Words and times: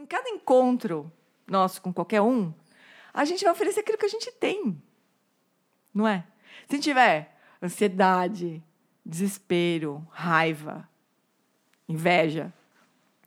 em 0.00 0.06
cada 0.06 0.28
encontro 0.30 1.12
nosso 1.46 1.82
com 1.82 1.92
qualquer 1.92 2.22
um, 2.22 2.52
a 3.12 3.24
gente 3.24 3.44
vai 3.44 3.52
oferecer 3.52 3.80
aquilo 3.80 3.98
que 3.98 4.06
a 4.06 4.10
gente 4.10 4.30
tem. 4.32 4.80
Não 5.92 6.06
é? 6.06 6.24
Se 6.68 6.78
tiver 6.78 7.36
ansiedade, 7.62 8.62
desespero, 9.04 10.06
raiva, 10.10 10.88
inveja, 11.88 12.52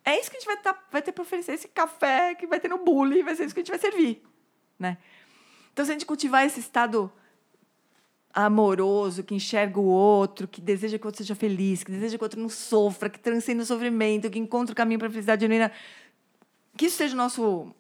é 0.05 0.19
isso 0.19 0.29
que 0.29 0.37
a 0.37 0.39
gente 0.39 0.47
vai, 0.47 0.57
tá, 0.57 0.83
vai 0.91 1.01
ter 1.01 1.11
para 1.11 1.21
oferecer. 1.21 1.53
Esse 1.53 1.67
café 1.67 2.35
que 2.35 2.47
vai 2.47 2.59
ter 2.59 2.67
no 2.67 2.83
bullying, 2.83 3.23
vai 3.23 3.35
ser 3.35 3.45
isso 3.45 3.53
que 3.53 3.59
a 3.59 3.63
gente 3.63 3.71
vai 3.71 3.79
servir. 3.79 4.21
Né? 4.77 4.97
Então, 5.71 5.85
se 5.85 5.91
a 5.91 5.93
gente 5.93 6.05
cultivar 6.05 6.45
esse 6.45 6.59
estado 6.59 7.11
amoroso, 8.33 9.23
que 9.23 9.35
enxerga 9.35 9.79
o 9.79 9.85
outro, 9.85 10.47
que 10.47 10.59
deseja 10.59 10.97
que 10.97 11.05
o 11.05 11.07
outro 11.07 11.19
seja 11.19 11.35
feliz, 11.35 11.83
que 11.83 11.91
deseja 11.91 12.17
que 12.17 12.23
o 12.23 12.25
outro 12.25 12.41
não 12.41 12.49
sofra, 12.49 13.09
que 13.09 13.19
transcenda 13.19 13.61
o 13.61 13.65
sofrimento, 13.65 14.29
que 14.29 14.39
encontre 14.39 14.73
o 14.73 14.75
caminho 14.75 14.97
para 14.97 15.07
a 15.07 15.11
felicidade 15.11 15.41
genuína, 15.41 15.71
que 16.77 16.85
isso 16.85 16.97
seja 16.97 17.13
o 17.13 17.17
nosso 17.17 17.73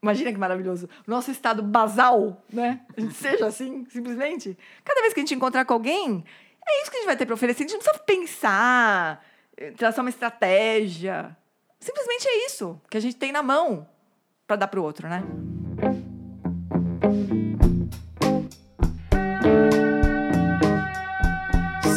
Imagina 0.00 0.32
que 0.32 0.38
maravilhoso. 0.38 0.88
Nosso 1.06 1.30
estado 1.32 1.60
basal, 1.60 2.40
né? 2.52 2.80
A 2.96 3.00
gente 3.00 3.14
seja 3.14 3.46
assim, 3.46 3.84
simplesmente. 3.90 4.56
Cada 4.84 5.00
vez 5.00 5.12
que 5.12 5.18
a 5.18 5.22
gente 5.22 5.34
encontrar 5.34 5.64
com 5.64 5.74
alguém, 5.74 6.24
é 6.64 6.82
isso 6.82 6.90
que 6.90 6.98
a 6.98 7.00
gente 7.00 7.06
vai 7.06 7.16
ter 7.16 7.26
para 7.26 7.34
oferecer. 7.34 7.64
A 7.64 7.66
gente 7.66 7.72
não 7.72 7.80
precisa 7.80 8.04
pensar, 8.04 9.24
traçar 9.76 10.04
uma 10.04 10.10
estratégia. 10.10 11.36
Simplesmente 11.80 12.28
é 12.28 12.46
isso 12.46 12.80
que 12.88 12.96
a 12.96 13.00
gente 13.00 13.16
tem 13.16 13.32
na 13.32 13.42
mão 13.42 13.88
para 14.46 14.54
dar 14.54 14.68
para 14.68 14.78
o 14.78 14.84
outro, 14.84 15.08
né? 15.08 15.20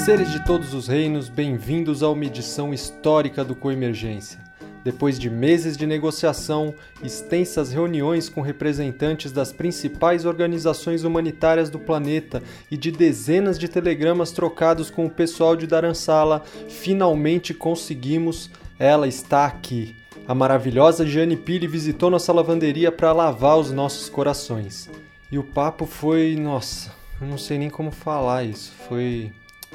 Seres 0.04 0.32
de 0.32 0.44
todos 0.44 0.74
os 0.74 0.88
reinos, 0.88 1.30
bem-vindos 1.30 2.02
a 2.02 2.10
uma 2.10 2.26
edição 2.26 2.74
histórica 2.74 3.44
do 3.44 3.56
Coemergência. 3.56 4.51
Depois 4.84 5.20
de 5.20 5.30
meses 5.30 5.78
de 5.78 5.86
negociação, 5.86 6.74
extensas 7.04 7.72
reuniões 7.72 8.30
com 8.30 8.42
representantes 8.42 9.32
das 9.32 9.54
principais 9.54 10.26
organizações 10.26 11.04
humanitárias 11.04 11.70
do 11.70 11.78
planeta 11.78 12.42
e 12.70 12.76
de 12.76 12.92
dezenas 12.92 13.60
de 13.60 13.68
telegramas 13.68 14.32
trocados 14.32 14.90
com 14.90 15.06
o 15.06 15.10
pessoal 15.10 15.56
de 15.56 15.68
Dharansala, 15.68 16.44
finalmente 16.68 17.54
conseguimos. 17.54 18.50
Ela 18.80 19.08
está 19.08 19.46
aqui. 19.46 19.96
A 20.28 20.34
maravilhosa 20.34 21.06
Jane 21.06 21.36
Pili 21.36 21.68
visitou 21.68 22.10
nossa 22.10 22.34
lavanderia 22.34 22.92
para 22.92 23.12
lavar 23.12 23.58
os 23.58 23.72
nossos 23.72 24.10
corações. 24.10 24.90
E 25.32 25.38
o 25.38 25.44
papo 25.44 25.86
foi. 25.86 26.36
Nossa, 26.36 26.92
eu 27.20 27.28
não 27.28 27.38
sei 27.38 27.58
nem 27.58 27.70
como 27.70 27.92
falar 27.92 28.44
isso. 28.44 28.72
Foi. 28.88 29.32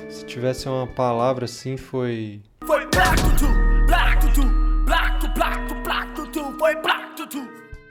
Se 0.09 0.25
tivesse 0.25 0.69
uma 0.69 0.87
palavra 0.87 1.47
assim, 1.47 1.77
foi. 1.77 2.41
Foi 2.65 2.81
tutu. 2.87 3.66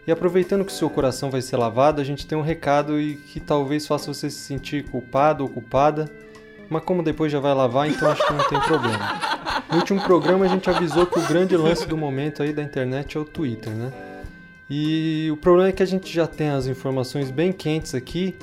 E 0.08 0.12
aproveitando 0.12 0.64
que 0.64 0.72
seu 0.72 0.90
coração 0.90 1.32
vai 1.32 1.42
ser 1.42 1.58
lavado, 1.58 2.00
a 2.00 2.04
gente 2.04 2.28
tem 2.28 2.38
um 2.38 2.42
recado 2.42 3.00
e 3.00 3.16
que 3.16 3.40
talvez 3.40 3.88
faça 3.88 4.14
você 4.14 4.30
se 4.30 4.38
sentir 4.38 4.86
culpado 4.90 5.44
ou 5.44 5.50
culpada. 5.50 6.06
Mas 6.70 6.84
como 6.84 7.02
depois 7.02 7.32
já 7.32 7.40
vai 7.40 7.54
lavar, 7.54 7.90
então 7.90 8.10
acho 8.10 8.26
que 8.26 8.34
não 8.34 8.48
tem 8.48 8.60
problema. 8.62 9.20
No 9.72 9.78
último 9.78 10.02
programa 10.02 10.46
a 10.46 10.48
gente 10.48 10.70
avisou 10.70 11.06
que 11.06 11.20
o 11.20 11.28
grande 11.28 11.58
lance 11.58 11.88
do 11.88 11.98
momento 11.98 12.44
aí 12.44 12.54
da 12.54 12.62
internet 12.62 13.18
é 13.18 13.20
o 13.20 13.26
Twitter, 13.26 13.74
né? 13.74 13.92
E 14.70 15.30
o 15.32 15.38
problema 15.38 15.70
é 15.70 15.72
que 15.72 15.84
a 15.84 15.88
gente 15.88 16.12
já 16.12 16.26
tem 16.26 16.50
as 16.50 16.66
informações 16.68 17.30
bem 17.30 17.52
quentes 17.52 17.94
aqui, 17.94 18.36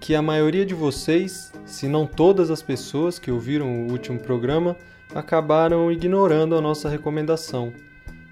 que 0.00 0.14
a 0.14 0.22
maioria 0.22 0.64
de 0.64 0.74
vocês, 0.74 1.52
se 1.64 1.86
não 1.86 2.06
todas 2.06 2.50
as 2.50 2.62
pessoas 2.62 3.18
que 3.18 3.30
ouviram 3.30 3.86
o 3.86 3.90
último 3.90 4.18
programa, 4.18 4.76
acabaram 5.14 5.90
ignorando 5.92 6.54
a 6.56 6.60
nossa 6.60 6.88
recomendação. 6.88 7.72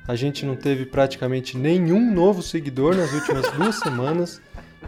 A 0.06 0.14
gente 0.14 0.44
não 0.44 0.55
teve 0.55 0.84
praticamente 0.84 1.56
nenhum 1.56 2.12
novo 2.12 2.42
seguidor 2.42 2.94
nas 2.94 3.12
últimas 3.12 3.50
duas 3.52 3.77
semanas. 3.77 4.41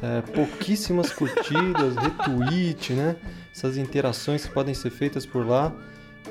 É, 0.02 0.20
pouquíssimas 0.20 1.10
curtidas, 1.10 1.96
retweet, 1.96 2.92
né? 2.92 3.16
Essas 3.50 3.78
interações 3.78 4.44
que 4.44 4.52
podem 4.52 4.74
ser 4.74 4.90
feitas 4.90 5.24
por 5.24 5.46
lá. 5.46 5.72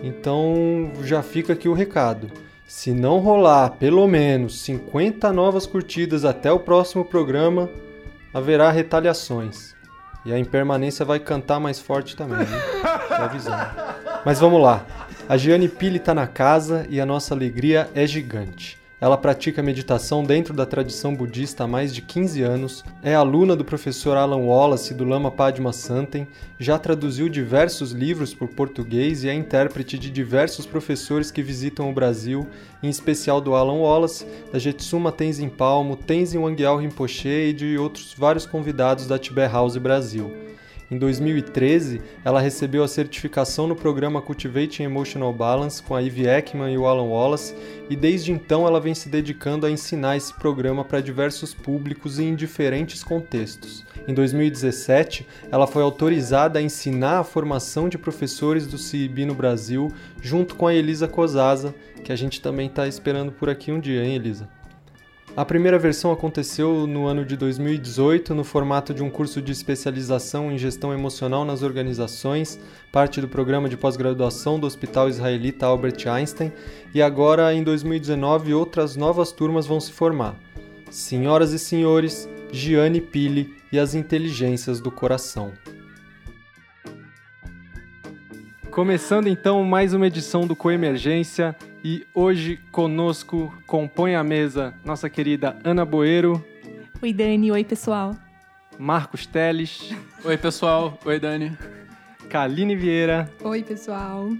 Então 0.03 0.91
já 1.01 1.23
fica 1.23 1.53
aqui 1.53 1.67
o 1.67 1.73
recado. 1.73 2.29
Se 2.67 2.91
não 2.93 3.19
rolar 3.19 3.71
pelo 3.71 4.07
menos 4.07 4.61
50 4.61 5.31
novas 5.33 5.65
curtidas 5.65 6.25
até 6.25 6.51
o 6.51 6.59
próximo 6.59 7.03
programa, 7.03 7.69
haverá 8.33 8.69
retaliações. 8.69 9.75
E 10.25 10.33
a 10.33 10.39
impermanência 10.39 11.05
vai 11.05 11.19
cantar 11.19 11.59
mais 11.59 11.79
forte 11.79 12.15
também, 12.15 12.39
né? 12.39 12.61
Avisando. 13.11 13.65
Mas 14.25 14.39
vamos 14.39 14.61
lá. 14.61 14.85
A 15.27 15.37
Giane 15.37 15.67
Pili 15.67 15.97
está 15.97 16.13
na 16.13 16.27
casa 16.27 16.85
e 16.87 17.01
a 17.01 17.05
nossa 17.05 17.33
alegria 17.33 17.89
é 17.95 18.05
gigante. 18.05 18.77
Ela 19.01 19.17
pratica 19.17 19.63
meditação 19.63 20.23
dentro 20.23 20.53
da 20.53 20.67
tradição 20.67 21.15
budista 21.15 21.63
há 21.63 21.67
mais 21.67 21.91
de 21.91 22.03
15 22.03 22.43
anos, 22.43 22.85
é 23.01 23.15
aluna 23.15 23.55
do 23.55 23.65
professor 23.65 24.17
Alan 24.17 24.37
Wallace 24.37 24.93
do 24.93 25.03
Lama 25.03 25.31
Padma 25.31 25.73
Santen, 25.73 26.27
já 26.59 26.77
traduziu 26.77 27.27
diversos 27.27 27.91
livros 27.91 28.35
por 28.35 28.49
português 28.49 29.23
e 29.23 29.29
é 29.29 29.33
intérprete 29.33 29.97
de 29.97 30.11
diversos 30.11 30.67
professores 30.67 31.31
que 31.31 31.41
visitam 31.41 31.89
o 31.89 31.93
Brasil, 31.93 32.47
em 32.83 32.87
especial 32.87 33.41
do 33.41 33.55
Alan 33.55 33.79
Wallace, 33.79 34.27
da 34.53 34.59
Jetsuma 34.59 35.11
Tenzin 35.11 35.49
Palmo, 35.49 35.95
Tenzin 35.95 36.37
Wangyal 36.37 36.77
Rinpoche 36.77 37.49
e 37.49 37.53
de 37.53 37.79
outros 37.79 38.13
vários 38.15 38.45
convidados 38.45 39.07
da 39.07 39.17
Tibet 39.17 39.51
House 39.51 39.75
Brasil. 39.77 40.54
Em 40.89 40.99
2013, 40.99 41.99
ela 42.23 42.39
recebeu 42.39 42.83
a 42.83 42.87
certificação 42.87 43.65
no 43.65 43.75
programa 43.75 44.21
Cultivating 44.21 44.83
Emotional 44.83 45.33
Balance 45.33 45.81
com 45.81 45.95
a 45.95 45.99
Ivy 45.99 46.27
Ekman 46.27 46.71
e 46.71 46.77
o 46.77 46.85
Alan 46.85 47.07
Wallace, 47.07 47.55
e 47.89 47.95
desde 47.95 48.31
então 48.31 48.67
ela 48.67 48.79
vem 48.79 48.93
se 48.93 49.09
dedicando 49.09 49.65
a 49.65 49.71
ensinar 49.71 50.15
esse 50.15 50.31
programa 50.31 50.85
para 50.85 51.01
diversos 51.01 51.55
públicos 51.55 52.19
e 52.19 52.23
em 52.23 52.35
diferentes 52.35 53.03
contextos. 53.03 53.83
Em 54.07 54.13
2017, 54.13 55.27
ela 55.51 55.65
foi 55.65 55.81
autorizada 55.81 56.59
a 56.59 56.61
ensinar 56.61 57.19
a 57.19 57.23
formação 57.23 57.89
de 57.89 57.97
professores 57.97 58.67
do 58.67 58.77
CIB 58.77 59.25
no 59.25 59.33
Brasil, 59.33 59.91
junto 60.21 60.53
com 60.53 60.67
a 60.67 60.73
Elisa 60.75 61.07
Cosasa, 61.07 61.73
que 62.03 62.11
a 62.11 62.15
gente 62.15 62.39
também 62.39 62.67
está 62.67 62.87
esperando 62.87 63.31
por 63.31 63.49
aqui 63.49 63.71
um 63.71 63.79
dia, 63.79 64.05
hein, 64.05 64.15
Elisa? 64.15 64.47
A 65.37 65.43
primeira 65.43 65.77
versão 65.77 66.13
aconteceu 66.13 66.87
no 66.87 67.07
ano 67.07 67.25
de 67.25 67.35
2018, 67.35 68.33
no 68.33 68.45
formato 68.45 68.93
de 68.93 69.03
um 69.03 69.09
curso 69.09 69.41
de 69.41 69.51
especialização 69.51 70.49
em 70.49 70.57
gestão 70.57 70.93
emocional 70.93 71.43
nas 71.43 71.61
organizações, 71.61 72.57
parte 72.89 73.19
do 73.19 73.27
programa 73.27 73.67
de 73.67 73.75
pós-graduação 73.75 74.57
do 74.57 74.65
Hospital 74.65 75.09
Israelita 75.09 75.65
Albert 75.65 76.07
Einstein, 76.07 76.53
e 76.93 77.01
agora, 77.01 77.53
em 77.53 77.63
2019, 77.63 78.53
outras 78.53 78.95
novas 78.95 79.33
turmas 79.33 79.65
vão 79.65 79.77
se 79.81 79.91
formar. 79.91 80.37
Senhoras 80.89 81.51
e 81.51 81.59
senhores, 81.59 82.29
Gianni 82.49 83.01
Pili 83.01 83.53
e 83.73 83.77
as 83.77 83.93
inteligências 83.93 84.79
do 84.79 84.89
coração. 84.89 85.51
Começando 88.71 89.27
então 89.27 89.65
mais 89.65 89.93
uma 89.93 90.07
edição 90.07 90.47
do 90.47 90.55
Coemergência, 90.55 91.53
e 91.87 92.03
hoje 92.15 92.59
conosco 92.71 93.55
compõe 93.67 94.15
a 94.15 94.23
mesa 94.23 94.73
nossa 94.83 95.07
querida 95.07 95.55
Ana 95.63 95.85
Boeiro. 95.85 96.43
Oi, 96.99 97.13
Dani. 97.13 97.51
Oi, 97.51 97.63
pessoal. 97.63 98.15
Marcos 98.79 99.27
Teles. 99.27 99.93
Oi, 100.25 100.35
pessoal. 100.35 100.97
Oi, 101.05 101.19
Dani. 101.19 101.55
Kaline 102.27 102.75
Vieira. 102.75 103.31
Oi, 103.39 103.61
pessoal. 103.61 104.31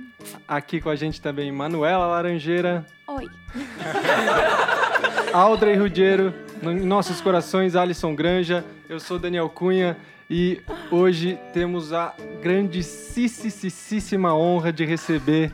Aqui 0.48 0.82
com 0.82 0.90
a 0.90 0.96
gente 0.96 1.22
também 1.22 1.52
Manuela 1.52 2.08
Laranjeira. 2.08 2.84
Oi. 3.08 3.30
Aldrey 5.32 5.76
Rudiero. 5.76 6.34
Em 6.64 6.84
nossos 6.84 7.22
corações, 7.22 7.76
Alisson 7.76 8.16
Granja. 8.16 8.66
Eu 8.90 9.00
sou 9.00 9.20
Daniel 9.20 9.50
Cunha. 9.50 9.96
E 10.28 10.64
hoje 10.90 11.38
temos 11.54 11.94
a 11.94 12.16
grandíssima 12.42 14.34
honra 14.34 14.74
de 14.74 14.84
receber 14.84 15.54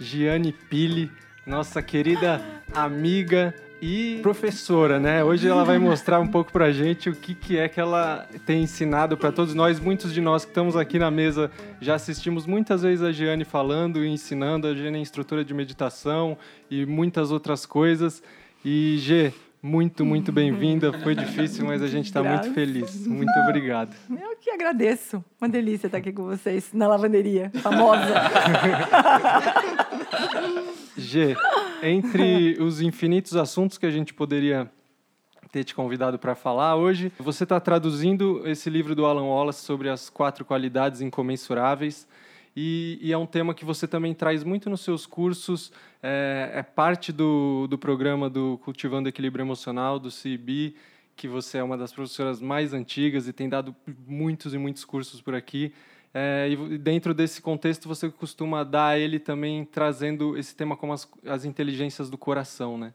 Giane 0.00 0.52
Pili, 0.52 1.12
nossa 1.48 1.80
querida 1.82 2.44
amiga 2.74 3.54
e 3.80 4.18
professora, 4.22 5.00
né? 5.00 5.24
Hoje 5.24 5.48
ela 5.48 5.64
vai 5.64 5.78
mostrar 5.78 6.20
um 6.20 6.26
pouco 6.26 6.52
pra 6.52 6.70
gente 6.70 7.08
o 7.08 7.14
que, 7.14 7.34
que 7.34 7.56
é 7.56 7.68
que 7.68 7.80
ela 7.80 8.28
tem 8.44 8.62
ensinado 8.64 9.16
para 9.16 9.32
todos 9.32 9.54
nós. 9.54 9.80
Muitos 9.80 10.12
de 10.12 10.20
nós 10.20 10.44
que 10.44 10.50
estamos 10.50 10.76
aqui 10.76 10.98
na 10.98 11.10
mesa 11.10 11.50
já 11.80 11.94
assistimos 11.94 12.44
muitas 12.44 12.82
vezes 12.82 13.02
a 13.02 13.10
Giane 13.12 13.44
falando 13.44 14.04
e 14.04 14.08
ensinando. 14.08 14.66
A 14.66 14.74
Giane 14.74 14.98
é 14.98 15.00
instrutora 15.00 15.42
de 15.42 15.54
meditação 15.54 16.36
e 16.70 16.84
muitas 16.84 17.30
outras 17.30 17.64
coisas. 17.64 18.22
E, 18.62 18.98
G, 18.98 19.32
muito, 19.62 20.04
muito 20.04 20.30
bem-vinda. 20.30 20.92
Foi 21.00 21.14
difícil, 21.14 21.64
mas 21.66 21.82
a 21.82 21.86
gente 21.86 22.06
está 22.06 22.22
muito 22.22 22.52
feliz. 22.52 23.06
Muito 23.06 23.32
obrigado. 23.40 23.94
Eu 24.10 24.36
que 24.36 24.50
agradeço. 24.50 25.24
Uma 25.40 25.48
delícia 25.48 25.88
estar 25.88 25.98
aqui 25.98 26.12
com 26.12 26.24
vocês 26.24 26.70
na 26.72 26.86
lavanderia 26.86 27.50
famosa. 27.62 28.02
G, 30.96 31.36
entre 31.82 32.56
os 32.60 32.80
infinitos 32.80 33.36
assuntos 33.36 33.76
que 33.78 33.86
a 33.86 33.90
gente 33.90 34.14
poderia 34.14 34.70
ter 35.50 35.64
te 35.64 35.74
convidado 35.74 36.18
para 36.18 36.34
falar 36.34 36.76
hoje, 36.76 37.10
você 37.18 37.44
está 37.44 37.58
traduzindo 37.58 38.42
esse 38.44 38.68
livro 38.68 38.94
do 38.94 39.06
Alan 39.06 39.24
Wallace 39.24 39.64
sobre 39.64 39.88
as 39.88 40.10
quatro 40.10 40.44
qualidades 40.44 41.00
incomensuráveis. 41.00 42.06
E, 42.56 42.98
e, 43.00 43.12
é 43.12 43.18
um 43.18 43.26
tema 43.26 43.54
que 43.54 43.64
você 43.64 43.86
também 43.86 44.14
traz 44.14 44.42
muito 44.42 44.68
nos 44.68 44.80
seus 44.80 45.06
cursos, 45.06 45.72
é, 46.02 46.50
é 46.54 46.62
parte 46.62 47.12
do, 47.12 47.66
do 47.68 47.78
programa 47.78 48.28
do 48.28 48.58
Cultivando 48.64 49.08
Equilíbrio 49.08 49.42
Emocional, 49.42 49.98
do 49.98 50.10
CIB, 50.10 50.74
que 51.14 51.28
você 51.28 51.58
é 51.58 51.62
uma 51.62 51.76
das 51.76 51.92
professoras 51.92 52.40
mais 52.40 52.72
antigas 52.72 53.28
e 53.28 53.32
tem 53.32 53.48
dado 53.48 53.74
muitos 54.06 54.54
e 54.54 54.58
muitos 54.58 54.84
cursos 54.84 55.20
por 55.20 55.34
aqui. 55.34 55.72
É, 56.12 56.48
e 56.50 56.78
dentro 56.78 57.12
desse 57.12 57.42
contexto, 57.42 57.86
você 57.86 58.08
costuma 58.08 58.64
dar 58.64 58.98
ele 58.98 59.18
também 59.18 59.64
trazendo 59.64 60.36
esse 60.36 60.54
tema 60.54 60.76
como 60.76 60.92
as, 60.92 61.08
as 61.26 61.44
inteligências 61.44 62.08
do 62.08 62.16
coração, 62.16 62.78
né? 62.78 62.94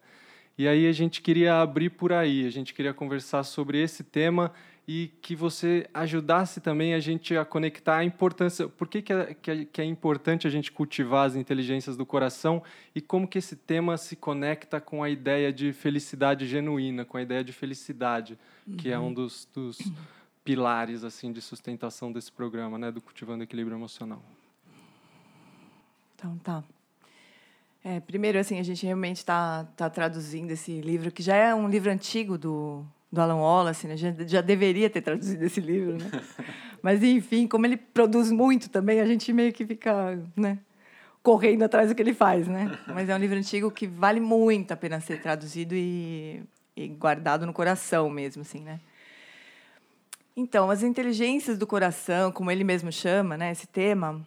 E 0.58 0.68
aí 0.68 0.88
a 0.88 0.92
gente 0.92 1.22
queria 1.22 1.62
abrir 1.62 1.90
por 1.90 2.14
aí, 2.14 2.46
a 2.46 2.50
gente 2.50 2.74
queria 2.74 2.94
conversar 2.94 3.44
sobre 3.44 3.82
esse 3.82 4.04
tema 4.04 4.52
e 4.88 5.12
que 5.22 5.36
você 5.36 5.90
ajudasse 5.94 6.60
também 6.60 6.94
a 6.94 7.00
gente 7.00 7.38
a 7.38 7.46
conectar 7.46 7.98
a 7.98 8.04
importância, 8.04 8.68
por 8.68 8.88
que, 8.88 9.02
que, 9.02 9.14
é, 9.14 9.34
que, 9.34 9.52
é, 9.52 9.66
que 9.66 9.82
é 9.82 9.86
importante 9.86 10.46
a 10.46 10.50
gente 10.50 10.72
cultivar 10.72 11.26
as 11.26 11.36
inteligências 11.36 11.96
do 11.96 12.06
coração 12.06 12.62
e 12.94 13.00
como 13.00 13.28
que 13.28 13.38
esse 13.38 13.56
tema 13.56 13.98
se 13.98 14.16
conecta 14.16 14.82
com 14.82 15.02
a 15.02 15.10
ideia 15.10 15.54
de 15.54 15.72
felicidade 15.72 16.46
genuína, 16.46 17.06
com 17.06 17.16
a 17.16 17.22
ideia 17.22 17.44
de 17.44 17.54
felicidade, 17.54 18.38
uhum. 18.68 18.76
que 18.76 18.92
é 18.92 19.00
um 19.00 19.04
uhum. 19.06 19.14
dos, 19.14 19.48
dos 19.54 19.80
pilares 20.44 21.06
assim 21.06 21.32
de 21.32 21.42
sustentação 21.42 22.12
desse 22.12 22.32
programa, 22.32 22.78
né, 22.78 22.92
do 22.92 23.00
Cultivando 23.00 23.44
Equilíbrio 23.44 23.78
Emocional. 23.78 24.22
Então 26.16 26.38
tá. 26.40 26.62
É, 27.86 28.00
primeiro, 28.00 28.40
assim, 28.40 28.60
a 28.60 28.64
gente 28.64 28.86
realmente 28.86 29.18
está 29.18 29.66
tá 29.76 29.90
traduzindo 29.90 30.52
esse 30.52 30.80
livro, 30.80 31.12
que 31.12 31.22
já 31.22 31.36
é 31.36 31.54
um 31.54 31.68
livro 31.68 31.92
antigo 31.92 32.38
do, 32.38 32.86
do 33.14 33.22
Alan 33.22 33.36
Wallace, 33.36 33.86
né? 33.88 33.96
já, 33.96 34.12
já 34.26 34.42
deveria 34.42 34.90
ter 34.90 35.00
traduzido 35.00 35.46
esse 35.46 35.62
livro, 35.62 36.00
né? 36.00 36.10
Mas, 36.82 37.04
enfim, 37.04 37.48
como 37.48 37.64
ele 37.64 37.78
produz 37.78 38.32
muito 38.32 38.72
também, 38.72 39.00
a 39.00 39.06
gente 39.06 39.32
meio 39.32 39.54
que 39.54 39.64
fica 39.64 40.20
né, 40.36 40.58
correndo 41.22 41.62
atrás 41.62 41.90
do 41.90 41.96
que 41.96 42.02
ele 42.02 42.16
faz, 42.16 42.48
né? 42.48 42.76
Mas 42.88 43.08
é 43.08 43.16
um 43.16 43.20
livro 43.20 43.38
antigo 43.38 43.70
que 43.70 43.86
vale 43.86 44.20
muito 44.20 44.72
a 44.72 44.76
pena 44.76 45.00
ser 45.00 45.22
traduzido 45.22 45.76
e, 45.76 46.42
e 46.76 46.88
guardado 46.88 47.46
no 47.46 47.54
coração 47.54 48.10
mesmo, 48.10 48.42
assim, 48.42 48.62
né? 48.62 48.80
Então, 50.36 50.72
as 50.72 50.82
inteligências 50.82 51.56
do 51.60 51.68
coração, 51.68 52.32
como 52.32 52.50
ele 52.50 52.64
mesmo 52.64 52.92
chama, 52.92 53.38
né, 53.38 53.52
esse 53.52 53.68
tema, 53.68 54.26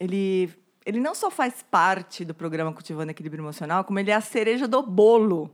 ele, 0.00 0.52
ele 0.84 0.98
não 0.98 1.14
só 1.14 1.30
faz 1.30 1.62
parte 1.62 2.24
do 2.24 2.34
programa 2.34 2.72
Cultivando 2.72 3.12
Equilíbrio 3.12 3.42
Emocional, 3.42 3.84
como 3.84 4.00
ele 4.00 4.10
é 4.10 4.14
a 4.14 4.20
cereja 4.20 4.66
do 4.66 4.82
bolo 4.82 5.48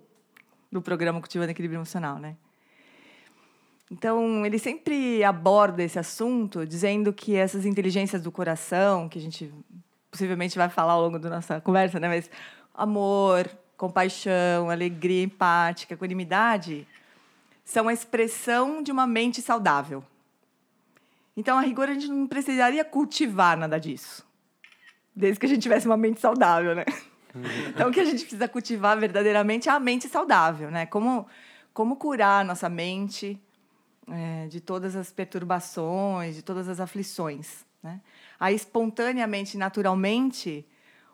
do 0.73 0.81
programa 0.81 1.21
Cultivando 1.21 1.50
Equilíbrio 1.50 1.76
Emocional, 1.76 2.19
né? 2.19 2.37
Então, 3.91 4.47
ele 4.47 4.59
sempre 4.59 5.25
aborda 5.25 5.83
esse 5.83 5.99
assunto 5.99 6.65
dizendo 6.65 7.13
que 7.13 7.35
essas 7.35 7.67
inteligências 7.67 8.23
do 8.23 8.31
coração, 8.31 9.09
que 9.09 9.19
a 9.19 9.23
gente 9.23 9.53
possivelmente 10.11 10.57
vai 10.57 10.69
falar 10.69 10.93
ao 10.93 11.03
longo 11.03 11.19
da 11.19 11.29
nossa 11.29 11.61
conversa, 11.61 11.99
né, 11.99 12.09
mas 12.09 12.31
amor, 12.73 13.51
compaixão, 13.77 14.71
alegria 14.71 15.25
empática, 15.25 15.95
equanimidade, 15.95 16.87
são 17.65 17.89
a 17.89 17.93
expressão 17.93 18.83
de 18.83 18.93
uma 18.93 19.07
mente 19.07 19.43
saudável. 19.43 20.05
Então, 21.37 21.59
a 21.59 21.61
rigor, 21.61 21.89
a 21.89 21.95
gente 21.95 22.09
não 22.09 22.27
precisaria 22.27 22.85
cultivar 22.85 23.57
nada 23.57 23.79
disso. 23.79 24.27
Desde 25.15 25.41
que 25.41 25.47
a 25.47 25.49
gente 25.49 25.63
tivesse 25.63 25.87
uma 25.87 25.97
mente 25.97 26.21
saudável, 26.21 26.75
né? 26.75 26.85
Então, 27.69 27.89
o 27.89 27.93
que 27.93 28.01
a 28.01 28.05
gente 28.05 28.21
precisa 28.21 28.49
cultivar 28.49 28.99
verdadeiramente 28.99 29.69
é 29.69 29.73
a 29.73 29.81
mente 29.81 30.09
saudável, 30.09 30.71
né? 30.71 30.87
Como, 30.87 31.27
como 31.73 31.97
curar 31.97 32.43
a 32.43 32.45
nossa 32.45 32.69
mente 32.69 33.41
é, 34.11 34.47
de 34.49 34.61
todas 34.61 34.97
as 34.97 35.12
perturbações, 35.12 36.37
de 36.37 36.43
todas 36.43 36.69
as 36.69 36.81
aflições, 36.81 37.65
né? 37.83 38.01
Aí, 38.39 38.55
espontaneamente, 38.55 39.57
naturalmente, 39.57 40.67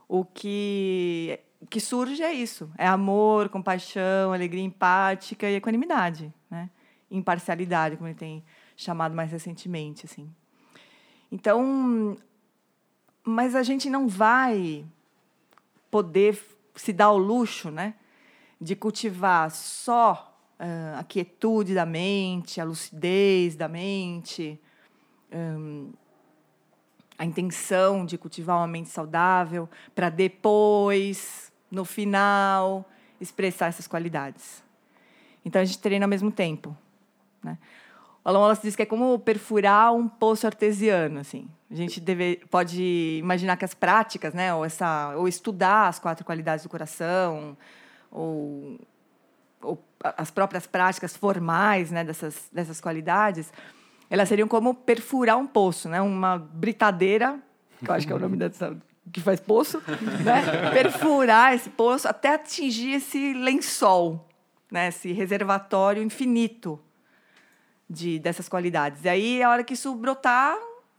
o 0.08 0.24
que, 0.24 1.38
que 1.68 1.80
surge 1.80 2.22
é 2.22 2.32
isso. 2.32 2.70
É 2.78 2.86
amor, 2.86 3.48
compaixão, 3.48 4.32
alegria 4.32 4.62
empática 4.62 5.48
e 5.48 5.56
equanimidade 5.56 6.32
né? 6.50 6.70
Imparcialidade, 7.10 7.96
como 7.96 8.08
ele 8.08 8.18
tem 8.18 8.44
chamado 8.76 9.14
mais 9.14 9.30
recentemente, 9.30 10.06
assim. 10.06 10.32
Então, 11.30 12.16
mas 13.24 13.54
a 13.54 13.62
gente 13.62 13.88
não 13.90 14.08
vai 14.08 14.84
poder 15.90 16.40
se 16.74 16.92
dar 16.92 17.10
o 17.10 17.16
luxo, 17.16 17.70
né, 17.70 17.94
de 18.60 18.76
cultivar 18.76 19.50
só 19.50 20.35
a 20.58 21.04
quietude 21.04 21.74
da 21.74 21.84
mente, 21.84 22.60
a 22.60 22.64
lucidez 22.64 23.54
da 23.54 23.68
mente, 23.68 24.58
um, 25.32 25.92
a 27.18 27.24
intenção 27.24 28.04
de 28.04 28.18
cultivar 28.18 28.58
uma 28.58 28.66
mente 28.66 28.88
saudável, 28.88 29.68
para 29.94 30.08
depois, 30.08 31.52
no 31.70 31.84
final, 31.84 32.88
expressar 33.20 33.66
essas 33.66 33.86
qualidades. 33.86 34.62
Então 35.44 35.60
a 35.60 35.64
gente 35.64 35.78
treina 35.78 36.04
ao 36.04 36.10
mesmo 36.10 36.30
tempo. 36.30 36.76
Né? 37.42 37.58
O 38.24 38.28
Alan 38.28 38.40
Wallace 38.40 38.62
diz 38.62 38.74
que 38.74 38.82
é 38.82 38.86
como 38.86 39.18
perfurar 39.18 39.94
um 39.94 40.08
poço 40.08 40.46
artesiano, 40.46 41.20
assim. 41.20 41.48
A 41.70 41.74
gente 41.74 42.00
deve, 42.00 42.42
pode 42.50 43.18
imaginar 43.18 43.56
que 43.56 43.64
as 43.64 43.74
práticas, 43.74 44.34
né, 44.34 44.54
ou 44.54 44.64
essa, 44.64 45.14
ou 45.16 45.26
estudar 45.26 45.88
as 45.88 45.98
quatro 45.98 46.24
qualidades 46.24 46.64
do 46.64 46.68
coração, 46.68 47.56
ou 48.10 48.78
as 50.02 50.30
próprias 50.30 50.66
práticas 50.66 51.16
formais, 51.16 51.90
né, 51.90 52.04
dessas 52.04 52.48
dessas 52.52 52.80
qualidades, 52.80 53.52
elas 54.08 54.28
seriam 54.28 54.48
como 54.48 54.74
perfurar 54.74 55.36
um 55.36 55.46
poço, 55.46 55.88
né, 55.88 56.00
uma 56.00 56.38
britadeira, 56.38 57.38
que 57.78 57.90
eu 57.90 57.94
acho 57.94 58.06
que 58.06 58.12
é 58.12 58.16
o 58.16 58.18
nome 58.18 58.36
dessa 58.36 58.76
que 59.12 59.20
faz 59.20 59.38
poço, 59.40 59.82
né, 60.24 60.70
perfurar 60.72 61.54
esse 61.54 61.70
poço 61.70 62.08
até 62.08 62.34
atingir 62.34 62.94
esse 62.94 63.34
lençol, 63.34 64.28
né, 64.70 64.88
esse 64.88 65.12
reservatório 65.12 66.02
infinito 66.02 66.80
de 67.88 68.18
dessas 68.18 68.48
qualidades. 68.48 69.04
E 69.04 69.08
aí, 69.08 69.42
a 69.42 69.50
hora 69.50 69.62
que 69.62 69.74
isso 69.74 69.94
brotar, 69.94 70.56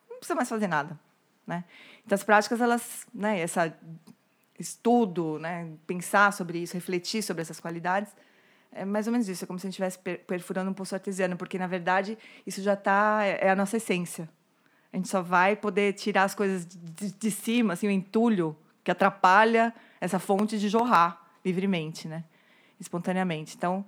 não 0.09 0.17
precisa 0.17 0.35
mais 0.35 0.47
fazer 0.47 0.67
nada, 0.67 0.97
né? 1.45 1.65
Então, 2.05 2.15
as 2.15 2.23
práticas, 2.23 2.61
elas, 2.61 3.05
né, 3.13 3.41
essa 3.41 3.77
estudo, 4.57 5.37
né, 5.37 5.69
pensar 5.85 6.31
sobre 6.33 6.59
isso, 6.59 6.73
refletir 6.73 7.21
sobre 7.21 7.41
essas 7.41 7.59
qualidades, 7.59 8.15
é 8.71 8.85
mais 8.85 9.07
ou 9.07 9.11
menos 9.11 9.27
isso. 9.27 9.43
É 9.43 9.47
como 9.47 9.59
se 9.59 9.67
a 9.67 9.69
gente 9.69 9.81
estivesse 9.81 9.99
perfurando 10.25 10.69
um 10.69 10.73
poço 10.73 10.95
artesiano, 10.95 11.35
porque, 11.37 11.57
na 11.57 11.67
verdade, 11.67 12.17
isso 12.45 12.61
já 12.61 12.73
está... 12.73 13.19
É, 13.23 13.47
é 13.47 13.49
a 13.49 13.55
nossa 13.55 13.77
essência. 13.77 14.29
A 14.91 14.97
gente 14.97 15.09
só 15.09 15.21
vai 15.21 15.55
poder 15.55 15.93
tirar 15.93 16.23
as 16.23 16.33
coisas 16.33 16.65
de, 16.65 17.11
de 17.11 17.31
cima, 17.31 17.73
assim, 17.73 17.87
o 17.87 17.91
entulho 17.91 18.55
que 18.83 18.91
atrapalha 18.91 19.73
essa 19.99 20.19
fonte 20.19 20.57
de 20.57 20.69
jorrar 20.69 21.21
livremente, 21.43 22.07
né? 22.07 22.23
espontaneamente. 22.79 23.55
Então, 23.55 23.85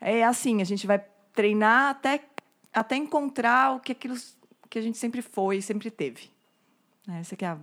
é 0.00 0.24
assim, 0.24 0.60
a 0.60 0.64
gente 0.64 0.86
vai 0.86 1.02
treinar 1.32 1.90
até, 1.90 2.22
até 2.72 2.96
encontrar 2.96 3.76
o 3.76 3.80
que 3.80 3.92
aquilo 3.92 4.16
que 4.68 4.78
a 4.78 4.82
gente 4.82 4.98
sempre 4.98 5.22
foi, 5.22 5.60
sempre 5.60 5.90
teve. 5.90 6.30
Essa 7.08 7.36
é 7.40 7.46
a, 7.46 7.58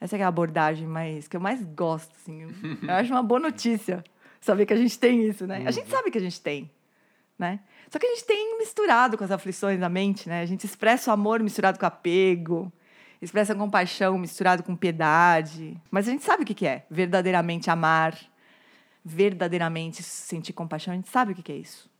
essa 0.00 0.16
é 0.16 0.22
a 0.22 0.28
abordagem 0.28 0.86
mais 0.86 1.28
que 1.28 1.36
eu 1.36 1.40
mais 1.40 1.62
gosto, 1.62 2.12
assim. 2.16 2.42
Eu 2.42 2.50
acho 2.90 3.12
uma 3.12 3.22
boa 3.22 3.40
notícia 3.40 4.02
saber 4.42 4.66
que 4.66 4.72
a 4.74 4.76
gente 4.76 4.98
tem 4.98 5.26
isso, 5.26 5.46
né? 5.46 5.64
A 5.66 5.70
gente 5.70 5.88
sabe 5.88 6.10
que 6.10 6.18
a 6.18 6.20
gente 6.20 6.40
tem, 6.40 6.70
né? 7.38 7.60
Só 7.88 7.98
que 7.98 8.06
a 8.06 8.10
gente 8.10 8.24
tem 8.24 8.58
misturado 8.58 9.16
com 9.16 9.24
as 9.24 9.30
aflições 9.30 9.78
da 9.78 9.88
mente, 9.88 10.28
né? 10.28 10.42
A 10.42 10.46
gente 10.46 10.66
expressa 10.66 11.10
o 11.10 11.14
amor 11.14 11.40
misturado 11.40 11.78
com 11.78 11.86
apego, 11.86 12.70
expressa 13.20 13.52
a 13.52 13.56
compaixão 13.56 14.18
misturado 14.18 14.62
com 14.62 14.74
piedade. 14.74 15.80
Mas 15.90 16.08
a 16.08 16.10
gente 16.10 16.24
sabe 16.24 16.42
o 16.42 16.46
que 16.46 16.66
é 16.66 16.84
verdadeiramente 16.90 17.70
amar, 17.70 18.18
verdadeiramente 19.04 20.02
sentir 20.02 20.52
compaixão, 20.52 20.92
a 20.92 20.96
gente 20.96 21.08
sabe 21.08 21.32
o 21.32 21.34
que 21.34 21.52
é 21.52 21.56
isso. 21.56 21.90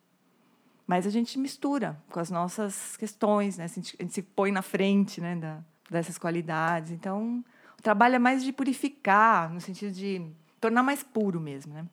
Mas 0.84 1.06
a 1.06 1.10
gente 1.10 1.38
mistura 1.38 1.96
com 2.10 2.18
as 2.18 2.30
nossas 2.30 2.96
questões, 2.96 3.56
né? 3.56 3.64
a, 3.64 3.68
gente, 3.68 3.96
a 3.98 4.02
gente 4.02 4.14
se 4.14 4.22
põe 4.22 4.50
na 4.50 4.62
frente 4.62 5.20
né? 5.20 5.36
da, 5.36 5.60
dessas 5.88 6.18
qualidades. 6.18 6.90
Então, 6.90 7.44
o 7.78 7.82
trabalho 7.82 8.16
é 8.16 8.18
mais 8.18 8.42
de 8.42 8.52
purificar, 8.52 9.52
no 9.52 9.60
sentido 9.60 9.92
de 9.92 10.26
tornar 10.60 10.82
mais 10.82 11.02
puro 11.02 11.40
mesmo. 11.40 11.72
Né? 11.72 11.86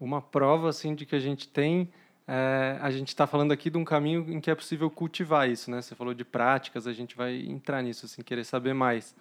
Uma 0.00 0.20
prova 0.20 0.68
assim 0.68 0.94
de 0.94 1.06
que 1.06 1.14
a 1.14 1.20
gente 1.20 1.48
tem 1.48 1.88
é, 2.26 2.78
a 2.80 2.90
gente 2.90 3.08
está 3.08 3.26
falando 3.26 3.52
aqui 3.52 3.68
de 3.68 3.76
um 3.76 3.84
caminho 3.84 4.24
em 4.32 4.40
que 4.40 4.50
é 4.50 4.54
possível 4.54 4.90
cultivar 4.90 5.48
isso, 5.48 5.70
né? 5.70 5.82
Você 5.82 5.94
falou 5.94 6.14
de 6.14 6.24
práticas, 6.24 6.86
a 6.86 6.92
gente 6.92 7.14
vai 7.14 7.36
entrar 7.46 7.82
nisso, 7.82 8.06
assim, 8.06 8.22
querer 8.22 8.44
saber 8.44 8.72
mais 8.72 9.14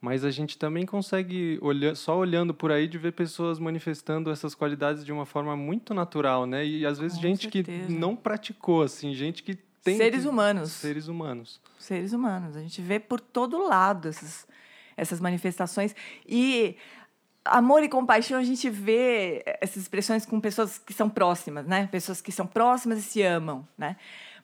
mas 0.00 0.24
a 0.24 0.30
gente 0.30 0.56
também 0.56 0.86
consegue, 0.86 1.58
olhar, 1.60 1.96
só 1.96 2.16
olhando 2.16 2.54
por 2.54 2.70
aí, 2.70 2.86
de 2.86 2.96
ver 2.98 3.12
pessoas 3.12 3.58
manifestando 3.58 4.30
essas 4.30 4.54
qualidades 4.54 5.04
de 5.04 5.12
uma 5.12 5.26
forma 5.26 5.56
muito 5.56 5.92
natural, 5.92 6.46
né? 6.46 6.64
E 6.64 6.86
às 6.86 6.98
vezes 6.98 7.16
Com 7.16 7.22
gente 7.22 7.50
certeza. 7.50 7.86
que 7.86 7.92
não 7.92 8.14
praticou, 8.14 8.82
assim, 8.82 9.12
gente 9.12 9.42
que 9.42 9.56
tem. 9.82 9.96
Seres 9.96 10.24
humanos. 10.24 10.70
Seres 10.70 11.08
humanos. 11.08 11.60
Seres 11.78 12.12
humanos. 12.12 12.56
A 12.56 12.60
gente 12.60 12.80
vê 12.80 13.00
por 13.00 13.20
todo 13.20 13.66
lado 13.66 14.08
essas, 14.08 14.46
essas 14.96 15.20
manifestações. 15.20 15.96
E 16.24 16.76
amor 17.50 17.82
e 17.82 17.88
compaixão, 17.88 18.38
a 18.38 18.44
gente 18.44 18.68
vê 18.70 19.42
essas 19.60 19.82
expressões 19.82 20.24
com 20.24 20.40
pessoas 20.40 20.78
que 20.78 20.92
são 20.92 21.08
próximas, 21.08 21.66
né? 21.66 21.86
Pessoas 21.88 22.20
que 22.20 22.32
são 22.32 22.46
próximas 22.46 22.98
e 22.98 23.02
se 23.02 23.22
amam, 23.22 23.66
né? 23.76 23.96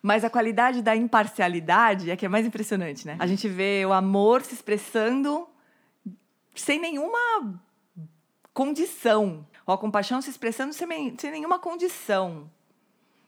Mas 0.02 0.24
a 0.24 0.30
qualidade 0.30 0.82
da 0.82 0.94
imparcialidade 0.94 2.10
é 2.10 2.16
que 2.16 2.26
é 2.26 2.28
mais 2.28 2.44
impressionante, 2.44 3.06
né? 3.06 3.16
A 3.18 3.26
gente 3.26 3.48
vê 3.48 3.84
o 3.86 3.92
amor 3.92 4.42
se 4.42 4.54
expressando 4.54 5.48
sem 6.54 6.78
nenhuma 6.78 7.62
condição. 8.52 9.46
Ou 9.66 9.74
a 9.74 9.78
compaixão 9.78 10.20
se 10.20 10.30
expressando 10.30 10.72
sem, 10.72 10.86
sem 11.18 11.30
nenhuma 11.30 11.58
condição. 11.58 12.50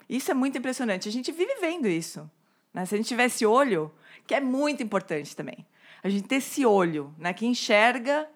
Isso 0.09 0.31
é 0.31 0.35
muito 0.35 0.59
impressionante. 0.59 1.09
A 1.09 1.13
gente 1.13 1.33
vive 1.33 1.57
vendo 1.61 1.89
isso. 1.89 2.31
Né? 2.73 2.85
Se 2.85 2.95
a 2.95 2.99
gente 2.99 3.09
tivesse 3.09 3.45
olho, 3.45 3.93
que 4.27 4.35
é 4.35 4.41
muito 4.41 4.83
importante 4.83 5.35
também. 5.35 5.67
A 6.03 6.09
gente 6.09 6.29
ter 6.29 6.37
esse 6.37 6.65
olho, 6.65 7.13
né? 7.19 7.33
que 7.33 7.47
enxerga 7.47 8.29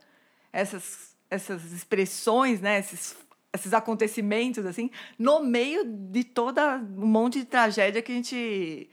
essas, 0.53 1.10
essas 1.31 1.73
expressões, 1.73 2.61
né? 2.61 2.79
esses, 2.79 3.17
esses 3.53 3.73
acontecimentos, 3.73 4.67
assim, 4.67 4.91
no 5.19 5.43
meio 5.43 5.85
de 5.85 6.25
toda 6.25 6.77
um 6.77 7.07
monte 7.07 7.39
de 7.41 7.45
tragédia 7.47 8.03
que 8.03 8.13
a 8.13 8.15
gente 8.15 8.91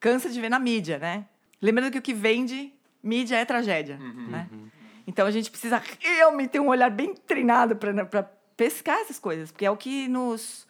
cansa 0.00 0.28
de 0.28 0.40
ver 0.40 0.48
na 0.48 0.58
mídia, 0.58 0.98
né? 0.98 1.26
Lembrando 1.60 1.92
que 1.92 1.98
o 1.98 2.02
que 2.02 2.12
vende 2.12 2.74
mídia 3.02 3.36
é 3.36 3.44
tragédia, 3.44 3.96
uhum, 4.00 4.30
né? 4.30 4.48
Uhum. 4.50 4.68
Então 5.06 5.26
a 5.26 5.30
gente 5.30 5.50
precisa 5.50 5.82
realmente 6.00 6.50
ter 6.50 6.60
um 6.60 6.68
olhar 6.68 6.90
bem 6.90 7.14
treinado 7.14 7.76
para 7.76 8.22
pescar 8.56 8.98
essas 8.98 9.18
coisas, 9.18 9.50
porque 9.50 9.64
é 9.64 9.70
o 9.70 9.76
que 9.76 10.08
nos 10.08 10.66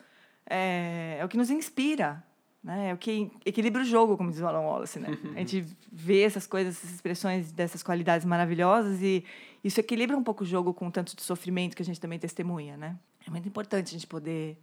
é, 0.48 1.16
é, 1.18 1.24
o 1.24 1.28
que 1.28 1.36
nos 1.36 1.50
inspira, 1.50 2.22
né? 2.62 2.90
É 2.90 2.94
o 2.94 2.98
que 2.98 3.30
equilibra 3.44 3.82
o 3.82 3.84
jogo, 3.84 4.16
como 4.16 4.30
diz 4.30 4.40
o 4.40 4.46
Alan 4.46 4.60
Wallace, 4.60 4.98
né? 4.98 5.08
A 5.34 5.38
gente 5.38 5.66
vê 5.90 6.22
essas 6.22 6.46
coisas, 6.46 6.76
essas 6.76 6.92
expressões 6.92 7.52
dessas 7.52 7.82
qualidades 7.82 8.26
maravilhosas 8.26 9.02
e 9.02 9.24
isso 9.62 9.78
equilibra 9.78 10.16
um 10.16 10.24
pouco 10.24 10.42
o 10.42 10.46
jogo 10.46 10.74
com 10.74 10.90
tanto 10.90 11.14
de 11.14 11.22
sofrimento 11.22 11.76
que 11.76 11.82
a 11.82 11.84
gente 11.84 12.00
também 12.00 12.18
testemunha, 12.18 12.76
né? 12.76 12.98
É 13.26 13.30
muito 13.30 13.46
importante 13.46 13.88
a 13.88 13.92
gente 13.92 14.06
poder 14.06 14.58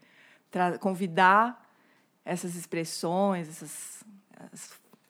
convidar 0.80 1.66
essas 2.26 2.56
expressões, 2.56 3.48
essas, 3.48 4.04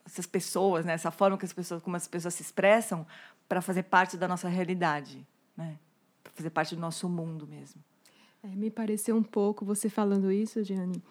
essas 0.05 0.25
pessoas, 0.25 0.85
né? 0.85 0.93
Essa 0.93 1.11
forma 1.11 1.37
que 1.37 1.45
as 1.45 1.53
pessoas, 1.53 1.81
como 1.81 1.95
as 1.95 2.07
pessoas 2.07 2.33
se 2.35 2.41
expressam, 2.41 3.05
para 3.47 3.61
fazer 3.61 3.83
parte 3.83 4.15
da 4.15 4.27
nossa 4.27 4.47
realidade, 4.47 5.25
né? 5.57 5.77
Para 6.23 6.33
fazer 6.33 6.49
parte 6.51 6.75
do 6.75 6.81
nosso 6.81 7.09
mundo 7.09 7.47
mesmo. 7.47 7.81
É, 8.43 8.47
me 8.47 8.69
pareceu 8.69 9.17
um 9.17 9.23
pouco 9.23 9.65
você 9.65 9.89
falando 9.89 10.31
isso, 10.31 10.63
Gianni, 10.63 11.01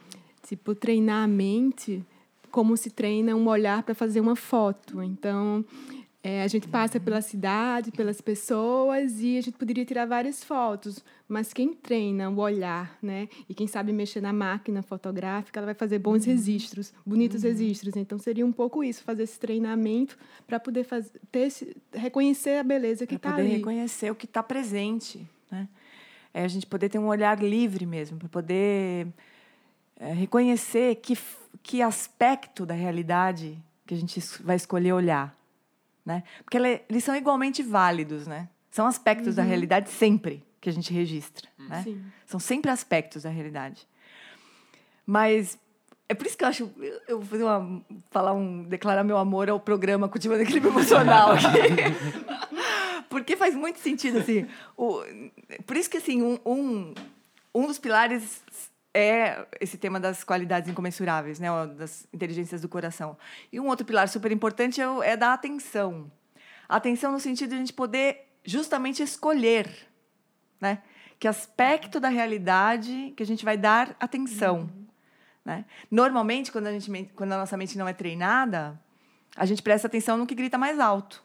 tipo 0.47 0.75
treinar 0.75 1.25
a 1.25 1.27
mente 1.27 2.05
como 2.51 2.77
se 2.77 2.91
treina 2.91 3.35
um 3.37 3.47
olhar 3.49 3.83
para 3.83 3.95
fazer 3.95 4.21
uma 4.21 4.37
foto. 4.37 5.03
Então, 5.03 5.65
é, 6.21 6.43
a 6.43 6.49
gente 6.49 6.67
passa 6.67 6.99
pela 6.99 7.21
cidade, 7.23 7.93
pelas 7.93 8.21
pessoas 8.21 9.21
e 9.21 9.39
a 9.39 9.41
gente 9.41 9.57
poderia 9.57 9.85
tirar 9.85 10.05
várias 10.05 10.43
fotos, 10.43 11.05
mas 11.29 11.53
quem 11.53 11.73
treina 11.73 12.29
o 12.29 12.39
olhar, 12.39 12.99
né, 13.01 13.29
e 13.49 13.55
quem 13.55 13.69
sabe 13.69 13.93
mexer 13.93 14.21
na 14.21 14.33
máquina 14.33 14.83
fotográfica, 14.83 15.61
ela 15.61 15.67
vai 15.67 15.75
fazer 15.75 16.01
bons 16.01 16.27
uhum. 16.27 16.33
registros, 16.33 16.93
bonitos 17.07 17.45
uhum. 17.45 17.51
registros. 17.51 17.95
Então 17.95 18.19
seria 18.19 18.45
um 18.45 18.51
pouco 18.51 18.83
isso, 18.83 19.05
fazer 19.05 19.23
esse 19.23 19.39
treinamento 19.39 20.19
para 20.45 20.59
poder 20.59 20.83
fazer, 20.83 21.21
ter 21.31 21.53
reconhecer 21.93 22.59
a 22.59 22.65
beleza 22.65 23.07
que 23.07 23.15
está 23.15 23.35
ali. 23.35 23.45
Poder 23.45 23.57
reconhecer 23.59 24.11
o 24.11 24.15
que 24.17 24.27
está 24.27 24.43
presente, 24.43 25.25
né? 25.51 25.69
É 26.35 26.45
a 26.45 26.49
gente 26.49 26.67
poder 26.67 26.89
ter 26.89 26.99
um 26.99 27.07
olhar 27.07 27.41
livre 27.43 27.87
mesmo, 27.87 28.19
para 28.19 28.29
poder 28.29 29.07
é, 29.97 30.13
reconhecer 30.13 30.97
que 30.97 31.17
que 31.63 31.83
aspecto 31.83 32.65
da 32.65 32.75
realidade 32.75 33.59
que 33.87 33.95
a 33.95 33.97
gente 33.97 34.21
vai 34.43 34.55
escolher 34.55 34.93
olhar 34.93 35.38
né? 36.09 36.23
Porque 36.43 36.57
eles 36.89 37.05
são 37.05 37.15
igualmente 37.15 37.63
válidos, 37.63 38.27
né? 38.27 38.49
São 38.71 38.87
aspectos 38.87 39.29
uhum. 39.29 39.35
da 39.35 39.43
realidade 39.43 39.91
sempre 39.91 40.43
que 40.59 40.71
a 40.71 40.73
gente 40.73 40.91
registra, 40.91 41.47
uhum. 41.59 41.69
né? 41.69 41.83
Sim. 41.83 42.03
São 42.27 42.41
sempre 42.41 42.71
aspectos 42.71 43.25
da 43.25 43.31
realidade. 43.31 43.87
Mas 45.05 45.59
é 46.09 46.15
por 46.15 46.27
isso 46.27 46.39
que 46.39 46.45
eu 46.45 46.49
acho 46.49 46.73
eu 47.07 47.21
vou 47.21 47.39
uma, 47.41 47.83
falar 48.11 48.33
um 48.33 48.65
declarar 48.65 49.05
meu 49.05 49.19
amor 49.19 49.51
ao 49.51 49.61
programa 49.61 50.09
Cultivando 50.09 50.43
Equilíbrio 50.43 50.73
Emocional 50.73 51.33
Porque 53.11 53.37
faz 53.37 53.55
muito 53.55 53.79
sentido 53.79 54.19
assim. 54.19 54.47
O, 54.77 55.03
por 55.67 55.77
isso 55.77 55.91
que 55.91 55.99
assim, 55.99 56.23
um, 56.23 56.39
um, 56.45 56.95
um 57.55 57.67
dos 57.67 57.79
pilares 57.79 58.43
é 58.99 59.47
esse 59.61 59.79
tema 59.79 60.01
das 60.01 60.25
qualidades 60.25 60.69
incomensuráveis, 60.69 61.39
né, 61.39 61.49
das 61.77 62.07
inteligências 62.13 62.61
do 62.61 62.69
coração. 62.69 63.17
E 63.53 63.61
um 63.61 63.69
outro 63.69 63.87
pilar 63.87 64.09
super 64.09 64.33
importante 64.33 64.81
é, 64.81 64.85
é 65.03 65.17
da 65.17 65.33
atenção. 65.33 66.11
atenção 66.69 67.13
no 67.13 67.21
sentido 67.21 67.51
de 67.51 67.55
a 67.55 67.59
gente 67.59 67.73
poder 67.73 68.27
justamente 68.45 69.03
escolher, 69.03 69.69
né, 70.61 70.83
que 71.19 71.29
aspecto 71.29 72.01
da 72.01 72.09
realidade 72.09 73.13
que 73.17 73.23
a 73.23 73.27
gente 73.27 73.45
vai 73.45 73.57
dar 73.57 73.97
atenção. 74.01 74.61
Uhum. 74.61 74.87
Né? 75.45 75.65
Normalmente, 75.91 76.51
quando 76.51 76.67
a, 76.67 76.73
gente, 76.73 77.11
quando 77.15 77.33
a 77.33 77.39
nossa 77.39 77.57
mente 77.57 77.79
não 77.79 77.89
é 77.89 77.93
treinada, 77.93 78.79
a 79.37 79.47
gente 79.47 79.63
presta 79.63 79.87
atenção 79.87 80.17
no 80.17 80.27
que 80.27 80.35
grita 80.35 80.59
mais 80.59 80.79
alto. 80.79 81.25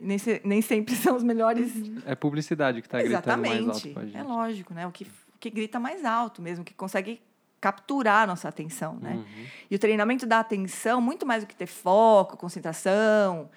Nem, 0.00 0.18
se, 0.18 0.40
nem 0.44 0.60
sempre 0.60 0.94
são 0.96 1.16
os 1.16 1.22
melhores. 1.22 1.72
É 2.04 2.14
publicidade 2.14 2.82
que 2.82 2.86
está 2.86 3.00
gritando 3.00 3.40
mais 3.40 3.68
alto 3.68 3.92
com 3.92 4.00
a 4.00 4.04
gente. 4.04 4.16
É 4.16 4.22
lógico, 4.22 4.74
né? 4.74 4.86
O 4.86 4.92
que 4.92 5.06
que 5.44 5.50
grita 5.50 5.78
mais 5.78 6.06
alto 6.06 6.40
mesmo, 6.40 6.64
que 6.64 6.72
consegue 6.72 7.20
capturar 7.60 8.22
a 8.22 8.26
nossa 8.26 8.48
atenção, 8.48 8.96
né? 8.96 9.12
Uhum. 9.12 9.46
E 9.70 9.74
o 9.74 9.78
treinamento 9.78 10.24
da 10.24 10.40
atenção, 10.40 11.02
muito 11.02 11.26
mais 11.26 11.42
do 11.42 11.46
que 11.46 11.54
ter 11.54 11.66
foco, 11.66 12.34
concentração, 12.36 13.50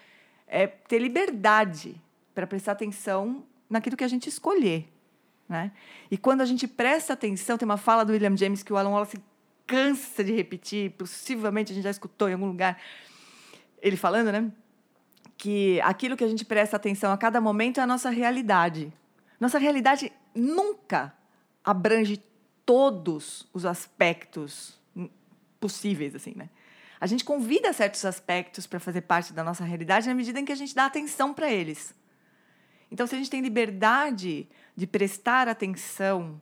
é 0.45 0.67
ter 0.67 0.99
liberdade 0.99 2.01
para 2.35 2.45
prestar 2.45 2.73
atenção 2.73 3.45
naquilo 3.69 3.95
que 3.95 4.03
a 4.03 4.07
gente 4.07 4.27
escolher, 4.27 4.85
né? 5.47 5.71
E 6.11 6.17
quando 6.17 6.41
a 6.41 6.45
gente 6.45 6.67
presta 6.67 7.13
atenção, 7.13 7.57
tem 7.57 7.65
uma 7.65 7.77
fala 7.77 8.03
do 8.03 8.11
William 8.11 8.35
James 8.35 8.63
que 8.63 8.73
o 8.73 8.77
Alan 8.77 8.89
Wallace 8.89 9.17
cansa 9.65 10.23
de 10.25 10.33
repetir, 10.33 10.91
possivelmente 10.91 11.71
a 11.71 11.75
gente 11.75 11.85
já 11.85 11.91
escutou 11.91 12.27
em 12.27 12.33
algum 12.33 12.47
lugar, 12.47 12.77
ele 13.81 13.95
falando, 13.95 14.31
né? 14.31 14.51
Que 15.37 15.79
aquilo 15.81 16.17
que 16.17 16.23
a 16.23 16.27
gente 16.27 16.43
presta 16.43 16.75
atenção 16.75 17.13
a 17.13 17.17
cada 17.17 17.39
momento 17.39 17.79
é 17.79 17.83
a 17.83 17.87
nossa 17.87 18.09
realidade. 18.09 18.91
Nossa 19.39 19.57
realidade 19.57 20.11
nunca 20.35 21.16
abrange 21.67 22.23
todos 22.65 23.45
os 23.53 23.65
aspectos 23.65 24.79
possíveis, 25.59 26.15
assim, 26.15 26.33
né? 26.33 26.49
A 26.99 27.05
gente 27.05 27.25
convida 27.25 27.73
certos 27.73 28.05
aspectos 28.05 28.65
para 28.65 28.79
fazer 28.79 29.01
parte 29.01 29.33
da 29.33 29.43
nossa 29.43 29.65
realidade 29.65 30.07
na 30.07 30.15
medida 30.15 30.39
em 30.39 30.45
que 30.45 30.51
a 30.53 30.55
gente 30.55 30.73
dá 30.73 30.85
atenção 30.85 31.33
para 31.33 31.51
eles. 31.51 31.93
Então, 32.89 33.05
se 33.05 33.15
a 33.15 33.17
gente 33.17 33.29
tem 33.29 33.41
liberdade 33.41 34.47
de 34.77 34.87
prestar 34.87 35.49
atenção 35.49 36.39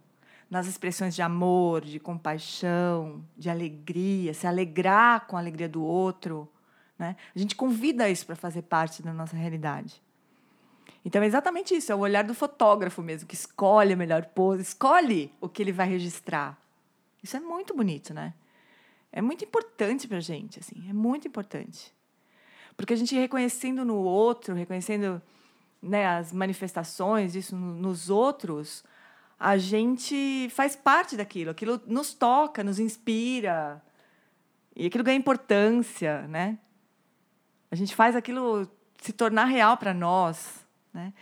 nas 0.48 0.68
expressões 0.68 1.16
de 1.16 1.24
amor, 1.24 1.82
de 1.82 2.00
compaixão, 2.00 3.26
de 3.36 3.50
alegria, 3.50 4.32
se 4.32 4.46
alegrar 4.46 5.26
com 5.26 5.36
a 5.36 5.40
alegria 5.40 5.68
do 5.68 5.84
outro, 5.84 6.48
né? 7.00 7.16
A 7.36 7.40
gente 7.40 7.56
convida 7.56 8.08
isso 8.08 8.28
para 8.28 8.36
fazer 8.36 8.62
parte 8.62 9.02
da 9.02 9.12
nossa 9.12 9.36
realidade. 9.36 10.05
Então 11.06 11.22
é 11.22 11.28
exatamente 11.28 11.76
isso, 11.76 11.92
é 11.92 11.96
o 11.96 12.00
olhar 12.00 12.24
do 12.24 12.34
fotógrafo 12.34 13.04
mesmo, 13.04 13.28
que 13.28 13.36
escolhe 13.36 13.94
a 13.94 13.96
melhor 13.96 14.26
pose, 14.26 14.64
escolhe 14.64 15.32
o 15.40 15.48
que 15.48 15.62
ele 15.62 15.72
vai 15.72 15.88
registrar. 15.88 16.60
Isso 17.22 17.38
é 17.38 17.40
muito 17.40 17.76
bonito, 17.76 18.12
né? 18.12 18.34
É 19.12 19.22
muito 19.22 19.46
importante 19.46 20.08
para 20.08 20.18
a 20.18 20.22
gente, 20.22 20.60
assim, 20.60 20.84
é 20.90 20.94
muito 20.94 21.28
importante. 21.28 21.94
Porque 22.76 22.94
a 22.94 22.98
gente 22.98 23.16
reconhecendo 23.16 23.86
no 23.86 23.98
outro, 23.98 24.56
reconhecendo 24.56 25.22
né, 25.82 26.08
as 26.08 26.34
manifestações 26.34 27.34
disso 27.34 27.56
nos 27.56 28.10
outros, 28.10 28.84
a 29.40 29.58
gente 29.58 30.50
faz 30.50 30.76
parte 30.76 31.16
daquilo, 31.16 31.52
aquilo 31.52 31.80
nos 31.86 32.16
toca, 32.16 32.64
nos 32.64 32.80
inspira, 32.80 33.82
e 34.76 34.88
aquilo 34.88 35.04
ganha 35.04 35.18
importância, 35.18 36.28
né? 36.28 36.58
A 37.70 37.76
gente 37.76 37.96
faz 37.96 38.16
aquilo 38.16 38.68
se 39.00 39.14
tornar 39.14 39.46
real 39.46 39.78
para 39.78 39.94
nós. 39.94 40.65
Né? 40.96 41.14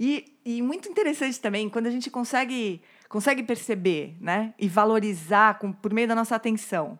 E, 0.00 0.38
e 0.42 0.62
muito 0.62 0.88
interessante 0.88 1.38
também, 1.38 1.68
quando 1.68 1.86
a 1.86 1.90
gente 1.90 2.10
consegue, 2.10 2.80
consegue 3.08 3.42
perceber 3.42 4.16
né? 4.18 4.54
e 4.58 4.66
valorizar 4.66 5.58
com, 5.58 5.70
por 5.70 5.92
meio 5.92 6.08
da 6.08 6.14
nossa 6.14 6.34
atenção 6.34 6.98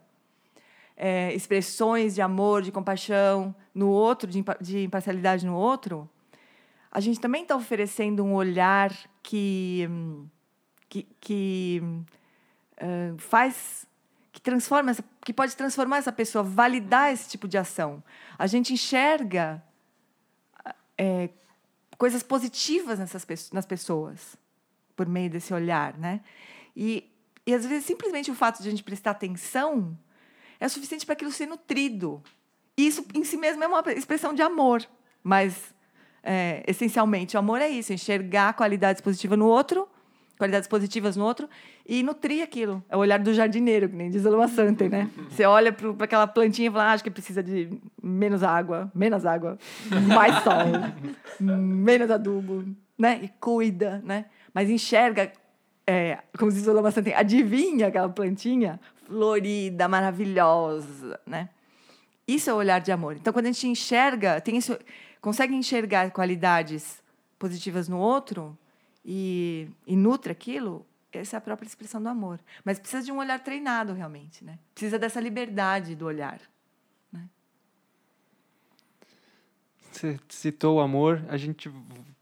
é, 0.94 1.32
expressões 1.32 2.16
de 2.16 2.20
amor, 2.20 2.60
de 2.60 2.72
compaixão 2.72 3.54
no 3.72 3.88
outro, 3.88 4.28
de, 4.28 4.44
de 4.60 4.84
imparcialidade 4.84 5.46
no 5.46 5.54
outro, 5.54 6.10
a 6.90 7.00
gente 7.00 7.20
também 7.20 7.42
está 7.42 7.54
oferecendo 7.54 8.24
um 8.24 8.34
olhar 8.34 8.92
que, 9.22 9.88
que, 10.88 11.06
que 11.20 11.82
uh, 12.82 13.16
faz 13.18 13.86
que 14.32 14.40
transforma 14.40 14.92
que 15.24 15.32
pode 15.32 15.56
transformar 15.56 15.98
essa 15.98 16.12
pessoa, 16.12 16.44
validar 16.44 17.12
esse 17.12 17.28
tipo 17.28 17.48
de 17.48 17.58
ação. 17.58 18.02
A 18.38 18.46
gente 18.46 18.72
enxerga 18.72 19.62
é, 20.96 21.30
coisas 21.98 22.22
positivas 22.22 22.98
nessas, 22.98 23.26
nas 23.52 23.66
pessoas, 23.66 24.36
por 24.96 25.06
meio 25.06 25.28
desse 25.28 25.52
olhar, 25.52 25.98
né? 25.98 26.20
E, 26.74 27.10
e 27.44 27.52
às 27.52 27.66
vezes 27.66 27.84
simplesmente 27.84 28.30
o 28.30 28.34
fato 28.34 28.62
de 28.62 28.68
a 28.68 28.70
gente 28.70 28.84
prestar 28.84 29.10
atenção 29.10 29.98
é 30.60 30.68
suficiente 30.68 31.04
para 31.04 31.14
aquilo 31.14 31.32
ser 31.32 31.46
nutrido. 31.46 32.22
E 32.76 32.86
isso 32.86 33.04
em 33.12 33.24
si 33.24 33.36
mesmo 33.36 33.62
é 33.64 33.66
uma 33.66 33.82
expressão 33.92 34.32
de 34.32 34.40
amor, 34.40 34.88
mas 35.22 35.74
é, 36.22 36.62
essencialmente 36.68 37.36
o 37.36 37.40
amor 37.40 37.60
é 37.60 37.68
isso, 37.68 37.92
enxergar 37.92 38.54
qualidades 38.54 39.02
positivas 39.02 39.36
no 39.36 39.46
outro 39.46 39.88
qualidades 40.38 40.68
positivas 40.68 41.16
no 41.16 41.24
outro 41.24 41.48
e 41.84 42.02
nutrir 42.02 42.42
aquilo. 42.42 42.82
É 42.88 42.96
o 42.96 43.00
olhar 43.00 43.18
do 43.18 43.34
jardineiro, 43.34 43.88
que 43.88 43.96
nem 43.96 44.08
diz 44.08 44.24
a 44.24 44.30
Luma 44.30 44.46
Santen, 44.46 44.88
né? 44.88 45.10
Você 45.28 45.44
olha 45.44 45.72
para 45.72 46.04
aquela 46.04 46.26
plantinha 46.26 46.68
e 46.68 46.70
fala, 46.70 46.84
ah, 46.84 46.92
acho 46.92 47.02
que 47.02 47.10
precisa 47.10 47.42
de 47.42 47.68
menos 48.00 48.42
água, 48.42 48.90
menos 48.94 49.26
água, 49.26 49.58
mais 50.06 50.42
sol, 50.42 50.54
menos 51.40 52.10
adubo, 52.10 52.64
né? 52.96 53.20
E 53.22 53.28
cuida, 53.40 54.00
né? 54.04 54.26
Mas 54.54 54.70
enxerga, 54.70 55.32
é, 55.86 56.18
como 56.38 56.52
diz 56.52 56.66
a 56.68 56.72
Luma 56.72 56.90
Santen, 56.90 57.14
adivinha 57.14 57.88
aquela 57.88 58.08
plantinha 58.08 58.80
florida, 59.06 59.88
maravilhosa, 59.88 61.18
né? 61.26 61.48
Isso 62.26 62.50
é 62.50 62.52
o 62.52 62.56
olhar 62.56 62.78
de 62.78 62.92
amor. 62.92 63.16
Então, 63.16 63.32
quando 63.32 63.46
a 63.46 63.52
gente 63.52 63.66
enxerga, 63.66 64.40
tem 64.40 64.56
isso, 64.56 64.78
consegue 65.20 65.54
enxergar 65.54 66.10
qualidades 66.10 67.02
positivas 67.38 67.88
no 67.88 67.98
outro 67.98 68.56
e, 69.10 69.70
e 69.86 69.96
nutre 69.96 70.30
aquilo, 70.30 70.86
essa 71.10 71.36
é 71.36 71.38
a 71.38 71.40
própria 71.40 71.66
expressão 71.66 72.02
do 72.02 72.10
amor. 72.10 72.38
Mas 72.62 72.78
precisa 72.78 73.02
de 73.02 73.10
um 73.10 73.16
olhar 73.16 73.40
treinado, 73.40 73.94
realmente. 73.94 74.44
Né? 74.44 74.58
Precisa 74.74 74.98
dessa 74.98 75.18
liberdade 75.18 75.94
do 75.94 76.04
olhar. 76.04 76.38
Né? 77.10 77.26
Você 79.90 80.18
citou 80.28 80.76
o 80.76 80.80
amor, 80.80 81.24
a 81.28 81.36
gente 81.36 81.70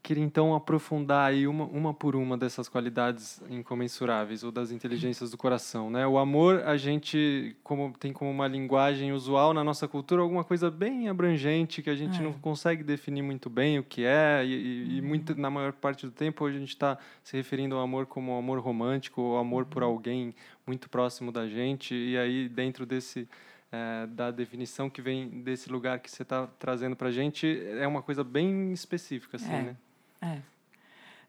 queria 0.07 0.23
então 0.23 0.55
aprofundar 0.55 1.29
aí 1.29 1.45
uma, 1.45 1.65
uma 1.65 1.93
por 1.93 2.15
uma 2.15 2.37
dessas 2.37 2.69
qualidades 2.69 3.41
incomensuráveis 3.49 4.41
ou 4.41 4.53
das 4.53 4.71
inteligências 4.71 5.31
do 5.31 5.37
coração, 5.37 5.89
né? 5.89 6.07
O 6.07 6.17
amor 6.17 6.61
a 6.65 6.77
gente 6.77 7.57
como 7.61 7.93
tem 7.99 8.13
como 8.13 8.31
uma 8.31 8.47
linguagem 8.47 9.11
usual 9.11 9.53
na 9.53 9.65
nossa 9.65 9.85
cultura 9.85 10.21
alguma 10.21 10.45
coisa 10.45 10.71
bem 10.71 11.09
abrangente 11.09 11.81
que 11.81 11.89
a 11.89 11.95
gente 11.95 12.19
é. 12.19 12.23
não 12.23 12.31
consegue 12.31 12.85
definir 12.85 13.21
muito 13.21 13.49
bem 13.49 13.79
o 13.79 13.83
que 13.83 14.05
é 14.05 14.45
e, 14.45 14.95
e, 14.95 15.01
uhum. 15.01 15.07
muito 15.07 15.35
na 15.35 15.49
maior 15.49 15.73
parte 15.73 16.05
do 16.05 16.11
tempo 16.13 16.45
a 16.45 16.51
gente 16.53 16.69
está 16.69 16.97
se 17.21 17.35
referindo 17.35 17.75
ao 17.75 17.81
amor 17.81 18.05
como 18.05 18.37
amor 18.37 18.59
romântico 18.59 19.21
ou 19.21 19.37
amor 19.37 19.65
por 19.65 19.83
uhum. 19.83 19.89
alguém 19.89 20.35
muito 20.65 20.89
próximo 20.89 21.33
da 21.33 21.49
gente 21.49 21.93
e 21.93 22.17
aí 22.17 22.47
dentro 22.47 22.85
desse 22.85 23.27
é, 23.71 24.07
da 24.07 24.31
definição 24.31 24.89
que 24.89 25.01
vem 25.01 25.41
desse 25.41 25.69
lugar 25.69 25.99
que 25.99 26.09
você 26.09 26.23
está 26.23 26.47
trazendo 26.59 26.95
para 26.95 27.09
a 27.09 27.11
gente 27.11 27.61
é 27.79 27.87
uma 27.87 28.01
coisa 28.01 28.23
bem 28.23 28.71
específica 28.71 29.37
assim, 29.37 29.53
é. 29.53 29.61
né? 29.61 29.75
É. 30.21 30.41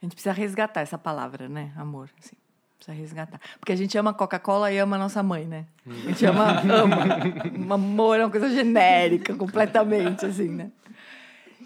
A 0.00 0.04
gente 0.04 0.12
precisa 0.12 0.32
resgatar 0.32 0.80
essa 0.80 0.96
palavra, 0.96 1.48
né? 1.48 1.72
Amor. 1.76 2.08
Assim, 2.18 2.36
precisa 2.76 2.96
resgatar. 2.96 3.40
Porque 3.58 3.72
a 3.72 3.76
gente 3.76 3.98
ama 3.98 4.14
Coca-Cola 4.14 4.70
e 4.72 4.78
ama 4.78 4.96
a 4.96 4.98
nossa 4.98 5.22
mãe, 5.22 5.44
né? 5.46 5.66
A 5.84 6.08
gente 6.08 6.24
ama, 6.24 6.60
ama. 6.62 7.74
amor 7.74 8.20
é 8.20 8.24
uma 8.24 8.30
coisa 8.30 8.48
genérica, 8.48 9.34
completamente, 9.34 10.24
assim, 10.24 10.48
né? 10.48 10.70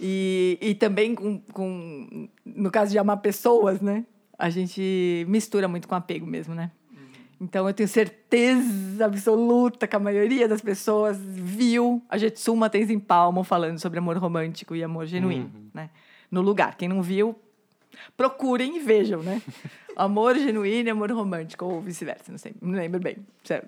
E, 0.00 0.58
e 0.60 0.74
também, 0.74 1.14
com, 1.14 1.38
com, 1.52 2.28
no 2.44 2.70
caso 2.70 2.90
de 2.90 2.98
amar 2.98 3.18
pessoas, 3.18 3.80
né? 3.80 4.04
A 4.38 4.48
gente 4.48 5.24
mistura 5.28 5.68
muito 5.68 5.86
com 5.86 5.94
apego 5.94 6.26
mesmo, 6.26 6.54
né? 6.54 6.70
Então, 7.42 7.66
eu 7.66 7.74
tenho 7.74 7.88
certeza 7.88 9.04
absoluta 9.04 9.88
que 9.88 9.96
a 9.96 9.98
maioria 9.98 10.46
das 10.46 10.60
pessoas 10.60 11.18
viu 11.20 12.00
a 12.08 12.16
Jetsu 12.16 12.54
Matens 12.54 12.88
em 12.88 13.00
Palmo 13.00 13.42
falando 13.42 13.80
sobre 13.80 13.98
amor 13.98 14.16
romântico 14.16 14.76
e 14.76 14.84
amor 14.84 15.06
genuíno, 15.06 15.50
uhum. 15.52 15.68
né? 15.74 15.90
no 16.30 16.40
lugar. 16.40 16.76
Quem 16.76 16.88
não 16.88 17.02
viu, 17.02 17.34
procurem 18.16 18.76
e 18.76 18.80
vejam, 18.80 19.24
né? 19.24 19.42
Amor 19.94 20.38
genuíno 20.38 20.88
e 20.88 20.90
amor 20.90 21.12
romântico, 21.12 21.66
ou 21.66 21.82
vice-versa, 21.82 22.32
não 22.32 22.38
sei, 22.38 22.54
não 22.62 22.72
lembro 22.72 22.98
bem 22.98 23.18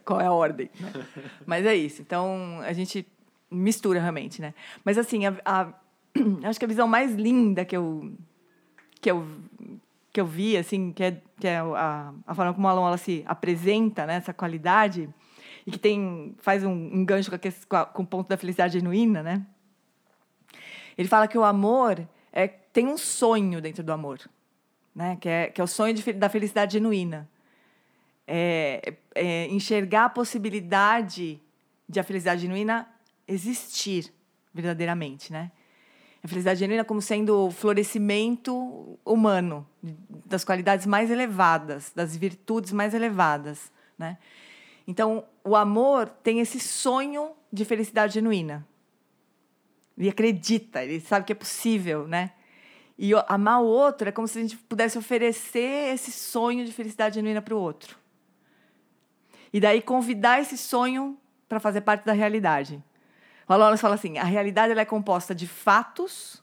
qual 0.07 0.23
é 0.23 0.25
a 0.25 0.33
ordem. 0.33 0.71
Né? 0.81 0.91
Mas 1.45 1.67
é 1.67 1.77
isso. 1.77 2.01
Então, 2.01 2.61
a 2.63 2.73
gente 2.73 3.07
mistura 3.51 4.01
realmente, 4.01 4.41
né? 4.41 4.55
Mas, 4.83 4.97
assim, 4.97 5.27
a, 5.27 5.37
a, 5.45 5.69
acho 6.49 6.59
que 6.59 6.65
a 6.65 6.69
visão 6.69 6.89
mais 6.89 7.15
linda 7.15 7.63
que 7.67 7.77
eu, 7.77 8.11
que 9.03 9.11
eu, 9.11 9.27
que 10.15 10.21
eu 10.21 10.27
vi, 10.27 10.57
assim, 10.57 10.93
que 10.93 11.03
é, 11.03 11.21
que 11.41 11.49
é 11.49 11.59
a, 11.59 12.15
a 12.25 12.35
forma 12.37 12.55
como 12.55 12.69
a 12.69 12.71
Alon 12.71 12.87
ela 12.87 12.97
se 12.97 13.25
apresenta, 13.27 14.07
né? 14.07 14.15
Essa 14.15 14.33
qualidade, 14.33 15.11
e 15.67 15.73
que 15.73 15.79
tem, 15.79 16.37
faz 16.39 16.63
um, 16.63 16.71
um 16.71 17.05
gancho 17.05 17.33
com, 17.69 17.77
a, 17.77 17.85
com 17.85 18.05
o 18.05 18.07
ponto 18.07 18.29
da 18.29 18.37
felicidade 18.37 18.75
genuína, 18.79 19.25
né? 19.25 19.45
Ele 20.97 21.09
fala 21.09 21.27
que 21.27 21.37
o 21.37 21.43
amor 21.43 22.09
é, 22.33 22.47
tem 22.47 22.87
um 22.87 22.97
sonho 22.97 23.61
dentro 23.61 23.83
do 23.83 23.91
amor, 23.91 24.21
né? 24.95 25.19
que, 25.21 25.29
é, 25.29 25.49
que 25.49 25.61
é 25.61 25.65
o 25.65 25.67
sonho 25.67 25.93
de, 25.93 26.13
da 26.13 26.29
felicidade 26.29 26.75
genuína. 26.75 27.29
É, 28.25 28.95
é 29.17 29.49
enxergar 29.49 30.05
a 30.05 30.09
possibilidade 30.09 31.43
de 31.89 31.99
a 31.99 32.05
felicidade 32.05 32.43
genuína 32.43 32.89
existir 33.27 34.15
verdadeiramente, 34.55 35.33
né? 35.33 35.51
A 36.25 36.27
felicidade 36.27 36.61
genuína 36.61 36.87
como 36.87 37.03
sendo 37.03 37.49
o 37.49 37.51
florescimento 37.51 38.99
humano, 39.05 39.69
das 40.25 40.43
qualidades 40.43 40.87
mais 40.87 41.11
elevadas, 41.11 41.93
das 41.95 42.17
virtudes 42.17 42.73
mais 42.73 42.95
elevadas, 42.95 43.71
né? 43.99 44.17
Então, 44.87 45.27
o 45.45 45.55
amor 45.55 46.09
tem 46.09 46.41
esse 46.41 46.59
sonho 46.59 47.33
de 47.53 47.67
felicidade 47.67 48.15
genuína. 48.15 48.67
Ele 49.99 50.09
acredita, 50.09 50.83
ele 50.83 50.99
sabe 50.99 51.27
que 51.27 51.33
é 51.33 51.35
possível, 51.37 52.09
né? 52.09 52.33
E 52.99 53.13
amar 53.29 53.61
o 53.61 53.67
outro 53.67 54.09
é 54.09 54.13
como 54.13 54.27
se 54.27 54.39
a 54.39 54.43
gente 54.43 54.57
pudesse 54.57 54.97
oferecer 54.97 55.93
esse 55.93 56.11
sonho 56.11 56.65
de 56.65 56.73
felicidade 56.73 57.17
genuína 57.17 57.43
para 57.43 57.55
o 57.55 57.61
outro. 57.61 57.99
E 59.53 59.61
daí 59.61 59.83
convidar 59.83 60.41
esse 60.41 60.57
sonho 60.57 61.19
para 61.47 61.61
fazer 61.61 61.83
parte 61.83 62.07
da 62.07 62.15
realidade. 62.15 62.83
Wallace 63.49 63.81
fala 63.81 63.95
assim: 63.95 64.19
a 64.19 64.25
realidade 64.25 64.73
ela 64.73 64.81
é 64.81 64.85
composta 64.85 65.35
de 65.35 65.47
fatos 65.47 66.43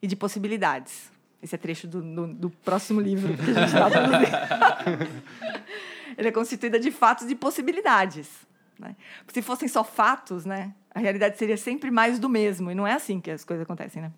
e 0.00 0.06
de 0.06 0.16
possibilidades. 0.16 1.10
Esse 1.42 1.54
é 1.54 1.58
trecho 1.58 1.86
do, 1.86 2.02
do, 2.02 2.26
do 2.26 2.50
próximo 2.50 3.00
livro 3.00 3.36
que 3.36 3.50
a 3.50 3.54
gente 3.54 3.66
está 3.66 3.90
produzindo. 3.90 5.22
Ele 6.16 6.28
é 6.28 6.32
constituída 6.32 6.80
de 6.80 6.90
fatos 6.90 7.24
e 7.24 7.28
de 7.28 7.34
possibilidades. 7.34 8.46
Né? 8.78 8.96
Se 9.28 9.42
fossem 9.42 9.68
só 9.68 9.84
fatos, 9.84 10.44
né, 10.44 10.72
a 10.94 10.98
realidade 10.98 11.36
seria 11.36 11.56
sempre 11.56 11.90
mais 11.90 12.18
do 12.18 12.28
mesmo. 12.28 12.70
E 12.70 12.74
não 12.74 12.86
é 12.86 12.94
assim 12.94 13.20
que 13.20 13.30
as 13.30 13.44
coisas 13.44 13.64
acontecem, 13.64 14.00
né? 14.02 14.12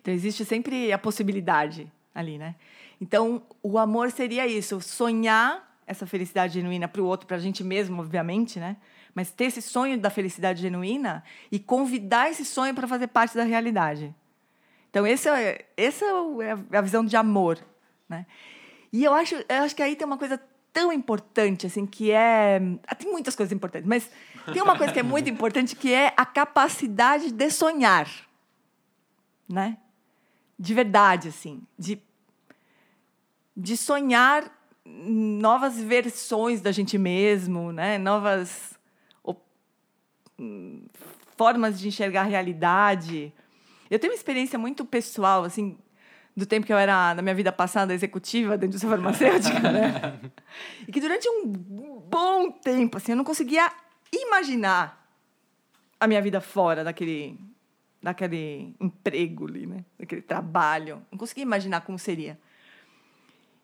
Então, 0.00 0.12
existe 0.12 0.44
sempre 0.44 0.92
a 0.92 0.98
possibilidade 0.98 1.90
ali, 2.14 2.38
né? 2.38 2.54
Então, 3.00 3.42
o 3.62 3.78
amor 3.78 4.10
seria 4.10 4.46
isso, 4.46 4.80
sonhar 4.80 5.78
essa 5.86 6.06
felicidade 6.06 6.54
genuína 6.54 6.88
para 6.88 7.02
o 7.02 7.04
outro, 7.04 7.26
para 7.26 7.36
a 7.36 7.40
gente 7.40 7.64
mesmo, 7.64 8.00
obviamente, 8.00 8.58
né? 8.58 8.76
Mas 9.14 9.30
ter 9.30 9.44
esse 9.44 9.62
sonho 9.62 9.98
da 9.98 10.10
felicidade 10.10 10.62
genuína 10.62 11.24
e 11.50 11.58
convidar 11.58 12.30
esse 12.30 12.44
sonho 12.44 12.74
para 12.74 12.86
fazer 12.86 13.08
parte 13.08 13.36
da 13.36 13.44
realidade. 13.44 14.14
Então, 14.90 15.06
esse 15.06 15.28
é, 15.28 15.66
essa 15.76 16.04
é 16.04 16.76
a 16.76 16.80
visão 16.80 17.04
de 17.04 17.16
amor, 17.16 17.58
né? 18.08 18.26
E 18.92 19.04
eu 19.04 19.14
acho, 19.14 19.36
eu 19.36 19.62
acho 19.62 19.74
que 19.74 19.82
aí 19.82 19.94
tem 19.94 20.06
uma 20.06 20.18
coisa 20.18 20.40
tão 20.72 20.92
importante, 20.92 21.66
assim, 21.66 21.86
que 21.86 22.10
é... 22.10 22.60
Ah, 22.86 22.94
tem 22.94 23.10
muitas 23.10 23.36
coisas 23.36 23.52
importantes, 23.52 23.88
mas 23.88 24.10
tem 24.52 24.62
uma 24.62 24.76
coisa 24.76 24.92
que 24.92 24.98
é 24.98 25.02
muito 25.02 25.28
importante, 25.28 25.76
que 25.76 25.92
é 25.92 26.12
a 26.16 26.26
capacidade 26.26 27.30
de 27.30 27.50
sonhar, 27.50 28.08
né? 29.48 29.78
De 30.58 30.74
verdade, 30.74 31.28
assim, 31.28 31.62
de, 31.78 32.00
de 33.56 33.76
sonhar 33.76 34.50
novas 34.84 35.80
versões 35.80 36.60
da 36.60 36.72
gente 36.72 36.98
mesmo, 36.98 37.72
né? 37.72 37.96
Novas 37.96 38.78
formas 41.36 41.78
de 41.80 41.88
enxergar 41.88 42.22
a 42.22 42.24
realidade. 42.24 43.32
Eu 43.90 43.98
tenho 43.98 44.12
uma 44.12 44.16
experiência 44.16 44.58
muito 44.58 44.84
pessoal, 44.84 45.44
assim, 45.44 45.78
do 46.36 46.46
tempo 46.46 46.66
que 46.66 46.72
eu 46.72 46.78
era, 46.78 47.14
na 47.14 47.22
minha 47.22 47.34
vida 47.34 47.50
passada, 47.50 47.94
executiva 47.94 48.56
da 48.56 48.66
indústria 48.66 48.90
farmacêutica, 48.90 49.72
né? 49.72 50.20
E 50.86 50.92
que 50.92 51.00
durante 51.00 51.28
um 51.28 51.46
bom 51.46 52.50
tempo, 52.50 52.96
assim, 52.96 53.12
eu 53.12 53.16
não 53.16 53.24
conseguia 53.24 53.70
imaginar 54.12 55.06
a 55.98 56.06
minha 56.06 56.20
vida 56.22 56.40
fora 56.40 56.82
daquele, 56.82 57.38
daquele 58.02 58.74
emprego 58.80 59.46
ali, 59.46 59.66
né? 59.66 59.84
Daquele 59.98 60.22
trabalho. 60.22 61.02
Não 61.10 61.18
conseguia 61.18 61.42
imaginar 61.42 61.82
como 61.82 61.98
seria. 61.98 62.38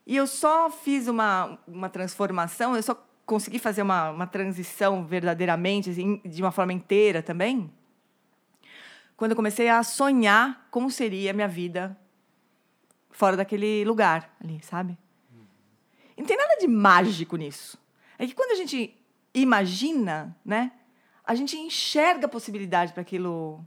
E 0.05 0.15
eu 0.15 0.25
só 0.25 0.69
fiz 0.69 1.07
uma, 1.07 1.59
uma 1.67 1.89
transformação, 1.89 2.75
eu 2.75 2.83
só 2.83 3.06
consegui 3.27 3.59
fazer 3.59 3.81
uma, 3.81 4.09
uma 4.09 4.25
transição 4.25 5.05
verdadeiramente, 5.05 5.89
assim, 5.89 6.21
de 6.23 6.41
uma 6.41 6.51
forma 6.51 6.71
inteira 6.71 7.21
também, 7.21 7.69
quando 9.17 9.31
eu 9.31 9.35
comecei 9.35 9.67
a 9.67 9.83
sonhar 9.83 10.67
como 10.71 10.89
seria 10.89 11.31
a 11.31 11.33
minha 11.33 11.47
vida 11.47 11.95
fora 13.11 13.35
daquele 13.35 13.83
lugar 13.83 14.33
ali, 14.41 14.59
sabe? 14.63 14.97
E 16.15 16.21
não 16.21 16.27
tem 16.27 16.37
nada 16.37 16.55
de 16.57 16.67
mágico 16.67 17.35
nisso. 17.35 17.77
É 18.17 18.25
que 18.25 18.33
quando 18.33 18.51
a 18.51 18.55
gente 18.55 18.95
imagina, 19.33 20.35
né, 20.45 20.71
a 21.25 21.35
gente 21.35 21.57
enxerga 21.57 22.27
a 22.27 22.29
possibilidade 22.29 22.93
para 22.93 23.01
aquilo 23.01 23.63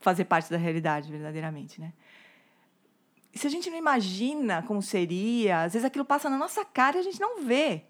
fazer 0.00 0.24
parte 0.24 0.48
da 0.50 0.56
realidade 0.56 1.10
verdadeiramente, 1.10 1.80
né? 1.80 1.92
Se 3.34 3.46
a 3.46 3.50
gente 3.50 3.68
não 3.70 3.76
imagina 3.76 4.62
como 4.62 4.80
seria, 4.82 5.62
às 5.62 5.72
vezes 5.72 5.84
aquilo 5.84 6.04
passa 6.04 6.30
na 6.30 6.38
nossa 6.38 6.64
cara 6.64 6.96
e 6.96 7.00
a 7.00 7.02
gente 7.02 7.20
não 7.20 7.42
vê. 7.42 7.86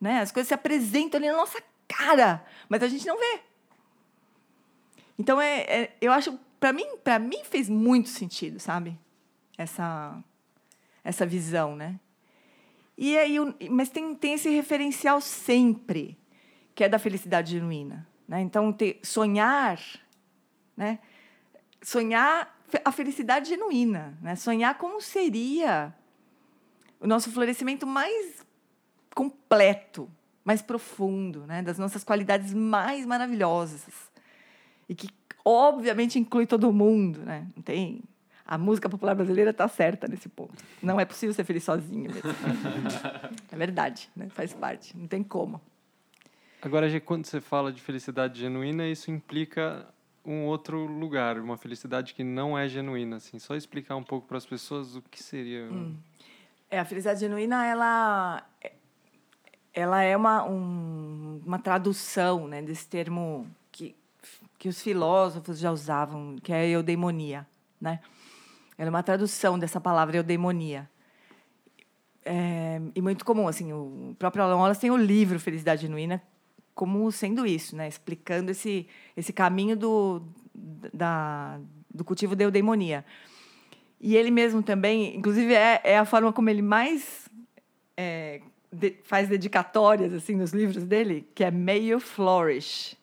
Né? 0.00 0.20
As 0.20 0.30
coisas 0.30 0.48
se 0.48 0.54
apresentam 0.54 1.18
ali 1.18 1.28
na 1.28 1.36
nossa 1.36 1.62
cara, 1.88 2.44
mas 2.68 2.82
a 2.82 2.88
gente 2.88 3.06
não 3.06 3.18
vê. 3.18 3.40
Então 5.18 5.40
é, 5.40 5.60
é 5.60 5.96
eu 6.00 6.12
acho 6.12 6.38
para 6.58 6.72
mim, 6.72 6.96
para 7.02 7.18
mim 7.18 7.44
fez 7.44 7.68
muito 7.68 8.08
sentido, 8.08 8.58
sabe? 8.58 8.98
essa 9.56 10.22
essa 11.02 11.26
visão, 11.26 11.76
né? 11.76 12.00
E 12.96 13.18
aí, 13.18 13.36
mas 13.70 13.90
tem, 13.90 14.14
tem 14.14 14.34
esse 14.34 14.48
referencial 14.48 15.20
sempre, 15.20 16.16
que 16.74 16.82
é 16.82 16.88
da 16.88 16.98
felicidade 16.98 17.52
genuína. 17.52 18.08
Né? 18.26 18.40
Então, 18.40 18.72
ter, 18.72 19.00
sonhar, 19.02 19.78
né? 20.74 20.98
sonhar 21.82 22.58
a 22.82 22.90
felicidade 22.90 23.50
genuína, 23.50 24.16
né? 24.22 24.34
sonhar 24.34 24.78
como 24.78 24.98
seria 25.00 25.92
o 26.98 27.06
nosso 27.06 27.30
florescimento 27.32 27.86
mais 27.86 28.46
completo, 29.14 30.10
mais 30.44 30.60
profundo, 30.60 31.46
né? 31.46 31.62
das 31.62 31.78
nossas 31.78 32.04
qualidades 32.04 32.52
mais 32.52 33.06
maravilhosas. 33.06 33.86
E 34.88 34.94
que, 34.94 35.08
obviamente, 35.44 36.18
inclui 36.18 36.46
todo 36.46 36.72
mundo. 36.72 37.20
Né? 37.20 37.46
Não 37.56 37.62
tem... 37.62 38.02
A 38.46 38.58
música 38.58 38.90
popular 38.90 39.14
brasileira 39.14 39.52
está 39.52 39.66
certa 39.66 40.06
nesse 40.06 40.28
ponto. 40.28 40.62
Não 40.82 41.00
é 41.00 41.06
possível 41.06 41.34
ser 41.34 41.44
feliz 41.44 41.64
sozinho 41.64 42.12
mesmo. 42.12 42.30
é 43.50 43.56
verdade, 43.56 44.10
né? 44.14 44.28
faz 44.28 44.52
parte, 44.52 44.94
não 44.94 45.06
tem 45.06 45.22
como. 45.22 45.58
Agora, 46.60 47.00
quando 47.00 47.24
você 47.24 47.40
fala 47.40 47.72
de 47.72 47.80
felicidade 47.80 48.40
genuína, 48.40 48.86
isso 48.86 49.10
implica 49.10 49.86
um 50.24 50.44
outro 50.46 50.86
lugar, 50.86 51.38
uma 51.38 51.58
felicidade 51.58 52.14
que 52.14 52.24
não 52.24 52.56
é 52.56 52.66
genuína, 52.66 53.16
assim. 53.16 53.38
Só 53.38 53.54
explicar 53.54 53.96
um 53.96 54.02
pouco 54.02 54.26
para 54.26 54.38
as 54.38 54.46
pessoas 54.46 54.96
o 54.96 55.02
que 55.02 55.22
seria. 55.22 55.68
É, 56.70 56.78
a 56.78 56.84
felicidade 56.84 57.20
genuína, 57.20 57.66
ela, 57.66 58.42
ela 59.74 60.02
é 60.02 60.16
uma, 60.16 60.44
um- 60.44 61.40
uma 61.44 61.58
tradução 61.58 62.46
né, 62.46 62.62
desse 62.62 62.86
termo 62.86 63.46
que, 63.72 63.94
que 64.56 64.68
os 64.68 64.80
filósofos 64.80 65.58
já 65.58 65.72
usavam, 65.72 66.36
que 66.42 66.52
é 66.52 66.60
a 66.60 66.66
eudeimonia. 66.66 67.46
Né? 67.80 67.98
Ela 68.78 68.88
é 68.88 68.90
uma 68.90 69.02
tradução 69.02 69.58
dessa 69.58 69.80
palavra 69.80 70.16
eudeimonia. 70.16 70.88
É, 72.24 72.80
e 72.94 73.02
muito 73.02 73.24
comum, 73.24 73.48
assim, 73.48 73.72
o 73.72 74.14
próprio 74.18 74.42
Alan 74.44 74.56
Wallace 74.56 74.80
tem 74.80 74.90
o 74.90 74.96
livro 74.96 75.38
Felicidade 75.38 75.82
Genuína 75.82 76.22
como 76.74 77.10
sendo 77.12 77.46
isso, 77.46 77.76
né? 77.76 77.86
explicando 77.86 78.50
esse, 78.50 78.86
esse 79.16 79.32
caminho 79.32 79.76
do, 79.76 80.22
da, 80.92 81.60
do 81.92 82.04
cultivo 82.04 82.34
da 82.34 82.44
eudeimonia. 82.44 83.04
E 84.00 84.16
ele 84.16 84.30
mesmo 84.30 84.62
também, 84.62 85.16
inclusive, 85.16 85.52
é, 85.54 85.80
é 85.84 85.98
a 85.98 86.04
forma 86.04 86.32
como 86.32 86.50
ele 86.50 86.62
mais 86.62 87.28
é, 87.96 88.40
de- 88.74 88.96
faz 89.04 89.28
dedicatórias 89.28 90.12
assim 90.12 90.34
nos 90.36 90.52
livros 90.52 90.84
dele, 90.84 91.26
que 91.34 91.42
é 91.44 91.50
May 91.50 91.90
you 91.90 92.00
flourish, 92.00 92.96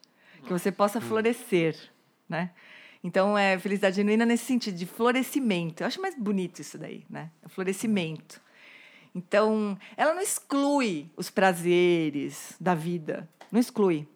que 0.44 0.50
você 0.52 0.72
possa 0.72 1.00
florescer, 1.02 1.76
né? 2.28 2.52
Então, 3.04 3.36
é 3.38 3.58
felicidade 3.58 3.96
genuína 3.96 4.26
nesse 4.26 4.46
sentido 4.46 4.78
de 4.78 4.86
florescimento. 4.86 5.82
Eu 5.82 5.88
acho 5.88 6.00
mais 6.02 6.16
bonito 6.16 6.62
isso 6.62 6.78
daí, 6.78 7.04
né? 7.10 7.32
O 7.44 7.50
florescimento. 7.50 8.40
Então, 9.14 9.78
ela 9.98 10.14
não 10.14 10.22
exclui 10.22 11.10
os 11.18 11.30
prazeres 11.30 12.56
da 12.60 12.76
vida, 12.76 13.28
não 13.52 13.60
exclui. 13.60 14.08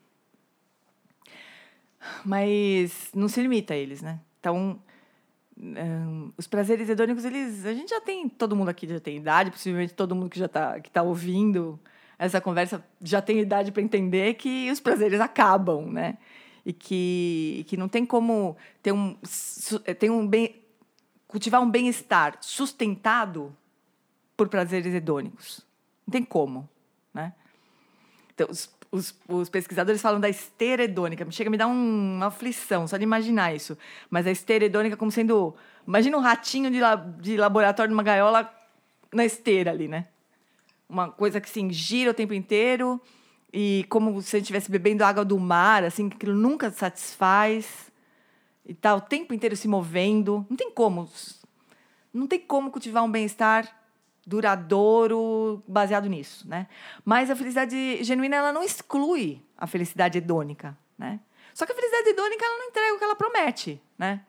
Mas 2.23 3.09
não 3.13 3.27
se 3.27 3.41
limita 3.41 3.73
a 3.73 3.77
eles, 3.77 4.01
né? 4.01 4.19
Então, 4.39 4.79
hum, 5.57 6.31
os 6.37 6.47
prazeres 6.47 6.89
hedônicos, 6.89 7.25
eles, 7.25 7.65
a 7.65 7.73
gente 7.73 7.89
já 7.89 8.01
tem, 8.01 8.27
todo 8.27 8.55
mundo 8.55 8.69
aqui 8.69 8.87
já 8.87 8.99
tem 8.99 9.17
idade, 9.17 9.51
possivelmente 9.51 9.93
todo 9.93 10.15
mundo 10.15 10.29
que 10.29 10.39
já 10.39 10.45
está 10.45 10.79
que 10.79 10.89
tá 10.89 11.01
ouvindo 11.01 11.79
essa 12.17 12.39
conversa 12.39 12.83
já 13.01 13.21
tem 13.21 13.39
idade 13.39 13.71
para 13.71 13.81
entender 13.81 14.35
que 14.35 14.69
os 14.71 14.79
prazeres 14.79 15.19
acabam, 15.19 15.91
né? 15.91 16.17
E 16.65 16.73
que, 16.73 17.65
que 17.67 17.77
não 17.77 17.87
tem 17.87 18.05
como 18.05 18.57
ter 18.81 18.91
um, 18.91 19.15
tem 19.99 20.09
um 20.09 20.25
bem, 20.25 20.63
cultivar 21.27 21.61
um 21.61 21.69
bem-estar 21.69 22.37
sustentado 22.41 23.55
por 24.35 24.47
prazeres 24.47 24.93
hedônicos. 24.93 25.65
Não 26.07 26.11
tem 26.11 26.23
como, 26.23 26.67
né? 27.13 27.33
Então, 28.33 28.47
os, 28.49 28.69
os, 28.95 29.13
os 29.27 29.49
pesquisadores 29.49 30.01
falam 30.01 30.19
da 30.19 30.29
esteira 30.29 30.83
hedônica. 30.83 31.29
Chega 31.31 31.49
a 31.49 31.51
me 31.51 31.57
dar 31.57 31.67
um- 31.67 32.15
uma 32.15 32.27
aflição 32.27 32.87
só 32.87 32.97
de 32.97 33.03
imaginar 33.03 33.53
isso. 33.53 33.77
Mas 34.09 34.25
a 34.25 34.31
esteira 34.31 34.65
hedônica 34.65 34.95
como 34.97 35.11
sendo... 35.11 35.53
Imagina 35.87 36.17
um 36.17 36.21
ratinho 36.21 36.71
de, 36.71 36.79
la- 36.79 36.95
de 36.95 37.37
laboratório 37.37 37.91
numa 37.91 38.03
gaiola 38.03 38.51
na 39.13 39.25
esteira 39.25 39.71
ali, 39.71 39.87
né? 39.87 40.07
Uma 40.89 41.09
coisa 41.09 41.41
que, 41.41 41.49
assim, 41.49 41.71
gira 41.71 42.11
o 42.11 42.13
tempo 42.13 42.33
inteiro 42.33 42.99
e 43.51 43.85
como 43.89 44.21
se 44.21 44.35
a 44.35 44.39
gente 44.39 44.45
estivesse 44.45 44.71
bebendo 44.71 45.03
água 45.03 45.25
do 45.25 45.37
mar, 45.39 45.83
assim, 45.83 46.09
que 46.09 46.15
aquilo 46.15 46.35
nunca 46.35 46.71
satisfaz 46.71 47.91
e 48.65 48.73
tá 48.73 48.95
o 48.95 49.01
tempo 49.01 49.33
inteiro 49.33 49.55
se 49.55 49.67
movendo. 49.67 50.45
Não 50.49 50.57
tem 50.57 50.71
como. 50.71 51.09
Não 52.13 52.27
tem 52.27 52.39
como 52.39 52.71
cultivar 52.71 53.03
um 53.03 53.11
bem-estar 53.11 53.67
duradouro 54.25 55.63
baseado 55.67 56.09
nisso, 56.09 56.47
né? 56.47 56.67
Mas 57.03 57.29
a 57.29 57.35
felicidade 57.35 58.03
genuína 58.03 58.37
ela 58.37 58.53
não 58.53 58.63
exclui 58.63 59.41
a 59.57 59.67
felicidade 59.67 60.17
hedônica, 60.17 60.77
né? 60.97 61.19
Só 61.53 61.65
que 61.65 61.71
a 61.71 61.75
felicidade 61.75 62.09
hedônica 62.09 62.43
ela 62.43 62.57
não 62.57 62.67
entrega 62.67 62.95
o 62.95 62.97
que 62.97 63.03
ela 63.03 63.15
promete, 63.15 63.81
né? 63.97 64.21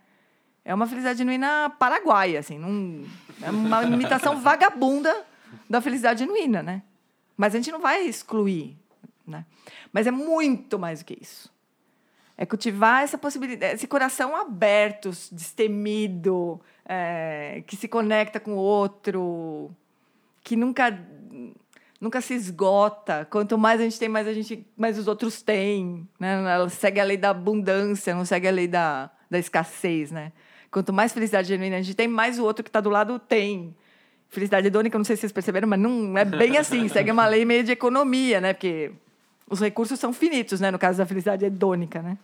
É 0.65 0.75
uma 0.75 0.87
felicidade 0.87 1.19
genuína 1.19 1.71
paraguaia, 1.79 2.41
assim, 2.41 2.59
não, 2.59 3.05
é 3.41 3.51
uma 3.51 3.85
imitação 3.85 4.39
vagabunda 4.41 5.25
da 5.71 5.81
felicidade 5.81 6.21
genuína, 6.21 6.63
né? 6.63 6.83
Mas 7.37 7.55
a 7.55 7.59
gente 7.59 7.73
não 7.73 7.81
vai 7.81 8.03
excluir, 8.03 8.77
né? 9.27 9.47
Mas 9.93 10.07
é 10.07 10.11
muito 10.11 10.79
mais 10.79 11.01
do 11.01 11.07
que 11.07 11.19
isso. 11.21 11.55
É 12.37 12.45
cultivar 12.45 13.03
essa 13.03 13.17
possibilidade, 13.17 13.75
esse 13.75 13.87
coração 13.87 14.37
aberto, 14.37 15.11
destemido, 15.33 16.61
é, 16.85 17.63
que 17.67 17.77
se 17.77 17.89
conecta 17.89 18.39
com 18.39 18.53
o 18.53 18.59
outro, 18.59 19.71
que 20.47 20.55
nunca 20.55 20.97
nunca 22.01 22.21
se 22.21 22.35
esgota. 22.35 23.27
Quanto 23.29 23.59
mais 23.59 23.81
a 23.81 23.85
gente 23.85 23.99
tem, 23.99 24.09
mais 24.09 24.29
a 24.29 24.33
gente, 24.33 24.65
mais 24.77 24.97
os 24.97 25.09
outros 25.09 25.43
têm, 25.43 26.09
né? 26.21 26.35
Ela 26.35 26.69
segue 26.69 27.01
a 27.01 27.05
lei 27.05 27.17
da 27.17 27.31
abundância, 27.31 28.15
não 28.15 28.25
segue 28.25 28.47
a 28.47 28.53
lei 28.53 28.69
da, 28.69 29.11
da 29.29 29.41
escassez, 29.41 30.13
né? 30.13 30.31
Quanto 30.71 30.93
mais 30.93 31.13
felicidade 31.13 31.49
genuína 31.49 31.79
a 31.79 31.83
gente 31.83 31.97
tem, 31.97 32.07
mais 32.07 32.39
o 32.39 32.45
outro 32.45 32.63
que 32.63 32.69
está 32.69 32.81
do 32.81 32.91
lado 32.91 33.19
tem. 33.19 33.75
Felicidade 34.29 34.69
hedônica, 34.69 34.97
não 34.97 35.05
sei 35.05 35.17
se 35.17 35.23
vocês 35.23 35.33
perceberam, 35.33 35.67
mas 35.67 35.81
não 35.81 36.17
é 36.17 36.25
bem 36.25 36.59
assim. 36.59 36.87
Segue 36.91 37.11
uma 37.11 37.27
lei 37.27 37.45
meio 37.45 37.65
de 37.65 37.73
economia, 37.73 38.41
né? 38.41 38.53
Porque 38.53 38.93
os 39.51 39.61
recursos 39.61 39.99
são 39.99 40.13
finitos, 40.13 40.61
né? 40.61 40.71
No 40.71 40.79
caso 40.79 40.99
da 40.99 41.07
felicidade 41.07 41.45
hedônica, 41.45 42.01
né? 42.01 42.19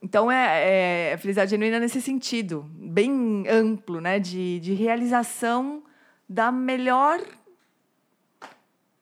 Então, 0.00 0.30
é, 0.30 1.10
é 1.10 1.14
a 1.14 1.18
felicidade 1.18 1.50
genuína 1.50 1.80
nesse 1.80 2.00
sentido, 2.00 2.64
bem 2.74 3.44
amplo, 3.48 4.00
né? 4.00 4.20
De, 4.20 4.60
de 4.60 4.74
realização 4.74 5.82
da 6.30 6.52
melhor 6.52 7.20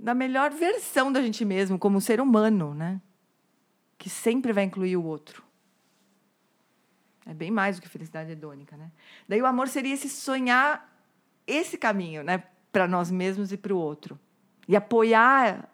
da 0.01 0.15
melhor 0.15 0.51
versão 0.51 1.13
da 1.13 1.21
gente 1.21 1.45
mesmo 1.45 1.79
como 1.79 2.01
ser 2.01 2.21
humano, 2.21 2.73
né? 2.73 3.03
Que 3.99 4.09
sempre 4.09 4.51
vai 4.51 4.65
incluir 4.65 4.97
o 4.97 5.05
outro. 5.05 5.43
É 7.27 7.35
bem 7.35 7.51
mais 7.51 7.77
do 7.77 7.83
que 7.83 7.89
felicidade 7.89 8.31
hedônica, 8.31 8.77
né? 8.79 8.91
Daí 9.29 9.43
o 9.43 9.47
amor 9.47 9.69
seria 9.69 9.93
esse 9.93 10.09
sonhar 10.09 10.89
esse 11.47 11.77
caminho, 11.77 12.23
né, 12.23 12.45
para 12.71 12.87
nós 12.87 13.11
mesmos 13.11 13.53
e 13.53 13.57
para 13.57 13.75
o 13.75 13.79
outro. 13.79 14.19
E 14.67 14.75
apoiar 14.75 15.69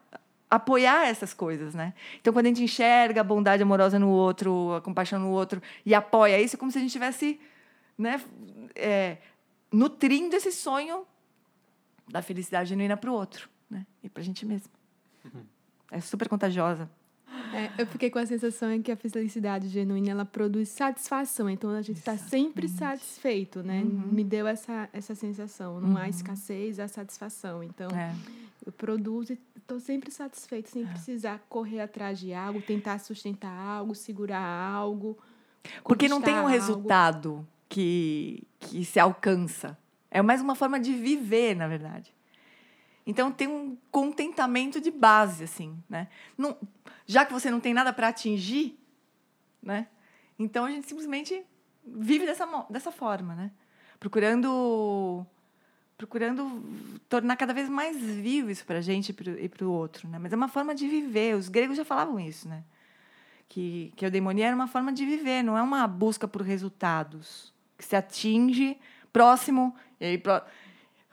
apoiar 0.51 1.07
essas 1.07 1.35
coisas, 1.35 1.75
né? 1.75 1.95
Então 2.21 2.33
quando 2.33 2.47
a 2.47 2.49
gente 2.49 2.63
enxerga 2.65 3.21
a 3.21 3.25
bondade 3.25 3.63
amorosa 3.63 3.99
no 3.99 4.09
outro, 4.09 4.75
a 4.75 4.81
compaixão 4.81 5.21
no 5.21 5.31
outro 5.31 5.63
e 5.87 5.95
apoia 5.95 6.41
isso, 6.41 6.57
é 6.57 6.59
como 6.59 6.73
se 6.73 6.79
a 6.79 6.81
gente 6.81 6.89
estivesse, 6.89 7.41
né, 7.97 8.21
é, 8.75 9.19
nutrindo 9.71 10.35
esse 10.35 10.51
sonho 10.51 11.07
da 12.09 12.23
felicidade 12.23 12.69
genuína 12.71 12.97
para 12.97 13.11
o 13.11 13.15
outro, 13.15 13.49
né? 13.69 13.87
E 14.03 14.09
para 14.09 14.23
a 14.23 14.25
gente 14.25 14.45
mesmo. 14.47 14.71
É 15.91 16.01
super 16.01 16.29
contagiosa. 16.29 16.89
É, 17.53 17.71
eu 17.83 17.87
fiquei 17.87 18.11
com 18.11 18.19
a 18.19 18.27
sensação 18.27 18.77
de 18.77 18.83
que 18.83 18.91
a 18.93 18.97
felicidade 18.97 19.69
genuína 19.69 20.11
ela 20.11 20.25
produz 20.25 20.69
satisfação. 20.69 21.49
Então 21.49 21.71
a 21.71 21.83
gente 21.83 21.99
está 21.99 22.17
sempre 22.17 22.69
satisfeito, 22.69 23.63
né? 23.63 23.83
Me 23.85 24.25
deu 24.25 24.47
essa, 24.47 24.89
essa 24.93 25.15
sensação. 25.15 25.81
Não 25.81 25.97
há 25.97 26.09
escassez, 26.09 26.79
há 26.81 26.89
satisfação. 26.89 27.63
Então 27.63 27.89
É. 27.91 28.15
eu 28.67 28.73
produzo 28.73 29.33
e 29.35 29.39
estou 29.57 29.79
sempre 29.81 30.11
satisfeito, 30.11 30.69
sem 30.69 30.85
precisar 30.87 31.39
correr 31.49 31.81
atrás 31.81 32.19
de 32.19 32.35
algo, 32.35 32.61
tentar 32.61 32.99
sustentar 32.99 33.53
algo, 33.53 33.95
segurar 33.95 34.43
algo. 34.45 35.17
Porque 35.85 36.09
não 36.09 36.21
tem 36.21 36.35
um 36.35 36.39
algo. 36.39 36.51
resultado 36.51 37.47
que, 37.69 38.43
que 38.61 38.85
se 38.85 38.99
alcança. 39.01 39.79
É 40.15 40.23
mais 40.23 40.41
uma 40.41 40.55
forma 40.55 40.79
de 40.79 40.93
viver, 40.95 41.57
na 41.57 41.67
verdade. 41.67 42.15
Então 43.05 43.33
tem 43.33 43.49
um 43.49 43.77
contentamento 43.91 44.81
de 44.81 44.93
base, 44.93 45.43
assim, 45.43 45.77
né? 45.91 46.07
Não, 46.39 46.57
já 47.05 47.27
que 47.27 47.33
você 47.33 47.51
não 47.51 47.59
tem 47.59 47.75
nada 47.75 47.93
para 47.93 48.07
atingir, 48.07 48.79
né? 49.61 49.89
Então 50.39 50.67
a 50.67 50.71
gente 50.71 50.87
simplesmente 50.87 51.45
vive 51.85 52.25
dessa, 52.27 52.47
dessa 52.71 52.93
forma, 52.93 53.35
né? 53.35 53.51
Procurando 53.99 55.27
procurando 55.99 56.63
tornar 57.09 57.37
cada 57.37 57.53
vez 57.53 57.69
mais 57.69 57.97
vivo 57.97 58.51
isso 58.51 58.65
para 58.65 58.79
a 58.79 58.81
gente 58.81 59.11
e 59.11 59.49
para 59.49 59.65
o 59.65 59.73
outro, 59.73 60.09
né? 60.09 60.21
Mas 60.21 60.33
é 60.33 60.37
uma 60.37 60.49
forma 60.49 60.77
de 60.77 60.87
viver. 60.87 61.35
Os 61.35 61.49
gregos 61.49 61.77
já 61.77 61.85
falavam 61.85 62.21
isso, 62.21 62.49
né? 62.49 62.63
Que, 63.49 63.93
que 63.97 64.05
a 64.05 64.07
eudemonia 64.07 64.47
era 64.47 64.55
uma 64.55 64.69
forma 64.69 64.93
de 64.93 65.05
viver, 65.05 65.43
não 65.43 65.59
é 65.59 65.63
uma 65.63 65.89
busca 65.89 66.29
por 66.29 66.43
resultados 66.43 67.53
que 67.77 67.85
se 67.85 67.97
atinge 67.97 68.79
próximo 69.13 69.75
e 70.05 70.09
aí 70.11 70.19
pró- 70.19 70.43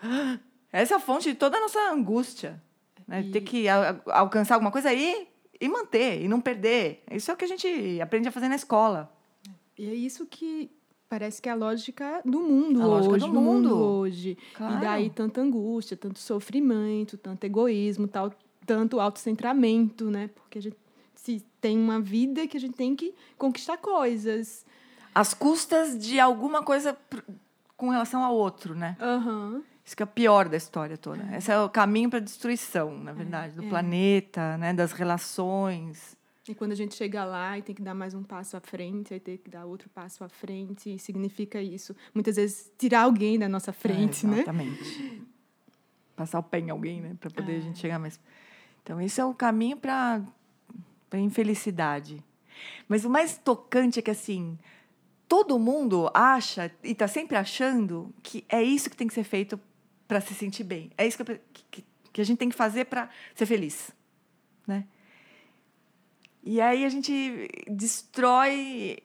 Essa 0.72 0.94
é 0.94 0.98
a 0.98 1.00
fonte 1.00 1.30
de 1.30 1.36
toda 1.36 1.58
a 1.58 1.62
nossa 1.62 1.80
angústia. 1.92 2.62
Né? 3.08 3.22
E- 3.24 3.32
Ter 3.32 3.42
que 3.42 3.66
alcançar 4.08 4.56
alguma 4.56 4.72
coisa 4.72 4.90
aí 4.90 5.28
e 5.60 5.68
manter, 5.70 6.22
e 6.22 6.28
não 6.28 6.40
perder. 6.42 7.04
Isso 7.12 7.30
é 7.30 7.34
o 7.34 7.38
que 7.38 7.46
a 7.46 7.48
gente 7.48 8.00
aprende 8.02 8.28
a 8.28 8.32
fazer 8.32 8.48
na 8.48 8.56
escola. 8.56 9.12
E 9.78 9.90
é 9.90 9.94
isso 9.94 10.26
que 10.26 10.72
parece 11.10 11.42
que 11.42 11.50
é 11.50 11.52
a 11.52 11.56
lógica 11.56 12.22
do 12.24 12.40
mundo 12.40 12.82
A 12.82 12.86
lógica 12.86 13.14
hoje, 13.16 13.26
do 13.26 13.32
mundo. 13.34 13.70
mundo. 13.70 13.78
hoje. 13.84 14.38
Claro. 14.56 14.78
E 14.78 14.80
daí 14.82 15.10
tanta 15.10 15.42
angústia, 15.42 15.98
tanto 15.98 16.20
sofrimento, 16.20 17.18
tanto 17.18 17.44
egoísmo, 17.44 18.08
tal, 18.08 18.34
tanto 18.66 19.00
autocentramento, 19.00 20.06
né? 20.10 20.30
Porque 20.34 20.58
a 20.58 20.62
gente 20.62 20.78
se 21.16 21.46
tem 21.60 21.78
uma 21.78 22.00
vida 22.00 22.48
que 22.48 22.56
a 22.56 22.60
gente 22.60 22.76
tem 22.76 22.96
que 22.96 23.14
conquistar 23.38 23.78
coisas. 23.78 24.66
Às 25.14 25.34
custas 25.34 26.00
de 26.00 26.18
alguma 26.20 26.64
coisa 26.64 26.98
com 27.82 27.90
relação 27.90 28.24
ao 28.24 28.36
outro, 28.36 28.76
né? 28.76 28.96
Aham. 29.02 29.64
Isso 29.84 29.98
que 29.98 30.04
é 30.04 30.06
o 30.06 30.08
pior 30.08 30.48
da 30.48 30.56
história 30.56 30.96
toda. 31.00 31.36
Esse 31.36 31.52
é 31.52 31.60
o 31.60 31.68
caminho 31.68 32.12
para 32.12 32.20
a 32.20 32.22
destruição, 32.22 32.96
na 32.96 33.12
verdade, 33.12 33.56
do 33.56 33.64
é. 33.64 33.68
planeta, 33.70 34.56
né? 34.60 34.72
das 34.72 34.92
relações. 34.92 36.16
E 36.48 36.54
quando 36.54 36.74
a 36.74 36.76
gente 36.76 36.94
chega 36.94 37.26
lá 37.26 37.58
e 37.58 37.64
tem 37.64 37.74
que 37.74 37.82
dar 37.82 37.96
mais 37.96 38.14
um 38.14 38.22
passo 38.22 38.56
à 38.56 38.60
frente, 38.60 39.16
aí 39.16 39.20
tem 39.20 39.36
que 39.36 39.50
dar 39.50 39.66
outro 39.66 39.90
passo 39.90 40.24
à 40.24 40.30
frente, 40.30 40.94
e 40.94 41.00
significa 41.00 41.60
isso. 41.60 41.96
Muitas 42.14 42.36
vezes 42.36 42.72
tirar 42.78 43.02
alguém 43.02 43.40
da 43.40 43.50
nossa 43.50 43.74
frente, 43.74 44.28
É, 44.28 44.30
né? 44.30 44.36
Exatamente. 44.38 45.24
Passar 46.16 46.38
o 46.38 46.44
pé 46.44 46.60
em 46.60 46.70
alguém, 46.70 47.02
né? 47.02 47.16
Para 47.20 47.32
poder 47.32 47.54
a 47.54 47.58
É. 47.58 47.62
gente 47.62 47.80
chegar 47.80 47.98
mais. 47.98 48.20
Então, 48.84 49.02
esse 49.02 49.20
é 49.20 49.26
o 49.26 49.34
caminho 49.34 49.78
para 49.78 50.22
a 51.10 51.18
infelicidade. 51.18 52.24
Mas 52.88 53.06
o 53.06 53.10
mais 53.10 53.40
tocante 53.40 53.98
é 53.98 54.04
que, 54.04 54.12
assim, 54.12 54.56
todo 55.32 55.58
mundo 55.58 56.12
acha 56.14 56.70
e 56.84 56.92
está 56.92 57.08
sempre 57.08 57.38
achando 57.38 58.14
que 58.22 58.44
é 58.50 58.62
isso 58.62 58.90
que 58.90 58.98
tem 58.98 59.08
que 59.08 59.14
ser 59.14 59.24
feito 59.24 59.58
para 60.06 60.20
se 60.20 60.34
sentir 60.34 60.66
bem. 60.66 60.92
É 60.98 61.08
isso 61.08 61.24
que, 61.24 61.40
que, 61.72 61.86
que 62.12 62.20
a 62.20 62.26
gente 62.26 62.38
tem 62.38 62.50
que 62.50 62.56
fazer 62.56 62.84
para 62.84 63.10
ser 63.34 63.46
feliz, 63.46 63.92
né? 64.68 64.86
E 66.44 66.60
aí 66.60 66.84
a 66.84 66.90
gente 66.90 67.48
destrói. 67.66 68.98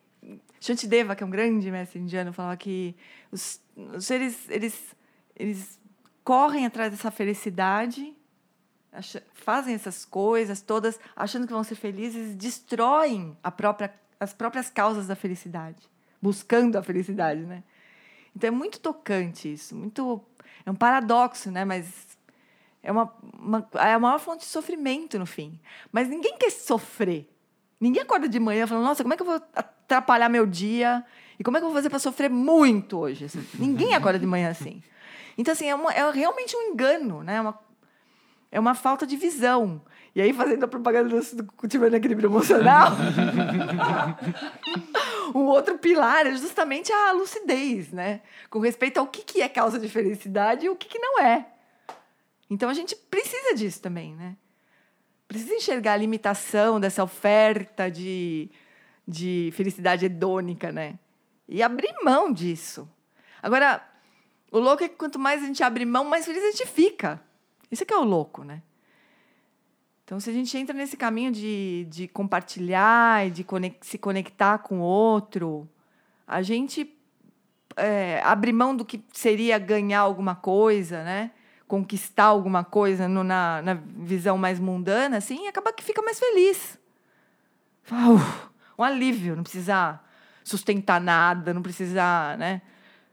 Shantideva, 0.60 1.14
que 1.14 1.22
é 1.22 1.26
um 1.26 1.30
grande 1.30 1.70
mestre 1.70 2.00
indiano, 2.00 2.32
falava 2.32 2.56
que 2.56 2.96
os, 3.30 3.60
os 3.76 4.04
seres 4.04 4.50
eles, 4.50 4.96
eles 5.36 5.78
correm 6.24 6.66
atrás 6.66 6.90
dessa 6.90 7.12
felicidade, 7.12 8.12
fazem 9.32 9.76
essas 9.76 10.04
coisas 10.04 10.60
todas, 10.60 10.98
achando 11.14 11.46
que 11.46 11.52
vão 11.52 11.62
ser 11.62 11.76
felizes, 11.76 12.34
destroem 12.34 13.36
a 13.44 13.52
própria, 13.52 13.94
as 14.18 14.32
próprias 14.32 14.68
causas 14.68 15.06
da 15.06 15.14
felicidade, 15.14 15.88
buscando 16.26 16.76
a 16.76 16.82
felicidade, 16.82 17.40
né? 17.42 17.62
Então 18.34 18.48
é 18.48 18.50
muito 18.50 18.80
tocante 18.80 19.52
isso, 19.52 19.76
muito 19.76 20.20
é 20.64 20.70
um 20.70 20.74
paradoxo, 20.74 21.50
né? 21.52 21.64
Mas 21.64 21.86
é 22.82 22.90
uma, 22.90 23.12
uma 23.38 23.68
é 23.74 23.92
a 23.94 23.98
maior 23.98 24.18
fonte 24.18 24.40
de 24.40 24.46
sofrimento 24.50 25.18
no 25.18 25.26
fim. 25.26 25.58
Mas 25.92 26.08
ninguém 26.08 26.36
quer 26.36 26.50
sofrer. 26.50 27.30
Ninguém 27.80 28.02
acorda 28.02 28.28
de 28.28 28.40
manhã 28.40 28.66
falando, 28.66 28.84
nossa, 28.84 29.02
como 29.04 29.14
é 29.14 29.16
que 29.16 29.22
eu 29.22 29.26
vou 29.26 29.40
atrapalhar 29.54 30.28
meu 30.28 30.46
dia? 30.46 31.04
E 31.38 31.44
como 31.44 31.56
é 31.56 31.60
que 31.60 31.64
eu 31.64 31.68
vou 31.68 31.76
fazer 31.76 31.90
para 31.90 31.98
sofrer 32.00 32.28
muito 32.30 32.98
hoje? 32.98 33.26
Assim, 33.26 33.46
ninguém 33.58 33.94
acorda 33.94 34.18
de 34.18 34.26
manhã 34.26 34.50
assim. 34.50 34.82
Então, 35.38 35.52
assim, 35.52 35.68
é, 35.68 35.74
uma- 35.74 35.92
é 35.92 36.10
realmente 36.10 36.56
um 36.56 36.62
engano, 36.72 37.22
né? 37.22 37.36
É 37.36 37.40
uma, 37.40 37.58
é 38.52 38.60
uma 38.60 38.74
falta 38.74 39.06
de 39.06 39.16
visão. 39.16 39.80
E 40.14 40.20
aí, 40.22 40.32
fazendo 40.32 40.64
a 40.64 40.68
propaganda 40.68 41.10
do, 41.10 41.36
do 41.36 41.44
cultivando 41.52 41.94
equilíbrio 41.94 42.28
emocional, 42.28 42.92
um 45.34 45.46
outro 45.46 45.78
pilar 45.78 46.26
é 46.26 46.34
justamente 46.34 46.92
a 46.92 47.12
lucidez, 47.12 47.92
né? 47.92 48.20
Com 48.50 48.58
respeito 48.58 48.98
ao 48.98 49.06
que, 49.06 49.22
que 49.22 49.42
é 49.42 49.48
causa 49.48 49.78
de 49.78 49.88
felicidade 49.88 50.66
e 50.66 50.68
o 50.68 50.76
que, 50.76 50.88
que 50.88 50.98
não 50.98 51.20
é. 51.20 51.46
Então, 52.48 52.68
a 52.68 52.74
gente 52.74 52.94
precisa 52.94 53.54
disso 53.54 53.80
também, 53.80 54.14
né? 54.14 54.36
Precisa 55.26 55.54
enxergar 55.54 55.94
a 55.94 55.96
limitação 55.96 56.78
dessa 56.78 57.02
oferta 57.02 57.90
de, 57.90 58.50
de 59.06 59.50
felicidade 59.54 60.06
hedônica, 60.06 60.70
né? 60.70 60.98
E 61.48 61.62
abrir 61.62 61.92
mão 62.04 62.32
disso. 62.32 62.88
Agora, 63.42 63.84
o 64.50 64.58
louco 64.58 64.84
é 64.84 64.88
que 64.88 64.96
quanto 64.96 65.18
mais 65.18 65.42
a 65.42 65.46
gente 65.46 65.62
abre 65.62 65.84
mão, 65.84 66.04
mais 66.04 66.24
feliz 66.24 66.42
a 66.42 66.50
gente 66.50 66.66
fica. 66.66 67.20
Isso 67.70 67.82
é 67.82 67.86
que 67.86 67.92
é 67.92 67.98
o 67.98 68.04
louco, 68.04 68.44
né? 68.44 68.62
Então, 70.06 70.20
se 70.20 70.30
a 70.30 70.32
gente 70.32 70.56
entra 70.56 70.72
nesse 70.72 70.96
caminho 70.96 71.32
de, 71.32 71.84
de 71.90 72.06
compartilhar 72.06 73.26
e 73.26 73.30
de 73.32 73.44
se 73.80 73.98
conectar 73.98 74.58
com 74.58 74.78
o 74.78 74.82
outro, 74.82 75.68
a 76.24 76.42
gente 76.42 76.96
é, 77.76 78.20
abre 78.22 78.52
mão 78.52 78.76
do 78.76 78.84
que 78.84 79.02
seria 79.12 79.58
ganhar 79.58 79.98
alguma 79.98 80.36
coisa, 80.36 81.02
né? 81.02 81.32
Conquistar 81.66 82.26
alguma 82.26 82.62
coisa 82.62 83.08
no- 83.08 83.24
na, 83.24 83.60
na 83.62 83.74
visão 83.74 84.38
mais 84.38 84.60
mundana, 84.60 85.16
assim, 85.16 85.48
acaba 85.48 85.72
que 85.72 85.82
fica 85.82 86.00
mais 86.00 86.20
feliz. 86.20 86.78
"Uf, 87.90 88.48
um 88.78 88.84
alívio, 88.84 89.34
não 89.34 89.42
precisar 89.42 90.08
sustentar 90.44 91.00
nada, 91.00 91.52
não 91.52 91.62
precisar, 91.62 92.38
né? 92.38 92.62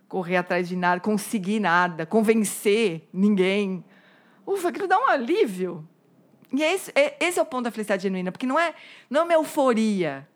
Correr 0.07 0.35
atrás 0.37 0.67
de 0.69 0.75
nada, 0.75 1.01
conseguir 1.01 1.59
nada, 1.59 2.05
convencer 2.05 3.09
ninguém. 3.11 3.83
Ufa, 4.45 4.69
aquilo 4.69 4.87
dá 4.87 4.99
um 4.99 5.07
alívio. 5.07 5.89
E 6.53 6.63
é 6.63 6.71
esse, 6.71 6.91
é, 6.93 7.17
esse 7.19 7.39
é 7.39 7.41
o 7.41 7.45
ponto 7.45 7.63
da 7.63 7.71
felicidade 7.71 8.03
genuína, 8.03 8.31
porque 8.31 8.45
não 8.45 8.59
é, 8.59 8.75
não 9.09 9.21
é 9.21 9.23
uma 9.23 9.33
euforia 9.33 10.27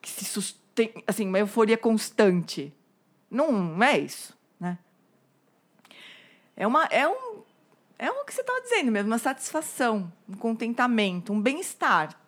que 0.00 0.08
se 0.08 0.24
sustenta, 0.24 1.02
assim, 1.06 1.28
uma 1.28 1.38
euforia 1.38 1.76
constante. 1.76 2.72
Não, 3.30 3.52
não 3.52 3.84
é 3.84 3.98
isso, 3.98 4.36
né? 4.58 4.78
É 6.56 6.66
uma 6.66 6.84
é 6.86 7.06
um 7.06 7.42
é 7.98 8.10
o 8.10 8.24
que 8.24 8.32
você 8.32 8.40
estava 8.40 8.60
dizendo 8.62 8.90
mesmo, 8.90 9.10
uma 9.10 9.18
satisfação, 9.18 10.10
um 10.26 10.34
contentamento, 10.34 11.32
um 11.32 11.40
bem-estar, 11.40 12.18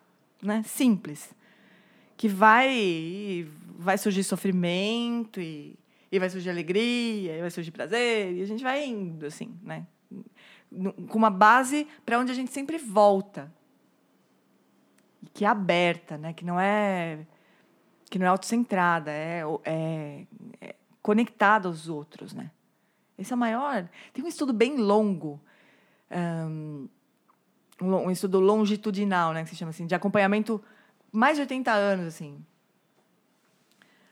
né? 0.43 0.63
Simples. 0.67 1.33
Que 2.19 2.29
vai 2.29 3.49
vai 3.79 3.97
surgir 3.97 4.23
sofrimento 4.23 5.41
e, 5.41 5.79
e 6.13 6.19
vai 6.19 6.29
surgir 6.29 6.51
alegria, 6.51 7.39
e 7.39 7.41
vai 7.41 7.51
surgir 7.51 7.71
prazer, 7.71 8.35
e 8.35 8.43
a 8.43 8.47
gente 8.47 8.63
vai 8.63 8.85
indo 8.85 9.25
assim, 9.25 9.59
né? 9.63 9.87
Com 11.09 11.19
uma 11.19 11.31
base 11.31 11.87
para 12.05 12.19
onde 12.19 12.33
a 12.33 12.35
gente 12.35 12.53
sempre 12.53 12.79
volta. 12.79 13.53
E 15.23 15.27
que 15.27 15.45
é 15.45 15.49
aberta, 15.49 16.19
né? 16.19 16.33
Que 16.33 16.45
não 16.45 16.59
é 16.59 17.27
que 18.11 18.19
não 18.19 18.27
é 18.27 18.29
autocentrada, 18.29 19.11
é, 19.11 19.43
é, 19.65 20.27
é 20.61 20.75
conectada 21.03 21.67
aos 21.67 21.89
outros, 21.89 22.33
né? 22.33 22.51
Esse 23.19 23.33
é 23.33 23.37
o 23.37 23.39
maior. 23.39 23.89
Tem 24.13 24.25
um 24.25 24.29
estudo 24.29 24.53
bem 24.53 24.77
longo, 24.77 25.41
um, 26.11 26.89
um 27.81 28.11
estudo 28.11 28.39
longitudinal, 28.41 29.33
né, 29.33 29.43
que 29.45 29.51
se 29.51 29.57
chama 29.57 29.71
assim, 29.71 29.87
de 29.87 29.95
acompanhamento 29.95 30.63
mais 31.13 31.37
de 31.37 31.43
80 31.43 31.73
anos, 31.73 32.07
assim. 32.07 32.45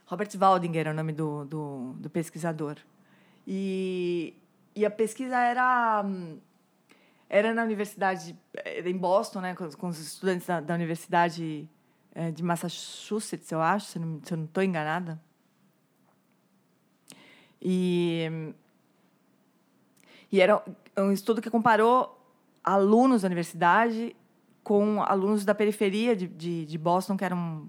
Robert 0.06 0.28
Waldinger 0.36 0.88
é 0.88 0.90
o 0.90 0.94
nome 0.94 1.12
do, 1.12 1.44
do, 1.44 1.92
do 1.94 2.10
pesquisador. 2.10 2.76
E, 3.46 4.34
e 4.74 4.84
a 4.84 4.90
pesquisa 4.90 5.36
era 5.38 6.02
hum, 6.04 6.38
era 7.32 7.54
na 7.54 7.64
universidade 7.64 8.38
era 8.52 8.90
em 8.90 8.96
Boston, 8.96 9.40
né, 9.40 9.54
com, 9.54 9.68
com 9.70 9.88
os 9.88 9.98
estudantes 9.98 10.46
da, 10.46 10.60
da 10.60 10.74
universidade 10.74 11.66
eh, 12.14 12.30
de 12.30 12.42
Massachusetts, 12.42 13.50
eu 13.50 13.62
acho, 13.62 13.86
se 13.86 13.98
não 13.98 14.20
se 14.22 14.34
eu 14.34 14.36
não 14.36 14.44
estou 14.44 14.62
enganada. 14.62 15.18
E 17.60 18.52
e 20.30 20.40
era 20.42 20.62
um 20.96 21.10
estudo 21.10 21.40
que 21.40 21.48
comparou 21.48 22.18
alunos 22.62 23.22
da 23.22 23.26
universidade 23.26 24.14
com 24.62 25.02
alunos 25.02 25.44
da 25.44 25.54
periferia 25.54 26.14
de, 26.14 26.28
de, 26.28 26.66
de 26.66 26.78
Boston, 26.78 27.16
que 27.16 27.24
eram 27.24 27.66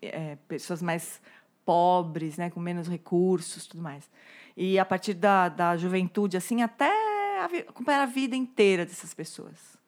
é, 0.00 0.36
pessoas 0.46 0.80
mais 0.80 1.20
pobres, 1.64 2.36
né, 2.36 2.48
com 2.48 2.60
menos 2.60 2.88
recursos, 2.88 3.66
tudo 3.66 3.82
mais. 3.82 4.08
E 4.56 4.78
a 4.78 4.84
partir 4.84 5.14
da, 5.14 5.48
da 5.48 5.76
juventude, 5.76 6.36
assim, 6.36 6.62
até 6.62 7.13
a 7.40 7.46
vi- 7.46 7.58
acompanhar 7.58 8.02
a 8.02 8.06
vida 8.06 8.34
inteira 8.36 8.84
dessas 8.84 9.14
pessoas, 9.14 9.78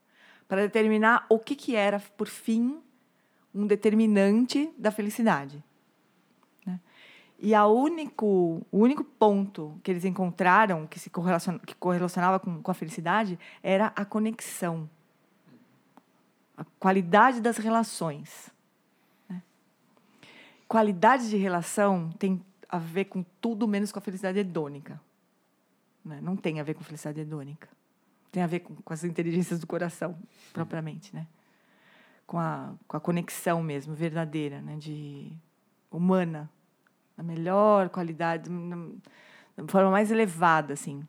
para 0.48 0.62
determinar 0.62 1.26
o 1.28 1.38
que, 1.38 1.56
que 1.56 1.74
era, 1.74 1.98
por 2.16 2.28
fim, 2.28 2.80
um 3.54 3.66
determinante 3.66 4.72
da 4.78 4.90
felicidade. 4.90 5.62
né? 6.64 6.78
E 7.38 7.54
a 7.54 7.66
único, 7.66 8.66
o 8.70 8.78
único 8.78 9.02
ponto 9.02 9.78
que 9.82 9.90
eles 9.90 10.04
encontraram 10.04 10.86
que 10.86 10.98
se 10.98 11.10
correlaciona, 11.10 11.58
que 11.58 11.74
correlacionava 11.74 12.38
com, 12.38 12.62
com 12.62 12.70
a 12.70 12.74
felicidade 12.74 13.38
era 13.62 13.92
a 13.96 14.04
conexão, 14.04 14.88
a 16.56 16.64
qualidade 16.78 17.40
das 17.40 17.56
relações. 17.58 18.50
né? 19.28 19.42
Qualidade 20.68 21.28
de 21.28 21.36
relação 21.36 22.10
tem 22.18 22.42
a 22.68 22.78
ver 22.78 23.06
com 23.06 23.24
tudo 23.40 23.68
menos 23.68 23.92
com 23.92 23.98
a 23.98 24.02
felicidade 24.02 24.38
hedônica. 24.38 25.00
Né? 26.06 26.20
Não 26.22 26.36
tem 26.36 26.60
a 26.60 26.62
ver 26.62 26.74
com 26.74 26.84
felicidade 26.84 27.20
hedônica. 27.20 27.68
Tem 28.30 28.42
a 28.42 28.46
ver 28.46 28.60
com, 28.60 28.74
com 28.76 28.92
as 28.92 29.02
inteligências 29.02 29.58
do 29.58 29.66
coração, 29.66 30.16
propriamente, 30.52 31.14
né? 31.14 31.26
Com 32.26 32.38
a, 32.38 32.74
com 32.86 32.96
a 32.96 33.00
conexão 33.00 33.62
mesmo, 33.62 33.94
verdadeira, 33.94 34.60
né? 34.62 34.76
De 34.76 35.32
humana, 35.90 36.48
na 37.16 37.24
melhor 37.24 37.88
qualidade, 37.88 38.50
na, 38.50 38.76
na 39.56 39.68
forma 39.68 39.90
mais 39.90 40.10
elevada, 40.10 40.74
assim. 40.74 41.06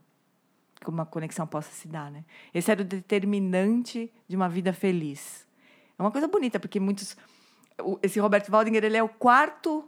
que 0.80 0.90
uma 0.90 1.06
conexão 1.06 1.46
possa 1.46 1.72
se 1.72 1.88
dar, 1.88 2.10
né? 2.10 2.24
Esse 2.54 2.72
era 2.72 2.82
o 2.82 2.86
determinante 2.86 4.12
de 4.28 4.36
uma 4.36 4.50
vida 4.50 4.74
feliz. 4.74 5.46
É 5.98 6.02
uma 6.02 6.12
coisa 6.12 6.28
bonita, 6.28 6.60
porque 6.60 6.80
muitos... 6.80 7.18
Esse 8.02 8.20
Roberto 8.20 8.50
Waldinger, 8.50 8.84
ele 8.84 8.98
é 8.98 9.04
o 9.04 9.10
quarto 9.10 9.88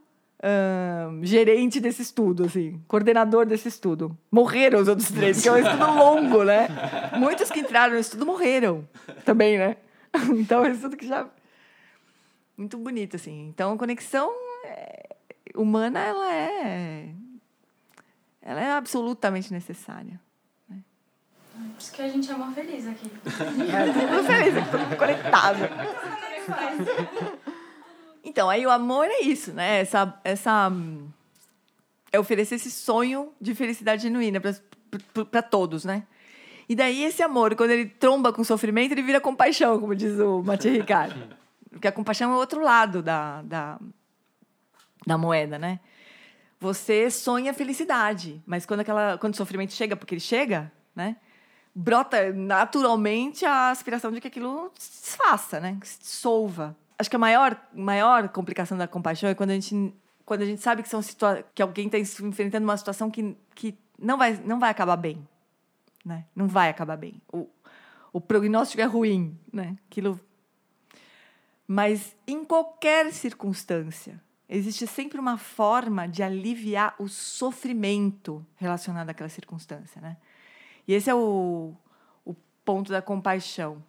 gerente 1.24 1.80
desse 1.80 2.02
estudo, 2.02 2.46
assim, 2.46 2.82
coordenador 2.88 3.46
desse 3.46 3.68
estudo. 3.68 4.18
Morreram 4.32 4.80
os 4.80 4.88
outros 4.88 5.12
três, 5.12 5.38
porque 5.38 5.50
é 5.50 5.52
um 5.52 5.58
estudo 5.58 5.86
longo, 5.86 6.44
né? 6.44 6.68
Muitos 7.18 7.50
que 7.50 7.60
entraram 7.60 7.94
no 7.94 8.00
estudo 8.00 8.26
morreram 8.26 8.88
também, 9.26 9.58
né? 9.58 9.78
Então, 10.32 10.66
é 10.66 10.70
um 10.70 10.74
estudo 10.74 10.98
que 10.98 11.08
já... 11.08 11.28
Muito 12.58 12.78
bonito, 12.78 13.16
assim. 13.16 13.48
Então, 13.48 13.74
a 13.74 13.78
conexão 13.78 14.32
é, 14.66 15.16
humana, 15.56 16.00
ela 16.00 16.34
é... 16.34 17.10
Ela 18.42 18.62
é 18.62 18.72
absolutamente 18.72 19.54
necessária. 19.54 20.20
Por 20.68 21.78
isso 21.78 21.92
que 21.92 22.02
a 22.02 22.08
gente 22.08 22.32
é 22.32 22.36
mó 22.36 22.52
feliz 22.52 22.88
aqui. 22.88 23.12
É, 23.70 24.08
tudo 24.08 24.24
feliz, 24.24 24.56
é 24.56 24.96
conectado. 24.96 25.60
Então, 28.24 28.50
aí 28.50 28.66
o 28.66 28.70
amor 28.70 29.06
é 29.06 29.22
isso, 29.22 29.54
né? 29.54 29.80
Essa, 29.80 30.20
essa 30.24 30.72
é 32.12 32.20
oferecer 32.20 32.56
esse 32.56 32.72
sonho 32.72 33.32
de 33.40 33.56
felicidade 33.56 34.04
genuína 34.04 34.42
para 35.32 35.42
todos, 35.42 35.86
né? 35.86 36.04
E 36.68 36.76
daí 36.76 37.04
esse 37.04 37.24
amor, 37.24 37.56
quando 37.56 37.72
ele 37.72 37.86
tromba 37.86 38.32
com 38.32 38.44
sofrimento, 38.44 38.92
ele 38.92 39.02
vira 39.02 39.20
compaixão, 39.20 39.80
como 39.80 39.96
diz 39.96 40.20
o 40.20 40.44
Mathieu 40.44 40.74
Ricard. 40.74 41.16
Porque 41.72 41.88
a 41.88 41.92
compaixão 41.92 42.32
é 42.32 42.36
o 42.36 42.38
outro 42.38 42.62
lado 42.62 43.02
da, 43.02 43.42
da, 43.44 43.80
da 45.06 45.18
moeda, 45.18 45.58
né? 45.58 45.80
Você 46.60 47.10
sonha 47.10 47.54
felicidade, 47.54 48.42
mas 48.46 48.66
quando, 48.66 48.82
aquela, 48.82 49.18
quando 49.18 49.34
o 49.34 49.38
sofrimento 49.38 49.72
chega, 49.72 49.96
porque 49.96 50.16
ele 50.16 50.20
chega, 50.20 50.70
né? 50.94 51.16
brota 51.74 52.34
naturalmente 52.34 53.46
a 53.46 53.70
aspiração 53.70 54.12
de 54.12 54.20
que 54.20 54.28
aquilo 54.28 54.72
se 54.78 55.02
desfaça, 55.02 55.60
né? 55.60 55.78
Que 55.80 55.88
se 55.88 56.00
dissolva. 56.00 56.76
Acho 57.00 57.10
que 57.10 57.16
a 57.16 57.20
maior, 57.20 57.58
maior 57.74 58.28
complicação 58.28 58.78
da 58.78 58.86
compaixão 58.86 59.30
é 59.30 59.34
quando 59.34 59.52
a 59.52 59.54
gente, 59.54 59.96
quando 60.26 60.42
a 60.42 60.46
gente 60.46 60.62
sabe 60.62 60.84
que, 60.84 60.90
são 60.90 61.02
situa 61.02 61.46
que 61.56 61.62
alguém 61.62 61.88
está 61.88 61.98
enfrentando 61.98 62.66
uma 62.66 62.76
situação 62.76 63.10
que, 63.10 63.38
que 63.56 63.80
não, 63.98 64.18
vai, 64.18 64.34
não 64.44 64.60
vai 64.60 64.70
acabar 64.70 64.98
bem. 64.98 65.26
Né? 66.04 66.26
Não 66.36 66.46
vai 66.46 66.70
acabar 66.70 66.98
bem. 66.98 67.22
O, 67.32 67.48
o 68.12 68.20
prognóstico 68.20 68.82
é 68.82 68.86
ruim. 68.86 69.40
Né? 69.52 69.78
Aquilo... 69.90 70.20
Mas 71.66 72.16
em 72.28 72.44
qualquer 72.44 73.14
circunstância, 73.14 74.22
existe 74.50 74.86
sempre 74.88 75.20
uma 75.20 75.38
forma 75.38 76.08
de 76.08 76.22
aliviar 76.22 76.96
o 77.00 77.08
sofrimento 77.08 78.46
relacionado 78.58 79.10
àquela 79.10 79.30
circunstância. 79.30 80.02
Né? 80.02 80.18
E 80.86 80.94
esse 80.94 81.10
é 81.10 81.16
o, 81.16 81.74
o 82.26 82.36
ponto 82.66 82.92
da 82.92 83.02
compaixão. 83.02 83.82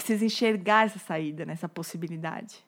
Precisa 0.00 0.24
enxergar 0.24 0.86
essa 0.86 0.98
saída, 0.98 1.44
né? 1.44 1.52
essa 1.52 1.68
possibilidade. 1.68 2.64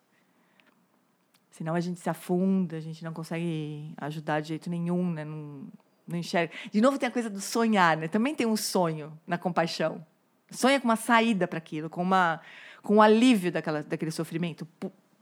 Senão 1.51 1.75
a 1.75 1.81
gente 1.81 1.99
se 1.99 2.11
afunda, 2.11 2.77
a 2.77 2.81
gente 2.81 3.03
não 3.03 3.15
consegue 3.15 3.95
ajudar 3.97 4.41
de 4.41 4.49
jeito 4.49 4.69
nenhum, 4.69 5.11
né? 5.11 5.25
não, 5.25 5.67
não 6.07 6.19
enxerga. 6.19 6.53
De 6.71 6.79
novo 6.83 6.99
tem 6.99 7.09
a 7.09 7.11
coisa 7.13 7.31
do 7.31 7.41
sonhar, 7.41 7.97
né? 7.97 8.07
também 8.07 8.35
tem 8.35 8.47
um 8.47 8.57
sonho 8.57 9.19
na 9.27 9.39
compaixão. 9.39 10.05
Sonha 10.51 10.79
com 10.79 10.87
uma 10.87 10.97
saída 10.97 11.49
para 11.49 11.57
aquilo, 11.57 11.89
com, 11.89 12.03
uma, 12.03 12.39
com 12.83 12.97
um 12.97 13.03
alívio 13.03 13.51
daquela, 13.51 13.83
daquele 13.83 14.11
sofrimento, 14.11 14.69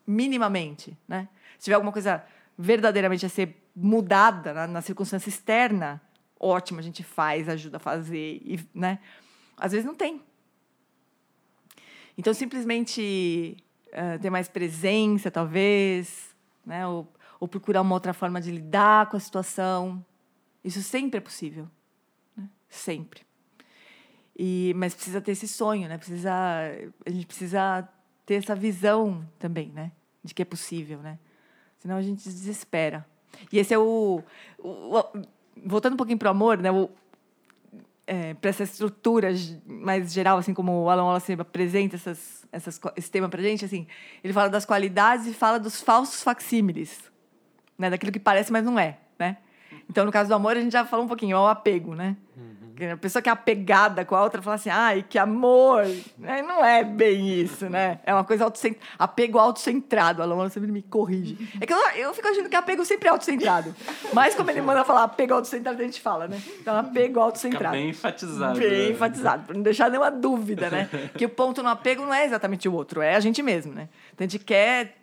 minimamente. 0.05 0.99
Né? 1.07 1.29
Se 1.59 1.67
tiver 1.67 1.77
alguma 1.77 1.93
coisa 1.93 2.25
verdadeiramente 2.59 3.25
a 3.25 3.29
ser 3.29 3.57
mudada 3.75 4.53
na, 4.53 4.67
na 4.67 4.83
circunstância 4.83 5.29
externa, 5.29 6.03
ótimo, 6.41 6.81
a 6.81 6.83
gente 6.83 7.05
faz, 7.05 7.49
ajuda 7.49 7.77
a 7.77 7.81
fazer, 7.81 8.43
e, 8.45 8.61
né? 8.75 8.99
Às 9.57 9.71
vezes 9.71 9.87
não 9.87 9.95
tem. 9.95 10.21
Então, 12.17 12.35
simplesmente 12.35 13.57
uh, 13.89 14.19
ter 14.21 14.31
mais 14.31 14.49
presença, 14.49 15.31
talvez, 15.31 16.35
né? 16.65 16.87
Ou, 16.87 17.07
ou, 17.39 17.49
procurar 17.49 17.81
uma 17.83 17.95
outra 17.95 18.13
forma 18.13 18.41
de 18.41 18.51
lidar 18.51 19.09
com 19.09 19.17
a 19.17 19.21
situação. 19.21 20.05
Isso 20.65 20.83
sempre 20.83 21.19
é 21.19 21.21
possível. 21.21 21.69
Né? 22.37 22.49
Sempre. 22.69 23.23
E, 24.37 24.73
mas 24.77 24.95
precisa 24.95 25.21
ter 25.21 25.33
esse 25.33 25.49
sonho, 25.49 25.89
né? 25.89 25.99
Precisa, 25.99 26.33
a 27.05 27.11
gente 27.11 27.27
precisa 27.27 27.89
ter 28.25 28.35
essa 28.35 28.55
visão 28.55 29.27
também, 29.39 29.71
né? 29.71 29.93
De 30.23 30.35
que 30.35 30.43
é 30.43 30.45
possível, 30.45 31.01
né? 31.01 31.19
Senão 31.79 31.97
a 31.97 32.03
gente 32.03 32.23
desespera. 32.23 33.07
E 33.53 33.59
esse 33.59 33.73
é 33.73 33.79
o, 33.79 34.23
o, 34.59 34.99
o 34.99 35.03
voltando 35.65 35.95
um 35.95 35.97
pouquinho 35.97 36.19
para 36.19 36.29
o 36.29 36.31
amor, 36.31 36.59
né? 36.59 36.71
O, 36.71 36.91
é, 38.11 38.35
para 38.35 38.51
essa 38.51 38.65
estrutura 38.65 39.33
mais 39.65 40.13
geral, 40.13 40.37
assim 40.37 40.53
como 40.53 40.73
o 40.83 40.91
Alan 40.91 41.05
Wallace 41.05 41.33
apresenta 41.35 41.95
essas, 41.95 42.45
essas, 42.51 42.81
esse 42.97 43.09
tema 43.09 43.29
para 43.29 43.41
gente, 43.41 43.65
assim, 43.65 43.87
ele 44.25 44.33
fala 44.33 44.51
das 44.51 44.65
qualidades 44.65 45.29
e 45.29 45.33
fala 45.33 45.61
dos 45.61 45.81
falsos 45.81 46.21
facsímiles, 46.21 46.99
né? 47.79 47.89
Daquilo 47.89 48.11
que 48.11 48.19
parece, 48.19 48.51
mas 48.51 48.65
não 48.65 48.77
é, 48.77 48.99
né? 49.17 49.37
Então, 49.89 50.05
no 50.05 50.11
caso 50.11 50.29
do 50.29 50.35
amor, 50.35 50.57
a 50.57 50.61
gente 50.61 50.73
já 50.73 50.85
falou 50.85 51.05
um 51.05 51.09
pouquinho, 51.09 51.37
é 51.37 51.39
o 51.41 51.47
apego, 51.47 51.95
né? 51.95 52.17
Uhum. 52.37 52.60
A 52.89 52.97
pessoa 52.97 53.21
que 53.21 53.29
é 53.29 53.33
apegada 53.33 54.05
com 54.05 54.15
a 54.15 54.23
outra 54.23 54.41
fala 54.41 54.57
assim, 54.57 54.71
ai, 54.71 55.05
que 55.09 55.19
amor. 55.19 55.85
Não 56.19 56.65
é 56.65 56.83
bem 56.83 57.41
isso, 57.41 57.69
né? 57.69 58.01
É 58.05 58.15
uma 58.15 58.25
coisa 58.25 58.45
autocentrada. 58.45 58.87
Apego 58.99 59.39
autocentrado. 59.39 60.23
A 60.23 60.25
Luana 60.25 60.49
sempre 60.51 60.73
me 60.73 60.83
corrige. 60.83 61.37
É 61.61 61.67
que 61.67 61.73
eu, 61.73 61.79
eu 61.97 62.15
fico 62.15 62.29
achando 62.29 62.49
que 62.49 62.57
apego 62.57 62.85
sempre 62.85 63.09
é 63.09 63.11
autocentrado. 63.11 63.75
Mas 64.13 64.35
como 64.35 64.51
ele 64.51 64.63
manda 64.63 64.85
falar 64.85 65.05
apego 65.05 65.35
autocentrado, 65.35 65.81
a 65.81 65.85
gente 65.85 66.01
fala, 66.01 66.29
né? 66.29 66.41
Então, 66.61 66.77
apego 66.77 67.21
autocentrado. 67.21 67.75
Fica 67.75 67.83
bem 67.83 67.91
enfatizado. 67.91 68.59
Bem 68.59 68.71
né? 68.71 68.91
enfatizado, 68.91 69.45
para 69.45 69.55
não 69.55 69.63
deixar 69.63 69.91
nenhuma 69.91 70.11
dúvida, 70.11 70.71
né? 70.71 70.89
Que 71.17 71.27
o 71.27 71.29
ponto 71.29 71.63
no 71.63 71.69
apego 71.69 72.05
não 72.05 72.15
é 72.15 72.25
exatamente 72.25 72.69
o 72.69 72.73
outro, 72.73 73.03
é 73.03 73.15
a 73.15 73.21
gente 73.21 73.43
mesmo, 73.43 73.75
né? 73.75 73.89
Então, 74.15 74.27
a 74.27 74.29
gente 74.29 74.45
quer 74.45 74.97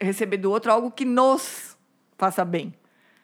receber 0.00 0.36
do 0.36 0.50
outro 0.50 0.72
algo 0.72 0.90
que 0.90 1.04
nos 1.04 1.76
faça 2.16 2.44
bem. 2.44 2.74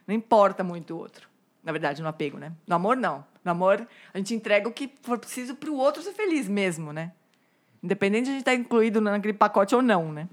Não 0.07 0.15
importa 0.15 0.63
muito 0.63 0.95
o 0.95 0.99
outro. 0.99 1.29
Na 1.67 1.73
verdade, 1.73 2.01
no 2.01 2.07
apego, 2.07 2.39
né? 2.39 2.53
No 2.65 2.77
amor, 2.77 2.97
não. 2.97 3.25
No 3.45 3.51
amor, 3.51 3.89
a 4.15 4.19
gente 4.19 4.33
entrega 4.33 4.69
o 4.69 4.73
que 4.73 4.89
for 5.03 5.19
preciso 5.19 5.57
para 5.57 5.69
o 5.69 5.77
outro 5.77 6.01
ser 6.01 6.13
feliz 6.13 6.49
mesmo, 6.49 6.93
né? 6.93 7.11
Independente 7.83 8.27
de 8.27 8.31
a 8.31 8.33
gente 8.35 8.43
estar 8.43 8.55
incluído 8.55 9.01
naquele 9.01 9.35
pacote 9.35 9.75
ou 9.75 9.83
não, 9.83 10.13
né? 10.13 10.29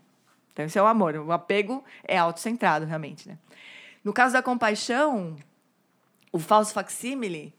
Então, 0.52 0.64
esse 0.64 0.78
é 0.78 0.84
o 0.84 0.86
amor. 0.86 1.16
O 1.16 1.32
apego 1.32 1.84
é 2.04 2.20
autocentrado, 2.20 2.86
realmente, 2.86 3.28
né? 3.28 3.40
No 4.04 4.14
caso 4.14 4.34
da 4.34 4.44
compaixão, 4.44 5.36
o 6.32 6.38
falso 6.38 6.72
facsímile 6.72 7.52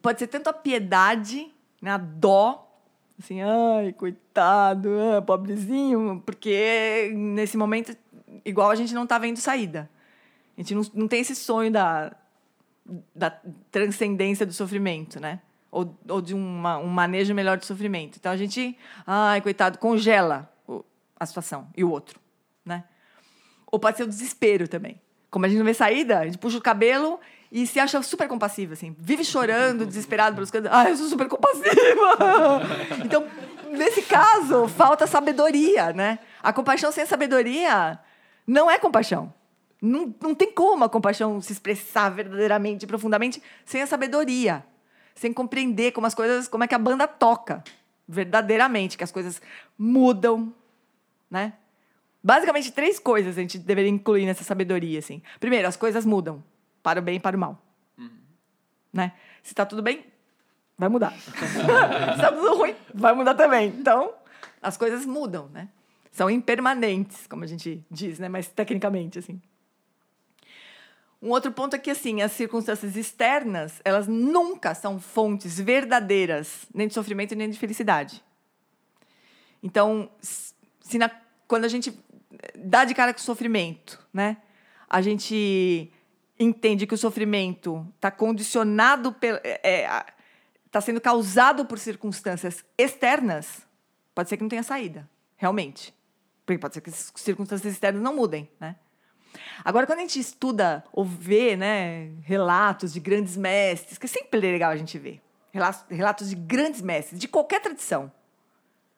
pode 0.00 0.20
ser 0.20 0.28
tanto 0.28 0.48
a 0.48 0.52
piedade, 0.52 1.52
né? 1.82 1.90
a 1.90 1.96
dó, 1.96 2.72
assim, 3.18 3.42
ai, 3.42 3.92
coitado, 3.94 4.90
ah, 5.16 5.20
pobrezinho, 5.20 6.22
porque 6.24 7.10
nesse 7.16 7.56
momento, 7.56 7.96
igual 8.44 8.70
a 8.70 8.76
gente 8.76 8.94
não 8.94 9.02
está 9.02 9.18
vendo 9.18 9.38
saída. 9.38 9.90
A 10.56 10.60
gente 10.60 10.72
não, 10.72 10.82
não 10.94 11.08
tem 11.08 11.20
esse 11.20 11.34
sonho 11.34 11.72
da, 11.72 12.14
da 13.14 13.30
transcendência 13.70 14.44
do 14.44 14.52
sofrimento, 14.52 15.20
né? 15.20 15.40
Ou, 15.70 15.96
ou 16.08 16.20
de 16.20 16.34
uma, 16.34 16.78
um 16.78 16.88
manejo 16.88 17.34
melhor 17.34 17.56
do 17.56 17.64
sofrimento. 17.64 18.16
Então 18.18 18.32
a 18.32 18.36
gente, 18.36 18.76
ai, 19.06 19.40
coitado, 19.40 19.78
congela 19.78 20.50
a 21.18 21.26
situação 21.26 21.68
e 21.76 21.84
o 21.84 21.90
outro, 21.90 22.18
né? 22.64 22.84
Ou 23.70 23.78
pode 23.78 23.98
ser 23.98 24.04
o 24.04 24.08
desespero 24.08 24.66
também. 24.66 25.00
Como 25.30 25.44
a 25.46 25.48
gente 25.48 25.58
não 25.58 25.64
vê 25.64 25.74
saída, 25.74 26.18
a 26.18 26.24
gente 26.24 26.38
puxa 26.38 26.58
o 26.58 26.60
cabelo 26.60 27.20
e 27.52 27.66
se 27.66 27.78
acha 27.78 28.02
super 28.02 28.26
compassiva, 28.26 28.72
assim. 28.72 28.96
Vive 28.98 29.24
chorando, 29.24 29.86
desesperado 29.86 30.34
pelos 30.34 30.50
cantos. 30.50 30.70
Ah, 30.72 30.88
eu 30.88 30.96
sou 30.96 31.06
super 31.08 31.28
compassiva! 31.28 32.62
então, 33.04 33.24
nesse 33.70 34.02
caso, 34.02 34.66
falta 34.66 35.06
sabedoria, 35.06 35.92
né? 35.92 36.18
A 36.42 36.52
compaixão 36.52 36.90
sem 36.90 37.06
sabedoria 37.06 37.98
não 38.46 38.70
é 38.70 38.78
compaixão. 38.78 39.32
Não, 39.80 40.14
não 40.20 40.34
tem 40.34 40.52
como 40.52 40.84
a 40.84 40.88
compaixão 40.88 41.40
se 41.40 41.52
expressar 41.52 42.10
verdadeiramente, 42.10 42.86
profundamente, 42.86 43.42
sem 43.64 43.80
a 43.80 43.86
sabedoria, 43.86 44.64
sem 45.14 45.32
compreender 45.32 45.92
como 45.92 46.06
as 46.06 46.14
coisas, 46.14 46.48
como 46.48 46.64
é 46.64 46.68
que 46.68 46.74
a 46.74 46.78
banda 46.78 47.08
toca 47.08 47.64
verdadeiramente, 48.06 48.98
que 48.98 49.04
as 49.04 49.12
coisas 49.12 49.40
mudam, 49.78 50.52
né? 51.30 51.54
Basicamente 52.22 52.72
três 52.72 52.98
coisas 52.98 53.38
a 53.38 53.40
gente 53.40 53.56
deveria 53.56 53.90
incluir 53.90 54.26
nessa 54.26 54.44
sabedoria, 54.44 54.98
assim. 54.98 55.22
Primeiro, 55.38 55.66
as 55.66 55.76
coisas 55.76 56.04
mudam, 56.04 56.44
para 56.82 57.00
o 57.00 57.02
bem 57.02 57.16
e 57.16 57.20
para 57.20 57.36
o 57.36 57.40
mal, 57.40 57.62
uhum. 57.96 58.10
né? 58.92 59.12
Se 59.42 59.52
está 59.52 59.64
tudo 59.64 59.82
bem, 59.82 60.04
vai 60.76 60.88
mudar. 60.88 61.12
Se 61.22 61.36
está 61.36 62.32
tudo 62.32 62.54
ruim, 62.56 62.74
vai 62.92 63.14
mudar 63.14 63.34
também. 63.34 63.68
Então, 63.68 64.12
as 64.60 64.76
coisas 64.76 65.06
mudam, 65.06 65.48
né? 65.48 65.68
São 66.10 66.28
impermanentes, 66.28 67.26
como 67.26 67.44
a 67.44 67.46
gente 67.46 67.82
diz, 67.90 68.18
né? 68.18 68.28
Mas 68.28 68.48
tecnicamente, 68.48 69.18
assim. 69.18 69.40
Um 71.22 71.30
outro 71.30 71.52
ponto 71.52 71.76
é 71.76 71.78
que, 71.78 71.90
assim, 71.90 72.22
as 72.22 72.32
circunstâncias 72.32 72.96
externas, 72.96 73.80
elas 73.84 74.08
nunca 74.08 74.74
são 74.74 74.98
fontes 74.98 75.60
verdadeiras, 75.60 76.66
nem 76.74 76.88
de 76.88 76.94
sofrimento 76.94 77.34
nem 77.34 77.50
de 77.50 77.58
felicidade. 77.58 78.24
Então, 79.62 80.10
se 80.20 80.96
na, 80.96 81.10
quando 81.46 81.66
a 81.66 81.68
gente 81.68 81.92
dá 82.56 82.84
de 82.84 82.94
cara 82.94 83.12
com 83.12 83.20
o 83.20 83.22
sofrimento, 83.22 84.02
né? 84.12 84.38
A 84.88 85.00
gente 85.00 85.92
entende 86.38 86.86
que 86.86 86.94
o 86.94 86.98
sofrimento 86.98 87.86
está 87.96 88.10
condicionado 88.10 89.10
está 89.10 89.40
é, 89.44 89.82
é, 89.82 90.04
tá 90.70 90.80
sendo 90.80 91.00
causado 91.00 91.66
por 91.66 91.78
circunstâncias 91.78 92.64
externas, 92.78 93.66
pode 94.14 94.28
ser 94.28 94.36
que 94.36 94.42
não 94.42 94.48
tenha 94.48 94.62
saída, 94.62 95.08
realmente. 95.36 95.94
Porque 96.46 96.58
pode 96.58 96.74
ser 96.74 96.80
que 96.80 96.90
as 96.90 97.12
circunstâncias 97.16 97.72
externas 97.74 98.02
não 98.02 98.16
mudem, 98.16 98.48
né? 98.58 98.76
Agora, 99.64 99.86
quando 99.86 99.98
a 99.98 100.02
gente 100.02 100.18
estuda 100.18 100.84
ou 100.92 101.04
vê 101.04 101.56
né, 101.56 102.10
relatos 102.22 102.92
de 102.92 103.00
grandes 103.00 103.36
mestres, 103.36 103.98
que 103.98 104.06
é 104.06 104.08
sempre 104.08 104.40
legal 104.40 104.70
a 104.70 104.76
gente 104.76 104.98
ver, 104.98 105.20
relatos 105.88 106.28
de 106.28 106.36
grandes 106.36 106.80
mestres, 106.80 107.20
de 107.20 107.28
qualquer 107.28 107.60
tradição. 107.60 108.10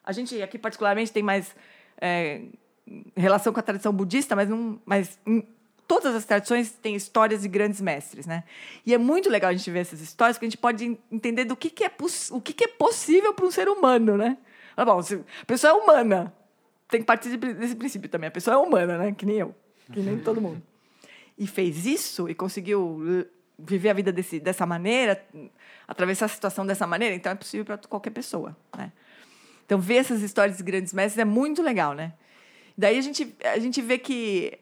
A 0.05 0.13
gente 0.13 0.41
aqui, 0.43 0.59
particularmente, 0.59 1.13
tem 1.13 1.23
mais 1.23 1.55
é, 2.01 2.43
relação 3.17 3.53
com 3.53 3.61
a 3.61 3.63
tradição 3.63 3.93
budista, 3.93 4.35
mas, 4.37 4.49
não, 4.49 4.81
mas 4.85 5.19
em 5.27 5.47
todas 5.87 6.15
as 6.15 6.25
tradições 6.25 6.73
têm 6.73 6.95
histórias 6.95 7.43
de 7.43 7.49
grandes 7.49 7.81
mestres, 7.81 8.27
né? 8.27 8.45
E 8.85 8.95
é 8.95 8.99
muito 8.99 9.29
legal 9.29 9.51
a 9.51 9.53
gente 9.53 9.71
ver 9.71 9.81
essas 9.81 10.01
histórias, 10.01 10.37
porque 10.37 10.47
a 10.47 10.49
gente 10.49 10.59
pode 10.59 10.99
entender 11.11 11.45
do 11.45 11.57
que, 11.57 11.71
que 11.71 11.85
é 11.85 11.91
o 12.31 12.41
que, 12.41 12.53
que 12.53 12.65
é 12.65 12.69
possível 12.69 13.33
para 13.33 13.47
um 13.47 13.51
ser 13.51 13.69
humano, 13.69 14.17
né? 14.17 14.37
Ah, 14.77 14.85
bom, 14.85 14.99
a 14.99 15.45
pessoa 15.45 15.71
é 15.71 15.75
humana, 15.75 16.33
tem 16.89 17.01
que 17.01 17.07
partir 17.07 17.37
desse 17.37 17.77
princípio 17.77 18.09
também. 18.09 18.29
A 18.29 18.31
pessoa 18.31 18.55
é 18.55 18.59
humana, 18.59 18.99
né? 18.99 19.13
Que 19.13 19.27
nem 19.27 19.37
eu, 19.37 19.55
que 19.91 20.01
nem 20.01 20.19
todo 20.19 20.41
mundo. 20.41 20.63
E 21.39 21.47
fez 21.47 21.87
isso 21.87 22.29
e 22.29 22.35
conseguiu 22.35 23.27
viver 23.59 23.91
a 23.91 23.95
vida 23.95 24.13
desse, 24.13 24.39
dessa 24.41 24.67
maneira, 24.67 25.25
atravessar 25.87 26.27
a 26.27 26.29
situação 26.29 26.67
dessa 26.67 26.87
maneira, 26.87 27.15
então 27.15 27.33
é 27.33 27.35
possível 27.35 27.65
para 27.65 27.79
qualquer 27.79 28.11
pessoa, 28.11 28.57
né? 28.77 28.93
Então, 29.65 29.81
ver 29.81 29.97
essas 29.97 30.21
histórias 30.23 30.59
de 30.59 30.63
grandes 30.63 30.93
mestres 30.93 31.19
é 31.19 31.25
muito 31.25 31.63
legal, 31.63 31.95
né? 31.95 32.13
Daí 32.77 32.99
a 32.99 33.01
gente, 33.01 33.35
a 33.45 33.59
gente 33.59 33.81
vê 33.81 33.99
que 33.99 34.59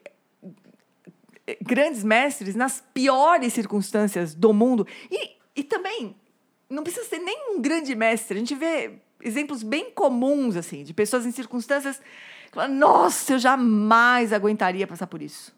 grandes 1.63 2.05
mestres, 2.05 2.55
nas 2.55 2.85
piores 2.95 3.53
circunstâncias 3.53 4.35
do 4.35 4.53
mundo, 4.53 4.87
e, 5.11 5.31
e 5.57 5.65
também 5.65 6.15
não 6.69 6.83
precisa 6.83 7.07
ser 7.07 7.19
nem 7.19 7.55
um 7.55 7.61
grande 7.61 7.95
mestre, 7.95 8.37
a 8.37 8.39
gente 8.39 8.55
vê 8.55 8.93
exemplos 9.23 9.63
bem 9.63 9.91
comuns, 9.91 10.57
assim, 10.57 10.85
de 10.85 10.95
pessoas 10.95 11.27
em 11.27 11.33
circunstâncias 11.33 12.01
que 12.51 12.57
falam, 12.57 12.75
nossa, 12.75 13.35
eu 13.35 13.39
jamais 13.39 14.33
aguentaria 14.33 14.87
passar 14.87 15.07
por 15.07 15.23
isso. 15.23 15.55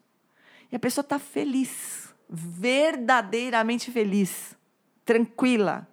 E 0.70 0.76
a 0.76 0.78
pessoa 0.78 1.02
está 1.02 1.18
feliz, 1.18 2.14
verdadeiramente 2.28 3.90
feliz, 3.90 4.56
tranquila, 5.04 5.86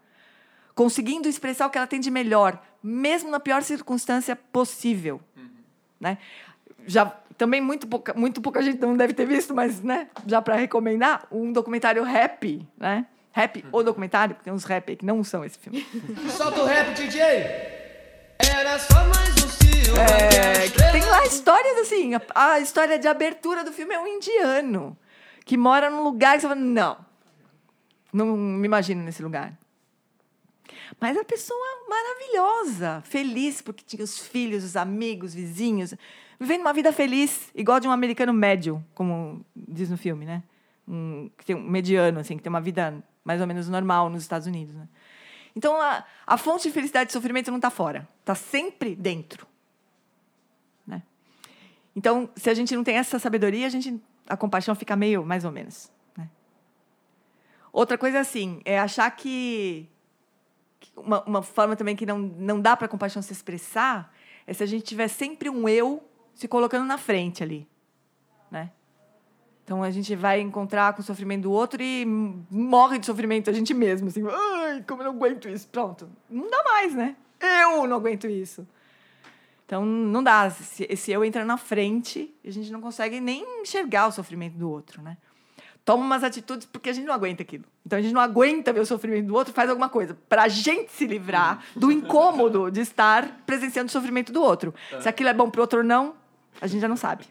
conseguindo 0.75 1.27
expressar 1.27 1.67
o 1.67 1.69
que 1.69 1.77
ela 1.77 1.87
tem 1.87 1.99
de 1.99 2.11
melhor, 2.11 2.61
mesmo 2.81 3.29
na 3.29 3.39
pior 3.39 3.61
circunstância 3.63 4.35
possível. 4.35 5.21
Uhum. 5.35 5.49
Né? 5.99 6.17
Já 6.85 7.05
também 7.37 7.61
muito 7.61 7.87
pouca, 7.87 8.13
muito 8.13 8.41
pouca 8.41 8.61
gente 8.61 8.79
não 8.79 8.95
deve 8.95 9.13
ter 9.13 9.25
visto, 9.25 9.53
mas 9.53 9.81
né, 9.81 10.09
já 10.25 10.41
para 10.41 10.55
recomendar, 10.55 11.25
um 11.31 11.51
documentário 11.51 12.03
rap, 12.03 12.67
né? 12.77 13.05
Rap, 13.31 13.63
o 13.71 13.83
documentário, 13.83 14.35
porque 14.35 14.45
tem 14.45 14.53
uns 14.53 14.65
rap 14.65 14.89
aí 14.89 14.95
que 14.97 15.05
não 15.05 15.23
são 15.23 15.45
esse 15.45 15.57
filme. 15.57 15.85
Solta 16.35 16.61
o 16.61 16.65
rap, 16.65 16.93
DJ! 16.93 17.21
Era 18.39 18.77
só 18.79 19.05
mais 19.07 19.43
um 19.43 19.58
É, 19.97 20.91
tem 20.91 21.05
lá 21.05 21.25
histórias 21.25 21.77
assim. 21.79 22.13
A, 22.15 22.21
a, 22.35 22.59
história 22.59 22.99
de 22.99 23.07
abertura 23.07 23.63
do 23.63 23.71
filme 23.71 23.93
é 23.93 23.99
um 23.99 24.07
indiano 24.07 24.97
que 25.45 25.57
mora 25.57 25.89
num 25.89 26.03
lugar 26.03 26.35
que 26.35 26.41
você 26.41 26.47
fala, 26.47 26.59
não, 26.59 26.97
não 28.13 28.37
me 28.37 28.65
imagino 28.65 29.03
nesse 29.03 29.23
lugar. 29.23 29.57
Mas 30.99 31.17
a 31.17 31.23
pessoa 31.23 31.65
maravilhosa, 31.87 33.01
feliz, 33.05 33.61
porque 33.61 33.83
tinha 33.85 34.03
os 34.03 34.19
filhos, 34.19 34.63
os 34.63 34.75
amigos, 34.75 35.33
vizinhos, 35.33 35.93
vivendo 36.39 36.61
uma 36.61 36.73
vida 36.73 36.91
feliz, 36.91 37.49
igual 37.53 37.79
de 37.79 37.87
um 37.87 37.91
americano 37.91 38.33
médio, 38.33 38.83
como 38.93 39.45
diz 39.55 39.89
no 39.89 39.97
filme, 39.97 40.25
né? 40.25 40.43
Um, 40.87 41.29
que 41.37 41.45
tem 41.45 41.55
um 41.55 41.61
mediano, 41.61 42.19
assim, 42.19 42.37
que 42.37 42.43
tem 42.43 42.49
uma 42.49 42.61
vida 42.61 43.03
mais 43.23 43.41
ou 43.41 43.47
menos 43.47 43.69
normal 43.69 44.09
nos 44.09 44.23
Estados 44.23 44.47
Unidos. 44.47 44.73
Né? 44.73 44.87
Então, 45.55 45.79
a, 45.79 46.03
a 46.25 46.37
fonte 46.37 46.67
de 46.67 46.73
felicidade 46.73 47.09
e 47.09 47.13
sofrimento 47.13 47.51
não 47.51 47.57
está 47.57 47.69
fora, 47.69 48.07
está 48.21 48.33
sempre 48.33 48.95
dentro. 48.95 49.48
Então, 51.95 52.29
se 52.35 52.49
a 52.49 52.53
gente 52.53 52.75
não 52.75 52.83
tem 52.83 52.95
essa 52.95 53.19
sabedoria, 53.19 53.67
a, 53.67 53.69
gente, 53.69 54.01
a 54.27 54.37
compaixão 54.37 54.75
fica 54.75 54.95
meio 54.95 55.25
mais 55.25 55.43
ou 55.45 55.51
menos. 55.51 55.91
Né? 56.17 56.29
Outra 57.71 57.97
coisa 57.97 58.19
assim, 58.19 58.61
é 58.63 58.79
achar 58.79 59.09
que 59.11 59.89
uma, 60.95 61.23
uma 61.23 61.41
forma 61.41 61.75
também 61.75 61.95
que 61.95 62.05
não, 62.05 62.19
não 62.19 62.61
dá 62.61 62.75
para 62.75 62.85
a 62.85 62.89
compaixão 62.89 63.21
se 63.21 63.33
expressar 63.33 64.13
é 64.45 64.53
se 64.53 64.63
a 64.63 64.65
gente 64.65 64.83
tiver 64.83 65.07
sempre 65.07 65.49
um 65.49 65.67
eu 65.67 66.03
se 66.33 66.47
colocando 66.47 66.85
na 66.85 66.97
frente 66.97 67.43
ali, 67.43 67.67
né? 68.49 68.71
Então 69.63 69.83
a 69.83 69.91
gente 69.91 70.15
vai 70.15 70.41
encontrar 70.41 70.93
com 70.93 71.01
o 71.01 71.03
sofrimento 71.03 71.43
do 71.43 71.51
outro 71.51 71.81
e 71.83 72.03
morre 72.49 72.97
de 72.97 73.05
sofrimento 73.05 73.49
a 73.49 73.53
gente 73.53 73.73
mesmo, 73.73 74.07
assim, 74.07 74.23
ai, 74.27 74.83
como 74.87 75.01
eu 75.01 75.11
não 75.11 75.13
aguento 75.13 75.47
isso. 75.47 75.67
Pronto, 75.67 76.09
não 76.29 76.49
dá 76.49 76.63
mais, 76.63 76.95
né? 76.95 77.15
Eu 77.39 77.85
não 77.85 77.97
aguento 77.97 78.27
isso. 78.27 78.67
Então 79.69 79.85
não 79.85 80.23
dá, 80.23 80.51
esse, 80.89 81.11
eu 81.11 81.23
entra 81.23 81.45
na 81.45 81.55
frente 81.55 82.33
e 82.43 82.49
a 82.49 82.51
gente 82.51 82.71
não 82.71 82.81
consegue 82.81 83.19
nem 83.21 83.61
enxergar 83.61 84.07
o 84.07 84.11
sofrimento 84.11 84.57
do 84.57 84.67
outro, 84.67 84.99
né? 84.99 85.15
toma 85.85 86.03
umas 86.03 86.23
atitudes 86.23 86.65
porque 86.65 86.89
a 86.89 86.93
gente 86.93 87.05
não 87.05 87.13
aguenta 87.13 87.43
aquilo. 87.43 87.65
Então 87.85 87.99
a 87.99 88.01
gente 88.01 88.11
não 88.13 88.19
aguenta 88.19 88.73
ver 88.73 88.79
o 88.79 88.85
sofrimento 88.85 89.27
do 89.27 89.35
outro, 89.35 89.53
faz 89.53 89.69
alguma 89.69 89.87
coisa 89.87 90.17
para 90.27 90.43
a 90.43 90.47
gente 90.47 90.91
se 90.91 91.05
livrar 91.05 91.63
do 91.75 91.91
incômodo 91.91 92.71
de 92.71 92.81
estar 92.81 93.43
presenciando 93.45 93.89
o 93.89 93.91
sofrimento 93.91 94.31
do 94.31 94.41
outro. 94.41 94.73
Se 95.01 95.07
aquilo 95.07 95.29
é 95.29 95.33
bom 95.35 95.51
para 95.51 95.59
o 95.59 95.61
outro 95.61 95.79
ou 95.79 95.85
não, 95.85 96.15
a 96.59 96.65
gente 96.65 96.81
já 96.81 96.87
não 96.87 96.97
sabe. 96.97 97.25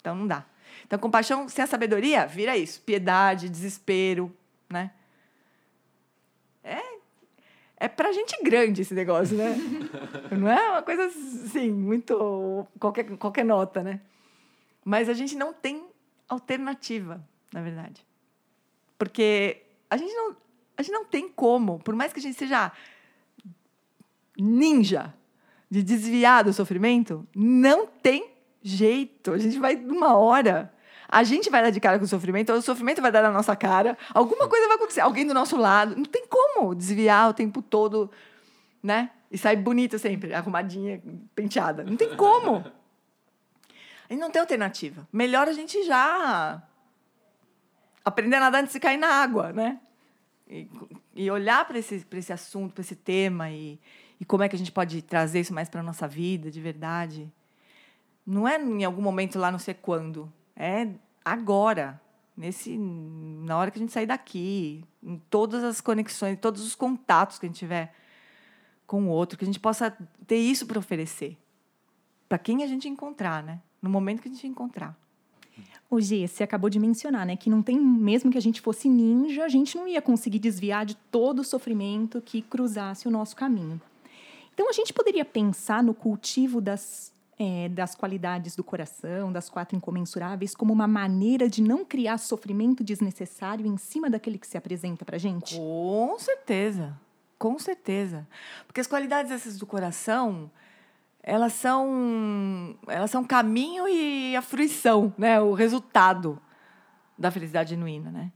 Então 0.00 0.14
não 0.14 0.28
dá. 0.28 0.44
Então 0.86 0.96
compaixão 0.96 1.48
sem 1.48 1.64
a 1.64 1.66
sabedoria 1.66 2.24
vira 2.24 2.56
isso, 2.56 2.80
piedade, 2.82 3.48
desespero, 3.48 4.32
né? 4.70 4.92
Pra 7.96 8.12
gente 8.12 8.36
grande 8.42 8.82
esse 8.82 8.94
negócio, 8.94 9.36
né? 9.36 9.56
não 10.36 10.48
é 10.48 10.70
uma 10.70 10.82
coisa 10.82 11.06
assim, 11.06 11.70
muito 11.70 12.66
qualquer 12.78 13.04
qualquer 13.16 13.44
nota, 13.44 13.82
né? 13.82 14.00
Mas 14.84 15.08
a 15.08 15.14
gente 15.14 15.36
não 15.36 15.52
tem 15.52 15.84
alternativa 16.28 17.24
na 17.54 17.62
verdade. 17.62 18.04
Porque 18.98 19.62
a 19.88 19.96
gente 19.96 20.12
não, 20.12 20.36
a 20.76 20.82
gente 20.82 20.92
não 20.92 21.04
tem 21.04 21.28
como, 21.28 21.78
por 21.78 21.94
mais 21.94 22.12
que 22.12 22.18
a 22.18 22.22
gente 22.22 22.36
seja 22.36 22.72
ninja 24.36 25.14
de 25.70 25.82
desviar 25.84 26.42
do 26.42 26.52
sofrimento, 26.52 27.26
não 27.34 27.86
tem 27.86 28.32
jeito. 28.60 29.32
A 29.32 29.38
gente 29.38 29.58
vai 29.60 29.76
numa 29.76 30.16
hora. 30.16 30.73
A 31.14 31.22
gente 31.22 31.48
vai 31.48 31.62
dar 31.62 31.70
de 31.70 31.78
cara 31.78 31.96
com 31.96 32.04
o 32.04 32.08
sofrimento, 32.08 32.50
ou 32.50 32.58
o 32.58 32.62
sofrimento 32.62 33.00
vai 33.00 33.12
dar 33.12 33.22
na 33.22 33.30
nossa 33.30 33.54
cara, 33.54 33.96
alguma 34.12 34.48
coisa 34.48 34.66
vai 34.66 34.74
acontecer, 34.74 35.00
alguém 35.00 35.24
do 35.24 35.32
nosso 35.32 35.56
lado. 35.56 35.94
Não 35.94 36.04
tem 36.04 36.26
como 36.26 36.74
desviar 36.74 37.30
o 37.30 37.32
tempo 37.32 37.62
todo, 37.62 38.10
né? 38.82 39.10
E 39.30 39.38
sair 39.38 39.54
bonita 39.54 39.96
sempre, 39.96 40.34
arrumadinha, 40.34 41.00
penteada. 41.32 41.84
Não 41.84 41.96
tem 41.96 42.16
como. 42.16 42.64
Gente 44.10 44.18
não 44.18 44.28
tem 44.28 44.40
alternativa. 44.40 45.06
Melhor 45.12 45.46
a 45.46 45.52
gente 45.52 45.84
já 45.84 46.60
aprender 48.04 48.34
a 48.34 48.40
nadar 48.40 48.62
antes 48.62 48.72
de 48.72 48.80
cair 48.80 48.98
na 48.98 49.06
água, 49.06 49.52
né? 49.52 49.78
E, 50.48 50.68
e 51.14 51.30
olhar 51.30 51.64
para 51.64 51.78
esse, 51.78 52.04
esse 52.10 52.32
assunto, 52.32 52.72
para 52.74 52.80
esse 52.80 52.96
tema 52.96 53.52
e, 53.52 53.78
e 54.20 54.24
como 54.24 54.42
é 54.42 54.48
que 54.48 54.56
a 54.56 54.58
gente 54.58 54.72
pode 54.72 55.00
trazer 55.00 55.38
isso 55.38 55.54
mais 55.54 55.68
para 55.68 55.80
nossa 55.80 56.08
vida, 56.08 56.50
de 56.50 56.60
verdade. 56.60 57.32
Não 58.26 58.48
é 58.48 58.60
em 58.60 58.82
algum 58.82 59.00
momento 59.00 59.38
lá, 59.38 59.52
não 59.52 59.60
sei 59.60 59.74
quando. 59.74 60.28
É 60.56 60.88
agora, 61.24 62.00
nesse, 62.36 62.76
na 62.76 63.56
hora 63.56 63.70
que 63.70 63.78
a 63.78 63.80
gente 63.80 63.92
sair 63.92 64.06
daqui, 64.06 64.84
em 65.02 65.20
todas 65.30 65.64
as 65.64 65.80
conexões, 65.80 66.38
todos 66.40 66.62
os 66.62 66.74
contatos 66.74 67.38
que 67.38 67.46
a 67.46 67.48
gente 67.48 67.58
tiver 67.58 67.94
com 68.86 69.04
o 69.04 69.08
outro, 69.08 69.38
que 69.38 69.44
a 69.44 69.46
gente 69.46 69.60
possa 69.60 69.96
ter 70.26 70.36
isso 70.36 70.66
para 70.66 70.78
oferecer. 70.78 71.36
Para 72.28 72.38
quem 72.38 72.62
a 72.62 72.66
gente 72.66 72.88
encontrar, 72.88 73.42
né? 73.42 73.60
No 73.80 73.88
momento 73.88 74.20
que 74.20 74.28
a 74.28 74.32
gente 74.32 74.46
encontrar. 74.46 74.96
O 75.90 76.00
G, 76.00 76.26
você 76.26 76.42
acabou 76.42 76.68
de 76.68 76.78
mencionar, 76.78 77.24
né? 77.24 77.36
Que 77.36 77.48
não 77.48 77.62
tem, 77.62 77.78
mesmo 77.78 78.30
que 78.30 78.38
a 78.38 78.42
gente 78.42 78.60
fosse 78.60 78.88
ninja, 78.88 79.44
a 79.44 79.48
gente 79.48 79.76
não 79.76 79.86
ia 79.86 80.02
conseguir 80.02 80.38
desviar 80.38 80.84
de 80.84 80.96
todo 80.96 81.40
o 81.40 81.44
sofrimento 81.44 82.20
que 82.20 82.42
cruzasse 82.42 83.06
o 83.06 83.10
nosso 83.10 83.36
caminho. 83.36 83.80
Então, 84.52 84.68
a 84.68 84.72
gente 84.72 84.92
poderia 84.92 85.24
pensar 85.24 85.82
no 85.82 85.94
cultivo 85.94 86.60
das, 86.60 87.12
é, 87.38 87.68
das 87.68 87.94
qualidades 87.94 88.54
do 88.54 88.62
coração, 88.62 89.32
das 89.32 89.48
quatro 89.48 89.76
incomensuráveis, 89.76 90.54
como 90.54 90.72
uma 90.72 90.86
maneira 90.86 91.48
de 91.48 91.62
não 91.62 91.84
criar 91.84 92.18
sofrimento 92.18 92.84
desnecessário 92.84 93.66
em 93.66 93.76
cima 93.76 94.08
daquele 94.08 94.38
que 94.38 94.46
se 94.46 94.56
apresenta 94.56 95.04
para 95.04 95.18
gente? 95.18 95.56
Com 95.56 96.16
certeza, 96.18 96.98
com 97.38 97.58
certeza. 97.58 98.26
Porque 98.66 98.80
as 98.80 98.86
qualidades 98.86 99.32
essas 99.32 99.58
do 99.58 99.66
coração 99.66 100.50
elas 101.26 101.54
são 101.54 102.76
elas 102.86 103.10
são 103.10 103.24
caminho 103.24 103.88
e 103.88 104.36
a 104.36 104.42
fruição, 104.42 105.12
né? 105.16 105.40
O 105.40 105.54
resultado 105.54 106.38
da 107.18 107.30
felicidade 107.30 107.70
genuína, 107.70 108.10
né? 108.10 108.32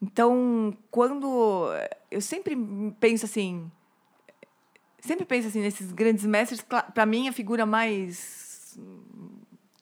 Então, 0.00 0.76
quando 0.90 1.70
eu 2.10 2.20
sempre 2.20 2.56
penso 3.00 3.24
assim, 3.24 3.70
sempre 5.06 5.24
penso 5.24 5.48
assim 5.48 5.60
nesses 5.60 5.92
grandes 5.92 6.24
mestres, 6.24 6.62
para 6.62 7.06
mim 7.06 7.28
a 7.28 7.32
figura 7.32 7.66
mais 7.66 8.78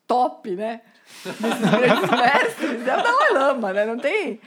top, 0.07 0.55
né? 0.55 0.83
Desses 1.25 1.41
grandes 1.41 2.11
mestres, 2.11 2.89
é 2.89 2.97
o 2.99 3.03
Dalai 3.03 3.33
Lama, 3.33 3.73
né? 3.73 3.87
Não 3.87 3.99
tem. 3.99 4.41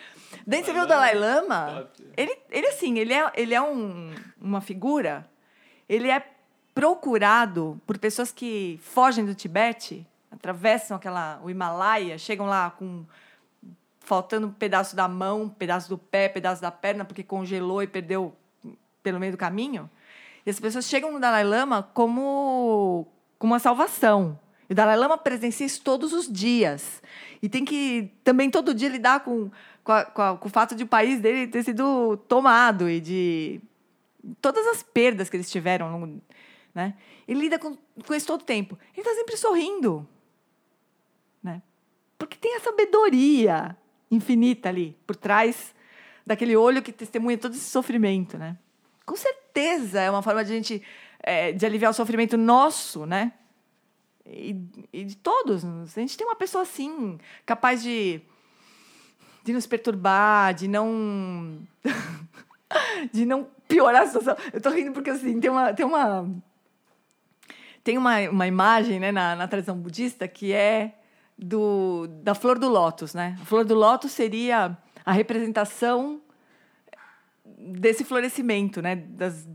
Daí 0.46 0.64
você 0.64 0.74
vê 0.74 0.80
o 0.80 0.86
Dalai 0.86 1.16
Lama, 1.16 1.90
ele, 2.16 2.38
ele 2.52 2.68
assim, 2.68 3.00
ele 3.00 3.14
é, 3.14 3.32
ele 3.36 3.54
é 3.54 3.62
um, 3.62 4.14
uma 4.40 4.62
figura, 4.62 5.28
ele 5.88 6.10
é 6.10 6.24
procurado 6.74 7.82
por 7.88 7.98
pessoas 7.98 8.32
que 8.32 8.80
fogem 8.84 9.26
do 9.26 9.34
Tibete, 9.34 10.06
atravessam 10.30 10.98
aquela, 10.98 11.40
o 11.42 11.50
Himalaia, 11.50 12.18
chegam 12.18 12.46
lá 12.46 12.70
com 12.70 13.06
faltando 14.02 14.48
um 14.48 14.52
pedaço 14.52 14.96
da 14.96 15.08
mão, 15.08 15.44
um 15.44 15.50
pedaço 15.50 15.90
do 15.90 15.98
pé, 15.98 16.28
um 16.30 16.34
pedaço 16.34 16.62
da 16.62 16.70
perna, 16.70 17.04
porque 17.04 17.24
congelou 17.24 17.82
e 17.82 17.88
perdeu 17.88 18.36
pelo 19.02 19.20
meio 19.20 19.32
do 19.32 19.38
caminho. 19.38 19.90
E 20.46 20.50
as 20.50 20.60
pessoas 20.60 20.86
chegam 20.86 21.12
no 21.12 21.20
Dalai 21.20 21.44
Lama 21.44 21.84
como, 21.94 23.08
como 23.40 23.54
uma 23.54 23.60
salvação. 23.60 24.40
E 24.70 24.74
o 24.74 24.76
Dalai 24.76 24.96
Lama 24.98 25.18
presencia 25.18 25.66
isso 25.66 25.82
todos 25.82 26.14
os 26.14 26.32
dias. 26.32 27.02
E 27.42 27.50
tem 27.50 27.64
que 27.66 28.12
também 28.24 28.50
todo 28.50 28.74
dia 28.74 28.90
lidar 28.90 29.22
com, 29.22 29.50
com, 29.84 29.92
a- 29.92 30.06
com 30.06 30.22
a- 30.22 30.38
com 30.38 30.48
o 30.48 30.52
fato 30.52 30.76
de 30.76 30.84
o 30.84 30.88
país 30.88 31.20
dele 31.20 31.48
ter 31.48 31.64
sido 31.64 32.18
tomado 32.28 32.90
e 32.90 33.00
de 33.00 33.62
todas 34.42 34.66
as 34.68 34.82
perdas 34.84 35.30
que 35.30 35.38
eles 35.38 35.50
tiveram. 35.52 36.20
Né? 36.74 36.94
Ele 37.28 37.42
lida 37.42 37.58
com, 37.60 37.76
com 38.06 38.14
isso 38.14 38.28
todo 38.28 38.42
o 38.42 38.46
tempo. 38.46 38.78
Ele 38.94 39.02
está 39.08 39.14
sempre 39.16 39.38
sorrindo. 39.38 40.08
Né? 41.44 41.62
Porque 42.18 42.38
tem 42.38 42.56
a 42.56 42.60
sabedoria 42.60 43.76
infinita 44.12 44.70
ali, 44.70 44.96
por 45.06 45.16
trás 45.16 45.74
daquele 46.26 46.56
olho 46.56 46.82
que 46.82 46.92
testemunha 46.92 47.38
todo 47.38 47.54
esse 47.54 47.70
sofrimento, 47.70 48.38
né? 48.38 48.58
Com 49.06 49.16
certeza 49.16 50.02
é 50.02 50.10
uma 50.10 50.22
forma 50.22 50.44
de 50.44 50.52
a 50.52 50.56
gente 50.56 50.82
é, 51.22 51.52
de 51.52 51.66
aliviar 51.66 51.92
o 51.92 51.94
sofrimento 51.94 52.38
nosso, 52.38 53.06
né? 53.06 53.34
E, 54.26 54.56
e 54.92 55.04
de 55.04 55.16
todos. 55.18 55.64
A 55.64 56.00
gente 56.00 56.18
tem 56.18 56.26
uma 56.26 56.36
pessoa 56.36 56.64
assim, 56.64 57.18
capaz 57.46 57.84
de, 57.84 58.22
de 59.44 59.54
nos 59.54 59.68
perturbar, 59.68 60.54
de 60.54 60.68
não. 60.68 61.60
de 63.12 63.26
não 63.26 63.48
piorar 63.68 64.04
a 64.04 64.08
situação. 64.08 64.36
Eu 64.52 64.62
tô 64.62 64.70
rindo 64.70 64.92
porque 64.92 65.10
assim, 65.10 65.40
tem 65.40 65.50
uma. 65.50 65.74
Tem 65.74 65.86
uma, 65.86 66.28
tem 67.84 67.98
uma, 67.98 68.20
uma 68.30 68.48
imagem 68.48 69.00
né, 69.00 69.12
na, 69.12 69.36
na 69.36 69.48
tradição 69.48 69.78
budista 69.78 70.28
que 70.28 70.52
é 70.52 70.96
do, 71.38 72.08
da 72.24 72.34
flor 72.34 72.58
do 72.58 72.68
lótus, 72.68 73.14
né? 73.14 73.38
A 73.42 73.46
flor 73.46 73.64
do 73.64 73.76
lótus 73.76 74.12
seria 74.12 74.76
a 75.06 75.12
representação 75.12 76.22
desse 77.58 78.04
florescimento, 78.04 78.82
né? 78.82 78.96
Das, 78.96 79.48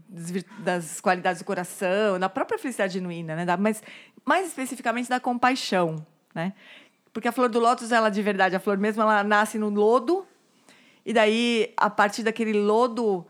das, 0.58 1.00
qualidades 1.00 1.40
do 1.40 1.44
coração, 1.44 2.18
da 2.18 2.28
própria 2.28 2.58
felicidade 2.58 2.94
genuína, 2.94 3.36
né? 3.36 3.44
Da, 3.44 3.56
mas 3.56 3.82
mais 4.24 4.46
especificamente 4.46 5.08
da 5.08 5.20
compaixão, 5.20 6.04
né? 6.34 6.52
Porque 7.12 7.28
a 7.28 7.32
flor 7.32 7.48
do 7.48 7.58
lótus, 7.58 7.92
ela 7.92 8.08
de 8.08 8.22
verdade, 8.22 8.54
a 8.54 8.60
flor 8.60 8.78
mesmo, 8.78 9.02
ela 9.02 9.24
nasce 9.24 9.58
no 9.58 9.68
lodo 9.68 10.26
e 11.04 11.12
daí 11.12 11.72
a 11.76 11.90
partir 11.90 12.22
daquele 12.22 12.52
lodo 12.52 13.26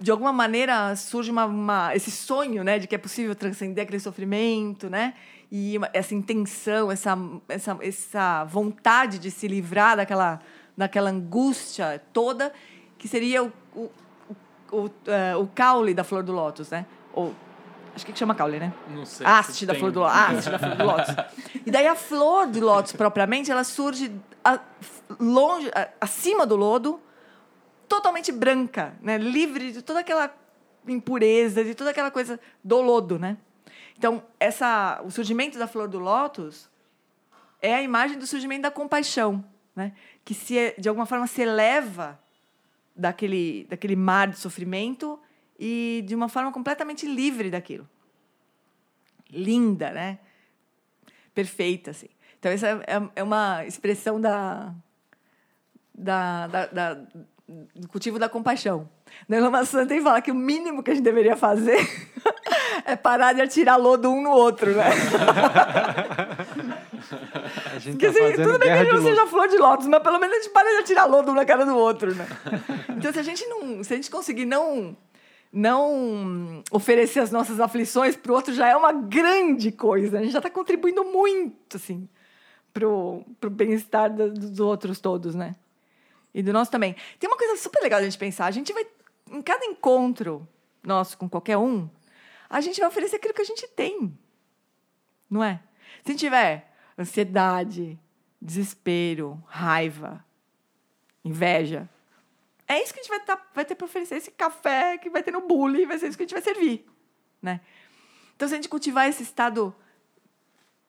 de 0.00 0.10
alguma 0.10 0.32
maneira 0.32 0.94
surge 0.94 1.30
uma, 1.30 1.46
uma- 1.46 1.94
esse 1.94 2.10
sonho, 2.10 2.62
né, 2.62 2.78
de 2.78 2.86
que 2.86 2.94
é 2.94 2.98
possível 2.98 3.34
transcender 3.34 3.82
aquele 3.82 3.98
sofrimento, 4.00 4.88
né, 4.88 5.14
e 5.50 5.76
essa 5.92 6.14
intenção, 6.14 6.90
essa, 6.92 7.18
essa, 7.48 7.78
essa 7.80 8.44
vontade 8.44 9.18
de 9.18 9.30
se 9.30 9.48
livrar 9.48 9.96
daquela, 9.96 10.40
daquela 10.76 11.10
angústia 11.10 12.00
toda, 12.12 12.52
que 12.98 13.06
seria 13.08 13.44
o, 13.44 13.52
o, 13.74 13.90
o, 14.72 14.90
eh, 15.06 15.36
o 15.36 15.46
caule 15.46 15.94
da 15.94 16.04
flor 16.04 16.22
do 16.22 16.32
lótus, 16.32 16.68
né, 16.70 16.84
ou 17.12 17.34
acho 17.94 18.04
que 18.04 18.14
chama 18.16 18.34
caule, 18.34 18.58
né? 18.60 18.72
Não 18.90 19.04
sei. 19.06 19.26
Haste 19.26 19.52
se 19.54 19.66
da 19.66 19.72
tem- 19.72 19.80
flor 19.80 19.92
do. 19.92 20.04
Haste 20.04 20.50
da 20.50 20.58
flor 20.58 20.76
do 20.76 20.84
lótus. 20.84 21.14
E 21.66 21.70
daí 21.70 21.86
a 21.86 21.94
flor 21.96 22.46
do 22.46 22.60
lótus 22.60 22.92
propriamente, 22.92 23.50
ela 23.50 23.64
surge 23.64 24.12
a- 24.44 24.60
longe, 25.18 25.68
a- 25.74 25.88
acima 26.00 26.46
do 26.46 26.54
lodo, 26.56 27.00
totalmente 27.88 28.30
branca, 28.32 28.94
né? 29.00 29.18
Livre 29.18 29.72
de 29.72 29.82
toda 29.82 30.00
aquela 30.00 30.32
impureza, 30.86 31.64
de 31.64 31.74
toda 31.74 31.90
aquela 31.90 32.10
coisa 32.10 32.38
do 32.62 32.80
lodo, 32.80 33.18
né? 33.18 33.36
Então, 33.96 34.22
essa, 34.38 35.00
o 35.04 35.10
surgimento 35.10 35.58
da 35.58 35.66
flor 35.66 35.88
do 35.88 35.98
lótus 35.98 36.68
é 37.60 37.74
a 37.74 37.82
imagem 37.82 38.16
do 38.16 38.26
surgimento 38.26 38.62
da 38.62 38.70
compaixão, 38.70 39.44
né? 39.74 39.92
Que 40.24 40.34
se 40.34 40.74
de 40.78 40.88
alguma 40.88 41.04
forma 41.06 41.26
se 41.26 41.42
eleva 41.42 42.18
daquele 42.98 43.64
daquele 43.70 43.96
mar 43.96 44.28
de 44.28 44.38
sofrimento 44.38 45.18
e 45.58 46.04
de 46.06 46.14
uma 46.14 46.28
forma 46.28 46.52
completamente 46.52 47.06
livre 47.06 47.50
daquilo. 47.50 47.88
Linda, 49.30 49.90
né? 49.92 50.18
Perfeita, 51.34 51.90
assim. 51.92 52.08
Então, 52.38 52.50
essa 52.50 52.68
é, 52.68 53.10
é 53.16 53.22
uma 53.22 53.64
expressão 53.66 54.20
da, 54.20 54.74
da, 55.94 56.46
da, 56.46 56.66
da- 56.66 57.06
do 57.74 57.88
cultivo 57.88 58.18
da 58.18 58.28
compaixão. 58.28 58.88
Na 59.26 59.38
Lama 59.38 59.64
Santa 59.64 59.94
ele 59.94 60.02
fala 60.02 60.20
que 60.20 60.30
o 60.30 60.34
mínimo 60.34 60.82
que 60.82 60.90
a 60.90 60.94
gente 60.94 61.04
deveria 61.04 61.34
fazer 61.34 61.78
é 62.84 62.94
parar 62.94 63.32
de 63.32 63.40
atirar 63.40 63.78
lodo 63.78 64.10
um 64.10 64.22
no 64.22 64.30
outro, 64.30 64.74
né? 64.74 64.84
A 67.72 67.78
gente 67.78 67.96
Porque 67.96 68.10
tá 68.10 68.24
assim, 68.24 68.42
tudo 68.42 68.58
bem 68.58 68.68
que 68.68 68.74
a 68.74 68.84
gente 68.84 68.92
não 68.92 69.02
seja 69.02 69.26
flor 69.26 69.48
de 69.48 69.56
lótus, 69.56 69.86
mas 69.86 70.02
pelo 70.02 70.18
menos 70.18 70.36
a 70.36 70.40
gente 70.40 70.52
para 70.52 70.68
de 70.68 70.76
atirar 70.78 71.08
lodo 71.08 71.30
um 71.30 71.34
na 71.34 71.44
cara 71.44 71.64
do 71.64 71.76
outro, 71.76 72.14
né? 72.14 72.26
Então, 72.90 73.12
se 73.12 73.18
a 73.18 73.22
gente 73.22 73.46
não, 73.46 73.82
se 73.82 73.92
a 73.92 73.96
gente 73.96 74.10
conseguir 74.10 74.44
não 74.44 74.96
não 75.50 76.62
oferecer 76.70 77.20
as 77.20 77.30
nossas 77.30 77.58
aflições 77.58 78.16
para 78.16 78.30
o 78.30 78.34
outro 78.34 78.52
já 78.52 78.68
é 78.68 78.76
uma 78.76 78.92
grande 78.92 79.72
coisa. 79.72 80.18
A 80.18 80.22
gente 80.22 80.32
já 80.32 80.40
está 80.40 80.50
contribuindo 80.50 81.02
muito, 81.04 81.76
assim, 81.76 82.06
pro, 82.72 83.24
pro 83.40 83.48
bem-estar 83.48 84.12
dos 84.12 84.60
outros 84.60 85.00
todos, 85.00 85.34
né? 85.34 85.54
E 86.38 86.42
do 86.42 86.52
nosso 86.52 86.70
também. 86.70 86.94
Tem 87.18 87.28
uma 87.28 87.36
coisa 87.36 87.56
super 87.56 87.82
legal 87.82 87.98
da 87.98 88.04
gente 88.04 88.16
pensar. 88.16 88.46
A 88.46 88.52
gente 88.52 88.72
vai, 88.72 88.86
em 89.28 89.42
cada 89.42 89.64
encontro 89.64 90.46
nosso 90.84 91.18
com 91.18 91.28
qualquer 91.28 91.56
um, 91.56 91.90
a 92.48 92.60
gente 92.60 92.78
vai 92.78 92.88
oferecer 92.88 93.16
aquilo 93.16 93.34
que 93.34 93.42
a 93.42 93.44
gente 93.44 93.66
tem. 93.66 94.16
Não 95.28 95.42
é? 95.42 95.60
Se 96.04 96.12
a 96.12 96.14
tiver 96.14 96.72
ansiedade, 96.96 97.98
desespero, 98.40 99.42
raiva, 99.48 100.24
inveja, 101.24 101.90
é 102.68 102.84
isso 102.84 102.94
que 102.94 103.00
a 103.00 103.02
gente 103.02 103.10
vai, 103.10 103.20
tá, 103.20 103.46
vai 103.52 103.64
ter 103.64 103.74
para 103.74 103.86
oferecer. 103.86 104.14
Esse 104.14 104.30
café 104.30 104.96
que 104.96 105.10
vai 105.10 105.24
ter 105.24 105.32
no 105.32 105.40
bullying, 105.40 105.86
vai 105.86 105.98
ser 105.98 106.06
isso 106.06 106.16
que 106.16 106.22
a 106.22 106.26
gente 106.26 106.34
vai 106.34 106.42
servir. 106.42 106.86
Né? 107.42 107.60
Então, 108.36 108.46
se 108.46 108.54
a 108.54 108.58
gente 108.58 108.68
cultivar 108.68 109.08
esse 109.08 109.24
estado 109.24 109.74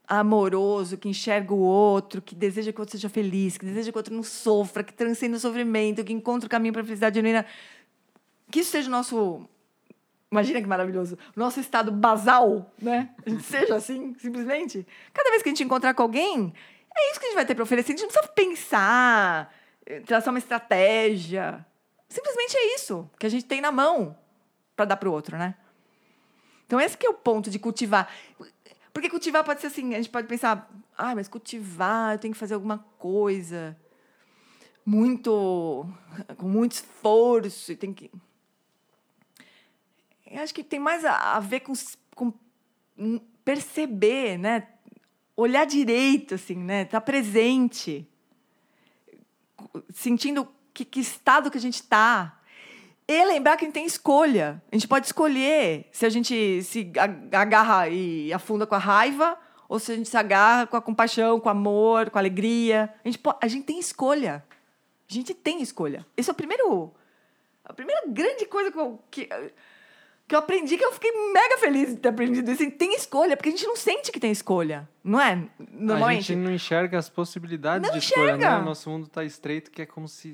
amoroso, 0.09 0.97
que 0.97 1.07
enxerga 1.07 1.53
o 1.53 1.59
outro, 1.59 2.19
que 2.19 2.33
deseja 2.33 2.73
que 2.73 2.79
o 2.79 2.81
outro 2.81 2.93
seja 2.93 3.07
feliz, 3.07 3.59
que 3.59 3.65
deseja 3.65 3.91
que 3.91 3.97
o 3.97 3.99
outro 3.99 4.13
não 4.13 4.23
sofra, 4.23 4.83
que 4.83 4.91
transcenda 4.91 5.37
o 5.37 5.39
sofrimento, 5.39 6.03
que 6.03 6.11
encontre 6.11 6.47
o 6.47 6.49
caminho 6.49 6.73
para 6.73 6.81
a 6.81 6.85
felicidade 6.85 7.15
genuína, 7.15 7.45
que 8.49 8.61
isso 8.61 8.71
seja 8.71 8.87
o 8.87 8.91
nosso. 8.91 9.47
Imagina 10.31 10.61
que 10.61 10.67
maravilhoso. 10.67 11.17
O 11.35 11.39
nosso 11.39 11.59
estado 11.59 11.91
basal, 11.91 12.73
né? 12.81 13.11
A 13.23 13.29
gente 13.29 13.43
seja 13.45 13.75
assim, 13.75 14.15
simplesmente. 14.17 14.85
Cada 15.13 15.29
vez 15.29 15.43
que 15.43 15.49
a 15.49 15.51
gente 15.51 15.63
encontrar 15.63 15.93
com 15.93 16.01
alguém, 16.01 16.53
é 16.95 17.11
isso 17.11 17.19
que 17.19 17.27
a 17.27 17.29
gente 17.29 17.35
vai 17.35 17.45
ter 17.45 17.53
para 17.53 17.63
oferecer. 17.63 17.93
A 17.93 17.95
gente 17.95 18.01
não 18.01 18.09
precisa 18.09 18.33
pensar, 18.33 19.53
eh, 19.85 19.99
traçar 19.99 20.33
uma 20.33 20.39
estratégia. 20.39 21.63
Simplesmente 22.07 22.57
é 22.57 22.75
isso 22.75 23.07
que 23.19 23.27
a 23.27 23.29
gente 23.29 23.45
tem 23.45 23.61
na 23.61 23.71
mão 23.71 24.17
para 24.75 24.85
dar 24.85 24.97
para 24.97 25.07
o 25.09 25.11
outro, 25.11 25.37
né? 25.37 25.53
Então, 26.65 26.79
esse 26.79 26.95
que 26.95 27.05
é 27.05 27.09
o 27.09 27.15
ponto 27.15 27.49
de 27.49 27.57
cultivar. 27.57 28.11
Porque 28.99 29.09
cultivar 29.09 29.45
pode 29.45 29.61
ser 29.61 29.67
assim, 29.67 29.93
a 29.95 29.97
gente 29.97 30.09
pode 30.09 30.27
pensar, 30.27 30.69
ah, 30.97 31.15
mas 31.15 31.29
cultivar, 31.29 32.15
eu 32.15 32.19
tenho 32.19 32.33
que 32.33 32.39
fazer 32.39 32.53
alguma 32.53 32.79
coisa 32.97 33.77
muito 34.85 35.87
com 36.35 36.49
muito 36.49 36.73
esforço, 36.73 37.71
e 37.71 37.77
tem 37.77 37.93
que 37.93 38.11
Eu 40.29 40.43
acho 40.43 40.53
que 40.53 40.65
tem 40.65 40.81
mais 40.81 41.05
a, 41.05 41.37
a 41.37 41.39
ver 41.39 41.61
com, 41.61 41.71
com 42.13 42.33
perceber, 43.45 44.37
né? 44.37 44.67
Olhar 45.33 45.65
direito 45.65 46.35
assim, 46.35 46.57
né? 46.57 46.81
Estar 46.81 46.99
presente. 46.99 48.05
Sentindo 49.93 50.45
que, 50.73 50.83
que 50.83 50.99
estado 50.99 51.49
que 51.49 51.57
a 51.57 51.61
gente 51.61 51.75
está. 51.75 52.37
E 53.11 53.25
lembrar 53.25 53.57
que 53.57 53.65
a 53.65 53.67
gente 53.67 53.73
tem 53.73 53.87
escolha. 53.87 54.61
A 54.71 54.75
gente 54.75 54.87
pode 54.87 55.07
escolher 55.07 55.89
se 55.91 56.05
a 56.05 56.09
gente 56.09 56.61
se 56.61 56.91
agarra 57.31 57.89
e 57.89 58.31
afunda 58.31 58.67
com 58.67 58.75
a 58.75 58.77
raiva 58.77 59.35
ou 59.67 59.79
se 59.79 59.91
a 59.91 59.95
gente 59.95 60.07
se 60.07 60.15
agarra 60.15 60.67
com 60.67 60.77
a 60.77 60.81
compaixão, 60.81 61.39
com 61.39 61.49
amor, 61.49 62.11
com 62.11 62.19
alegria. 62.19 62.93
A 63.03 63.07
gente, 63.07 63.17
po- 63.17 63.35
a 63.41 63.47
gente 63.47 63.65
tem 63.65 63.79
escolha. 63.79 64.45
A 65.09 65.13
gente 65.13 65.33
tem 65.33 65.59
escolha. 65.59 66.05
Esse 66.15 66.29
é 66.29 66.33
o 66.33 66.35
primeiro... 66.35 66.93
A 67.65 67.73
primeira 67.73 68.03
grande 68.07 68.45
coisa 68.45 68.71
que 68.71 68.77
eu, 68.77 68.99
que, 69.09 69.29
que 70.29 70.35
eu 70.35 70.39
aprendi, 70.39 70.77
que 70.77 70.85
eu 70.85 70.91
fiquei 70.91 71.11
mega 71.33 71.57
feliz 71.57 71.89
de 71.89 71.95
ter 71.95 72.09
aprendido 72.09 72.51
isso. 72.51 72.61
A 72.63 72.69
tem 72.69 72.93
escolha, 72.95 73.35
porque 73.35 73.49
a 73.49 73.51
gente 73.51 73.65
não 73.65 73.75
sente 73.75 74.11
que 74.11 74.19
tem 74.19 74.29
escolha. 74.29 74.87
Não 75.03 75.19
é? 75.19 75.31
A 75.33 75.47
Normalmente. 75.71 76.21
gente 76.21 76.37
não 76.37 76.51
enxerga 76.51 76.99
as 76.99 77.09
possibilidades 77.09 77.89
Não 77.89 77.97
de 77.97 78.05
escolha, 78.05 78.33
né? 78.33 78.37
enxerga. 78.37 78.61
O 78.61 78.65
nosso 78.65 78.87
mundo 78.91 79.07
tá 79.07 79.23
estreito, 79.23 79.71
que 79.71 79.81
é 79.81 79.87
como 79.87 80.07
se... 80.07 80.29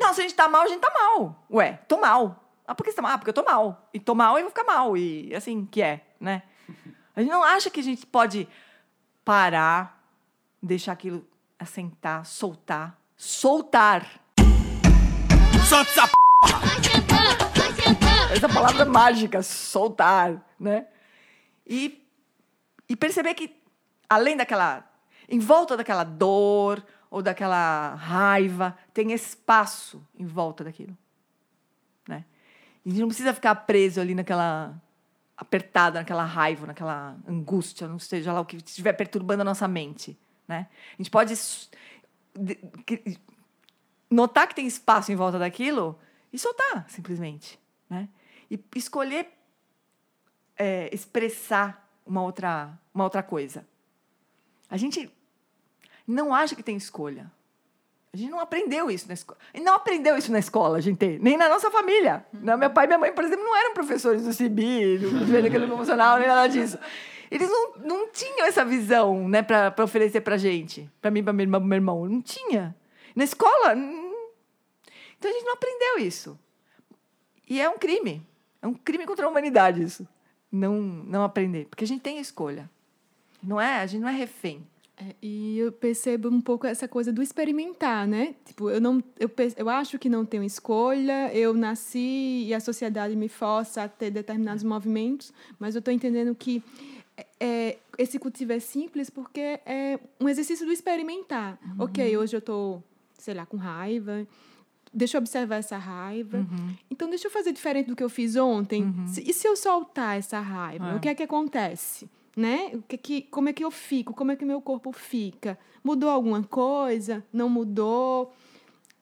Não, 0.00 0.14
se 0.14 0.20
a 0.20 0.22
gente 0.22 0.34
tá 0.34 0.48
mal, 0.48 0.62
a 0.62 0.66
gente 0.66 0.80
tá 0.80 0.90
mal. 0.94 1.46
Ué, 1.50 1.78
tô 1.86 2.00
mal. 2.00 2.42
Ah, 2.66 2.74
por 2.74 2.84
que 2.84 2.90
você 2.90 2.96
tá 2.96 3.02
mal? 3.02 3.12
Ah, 3.12 3.18
porque 3.18 3.28
eu 3.28 3.34
tô 3.34 3.44
mal. 3.44 3.90
E 3.92 4.00
tô 4.00 4.14
mal 4.14 4.38
e 4.38 4.40
vou 4.40 4.50
ficar 4.50 4.64
mal. 4.64 4.96
E 4.96 5.34
assim, 5.34 5.66
que 5.70 5.82
é, 5.82 6.00
né? 6.18 6.42
A 7.14 7.20
gente 7.20 7.30
não 7.30 7.44
acha 7.44 7.68
que 7.68 7.80
a 7.80 7.84
gente 7.84 8.06
pode 8.06 8.48
parar, 9.26 10.02
deixar 10.62 10.92
aquilo 10.92 11.22
assentar, 11.58 12.24
soltar, 12.24 12.98
soltar. 13.14 14.06
Solta 15.68 15.90
essa 15.90 16.08
p... 16.08 17.63
Essa 18.34 18.48
palavra 18.48 18.84
mágica, 18.84 19.42
soltar, 19.42 20.44
né? 20.58 20.86
E, 21.64 22.04
e 22.88 22.96
perceber 22.96 23.34
que, 23.34 23.54
além 24.08 24.36
daquela. 24.36 24.90
Em 25.28 25.38
volta 25.38 25.76
daquela 25.76 26.04
dor 26.04 26.84
ou 27.10 27.22
daquela 27.22 27.94
raiva, 27.94 28.76
tem 28.92 29.12
espaço 29.12 30.06
em 30.18 30.26
volta 30.26 30.64
daquilo. 30.64 30.96
Né? 32.06 32.24
A 32.84 32.88
gente 32.88 33.00
não 33.00 33.08
precisa 33.08 33.32
ficar 33.32 33.54
preso 33.54 34.00
ali 34.00 34.14
naquela. 34.14 34.74
apertado 35.36 35.96
naquela 35.96 36.24
raiva, 36.24 36.66
naquela 36.66 37.16
angústia, 37.26 37.86
não 37.86 37.98
seja 37.98 38.32
lá 38.32 38.40
o 38.40 38.44
que 38.44 38.56
estiver 38.56 38.92
perturbando 38.92 39.42
a 39.42 39.44
nossa 39.44 39.68
mente. 39.68 40.18
Né? 40.46 40.66
A 40.92 40.96
gente 40.96 41.10
pode 41.10 41.34
notar 44.10 44.48
que 44.48 44.54
tem 44.54 44.66
espaço 44.66 45.12
em 45.12 45.16
volta 45.16 45.38
daquilo 45.38 45.98
e 46.32 46.38
soltar, 46.38 46.84
simplesmente. 46.88 47.58
Né? 47.88 48.08
E 48.50 48.58
escolher 48.76 49.28
é, 50.56 50.88
expressar 50.92 51.88
uma 52.06 52.22
outra, 52.22 52.78
uma 52.92 53.04
outra 53.04 53.22
coisa. 53.22 53.66
A 54.70 54.76
gente 54.76 55.10
não 56.06 56.34
acha 56.34 56.54
que 56.54 56.62
tem 56.62 56.76
escolha. 56.76 57.30
A 58.12 58.16
gente 58.16 58.30
não 58.30 58.38
aprendeu 58.38 58.90
isso 58.90 59.08
na 59.08 59.14
escola. 59.14 59.38
E 59.52 59.60
não 59.60 59.74
aprendeu 59.74 60.16
isso 60.16 60.30
na 60.30 60.38
escola, 60.38 60.80
gente. 60.80 61.18
Nem 61.20 61.36
na 61.36 61.48
nossa 61.48 61.68
família. 61.70 62.24
Não, 62.32 62.56
meu 62.56 62.70
pai 62.70 62.84
e 62.84 62.86
minha 62.86 62.98
mãe, 62.98 63.12
por 63.12 63.24
exemplo, 63.24 63.44
não 63.44 63.56
eram 63.56 63.74
professores 63.74 64.22
do 64.22 64.32
CIBI, 64.32 64.98
do 64.98 65.06
Econômico 65.36 65.74
Emocional, 65.74 66.18
nem 66.18 66.28
nada 66.28 66.46
disso. 66.46 66.78
Eles 67.28 67.48
não, 67.48 67.72
não 67.78 68.08
tinham 68.12 68.46
essa 68.46 68.64
visão 68.64 69.28
né, 69.28 69.42
para 69.42 69.74
oferecer 69.82 70.20
para 70.20 70.36
gente. 70.36 70.88
Para 71.00 71.10
mim, 71.10 71.24
para 71.24 71.32
minha 71.32 71.44
irmã, 71.44 71.58
pro 71.58 71.66
meu 71.66 71.76
irmão. 71.76 72.06
Não 72.06 72.22
tinha. 72.22 72.76
Na 73.16 73.24
escola... 73.24 73.74
Então, 75.18 75.30
a 75.30 75.34
gente 75.34 75.44
não 75.44 75.54
aprendeu 75.54 75.98
isso. 75.98 76.38
E 77.48 77.60
é 77.60 77.68
um 77.68 77.78
crime. 77.78 78.24
É 78.64 78.66
um 78.66 78.72
crime 78.72 79.04
contra 79.04 79.26
a 79.26 79.28
humanidade 79.28 79.82
isso. 79.82 80.08
Não, 80.50 80.80
não 80.80 81.22
aprender. 81.22 81.66
Porque 81.66 81.84
a 81.84 81.86
gente 81.86 82.00
tem 82.00 82.18
escolha. 82.18 82.70
Não 83.42 83.60
é? 83.60 83.82
A 83.82 83.86
gente 83.86 84.00
não 84.00 84.08
é 84.08 84.16
refém. 84.16 84.66
É, 84.96 85.14
e 85.20 85.58
eu 85.58 85.70
percebo 85.70 86.30
um 86.30 86.40
pouco 86.40 86.66
essa 86.66 86.88
coisa 86.88 87.12
do 87.12 87.20
experimentar, 87.20 88.08
né? 88.08 88.34
Tipo, 88.42 88.70
eu 88.70 88.80
não, 88.80 89.04
eu, 89.20 89.30
eu 89.58 89.68
acho 89.68 89.98
que 89.98 90.08
não 90.08 90.24
tenho 90.24 90.44
escolha, 90.44 91.30
eu 91.34 91.52
nasci 91.52 92.44
e 92.46 92.54
a 92.54 92.60
sociedade 92.60 93.14
me 93.14 93.28
força 93.28 93.82
a 93.82 93.88
ter 93.88 94.10
determinados 94.10 94.64
movimentos, 94.64 95.30
mas 95.58 95.74
eu 95.74 95.80
estou 95.80 95.92
entendendo 95.92 96.34
que 96.34 96.62
é, 97.18 97.26
é, 97.40 97.78
esse 97.98 98.18
cultivo 98.18 98.52
é 98.52 98.60
simples 98.60 99.10
porque 99.10 99.60
é 99.66 99.98
um 100.18 100.26
exercício 100.26 100.64
do 100.64 100.72
experimentar. 100.72 101.58
Ok, 101.78 102.16
hoje 102.16 102.34
eu 102.34 102.38
estou, 102.38 102.82
sei 103.18 103.34
lá, 103.34 103.44
com 103.44 103.58
raiva, 103.58 104.26
deixa 104.94 105.16
eu 105.16 105.20
observar 105.20 105.56
essa 105.56 105.76
raiva. 105.76 106.46
Então, 106.90 107.08
deixa 107.10 107.26
eu 107.26 107.30
fazer 107.30 107.52
diferente 107.52 107.86
do 107.88 107.96
que 107.96 108.02
eu 108.04 108.08
fiz 108.08 108.36
ontem. 108.36 108.94
Se- 109.06 109.22
E 109.28 109.32
se 109.32 109.46
eu 109.46 109.56
soltar 109.56 110.18
essa 110.18 110.40
raiva? 110.40 110.92
É. 110.92 110.94
O 110.96 111.00
que 111.00 111.08
é 111.08 111.14
que 111.14 111.22
acontece? 111.22 112.08
Né? 112.36 112.70
O 112.74 112.82
que 112.82 112.94
é 112.96 112.98
que, 112.98 113.22
como 113.22 113.48
é 113.48 113.52
que 113.52 113.64
eu 113.64 113.70
fico? 113.70 114.12
Como 114.14 114.32
é 114.32 114.36
que 114.36 114.44
meu 114.44 114.60
corpo 114.60 114.90
fica? 114.92 115.58
Mudou 115.84 116.08
alguma 116.10 116.42
coisa? 116.42 117.22
Não 117.32 117.48
mudou? 117.48 118.32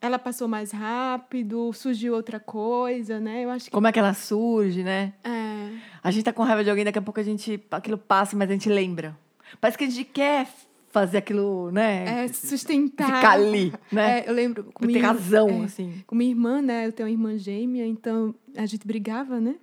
Ela 0.01 0.19
passou 0.19 0.49
mais 0.49 0.73
rápido? 0.73 1.73
Surgiu 1.73 2.15
outra 2.15 2.41
coisa, 2.41 3.21
né? 3.21 3.45
Eu 3.45 3.51
acho 3.51 3.67
que... 3.67 3.71
Como 3.71 3.87
é 3.87 3.93
que 3.93 3.99
ela 3.99 4.13
surge, 4.15 4.83
né? 4.83 5.13
É, 5.25 5.71
A 6.03 6.11
gente 6.11 6.25
tá 6.25 6.33
com 6.33 6.43
raiva 6.43 6.65
de 6.65 6.71
alguém, 6.71 6.85
daqui 6.85 6.99
a 6.99 7.03
pouco 7.03 7.21
a 7.21 7.23
gente. 7.23 7.63
aquilo 7.71 7.97
passa, 7.97 8.37
mas 8.37 8.51
a 8.51 8.53
gente 8.53 8.69
lembra. 8.69 9.17
Parece 9.61 9.79
que 9.79 9.85
a 9.85 9.89
gente 9.89 10.05
quer 10.05 10.49
fazer 10.93 11.19
aquilo, 11.19 11.71
né? 11.73 12.25
é 12.25 12.29
sustentar... 12.29 13.17
Ficar 13.17 13.33
ali, 13.33 13.73
né? 13.91 14.21
É, 14.21 14.29
eu 14.29 14.35
lembro... 14.35 14.65
com 14.73 14.87
ter 14.87 14.99
razão, 14.99 15.49
é, 15.49 15.65
assim. 15.65 16.05
Com 16.07 16.15
minha 16.15 16.31
irmã, 16.31 16.61
né? 16.61 16.87
Eu 16.87 16.93
tenho 16.93 17.09
uma 17.09 17.13
irmã 17.13 17.37
gêmea, 17.39 17.87
então 17.87 18.35
a 18.57 18.67
gente 18.67 18.87
brigava, 18.87 19.41
né? 19.41 19.57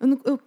Eu, 0.00 0.06
não- 0.06 0.20
eu, 0.24 0.40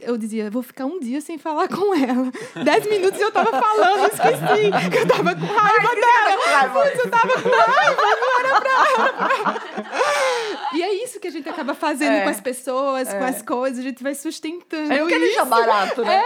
eu 0.00 0.16
dizia, 0.16 0.50
vou 0.50 0.62
ficar 0.62 0.86
um 0.86 0.98
dia 0.98 1.20
sem 1.20 1.36
falar 1.36 1.68
com 1.68 1.94
ela. 1.94 2.32
Dez 2.64 2.86
minutos 2.86 3.20
eu 3.20 3.30
tava 3.30 3.50
falando, 3.50 4.06
esqueci 4.06 4.90
que 4.90 4.98
eu 4.98 5.06
tava 5.06 5.34
com 5.34 5.46
raiva 5.46 5.94
dela. 5.94 6.70
Putz, 6.72 7.04
eu 7.04 7.10
tava 7.10 7.32
com 7.34 7.48
raiva, 7.48 8.02
não 8.20 8.40
era 8.40 8.60
pra 8.60 8.70
ela. 8.96 9.62
E 10.74 11.01
isso 11.01 11.01
que 11.22 11.28
a 11.28 11.30
gente 11.30 11.48
acaba 11.48 11.72
fazendo 11.72 12.12
É. 12.12 12.22
com 12.24 12.28
as 12.28 12.40
pessoas, 12.40 13.08
com 13.08 13.14
É. 13.24 13.28
as 13.28 13.40
coisas, 13.40 13.78
a 13.78 13.82
gente 13.82 14.02
vai 14.02 14.14
sustentando 14.14 14.92
Eu 14.92 15.02
não 15.04 15.06
quero 15.08 15.22
isso. 15.24 15.34
deixar 15.36 15.44
barato, 15.46 16.02
né? 16.04 16.20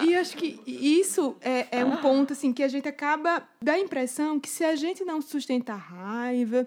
É, 0.00 0.04
e 0.04 0.16
acho 0.16 0.36
que 0.36 0.58
isso 0.66 1.36
é, 1.40 1.66
é 1.80 1.84
um 1.84 1.98
ponto 1.98 2.32
assim 2.32 2.52
que 2.52 2.62
a 2.62 2.68
gente 2.68 2.88
acaba 2.88 3.42
dá 3.62 3.74
a 3.74 3.78
impressão 3.78 4.40
que 4.40 4.48
se 4.48 4.64
a 4.64 4.74
gente 4.74 5.04
não 5.04 5.20
sustenta 5.20 5.74
a 5.74 5.76
raiva, 5.76 6.66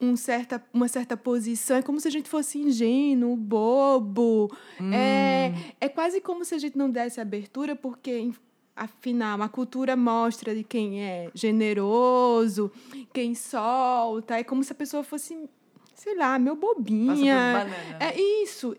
um 0.00 0.16
certa, 0.16 0.62
uma 0.72 0.88
certa 0.88 1.16
posição, 1.16 1.76
é 1.76 1.82
como 1.82 2.00
se 2.00 2.08
a 2.08 2.10
gente 2.10 2.28
fosse 2.28 2.58
ingênuo, 2.58 3.36
bobo. 3.36 4.50
É, 4.92 5.52
é 5.80 5.88
quase 5.88 6.20
como 6.20 6.44
se 6.44 6.54
a 6.54 6.58
gente 6.58 6.76
não 6.76 6.90
desse 6.90 7.20
abertura, 7.20 7.76
porque 7.76 8.30
afinal 8.76 9.40
a 9.40 9.48
cultura 9.48 9.94
mostra 9.94 10.52
de 10.52 10.64
quem 10.64 11.00
é 11.00 11.30
generoso, 11.32 12.72
quem 13.12 13.32
solta, 13.34 14.36
é 14.38 14.42
como 14.42 14.64
se 14.64 14.72
a 14.72 14.74
pessoa 14.74 15.04
fosse, 15.04 15.38
sei 16.04 16.14
lá, 16.16 16.38
meu 16.38 16.54
bobinha. 16.54 17.66
É 17.98 18.20
isso. 18.42 18.76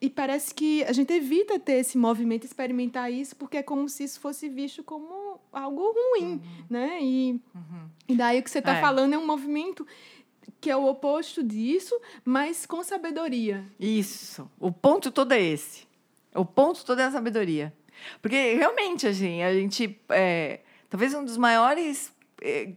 E 0.00 0.08
parece 0.08 0.54
que 0.54 0.84
a 0.84 0.92
gente 0.92 1.12
evita 1.12 1.58
ter 1.58 1.72
esse 1.80 1.98
movimento, 1.98 2.44
experimentar 2.44 3.12
isso, 3.12 3.34
porque 3.34 3.56
é 3.56 3.62
como 3.64 3.88
se 3.88 4.04
isso 4.04 4.20
fosse 4.20 4.48
visto 4.48 4.84
como 4.84 5.40
algo 5.52 5.92
ruim, 5.92 6.40
né? 6.70 6.98
E, 7.02 7.40
e 8.06 8.14
daí 8.14 8.38
o 8.38 8.42
que 8.44 8.48
você 8.50 8.60
está 8.60 8.76
É. 8.76 8.80
falando 8.80 9.12
é 9.14 9.18
um 9.18 9.26
movimento 9.26 9.84
que 10.60 10.70
é 10.70 10.76
o 10.76 10.86
oposto 10.86 11.42
disso, 11.42 12.00
mas 12.24 12.64
com 12.64 12.82
sabedoria. 12.84 13.64
Isso. 13.78 14.48
O 14.60 14.70
ponto 14.70 15.10
todo 15.10 15.32
é 15.32 15.40
esse. 15.42 15.86
O 16.32 16.44
ponto 16.44 16.84
todo 16.84 17.00
é 17.00 17.04
a 17.04 17.10
sabedoria. 17.10 17.72
Porque 18.22 18.54
realmente, 18.54 19.04
assim, 19.08 19.42
a 19.42 19.52
gente. 19.52 19.98
É, 20.10 20.60
talvez 20.88 21.12
um 21.12 21.24
dos 21.24 21.36
maiores. 21.36 22.12
é, 22.40 22.72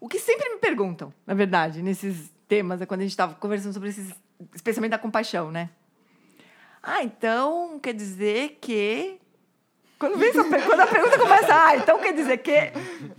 o 0.00 0.08
que 0.08 0.20
sempre 0.20 0.48
me 0.50 0.58
perguntam, 0.58 1.12
na 1.26 1.34
verdade, 1.34 1.82
nesses 1.82 2.32
temas, 2.48 2.80
é 2.80 2.86
quando 2.86 3.00
a 3.00 3.04
gente 3.04 3.12
estava 3.12 3.34
conversando 3.34 3.72
sobre 3.72 3.88
esses. 3.88 4.14
Especialmente 4.54 4.90
da 4.90 4.98
compaixão, 4.98 5.50
né? 5.50 5.70
Ah, 6.82 7.02
então 7.02 7.78
quer 7.80 7.94
dizer 7.94 8.58
que. 8.60 9.18
Quando, 9.98 10.18
vem 10.18 10.32
quando 10.32 10.80
a 10.80 10.86
pergunta 10.86 11.18
começa, 11.18 11.66
ah, 11.66 11.76
então 11.76 11.98
quer 11.98 12.12
dizer 12.12 12.38
que. 12.38 12.72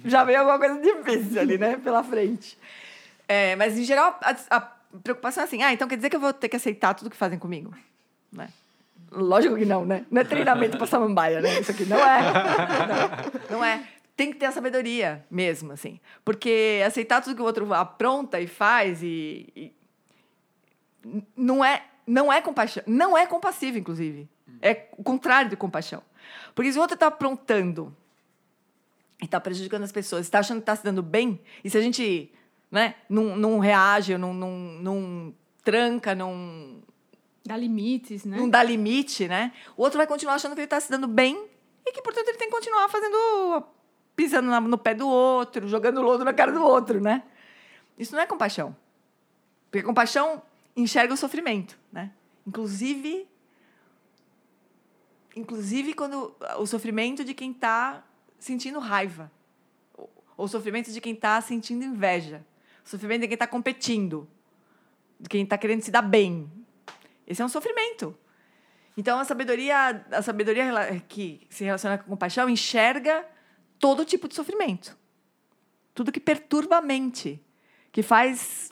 Já 0.05 0.23
vem 0.23 0.35
alguma 0.35 0.59
coisa 0.59 0.79
difícil 0.79 1.41
ali, 1.41 1.57
né? 1.57 1.77
Pela 1.77 2.03
frente. 2.03 2.57
É, 3.27 3.55
mas, 3.55 3.77
em 3.77 3.83
geral, 3.83 4.17
a, 4.21 4.35
a 4.49 4.61
preocupação 5.03 5.43
é 5.43 5.45
assim: 5.45 5.63
ah, 5.63 5.73
então 5.73 5.87
quer 5.87 5.97
dizer 5.97 6.09
que 6.09 6.15
eu 6.15 6.19
vou 6.19 6.33
ter 6.33 6.47
que 6.49 6.55
aceitar 6.55 6.93
tudo 6.93 7.09
que 7.09 7.17
fazem 7.17 7.37
comigo? 7.37 7.73
Né? 8.31 8.47
Lógico 9.11 9.55
que 9.55 9.65
não, 9.65 9.85
né? 9.85 10.05
Não 10.11 10.21
é 10.21 10.23
treinamento 10.23 10.77
para 10.77 10.85
samambaia, 10.85 11.41
né? 11.41 11.59
Isso 11.59 11.71
aqui 11.71 11.85
não 11.85 11.97
é. 11.97 12.19
Não, 13.49 13.57
não 13.57 13.65
é. 13.65 13.81
Tem 14.17 14.31
que 14.31 14.37
ter 14.37 14.47
a 14.47 14.51
sabedoria 14.51 15.25
mesmo, 15.31 15.71
assim. 15.71 15.99
Porque 16.25 16.83
aceitar 16.85 17.21
tudo 17.21 17.35
que 17.35 17.41
o 17.41 17.45
outro 17.45 17.71
apronta 17.73 18.41
e 18.41 18.47
faz 18.47 19.01
e. 19.03 19.47
e 19.55 19.73
não 21.37 21.63
é, 21.63 21.85
não 22.05 22.33
é 22.33 22.41
compaixão. 22.41 22.83
Não 22.85 23.17
é 23.17 23.25
compassivo, 23.25 23.77
inclusive. 23.77 24.27
É 24.61 24.87
o 24.97 25.03
contrário 25.03 25.49
de 25.49 25.55
compaixão. 25.55 26.01
Porque 26.55 26.71
se 26.73 26.77
o 26.77 26.81
outro 26.81 26.95
está 26.95 27.07
aprontando 27.07 27.95
e 29.21 29.25
está 29.25 29.39
prejudicando 29.39 29.83
as 29.83 29.91
pessoas, 29.91 30.25
está 30.25 30.39
achando 30.39 30.57
que 30.57 30.63
está 30.63 30.75
se 30.75 30.83
dando 30.83 31.01
bem, 31.03 31.39
e 31.63 31.69
se 31.69 31.77
a 31.77 31.81
gente 31.81 32.31
né, 32.71 32.95
não, 33.07 33.35
não 33.35 33.59
reage, 33.59 34.17
não, 34.17 34.33
não, 34.33 34.51
não 34.51 35.35
tranca, 35.63 36.13
não, 36.13 36.81
Dá 37.47 37.55
limites, 37.55 38.25
né? 38.25 38.37
não 38.37 38.49
dá 38.49 38.61
limite, 38.61 39.27
né? 39.27 39.53
O 39.77 39.83
outro 39.83 39.97
vai 39.97 40.05
continuar 40.05 40.35
achando 40.35 40.53
que 40.53 40.59
ele 40.59 40.65
está 40.65 40.81
se 40.81 40.89
dando 40.89 41.07
bem 41.07 41.47
e 41.85 41.93
que, 41.93 42.01
portanto, 42.01 42.27
ele 42.27 42.37
tem 42.37 42.49
que 42.49 42.55
continuar 42.55 42.89
fazendo. 42.89 43.15
Pisando 44.17 44.49
no 44.61 44.77
pé 44.79 44.95
do 44.95 45.07
outro, 45.07 45.67
jogando 45.67 46.01
lodo 46.01 46.25
na 46.25 46.33
cara 46.33 46.51
do 46.51 46.63
outro, 46.63 46.99
né? 46.99 47.23
Isso 47.97 48.15
não 48.15 48.21
é 48.21 48.25
compaixão. 48.25 48.75
Porque 49.69 49.85
compaixão 49.85 50.41
enxerga 50.75 51.13
o 51.13 51.17
sofrimento, 51.17 51.77
né? 51.93 52.11
Inclusive. 52.45 53.27
Inclusive 55.35 55.93
quando 55.93 56.35
o 56.57 56.65
sofrimento 56.65 57.23
de 57.23 57.35
quem 57.35 57.51
está 57.51 58.03
sentindo 58.39 58.79
raiva. 58.79 59.31
Ou 59.95 60.45
o 60.45 60.47
sofrimento 60.47 60.91
de 60.91 60.99
quem 60.99 61.13
está 61.13 61.39
sentindo 61.39 61.85
inveja. 61.85 62.43
O 62.83 62.89
sofrimento 62.89 63.21
de 63.21 63.27
quem 63.27 63.35
está 63.35 63.45
competindo. 63.45 64.27
De 65.19 65.29
quem 65.29 65.43
está 65.43 65.59
querendo 65.59 65.83
se 65.83 65.91
dar 65.91 66.01
bem. 66.01 66.51
Esse 67.27 67.43
é 67.43 67.45
um 67.45 67.49
sofrimento. 67.49 68.17
Então, 68.95 69.19
a 69.19 69.25
sabedoria, 69.25 70.03
a 70.11 70.23
sabedoria 70.23 71.03
que 71.07 71.45
se 71.51 71.63
relaciona 71.63 71.99
com 71.99 72.09
compaixão 72.09 72.49
enxerga 72.49 73.23
todo 73.79 74.05
tipo 74.05 74.27
de 74.27 74.35
sofrimento. 74.35 74.97
Tudo 75.93 76.11
que 76.11 76.19
perturba 76.19 76.77
a 76.77 76.81
mente, 76.81 77.41
que 77.91 78.03
faz 78.03 78.71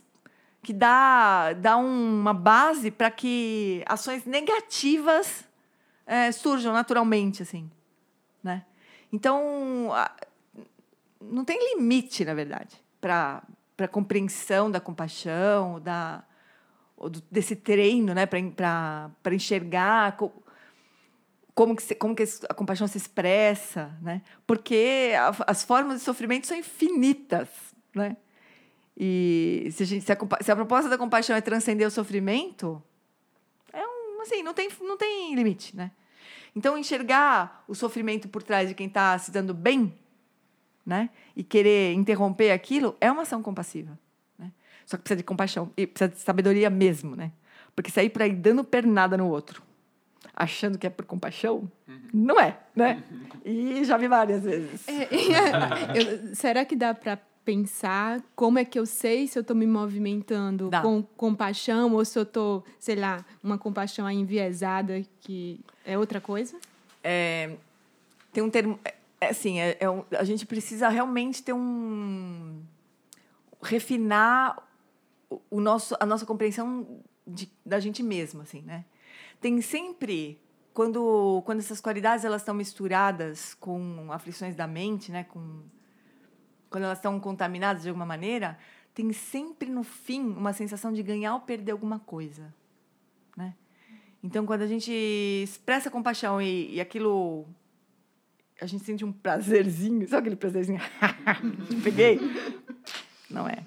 que 0.62 0.74
dá, 0.74 1.54
dá 1.54 1.78
uma 1.78 2.34
base 2.34 2.90
para 2.90 3.12
que 3.12 3.84
ações 3.86 4.26
negativas 4.26 5.46
eh, 6.08 6.32
surjam 6.32 6.74
naturalmente, 6.74 7.44
assim, 7.44 7.70
né? 8.44 8.66
Então, 9.14 9.92
não 11.22 11.46
tem 11.46 11.76
limite, 11.76 12.26
na 12.26 12.34
verdade, 12.34 12.76
para 13.00 13.44
a 13.78 13.88
compreensão 13.88 14.70
da 14.72 14.80
compaixão, 14.80 15.80
da, 15.80 16.24
desse 17.30 17.56
treino, 17.56 18.14
né, 18.14 18.26
para 18.26 19.36
enxergar 19.36 20.18
como 21.56 21.74
que, 21.74 21.82
se, 21.82 21.96
como 21.96 22.14
que 22.14 22.24
a 22.50 22.54
compaixão 22.54 22.86
se 22.86 22.98
expressa, 22.98 23.98
né? 24.02 24.22
Porque 24.46 25.14
a, 25.18 25.34
as 25.48 25.64
formas 25.64 26.00
de 26.00 26.04
sofrimento 26.04 26.46
são 26.46 26.58
infinitas, 26.58 27.48
né? 27.96 28.18
E 28.98 29.70
se 29.72 29.84
a, 29.84 29.86
gente, 29.86 30.06
se 30.06 30.12
a, 30.12 30.18
se 30.42 30.52
a 30.52 30.56
proposta 30.56 30.90
da 30.90 30.98
compaixão 30.98 31.34
é 31.36 31.42
transcender 31.42 31.88
o 31.88 31.92
sofrimento, 31.92 32.84
é 33.72 33.82
um, 33.86 34.22
assim, 34.22 34.44
não 34.44 34.54
tem, 34.54 34.70
não 34.82 34.98
tem 34.98 35.34
limite, 35.34 35.76
né? 35.76 35.92
Então, 36.54 36.78
enxergar 36.78 37.64
o 37.68 37.76
sofrimento 37.76 38.28
por 38.28 38.44
trás 38.44 38.68
de 38.68 38.76
quem 38.76 38.88
está 38.88 39.18
se 39.18 39.32
dando 39.32 39.54
bem, 39.54 39.94
né? 40.86 41.10
E 41.36 41.44
querer 41.44 41.94
interromper 41.94 42.52
aquilo 42.52 42.98
é 43.00 43.10
uma 43.10 43.24
ação 43.24 43.42
compassiva. 43.42 43.98
Né? 44.38 44.52
Só 44.86 44.98
que 44.98 45.04
precisa 45.04 45.18
de 45.18 45.24
compaixão 45.24 45.72
e 45.76 45.88
precisa 45.88 46.10
de 46.10 46.20
sabedoria 46.22 46.70
mesmo, 46.70 47.16
né? 47.16 47.32
Porque 47.76 47.92
sair 47.92 48.10
por 48.10 48.22
aí 48.22 48.32
dando 48.32 48.64
pernada 48.64 49.18
no 49.18 49.28
outro, 49.28 49.62
achando 50.34 50.78
que 50.78 50.88
é 50.88 50.90
por 50.90 51.06
compaixão, 51.06 51.70
não 52.14 52.40
é, 52.40 52.58
né? 52.76 53.04
E 53.44 53.84
já 53.84 53.98
vi 53.98 54.08
várias 54.08 54.44
vezes. 54.44 54.88
É, 54.88 55.08
eu- 56.30 56.36
será 56.36 56.64
que 56.66 56.76
dá 56.76 56.94
para 56.94 57.18
pensar 57.44 58.22
como 58.36 58.58
é 58.58 58.66
que 58.66 58.80
eu 58.80 58.86
sei 58.88 59.28
se 59.28 59.38
eu 59.38 59.42
estou 59.42 59.56
me 59.56 59.68
movimentando 59.68 60.70
Dá. 60.70 60.82
com 60.82 61.04
compaixão 61.04 61.94
ou 61.94 62.04
se 62.04 62.18
eu 62.18 62.24
estou, 62.24 62.64
sei 62.80 62.96
lá, 62.96 63.24
uma 63.44 63.58
compaixão 63.58 64.10
enviesada 64.10 65.04
que 65.22 65.60
é 65.86 65.96
outra 65.98 66.20
coisa? 66.20 66.58
É, 67.04 67.56
tem 68.34 68.44
um 68.44 68.50
termo. 68.50 68.80
É, 68.84 68.96
é 69.22 69.30
assim, 69.30 69.60
é, 69.60 69.78
é 69.80 69.88
um- 69.90 70.04
a 70.18 70.24
gente 70.24 70.44
precisa 70.46 70.90
realmente 70.90 71.44
ter 71.44 71.54
um. 71.54 72.62
refinar 73.62 74.58
o, 75.30 75.40
o 75.52 75.60
nosso, 75.62 75.96
a 76.00 76.06
nossa 76.06 76.26
compreensão 76.26 76.86
de, 77.26 77.50
da 77.66 77.80
gente 77.80 78.02
mesma, 78.04 78.44
assim, 78.44 78.62
né? 78.62 78.86
Tem 79.40 79.62
sempre. 79.62 80.42
Quando, 80.74 81.42
quando 81.46 81.60
essas 81.60 81.80
qualidades 81.80 82.26
elas 82.26 82.42
estão 82.42 82.54
misturadas 82.54 83.54
com 83.54 84.12
aflições 84.12 84.56
da 84.56 84.68
mente, 84.68 85.12
né? 85.12 85.24
Com, 85.24 85.62
quando 86.70 86.84
elas 86.84 86.98
estão 86.98 87.18
contaminadas 87.20 87.84
de 87.84 87.90
alguma 87.90 88.06
maneira, 88.06 88.58
tem 88.94 89.12
sempre 89.14 89.70
no 89.70 89.84
fim 89.84 90.22
uma 90.22 90.52
sensação 90.52 90.92
de 90.92 91.02
ganhar 91.02 91.34
ou 91.34 91.42
perder 91.42 91.72
alguma 91.72 92.00
coisa, 92.00 92.54
né? 93.38 93.56
Então, 94.24 94.46
quando 94.46 94.64
a 94.64 94.68
gente 94.68 94.92
expressa 95.44 95.92
compaixão 95.92 96.42
e, 96.42 96.74
e 96.74 96.82
aquilo. 96.82 97.46
A 98.60 98.66
gente 98.66 98.84
sente 98.84 99.06
um 99.06 99.12
prazerzinho, 99.12 100.08
sabe 100.08 100.22
aquele 100.22 100.36
prazerzinho? 100.36 100.80
Peguei? 101.84 102.20
Não 103.30 103.48
é. 103.48 103.64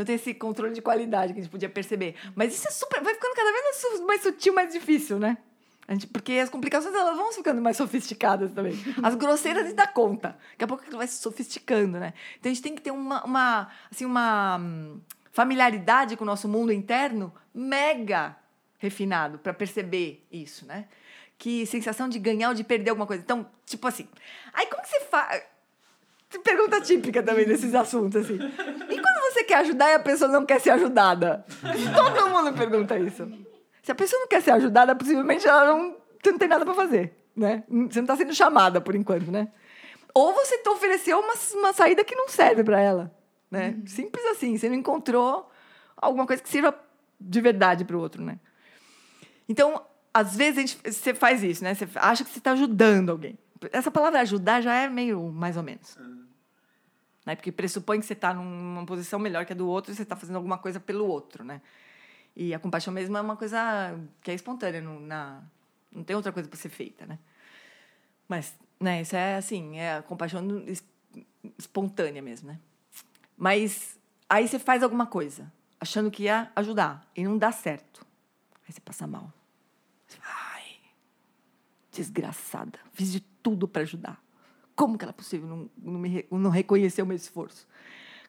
Então, 0.00 0.06
tem 0.06 0.14
esse 0.14 0.32
controle 0.34 0.72
de 0.72 0.80
qualidade 0.80 1.32
que 1.34 1.40
a 1.40 1.42
gente 1.42 1.50
podia 1.50 1.68
perceber. 1.68 2.14
Mas 2.34 2.54
isso 2.54 2.66
é 2.66 2.70
super. 2.70 3.02
Vai 3.02 3.12
ficando 3.14 3.34
cada 3.34 3.52
vez 3.52 3.64
mais, 3.64 3.76
su- 3.76 4.06
mais 4.06 4.22
sutil, 4.22 4.54
mais 4.54 4.72
difícil, 4.72 5.18
né? 5.18 5.36
Gente, 5.88 6.06
porque 6.06 6.32
as 6.34 6.48
complicações 6.48 6.94
elas 6.94 7.16
vão 7.16 7.32
ficando 7.32 7.60
mais 7.60 7.76
sofisticadas 7.78 8.52
também. 8.52 8.72
As 9.02 9.14
grosseiras 9.14 9.64
a 9.64 9.66
gente 9.66 9.76
dá 9.76 9.86
conta. 9.86 10.38
Daqui 10.52 10.64
a 10.64 10.66
pouco 10.66 10.82
aquilo 10.82 10.98
vai 10.98 11.06
se 11.06 11.20
sofisticando, 11.20 11.98
né? 11.98 12.14
Então 12.38 12.50
a 12.50 12.54
gente 12.54 12.62
tem 12.62 12.74
que 12.74 12.80
ter 12.80 12.92
uma, 12.92 13.24
uma, 13.24 13.68
assim, 13.90 14.04
uma 14.06 14.56
hum, 14.58 15.00
familiaridade 15.32 16.16
com 16.16 16.22
o 16.24 16.26
nosso 16.26 16.48
mundo 16.48 16.72
interno 16.72 17.32
mega 17.52 18.36
refinado 18.78 19.38
para 19.38 19.52
perceber 19.52 20.24
isso, 20.30 20.64
né? 20.64 20.86
Que 21.36 21.66
sensação 21.66 22.08
de 22.08 22.18
ganhar 22.18 22.50
ou 22.50 22.54
de 22.54 22.62
perder 22.64 22.90
alguma 22.90 23.06
coisa. 23.06 23.22
Então, 23.22 23.46
tipo 23.66 23.86
assim, 23.88 24.08
aí 24.52 24.66
como 24.66 24.82
que 24.82 24.88
você 24.88 25.00
faz? 25.00 25.42
Pergunta 26.44 26.80
típica 26.80 27.22
também 27.22 27.44
desses 27.44 27.74
assuntos, 27.74 28.22
assim. 28.22 28.34
E 28.34 29.00
quando 29.00 29.32
você 29.32 29.44
quer 29.44 29.58
ajudar 29.58 29.90
e 29.90 29.94
a 29.94 30.00
pessoa 30.00 30.30
não 30.30 30.46
quer 30.46 30.60
ser 30.60 30.70
ajudada? 30.70 31.44
Todo 31.94 32.30
mundo 32.30 32.52
pergunta 32.52 32.98
isso. 32.98 33.30
Se 33.82 33.90
a 33.90 33.94
pessoa 33.94 34.20
não 34.20 34.28
quer 34.28 34.40
ser 34.42 34.52
ajudada, 34.52 34.94
possivelmente 34.94 35.46
ela 35.46 35.66
não, 35.66 35.96
você 36.22 36.30
não 36.30 36.38
tem 36.38 36.48
nada 36.48 36.64
para 36.64 36.74
fazer, 36.74 37.16
né? 37.34 37.64
Você 37.68 38.00
não 38.00 38.04
está 38.04 38.16
sendo 38.16 38.34
chamada 38.34 38.80
por 38.80 38.94
enquanto, 38.94 39.30
né? 39.30 39.48
Ou 40.14 40.32
você 40.34 40.58
te 40.58 40.68
ofereceu 40.68 41.18
uma, 41.18 41.34
uma 41.54 41.72
saída 41.72 42.04
que 42.04 42.14
não 42.14 42.28
serve 42.28 42.62
para 42.62 42.80
ela, 42.80 43.14
né? 43.50 43.76
Simples 43.86 44.24
assim. 44.26 44.56
Você 44.56 44.68
não 44.68 44.76
encontrou 44.76 45.50
alguma 45.96 46.26
coisa 46.26 46.42
que 46.42 46.48
sirva 46.48 46.74
de 47.20 47.40
verdade 47.40 47.84
para 47.84 47.96
o 47.96 48.00
outro, 48.00 48.22
né? 48.22 48.38
Então, 49.48 49.82
às 50.12 50.36
vezes 50.36 50.58
a 50.58 50.60
gente, 50.60 50.78
você 50.84 51.14
faz 51.14 51.42
isso, 51.42 51.64
né? 51.64 51.74
Você 51.74 51.88
acha 51.96 52.24
que 52.24 52.30
você 52.30 52.38
está 52.38 52.52
ajudando 52.52 53.10
alguém. 53.10 53.38
Essa 53.72 53.90
palavra 53.90 54.20
ajudar 54.20 54.60
já 54.60 54.74
é 54.74 54.88
meio 54.88 55.22
mais 55.32 55.56
ou 55.56 55.62
menos. 55.62 55.96
Né? 57.24 57.36
Porque 57.36 57.52
pressupõe 57.52 58.00
que 58.00 58.06
você 58.06 58.14
está 58.14 58.32
numa 58.32 58.84
posição 58.86 59.18
melhor 59.18 59.44
que 59.44 59.52
a 59.52 59.56
do 59.56 59.68
outro 59.68 59.92
e 59.92 59.94
você 59.94 60.02
está 60.02 60.16
fazendo 60.16 60.36
alguma 60.36 60.58
coisa 60.58 60.80
pelo 60.80 61.06
outro, 61.06 61.44
né? 61.44 61.60
E 62.34 62.54
a 62.54 62.58
compaixão 62.58 62.92
mesmo 62.92 63.16
é 63.16 63.20
uma 63.20 63.36
coisa 63.36 63.98
que 64.22 64.30
é 64.30 64.34
espontânea, 64.34 64.80
não, 64.80 65.00
na, 65.00 65.42
não 65.92 66.02
tem 66.04 66.16
outra 66.16 66.32
coisa 66.32 66.48
para 66.48 66.58
ser 66.58 66.68
feita, 66.68 67.04
né? 67.06 67.18
Mas, 68.28 68.54
né, 68.78 69.02
isso 69.02 69.16
é 69.16 69.36
assim, 69.36 69.76
é 69.78 69.96
a 69.96 70.02
compaixão 70.02 70.46
es- 70.66 70.84
espontânea 71.58 72.22
mesmo, 72.22 72.48
né? 72.48 72.58
Mas 73.36 73.98
aí 74.28 74.46
você 74.46 74.58
faz 74.58 74.82
alguma 74.82 75.06
coisa, 75.06 75.52
achando 75.80 76.10
que 76.10 76.24
ia 76.24 76.50
ajudar, 76.54 77.06
e 77.16 77.24
não 77.24 77.36
dá 77.36 77.50
certo. 77.50 78.06
Aí 78.66 78.72
você 78.72 78.80
passa 78.80 79.06
mal. 79.06 79.32
Ai, 80.22 80.76
desgraçada, 81.90 82.78
fiz 82.92 83.10
de 83.12 83.20
tudo 83.20 83.66
para 83.66 83.82
ajudar. 83.82 84.22
Como 84.80 84.96
que 84.96 85.04
era 85.04 85.12
possível 85.12 85.46
não, 85.46 85.70
não, 85.76 86.00
me, 86.00 86.24
não 86.30 86.48
reconhecer 86.48 87.02
o 87.02 87.06
meu 87.06 87.14
esforço? 87.14 87.68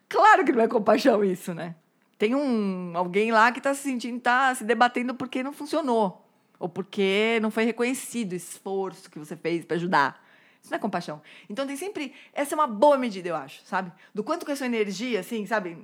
Claro 0.09 0.43
que 0.43 0.51
não 0.51 0.61
é 0.61 0.67
compaixão 0.67 1.23
isso, 1.23 1.53
né? 1.53 1.75
Tem 2.17 2.35
um 2.35 2.91
alguém 2.93 3.31
lá 3.31 3.53
que 3.53 3.59
está 3.59 3.73
se 3.73 3.83
sentindo, 3.83 4.17
está 4.17 4.53
se 4.53 4.65
debatendo 4.65 5.15
porque 5.15 5.41
não 5.41 5.53
funcionou. 5.53 6.29
Ou 6.59 6.67
porque 6.67 7.39
não 7.41 7.51
foi 7.51 7.63
reconhecido 7.63 8.33
o 8.33 8.35
esforço 8.35 9.09
que 9.09 9.17
você 9.17 9.37
fez 9.37 9.63
para 9.63 9.77
ajudar. 9.77 10.27
Isso 10.61 10.69
não 10.69 10.75
é 10.75 10.81
compaixão. 10.81 11.21
Então 11.49 11.65
tem 11.65 11.77
sempre. 11.77 12.13
Essa 12.33 12.53
é 12.53 12.57
uma 12.57 12.67
boa 12.67 12.97
medida, 12.97 13.29
eu 13.29 13.35
acho, 13.37 13.63
sabe? 13.63 13.89
Do 14.13 14.21
quanto 14.21 14.45
que 14.45 14.51
a 14.51 14.55
sua 14.57 14.65
energia, 14.65 15.21
assim, 15.21 15.45
sabe? 15.45 15.77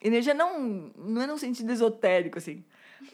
Energia 0.00 0.34
não, 0.34 0.92
não 0.96 1.20
é 1.20 1.26
num 1.26 1.36
sentido 1.36 1.72
esotérico, 1.72 2.38
assim. 2.38 2.64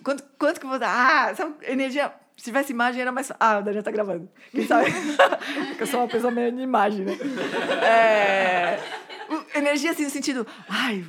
Quanto, 0.04 0.22
quanto 0.38 0.60
que 0.60 0.66
você. 0.66 0.84
Ah, 0.84 1.34
sabe? 1.34 1.54
Energia. 1.62 2.12
Se 2.40 2.44
tivesse 2.44 2.72
imagem, 2.72 3.02
era 3.02 3.12
mais. 3.12 3.30
Ah, 3.38 3.58
o 3.58 3.62
Daniel 3.62 3.82
tá 3.82 3.90
gravando. 3.90 4.26
Quem 4.50 4.66
sabe? 4.66 4.90
Porque 5.68 5.82
eu 5.82 5.86
sou 5.86 6.00
uma 6.00 6.08
pessoa 6.08 6.30
meio 6.30 6.50
de 6.50 6.62
imagem, 6.62 7.04
né? 7.04 7.12
É, 7.84 8.78
energia, 9.58 9.90
assim, 9.90 10.04
no 10.04 10.10
sentido. 10.10 10.46
Ai, 10.66 11.04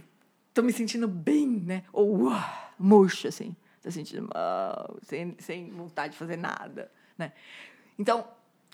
tô 0.54 0.62
me 0.62 0.74
sentindo 0.74 1.08
bem, 1.08 1.48
né? 1.48 1.84
Ou 1.94 2.24
uau, 2.24 2.74
murcha, 2.78 3.30
assim. 3.30 3.56
Tô 3.82 3.90
sentindo 3.90 4.28
mal, 4.36 4.98
sem, 5.04 5.34
sem 5.40 5.72
vontade 5.72 6.12
de 6.12 6.20
fazer 6.20 6.36
nada, 6.36 6.92
né? 7.18 7.32
Então, 7.98 8.28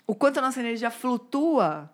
o 0.04 0.12
quanto 0.12 0.38
a 0.38 0.42
nossa 0.42 0.58
energia 0.58 0.90
flutua 0.90 1.88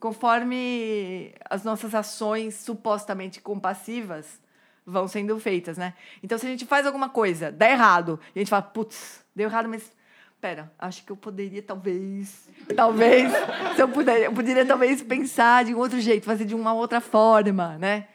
conforme 0.00 1.34
as 1.50 1.64
nossas 1.64 1.94
ações 1.94 2.54
supostamente 2.54 3.42
compassivas 3.42 4.40
vão 4.86 5.06
sendo 5.06 5.38
feitas, 5.38 5.76
né? 5.76 5.92
Então, 6.22 6.38
se 6.38 6.46
a 6.46 6.48
gente 6.48 6.64
faz 6.64 6.86
alguma 6.86 7.10
coisa, 7.10 7.52
dá 7.52 7.68
errado, 7.68 8.18
e 8.34 8.38
a 8.38 8.40
gente 8.40 8.48
fala, 8.48 8.62
putz, 8.62 9.22
deu 9.36 9.50
errado, 9.50 9.68
mas 9.68 9.97
pera, 10.40 10.72
acho 10.78 11.04
que 11.04 11.10
eu 11.10 11.16
poderia 11.16 11.62
talvez, 11.62 12.48
talvez, 12.74 13.32
se 13.74 13.82
eu 13.82 13.88
puder, 13.88 14.22
eu 14.24 14.32
poderia 14.32 14.64
talvez 14.64 15.02
pensar 15.02 15.64
de 15.64 15.74
um 15.74 15.78
outro 15.78 16.00
jeito, 16.00 16.24
fazer 16.24 16.44
de 16.44 16.54
uma 16.54 16.72
outra 16.72 17.00
forma, 17.00 17.76
né? 17.78 18.08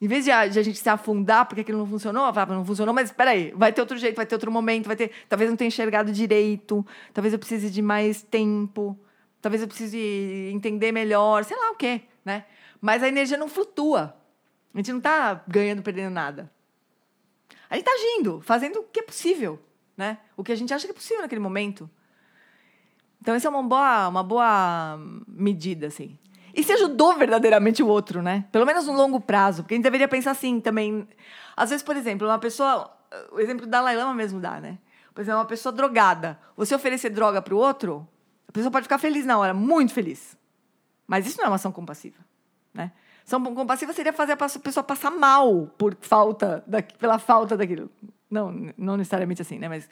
Em 0.00 0.08
vez 0.08 0.24
de 0.24 0.32
a, 0.32 0.48
de 0.48 0.58
a 0.58 0.62
gente 0.62 0.78
se 0.78 0.88
afundar 0.88 1.46
porque 1.46 1.60
aquilo 1.60 1.78
não 1.78 1.86
funcionou, 1.86 2.32
falar, 2.34 2.54
não 2.54 2.64
funcionou, 2.64 2.92
mas 2.92 3.10
espera 3.10 3.30
aí, 3.30 3.52
vai 3.56 3.72
ter 3.72 3.80
outro 3.80 3.96
jeito, 3.96 4.16
vai 4.16 4.26
ter 4.26 4.34
outro 4.34 4.50
momento, 4.50 4.86
vai 4.86 4.96
ter, 4.96 5.12
talvez 5.28 5.46
eu 5.46 5.52
não 5.52 5.56
tenha 5.56 5.68
enxergado 5.68 6.10
direito, 6.10 6.84
talvez 7.14 7.32
eu 7.32 7.38
precise 7.38 7.70
de 7.70 7.80
mais 7.80 8.20
tempo, 8.20 8.98
talvez 9.40 9.62
eu 9.62 9.68
precise 9.68 10.50
entender 10.52 10.90
melhor, 10.90 11.44
sei 11.44 11.56
lá 11.56 11.70
o 11.70 11.76
quê, 11.76 12.02
né? 12.24 12.44
Mas 12.80 13.02
a 13.02 13.08
energia 13.08 13.38
não 13.38 13.48
flutua. 13.48 14.16
A 14.74 14.78
gente 14.78 14.90
não 14.90 14.98
está 14.98 15.44
ganhando, 15.46 15.82
perdendo 15.82 16.12
nada. 16.12 16.50
A 17.70 17.76
gente 17.76 17.86
está 17.86 17.92
agindo, 17.92 18.40
fazendo 18.40 18.80
o 18.80 18.82
que 18.82 19.00
é 19.00 19.02
possível, 19.02 19.60
né? 20.02 20.18
O 20.36 20.42
que 20.42 20.50
a 20.50 20.56
gente 20.56 20.74
acha 20.74 20.84
que 20.84 20.90
é 20.90 20.94
possível 20.94 21.22
naquele 21.22 21.40
momento. 21.40 21.88
Então, 23.20 23.34
essa 23.36 23.46
é 23.46 23.50
uma 23.50 23.62
boa, 23.62 24.08
uma 24.08 24.22
boa 24.24 24.98
medida, 25.28 25.86
assim. 25.86 26.18
E 26.52 26.64
se 26.64 26.72
ajudou 26.72 27.14
verdadeiramente 27.16 27.82
o 27.84 27.86
outro, 27.86 28.20
né? 28.20 28.44
Pelo 28.50 28.66
menos 28.66 28.84
no 28.86 28.92
longo 28.92 29.20
prazo. 29.20 29.62
Porque 29.62 29.74
a 29.74 29.76
gente 29.76 29.84
deveria 29.84 30.08
pensar 30.08 30.32
assim 30.32 30.60
também. 30.60 31.06
Às 31.56 31.70
vezes, 31.70 31.84
por 31.84 31.96
exemplo, 31.96 32.26
uma 32.26 32.38
pessoa. 32.38 32.92
O 33.30 33.38
exemplo 33.38 33.64
da 33.64 33.78
Dalai 33.78 33.96
Lama 33.96 34.12
mesmo 34.12 34.40
dá, 34.40 34.60
né? 34.60 34.78
Por 35.14 35.20
exemplo, 35.20 35.38
uma 35.38 35.46
pessoa 35.46 35.72
drogada. 35.72 36.36
Você 36.56 36.74
oferecer 36.74 37.10
droga 37.10 37.40
para 37.40 37.54
o 37.54 37.58
outro, 37.58 38.06
a 38.48 38.52
pessoa 38.52 38.72
pode 38.72 38.84
ficar 38.84 38.98
feliz 38.98 39.24
na 39.24 39.38
hora, 39.38 39.54
muito 39.54 39.92
feliz. 39.92 40.36
Mas 41.06 41.26
isso 41.26 41.38
não 41.38 41.44
é 41.44 41.48
uma 41.48 41.56
ação 41.56 41.70
compassiva, 41.70 42.18
né? 42.74 42.90
Ação 43.24 43.42
compassiva 43.54 43.92
seria 43.92 44.12
fazer 44.12 44.32
a 44.32 44.36
pessoa 44.36 44.82
passar 44.82 45.10
mal 45.10 45.68
por 45.78 45.96
falta 46.00 46.64
da, 46.66 46.82
pela 46.82 47.18
falta 47.18 47.56
daquilo. 47.56 47.88
Não, 48.32 48.72
não 48.78 48.96
necessariamente 48.96 49.42
assim, 49.42 49.58
né? 49.58 49.68
Mas 49.68 49.88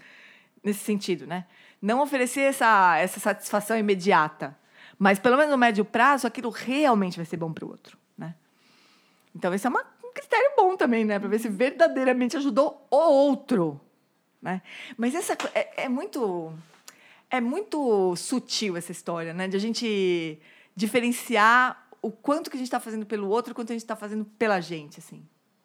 nesse 0.64 0.80
sentido, 0.80 1.26
né? 1.26 1.46
Não 1.80 2.00
oferecer 2.00 2.40
essa, 2.40 2.96
essa 2.98 3.20
satisfação 3.20 3.76
imediata, 3.76 4.56
Mas 4.98 5.18
pelo 5.18 5.36
menos 5.36 5.50
no 5.50 5.56
médio 5.58 5.82
prazo, 5.84 6.26
aquilo 6.26 6.50
realmente 6.50 7.16
vai 7.16 7.24
ser 7.24 7.38
bom 7.38 7.50
para 7.52 7.64
o 7.64 7.68
outro, 7.70 7.96
né? 8.18 8.34
Então 9.34 9.52
esse 9.54 9.66
é 9.66 9.70
uma- 9.70 9.84
um 10.04 10.12
critério 10.12 10.50
bom 10.56 10.76
também, 10.76 11.04
né? 11.06 11.18
Para 11.18 11.28
ver 11.28 11.38
se 11.38 11.48
verdadeiramente 11.48 12.36
ajudou 12.36 12.86
o 12.90 12.96
outro, 12.96 13.80
né? 14.42 14.60
Mas 14.98 15.14
essa 15.14 15.36
é, 15.54 15.84
é 15.84 15.88
muito 15.88 16.52
é 17.30 17.40
muito 17.40 18.14
sutil 18.16 18.76
essa 18.76 18.92
história, 18.92 19.32
né? 19.32 19.48
De 19.48 19.56
a 19.56 19.60
gente 19.60 20.38
diferenciar 20.76 21.88
o 22.02 22.10
quanto 22.10 22.50
que 22.50 22.56
a 22.56 22.58
gente 22.58 22.66
está 22.66 22.80
fazendo 22.80 23.06
pelo 23.06 23.28
outro 23.28 23.52
o 23.52 23.54
quanto 23.54 23.70
a 23.70 23.74
gente 23.74 23.82
está 23.82 23.96
fazendo 23.96 24.24
pela 24.24 24.60
gente, 24.60 24.98
assim. 24.98 25.22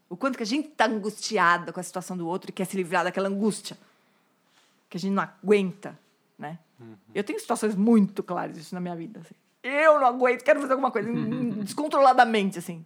O 0.09 0.15
quanto 0.15 0.37
que 0.37 0.43
a 0.43 0.45
gente 0.45 0.67
está 0.69 0.85
angustiada 0.85 1.73
com 1.73 1.79
a 1.79 1.83
situação 1.83 2.15
do 2.15 2.27
outro 2.27 2.49
e 2.49 2.53
quer 2.53 2.65
se 2.65 2.77
livrar 2.77 3.03
daquela 3.03 3.27
angústia 3.27 3.77
que 4.89 4.97
a 4.97 4.99
gente 4.99 5.13
não 5.13 5.23
aguenta, 5.23 5.97
né? 6.37 6.59
Eu 7.13 7.23
tenho 7.23 7.39
situações 7.39 7.75
muito 7.75 8.21
claras 8.21 8.55
disso 8.55 8.75
na 8.75 8.81
minha 8.81 8.95
vida. 8.95 9.19
assim. 9.21 9.33
Eu 9.63 9.99
não 9.99 10.05
aguento, 10.07 10.43
quero 10.43 10.59
fazer 10.61 10.73
alguma 10.73 10.91
coisa 10.91 11.09
descontroladamente, 11.63 12.59
assim. 12.59 12.85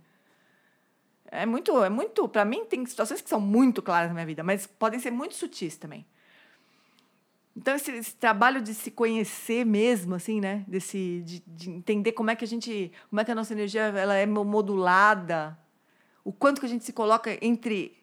É 1.31 1.45
muito, 1.45 1.83
é 1.83 1.89
muito. 1.89 2.27
Para 2.29 2.45
mim 2.45 2.65
tem 2.65 2.85
situações 2.85 3.21
que 3.21 3.29
são 3.29 3.39
muito 3.41 3.81
claras 3.81 4.07
na 4.09 4.13
minha 4.13 4.25
vida, 4.25 4.43
mas 4.43 4.65
podem 4.65 4.99
ser 4.99 5.11
muito 5.11 5.35
sutis 5.35 5.75
também. 5.75 6.05
Então 7.55 7.75
esse, 7.75 7.91
esse 7.91 8.15
trabalho 8.15 8.61
de 8.61 8.73
se 8.73 8.89
conhecer 8.89 9.65
mesmo, 9.65 10.15
assim, 10.15 10.39
né? 10.39 10.63
Desse, 10.67 11.21
de, 11.25 11.43
de 11.45 11.69
entender 11.69 12.13
como 12.13 12.31
é 12.31 12.35
que 12.35 12.45
a 12.45 12.47
gente, 12.47 12.91
como 13.09 13.19
é 13.19 13.25
que 13.25 13.31
a 13.31 13.35
nossa 13.35 13.51
energia 13.53 13.81
ela 13.81 14.15
é 14.15 14.25
mo- 14.25 14.45
modulada, 14.45 15.57
o 16.29 16.31
quanto 16.31 16.59
que 16.59 16.67
a 16.67 16.69
gente 16.69 16.85
se 16.85 16.93
coloca 16.93 17.43
entre, 17.43 17.97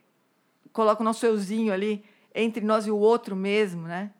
coloca 0.72 1.00
o 1.00 1.04
nosso 1.04 1.24
euzinho 1.24 1.72
ali 1.72 2.04
entre 2.34 2.64
nós 2.64 2.84
e 2.84 2.90
o 2.90 2.96
outro 2.96 3.36
mesmo, 3.36 3.86
né? 3.86 4.10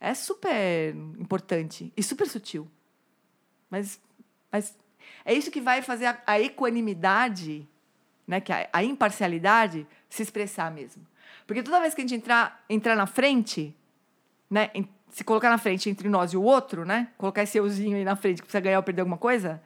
É 0.00 0.14
super 0.14 0.94
importante 1.18 1.92
e 1.94 2.02
super 2.02 2.26
sutil. 2.26 2.66
Mas, 3.68 4.00
mas 4.50 4.74
é 5.26 5.34
isso 5.34 5.50
que 5.50 5.60
vai 5.60 5.82
fazer 5.82 6.06
a, 6.06 6.22
a 6.26 6.40
equanimidade, 6.40 7.68
né? 8.26 8.40
Que 8.40 8.50
a, 8.50 8.66
a 8.72 8.82
imparcialidade 8.82 9.86
se 10.08 10.22
expressar 10.22 10.70
mesmo. 10.70 11.06
Porque 11.46 11.62
toda 11.62 11.80
vez 11.80 11.92
que 11.92 12.00
a 12.00 12.04
gente 12.04 12.14
entrar, 12.14 12.64
entrar 12.66 12.96
na 12.96 13.06
frente, 13.06 13.76
né? 14.48 14.70
se 15.10 15.22
colocar 15.22 15.50
na 15.50 15.58
frente 15.58 15.90
entre 15.90 16.08
nós 16.08 16.32
e 16.32 16.38
o 16.38 16.42
outro, 16.42 16.86
né? 16.86 17.08
Colocar 17.18 17.42
esse 17.42 17.58
euzinho 17.58 17.94
aí 17.94 18.04
na 18.04 18.16
frente 18.16 18.36
que 18.36 18.44
precisa 18.46 18.60
ganhar 18.60 18.78
ou 18.78 18.82
perder 18.82 19.02
alguma 19.02 19.18
coisa, 19.18 19.62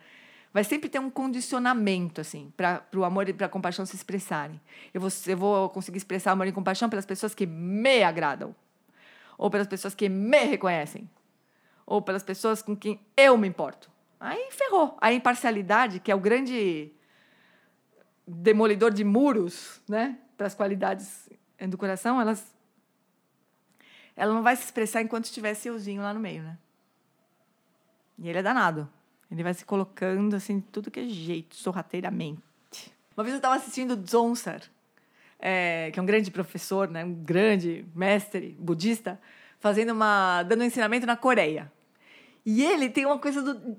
vai 0.56 0.64
sempre 0.64 0.88
ter 0.88 0.98
um 0.98 1.10
condicionamento, 1.10 2.18
assim, 2.18 2.50
para 2.56 2.82
o 2.94 3.04
amor 3.04 3.28
e 3.28 3.34
para 3.34 3.44
a 3.44 3.48
compaixão 3.48 3.84
se 3.84 3.94
expressarem. 3.94 4.58
Eu 4.94 5.02
vou, 5.02 5.10
eu 5.26 5.36
vou 5.36 5.68
conseguir 5.68 5.98
expressar 5.98 6.32
amor 6.32 6.46
e 6.46 6.52
compaixão 6.52 6.88
pelas 6.88 7.04
pessoas 7.04 7.34
que 7.34 7.44
me 7.44 8.02
agradam, 8.02 8.56
ou 9.36 9.50
pelas 9.50 9.66
pessoas 9.66 9.94
que 9.94 10.08
me 10.08 10.44
reconhecem, 10.44 11.10
ou 11.84 12.00
pelas 12.00 12.22
pessoas 12.22 12.62
com 12.62 12.74
quem 12.74 12.98
eu 13.14 13.36
me 13.36 13.46
importo. 13.46 13.90
Aí 14.18 14.48
ferrou. 14.50 14.96
A 14.98 15.12
imparcialidade, 15.12 16.00
que 16.00 16.10
é 16.10 16.14
o 16.14 16.18
grande 16.18 16.90
demolidor 18.26 18.94
de 18.94 19.04
muros, 19.04 19.82
né, 19.86 20.18
para 20.38 20.46
as 20.46 20.54
qualidades 20.54 21.28
do 21.68 21.76
coração, 21.76 22.18
elas 22.18 22.56
ela 24.16 24.32
não 24.32 24.42
vai 24.42 24.56
se 24.56 24.64
expressar 24.64 25.02
enquanto 25.02 25.30
tiver 25.30 25.50
esse 25.50 25.68
euzinho 25.68 26.00
lá 26.00 26.14
no 26.14 26.20
meio, 26.20 26.42
né? 26.42 26.56
E 28.18 28.26
ele 28.26 28.38
é 28.38 28.42
danado. 28.42 28.95
Ele 29.30 29.42
vai 29.42 29.54
se 29.54 29.64
colocando 29.64 30.36
assim, 30.36 30.60
de 30.60 30.66
tudo 30.66 30.90
que 30.90 31.00
é 31.00 31.08
jeito, 31.08 31.56
sorrateiramente. 31.56 32.42
Uma 33.16 33.24
vez 33.24 33.32
eu 33.32 33.38
estava 33.38 33.56
assistindo 33.56 33.96
Dzonsar, 33.96 34.62
é, 35.38 35.90
que 35.92 35.98
é 35.98 36.02
um 36.02 36.06
grande 36.06 36.30
professor, 36.30 36.88
né, 36.88 37.04
um 37.04 37.14
grande 37.14 37.84
mestre 37.94 38.56
budista, 38.58 39.20
fazendo 39.58 39.92
uma, 39.92 40.42
dando 40.42 40.60
um 40.60 40.64
ensinamento 40.64 41.06
na 41.06 41.16
Coreia. 41.16 41.72
E 42.44 42.62
ele 42.62 42.88
tem 42.88 43.04
uma 43.06 43.18
coisa 43.18 43.42
do, 43.42 43.76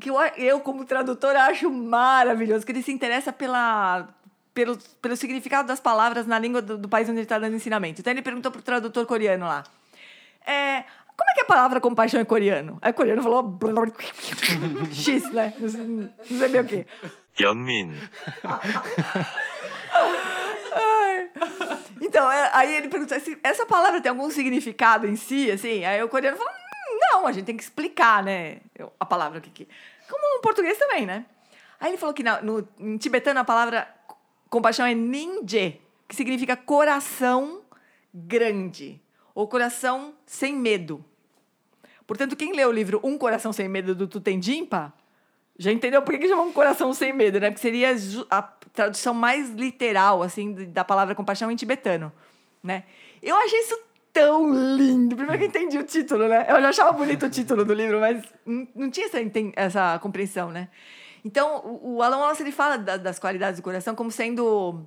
que 0.00 0.10
eu, 0.10 0.18
eu, 0.36 0.60
como 0.60 0.84
tradutor, 0.84 1.36
acho 1.36 1.70
maravilhoso, 1.70 2.64
que 2.64 2.72
ele 2.72 2.82
se 2.82 2.90
interessa 2.90 3.32
pela, 3.32 4.08
pelo, 4.54 4.78
pelo 5.00 5.16
significado 5.16 5.68
das 5.68 5.80
palavras 5.80 6.26
na 6.26 6.38
língua 6.38 6.62
do, 6.62 6.78
do 6.78 6.88
país 6.88 7.08
onde 7.08 7.18
ele 7.18 7.24
está 7.24 7.38
dando 7.38 7.54
ensinamento. 7.54 8.00
Então 8.00 8.12
ele 8.12 8.22
perguntou 8.22 8.50
para 8.50 8.60
o 8.60 8.62
tradutor 8.62 9.06
coreano 9.06 9.46
lá, 9.46 9.64
é, 10.46 10.84
como 11.18 11.30
é 11.30 11.34
que 11.34 11.40
é 11.40 11.42
a 11.42 11.46
palavra 11.46 11.80
compaixão 11.80 12.20
em 12.20 12.24
coreano? 12.24 12.78
Aí 12.80 12.92
o 12.92 12.94
coreano 12.94 13.22
falou 13.22 13.58
X, 14.92 15.30
né? 15.32 15.52
Não 15.58 15.68
sei, 16.38 16.48
bem 16.48 16.60
o 16.60 16.64
quê. 16.64 16.86
연민, 17.40 17.92
Ai. 20.72 21.30
Então, 22.00 22.30
é, 22.30 22.50
aí 22.54 22.74
ele 22.76 22.88
perguntou 22.88 23.16
assim, 23.16 23.36
essa 23.42 23.66
palavra 23.66 24.00
tem 24.00 24.10
algum 24.10 24.30
significado 24.30 25.06
em 25.06 25.16
si, 25.16 25.50
assim? 25.50 25.84
Aí 25.84 26.02
o 26.02 26.08
coreano 26.08 26.36
falou, 26.36 26.52
"Hum, 26.52 26.98
não, 27.12 27.26
a 27.26 27.32
gente 27.32 27.44
tem 27.46 27.56
que 27.56 27.62
explicar, 27.62 28.22
né? 28.22 28.58
A 28.98 29.04
palavra 29.04 29.38
aqui. 29.38 29.50
que- 29.50 29.68
Como 30.08 30.36
no 30.36 30.40
português 30.40 30.78
também, 30.78 31.04
né? 31.06 31.24
Aí 31.80 31.90
ele 31.90 31.98
falou 31.98 32.14
que 32.14 32.22
na- 32.22 32.40
no, 32.40 32.66
em 32.78 32.96
tibetano 32.96 33.40
a 33.40 33.44
palavra 33.44 33.88
compaixão 34.48 34.86
é 34.86 34.94
ninje, 34.94 35.80
que 36.08 36.16
significa 36.16 36.56
coração 36.56 37.62
grande, 38.12 39.00
ou 39.34 39.46
coração 39.46 40.14
sem 40.26 40.54
medo. 40.56 41.04
Portanto, 42.08 42.34
quem 42.34 42.52
lê 42.56 42.64
o 42.64 42.72
livro 42.72 42.98
Um 43.04 43.16
Coração 43.16 43.52
Sem 43.52 43.68
Medo, 43.68 43.94
do 43.94 44.08
Tutendimpa, 44.08 44.92
já 45.58 45.70
entendeu 45.70 46.00
por 46.02 46.12
que, 46.12 46.18
que 46.20 46.28
chama 46.28 46.42
um 46.42 46.52
coração 46.52 46.92
sem 46.94 47.12
medo, 47.12 47.38
né? 47.38 47.50
Porque 47.50 47.60
seria 47.60 47.94
a 48.30 48.42
tradução 48.72 49.12
mais 49.12 49.50
literal, 49.50 50.22
assim, 50.22 50.54
da 50.70 50.84
palavra 50.84 51.14
compaixão 51.14 51.50
em 51.50 51.56
tibetano, 51.56 52.10
né? 52.62 52.84
Eu 53.22 53.36
achei 53.36 53.58
isso 53.60 53.78
tão 54.12 54.50
lindo. 54.76 55.14
Primeiro 55.16 55.38
que 55.38 55.44
eu 55.44 55.48
entendi 55.48 55.76
o 55.76 55.84
título, 55.84 56.28
né? 56.28 56.46
Eu 56.48 56.60
já 56.62 56.68
achava 56.70 56.92
bonito 56.92 57.26
o 57.26 57.30
título 57.30 57.64
do 57.64 57.74
livro, 57.74 58.00
mas 58.00 58.22
não, 58.74 58.90
tinha 58.90 59.06
essa, 59.06 59.18
essa 59.56 59.98
compreensão, 59.98 60.50
né? 60.50 60.68
Então, 61.24 61.58
o, 61.64 61.96
o 61.96 62.02
Alan 62.02 62.18
Wallace, 62.18 62.42
ele 62.42 62.52
fala 62.52 62.78
da- 62.78 62.96
das 62.96 63.18
qualidades 63.18 63.60
do 63.60 63.62
coração 63.64 63.94
como 63.94 64.10
sendo 64.10 64.82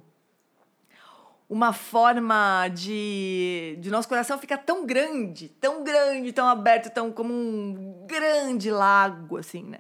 uma 1.52 1.74
forma 1.74 2.70
de, 2.70 3.76
de 3.82 3.92
nosso 3.92 4.08
coração 4.08 4.40
ficar 4.40 4.60
tão 4.60 4.86
grande, 4.86 5.50
tão 5.50 5.84
grande, 5.84 6.32
tão 6.32 6.48
aberto, 6.48 6.90
tão 6.90 7.12
como 7.12 7.34
um 7.34 8.06
grande 8.08 8.72
lago, 8.72 9.36
assim, 9.36 9.64
né? 9.64 9.80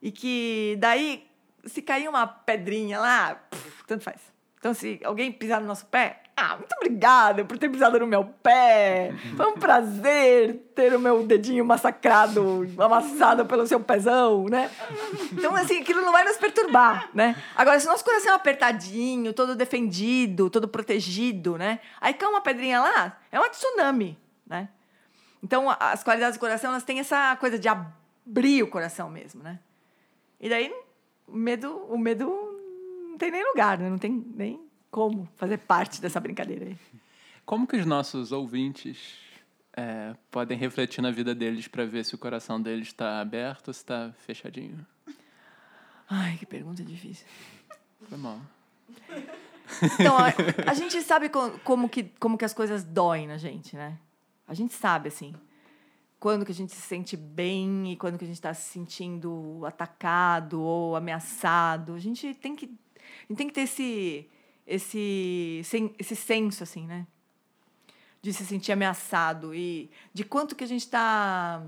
E 0.00 0.12
que 0.12 0.76
daí, 0.78 1.28
se 1.64 1.82
cair 1.82 2.08
uma 2.08 2.24
pedrinha 2.24 3.00
lá, 3.00 3.42
tanto 3.84 4.04
faz. 4.04 4.20
Então, 4.60 4.72
se 4.72 5.00
alguém 5.02 5.32
pisar 5.32 5.60
no 5.60 5.66
nosso 5.66 5.86
pé, 5.86 6.21
ah, 6.34 6.56
muito 6.56 6.72
obrigada 6.76 7.44
por 7.44 7.58
ter 7.58 7.68
pisado 7.68 7.98
no 8.00 8.06
meu 8.06 8.24
pé. 8.24 9.14
Foi 9.36 9.46
um 9.46 9.54
prazer 9.54 10.72
ter 10.74 10.94
o 10.94 10.98
meu 10.98 11.26
dedinho 11.26 11.64
massacrado, 11.64 12.66
amassado 12.78 13.44
pelo 13.44 13.66
seu 13.66 13.78
pezão, 13.78 14.46
né? 14.46 14.70
Então, 15.30 15.54
assim, 15.54 15.80
aquilo 15.80 16.00
não 16.00 16.10
vai 16.10 16.24
nos 16.24 16.38
perturbar, 16.38 17.10
né? 17.12 17.36
Agora, 17.54 17.78
se 17.78 17.86
o 17.86 17.90
nosso 17.90 18.04
coração 18.04 18.32
é 18.32 18.34
apertadinho, 18.34 19.32
todo 19.32 19.54
defendido, 19.54 20.48
todo 20.48 20.66
protegido, 20.66 21.58
né? 21.58 21.80
Aí 22.00 22.14
cai 22.14 22.28
uma 22.28 22.40
pedrinha 22.40 22.80
lá, 22.80 23.18
é 23.30 23.38
um 23.38 23.48
tsunami, 23.50 24.18
né? 24.46 24.68
Então, 25.42 25.68
as 25.78 26.02
qualidades 26.02 26.38
do 26.38 26.40
coração, 26.40 26.70
elas 26.70 26.84
têm 26.84 26.98
essa 26.98 27.36
coisa 27.36 27.58
de 27.58 27.68
abrir 27.68 28.62
o 28.62 28.68
coração 28.68 29.10
mesmo, 29.10 29.42
né? 29.42 29.58
E 30.40 30.48
daí, 30.48 30.74
o 31.28 31.36
medo, 31.36 31.76
o 31.88 31.98
medo 31.98 32.26
não 33.10 33.18
tem 33.18 33.30
nem 33.30 33.44
lugar, 33.44 33.78
né? 33.78 33.90
Não 33.90 33.98
tem 33.98 34.24
nem 34.34 34.71
como 34.92 35.26
fazer 35.36 35.56
parte 35.56 36.00
dessa 36.02 36.20
brincadeira 36.20 36.66
aí. 36.66 36.76
Como 37.46 37.66
que 37.66 37.76
os 37.76 37.86
nossos 37.86 38.30
ouvintes 38.30 39.16
é, 39.72 40.14
podem 40.30 40.56
refletir 40.56 41.00
na 41.00 41.10
vida 41.10 41.34
deles 41.34 41.66
para 41.66 41.84
ver 41.86 42.04
se 42.04 42.14
o 42.14 42.18
coração 42.18 42.60
deles 42.60 42.88
está 42.88 43.18
aberto 43.20 43.68
ou 43.68 43.74
se 43.74 43.80
está 43.80 44.12
fechadinho? 44.18 44.86
Ai, 46.08 46.36
que 46.36 46.44
pergunta 46.44 46.84
difícil. 46.84 47.26
Foi 48.06 48.18
mal. 48.18 48.38
Então, 49.98 50.14
a, 50.18 50.26
a 50.70 50.74
gente 50.74 51.00
sabe 51.00 51.30
co- 51.30 51.58
como 51.64 51.88
que, 51.88 52.04
como 52.20 52.36
que 52.36 52.44
as 52.44 52.52
coisas 52.52 52.84
doem 52.84 53.26
na 53.26 53.38
gente, 53.38 53.74
né? 53.74 53.98
A 54.46 54.52
gente 54.52 54.74
sabe, 54.74 55.08
assim, 55.08 55.34
quando 56.20 56.44
que 56.44 56.52
a 56.52 56.54
gente 56.54 56.72
se 56.72 56.82
sente 56.82 57.16
bem 57.16 57.92
e 57.92 57.96
quando 57.96 58.18
que 58.18 58.24
a 58.24 58.26
gente 58.26 58.36
está 58.36 58.52
se 58.52 58.68
sentindo 58.70 59.62
atacado 59.64 60.60
ou 60.60 60.94
ameaçado. 60.94 61.94
A 61.94 61.98
gente 61.98 62.34
tem 62.34 62.54
que, 62.54 62.66
a 62.66 63.26
gente 63.30 63.38
tem 63.38 63.48
que 63.48 63.54
ter 63.54 63.62
esse, 63.62 64.28
esse, 64.74 65.62
esse 65.98 66.16
senso, 66.16 66.62
assim, 66.62 66.86
né? 66.86 67.06
De 68.20 68.32
se 68.32 68.44
sentir 68.46 68.72
ameaçado 68.72 69.54
e 69.54 69.90
de 70.14 70.24
quanto 70.24 70.54
que 70.54 70.64
a 70.64 70.68
gente 70.68 70.82
está 70.82 71.62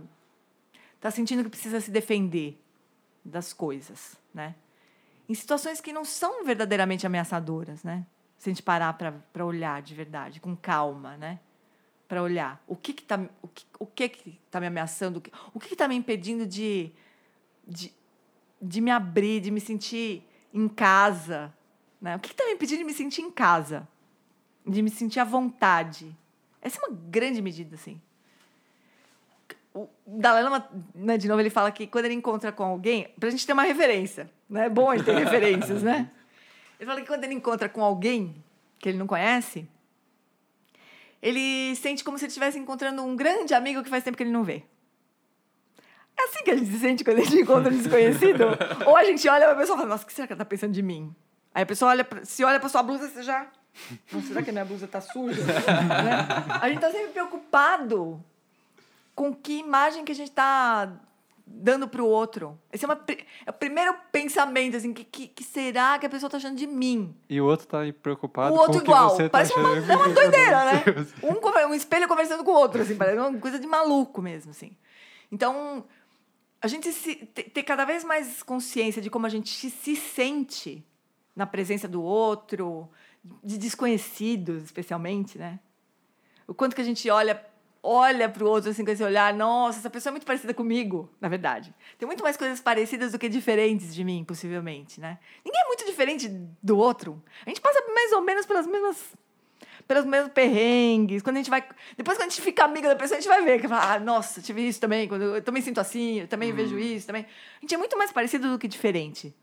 tá 1.00 1.10
sentindo 1.10 1.42
que 1.44 1.50
precisa 1.50 1.80
se 1.80 1.90
defender 1.90 2.60
das 3.24 3.52
coisas, 3.52 4.16
né? 4.32 4.54
em 5.28 5.34
situações 5.34 5.80
que 5.80 5.92
não 5.92 6.04
são 6.04 6.44
verdadeiramente 6.44 7.06
ameaçadoras, 7.06 7.82
né? 7.82 8.06
Se 8.36 8.50
a 8.50 8.52
gente 8.52 8.62
parar 8.62 8.92
para 8.92 9.44
olhar 9.44 9.80
de 9.80 9.94
verdade, 9.94 10.40
com 10.40 10.54
calma, 10.54 11.16
né? 11.16 11.40
Para 12.06 12.22
olhar 12.22 12.62
o 12.66 12.76
que 12.76 12.92
que 12.92 13.02
tá, 13.02 13.18
o 13.40 13.48
que, 13.48 13.64
o 13.78 13.86
que 13.86 14.08
que 14.08 14.40
tá 14.50 14.60
me 14.60 14.66
ameaçando, 14.66 15.18
o 15.18 15.20
que, 15.22 15.30
o 15.54 15.60
que 15.60 15.68
que 15.70 15.76
tá 15.76 15.88
me 15.88 15.94
impedindo 15.94 16.46
de, 16.46 16.92
de, 17.66 17.92
de 18.60 18.80
me 18.80 18.90
abrir, 18.90 19.40
de 19.40 19.50
me 19.50 19.60
sentir 19.60 20.28
em 20.52 20.68
casa, 20.68 21.52
né? 22.04 22.16
O 22.16 22.20
que 22.20 22.28
que 22.28 22.34
tá 22.36 22.44
me 22.44 22.52
impedindo 22.52 22.80
de 22.80 22.84
me 22.84 22.92
sentir 22.92 23.22
em 23.22 23.30
casa, 23.30 23.88
de 24.66 24.82
me 24.82 24.90
sentir 24.90 25.20
à 25.20 25.24
vontade? 25.24 26.14
Essa 26.60 26.78
é 26.78 26.86
uma 26.86 26.98
grande 27.08 27.40
medida, 27.40 27.76
assim. 27.76 27.98
o 29.72 29.88
Dalai 30.06 30.42
Lama, 30.42 30.68
né, 30.94 31.16
de 31.16 31.26
novo, 31.26 31.40
ele 31.40 31.48
fala 31.48 31.72
que 31.72 31.86
quando 31.86 32.04
ele 32.04 32.14
encontra 32.14 32.52
com 32.52 32.62
alguém, 32.62 33.08
pra 33.18 33.30
gente 33.30 33.46
ter 33.46 33.54
uma 33.54 33.62
referência, 33.62 34.30
né? 34.50 34.66
É 34.66 34.68
bom 34.68 34.90
a 34.90 34.96
gente 34.98 35.06
ter 35.06 35.16
referências, 35.16 35.82
né? 35.82 36.10
Ele 36.78 36.86
fala 36.86 37.00
que 37.00 37.06
quando 37.06 37.24
ele 37.24 37.32
encontra 37.32 37.70
com 37.70 37.82
alguém 37.82 38.36
que 38.78 38.90
ele 38.90 38.98
não 38.98 39.06
conhece, 39.06 39.66
ele 41.22 41.74
sente 41.76 42.04
como 42.04 42.18
se 42.18 42.26
ele 42.26 42.28
estivesse 42.28 42.58
encontrando 42.58 43.02
um 43.02 43.16
grande 43.16 43.54
amigo 43.54 43.82
que 43.82 43.88
faz 43.88 44.04
tempo 44.04 44.14
que 44.14 44.22
ele 44.22 44.30
não 44.30 44.44
vê. 44.44 44.62
É 46.18 46.24
assim 46.24 46.44
que 46.44 46.50
a 46.50 46.56
gente 46.56 46.70
se 46.70 46.78
sente 46.78 47.02
quando 47.02 47.18
a 47.20 47.22
gente 47.22 47.36
encontra 47.36 47.72
um 47.72 47.76
desconhecido? 47.76 48.44
Ou 48.86 48.94
a 48.94 49.04
gente 49.04 49.26
olha 49.26 49.46
pra 49.46 49.56
pessoa 49.56 49.76
e 49.76 49.78
fala, 49.78 49.88
nossa, 49.88 50.04
o 50.04 50.06
que 50.06 50.12
será 50.12 50.26
que 50.26 50.34
ela 50.34 50.38
tá 50.38 50.44
pensando 50.44 50.72
de 50.72 50.82
mim? 50.82 51.14
Aí 51.54 51.62
a 51.62 51.66
pessoa 51.66 51.90
olha, 51.92 52.04
pra- 52.04 52.24
se 52.24 52.42
olha 52.44 52.58
pra 52.58 52.68
sua 52.68 52.82
blusa, 52.82 53.08
você 53.08 53.22
já... 53.22 53.46
Será 54.26 54.42
que 54.42 54.50
a 54.50 54.52
minha 54.52 54.64
blusa 54.64 54.86
tá 54.86 55.00
suja? 55.00 55.42
Né? 55.44 56.26
A 56.60 56.68
gente 56.68 56.80
tá 56.80 56.90
sempre 56.90 57.08
preocupado 57.08 58.22
com 59.14 59.34
que 59.34 59.58
imagem 59.58 60.04
que 60.04 60.12
a 60.12 60.14
gente 60.14 60.30
tá 60.30 60.92
dando 61.46 61.86
pro 61.86 62.06
outro. 62.06 62.58
Esse 62.72 62.84
é, 62.84 62.88
uma, 62.88 63.00
é 63.46 63.50
o 63.50 63.52
primeiro 63.52 63.94
pensamento, 64.10 64.76
assim, 64.76 64.92
que, 64.92 65.04
que, 65.04 65.28
que 65.28 65.44
será 65.44 65.98
que 65.98 66.06
a 66.06 66.08
pessoa 66.08 66.30
tá 66.30 66.36
achando 66.38 66.56
de 66.56 66.66
mim? 66.66 67.14
E 67.28 67.40
o 67.40 67.44
outro 67.46 67.66
tá 67.66 67.78
preocupado 68.02 68.54
o 68.54 68.58
outro 68.58 68.72
com 68.74 68.78
o 68.78 68.82
que 68.82 68.90
igual. 68.90 69.10
você 69.10 69.24
tá 69.24 69.30
parece 69.30 69.52
uma, 69.54 69.72
achando. 69.72 69.90
é 69.92 69.96
uma 69.96 70.08
doideira, 70.08 70.64
né? 70.64 70.84
Um, 71.22 71.70
um 71.70 71.74
espelho 71.74 72.08
conversando 72.08 72.42
com 72.44 72.50
o 72.50 72.54
outro, 72.54 72.82
assim, 72.82 72.96
parece 72.96 73.18
uma 73.18 73.38
coisa 73.38 73.58
de 73.58 73.66
maluco 73.66 74.22
mesmo, 74.22 74.50
assim. 74.52 74.72
Então, 75.30 75.84
a 76.62 76.66
gente 76.68 76.92
se, 76.92 77.16
te- 77.16 77.42
ter 77.44 77.62
cada 77.62 77.84
vez 77.84 78.04
mais 78.04 78.42
consciência 78.42 79.02
de 79.02 79.10
como 79.10 79.26
a 79.26 79.28
gente 79.30 79.68
se 79.70 79.96
sente 79.96 80.82
na 81.34 81.46
presença 81.46 81.88
do 81.88 82.02
outro, 82.02 82.88
de 83.42 83.58
desconhecidos, 83.58 84.62
especialmente, 84.62 85.38
né? 85.38 85.58
O 86.46 86.54
quanto 86.54 86.74
que 86.74 86.82
a 86.82 86.84
gente 86.84 87.08
olha 87.10 87.44
olha 87.86 88.30
para 88.30 88.42
o 88.42 88.48
outro 88.48 88.70
assim 88.70 88.82
com 88.82 88.90
esse 88.90 89.04
olhar, 89.04 89.34
nossa, 89.34 89.78
essa 89.78 89.90
pessoa 89.90 90.10
é 90.10 90.14
muito 90.14 90.24
parecida 90.24 90.54
comigo, 90.54 91.10
na 91.20 91.28
verdade. 91.28 91.74
Tem 91.98 92.06
muito 92.06 92.22
mais 92.22 92.34
coisas 92.34 92.58
parecidas 92.58 93.12
do 93.12 93.18
que 93.18 93.28
diferentes 93.28 93.94
de 93.94 94.02
mim, 94.02 94.24
possivelmente, 94.24 94.98
né? 94.98 95.18
Ninguém 95.44 95.60
é 95.60 95.66
muito 95.66 95.84
diferente 95.84 96.26
do 96.62 96.78
outro. 96.78 97.22
A 97.44 97.50
gente 97.50 97.60
passa 97.60 97.78
mais 97.94 98.10
ou 98.12 98.22
menos 98.22 98.46
pelas 98.46 98.66
mesmas 98.66 99.14
pelos 99.86 100.06
mesmos 100.06 100.32
perrengues. 100.32 101.22
Quando 101.22 101.36
a 101.36 101.40
gente 101.40 101.50
vai. 101.50 101.62
Depois, 101.96 102.16
quando 102.16 102.28
a 102.28 102.30
gente 102.30 102.40
fica 102.40 102.64
amiga 102.64 102.88
da 102.88 102.96
pessoa, 102.96 103.18
a 103.18 103.20
gente 103.20 103.28
vai 103.28 103.44
ver 103.44 103.60
que 103.60 103.68
fala, 103.68 103.94
ah, 103.94 104.00
nossa, 104.00 104.40
tive 104.40 104.66
isso 104.66 104.80
também, 104.80 105.06
quando 105.06 105.22
eu 105.36 105.42
também 105.42 105.62
sinto 105.62 105.78
assim, 105.78 106.20
eu 106.20 106.28
também 106.28 106.52
vejo 106.52 106.78
isso 106.78 107.06
também. 107.06 107.26
A 107.58 107.60
gente 107.60 107.74
é 107.74 107.78
muito 107.78 107.96
mais 107.98 108.10
parecido 108.10 108.50
do 108.50 108.58
que 108.58 108.66
diferente, 108.66 109.34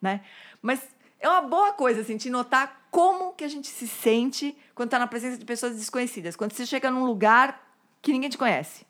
né? 0.00 0.22
Mas 0.62 0.80
é 1.20 1.28
uma 1.28 1.42
boa 1.42 1.72
coisa, 1.72 2.00
assim, 2.00 2.16
de 2.16 2.30
notar 2.30 2.88
como 2.90 3.34
que 3.34 3.44
a 3.44 3.48
gente 3.48 3.68
se 3.68 3.86
sente 3.86 4.56
quando 4.74 4.88
está 4.88 4.98
na 4.98 5.06
presença 5.06 5.38
de 5.38 5.44
pessoas 5.44 5.76
desconhecidas. 5.76 6.34
Quando 6.34 6.52
você 6.52 6.66
chega 6.66 6.90
num 6.90 7.04
lugar 7.04 7.70
que 8.00 8.12
ninguém 8.12 8.30
te 8.30 8.38
conhece. 8.38 8.86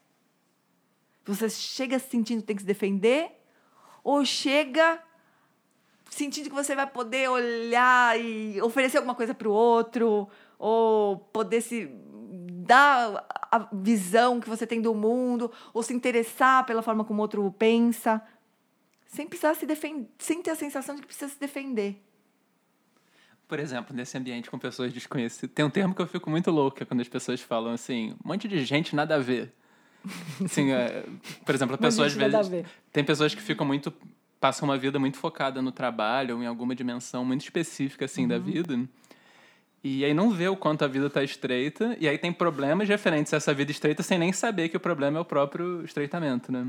Você 1.24 1.50
chega 1.50 1.98
sentindo 1.98 2.40
que 2.40 2.46
tem 2.46 2.56
que 2.56 2.62
se 2.62 2.66
defender 2.66 3.30
ou 4.02 4.24
chega 4.24 5.02
sentindo 6.08 6.48
que 6.48 6.54
você 6.54 6.74
vai 6.74 6.86
poder 6.86 7.28
olhar 7.28 8.18
e 8.18 8.60
oferecer 8.62 8.96
alguma 8.96 9.14
coisa 9.14 9.34
para 9.34 9.48
o 9.48 9.52
outro 9.52 10.28
ou 10.58 11.18
poder 11.18 11.60
se 11.60 11.90
dar 12.64 13.26
a 13.50 13.68
visão 13.72 14.40
que 14.40 14.48
você 14.48 14.66
tem 14.66 14.80
do 14.80 14.94
mundo 14.94 15.52
ou 15.74 15.82
se 15.82 15.92
interessar 15.92 16.64
pela 16.64 16.82
forma 16.82 17.04
como 17.04 17.20
o 17.20 17.22
outro 17.22 17.52
pensa 17.58 18.22
sem 19.06 19.26
precisar 19.26 19.54
se 19.54 19.66
defender, 19.66 20.08
sem 20.18 20.40
ter 20.40 20.50
a 20.50 20.56
sensação 20.56 20.94
de 20.94 21.00
que 21.00 21.08
precisa 21.08 21.28
se 21.28 21.38
defender. 21.38 22.00
Por 23.50 23.58
exemplo, 23.58 23.94
nesse 23.94 24.16
ambiente 24.16 24.48
com 24.48 24.58
pessoas 24.58 24.92
desconhecidas, 24.92 25.50
tem 25.52 25.64
um 25.64 25.70
termo 25.70 25.92
que 25.92 26.00
eu 26.00 26.06
fico 26.06 26.30
muito 26.30 26.50
louca 26.52 26.86
quando 26.86 27.00
as 27.00 27.08
pessoas 27.08 27.40
falam 27.40 27.72
assim, 27.72 28.12
um 28.24 28.28
monte 28.28 28.46
de 28.46 28.64
gente 28.64 28.94
nada 28.94 29.16
a 29.16 29.18
ver. 29.18 29.52
Assim, 30.42 30.70
é, 30.70 31.04
por 31.44 31.54
exemplo, 31.54 31.74
a 31.74 31.78
pessoa 31.78 32.06
às 32.06 32.14
vezes 32.14 32.48
tem 32.90 33.04
pessoas 33.04 33.34
que 33.34 33.42
ficam 33.42 33.66
muito 33.66 33.92
passam 34.40 34.66
uma 34.68 34.78
vida 34.78 34.98
muito 34.98 35.18
focada 35.18 35.60
no 35.60 35.70
trabalho 35.72 36.36
ou 36.36 36.42
em 36.42 36.46
alguma 36.46 36.74
dimensão 36.74 37.24
muito 37.24 37.42
específica 37.42 38.06
assim 38.06 38.22
Uhum. 38.22 38.28
da 38.28 38.38
vida. 38.38 38.80
E 39.84 40.04
aí 40.04 40.14
não 40.14 40.30
vê 40.30 40.48
o 40.48 40.56
quanto 40.56 40.84
a 40.84 40.88
vida 40.88 41.10
tá 41.10 41.22
estreita 41.24 41.96
e 42.00 42.08
aí 42.08 42.16
tem 42.16 42.32
problemas 42.32 42.88
referentes 42.88 43.34
a 43.34 43.36
essa 43.36 43.52
vida 43.52 43.70
estreita 43.70 44.02
sem 44.02 44.18
nem 44.18 44.32
saber 44.32 44.68
que 44.70 44.76
o 44.76 44.80
problema 44.80 45.18
é 45.18 45.20
o 45.20 45.24
próprio 45.24 45.84
estreitamento, 45.84 46.50
né? 46.52 46.66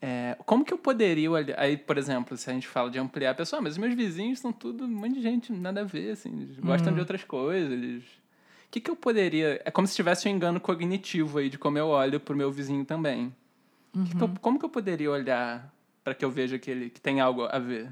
É, 0.00 0.36
como 0.46 0.64
que 0.64 0.72
eu 0.72 0.78
poderia 0.78 1.30
olhar... 1.30 1.58
Aí, 1.58 1.76
por 1.76 1.98
exemplo, 1.98 2.36
se 2.36 2.48
a 2.48 2.52
gente 2.52 2.68
fala 2.68 2.88
de 2.90 2.98
ampliar 2.98 3.30
a 3.30 3.34
pessoa, 3.34 3.58
"Ah, 3.58 3.62
mas 3.62 3.72
os 3.72 3.78
meus 3.78 3.94
vizinhos 3.94 4.38
são 4.38 4.52
tudo 4.52 4.84
um 4.84 4.88
monte 4.88 5.14
de 5.14 5.22
gente, 5.22 5.52
nada 5.52 5.80
a 5.80 5.84
ver, 5.84 6.12
assim, 6.12 6.30
eles 6.42 6.58
gostam 6.60 6.92
de 6.92 7.00
outras 7.00 7.24
coisas, 7.24 7.70
eles... 7.72 8.04
O 8.04 8.70
que, 8.70 8.80
que 8.80 8.90
eu 8.90 8.94
poderia... 8.96 9.60
É 9.64 9.70
como 9.70 9.86
se 9.88 9.96
tivesse 9.96 10.28
um 10.28 10.30
engano 10.30 10.60
cognitivo 10.60 11.38
aí 11.38 11.48
de 11.48 11.58
como 11.58 11.78
eu 11.78 11.88
olho 11.88 12.20
pro 12.20 12.36
meu 12.36 12.52
vizinho 12.52 12.84
também. 12.84 13.34
Que 13.92 14.14
que 14.16 14.22
eu- 14.22 14.30
como 14.40 14.58
que 14.58 14.64
eu 14.64 14.68
poderia 14.68 15.10
olhar 15.10 15.72
para 16.04 16.14
que 16.14 16.24
eu 16.24 16.30
veja 16.30 16.58
que 16.58 16.70
ele 16.70 16.90
que 16.90 17.00
tem 17.00 17.20
algo 17.20 17.48
a 17.50 17.58
ver? 17.58 17.88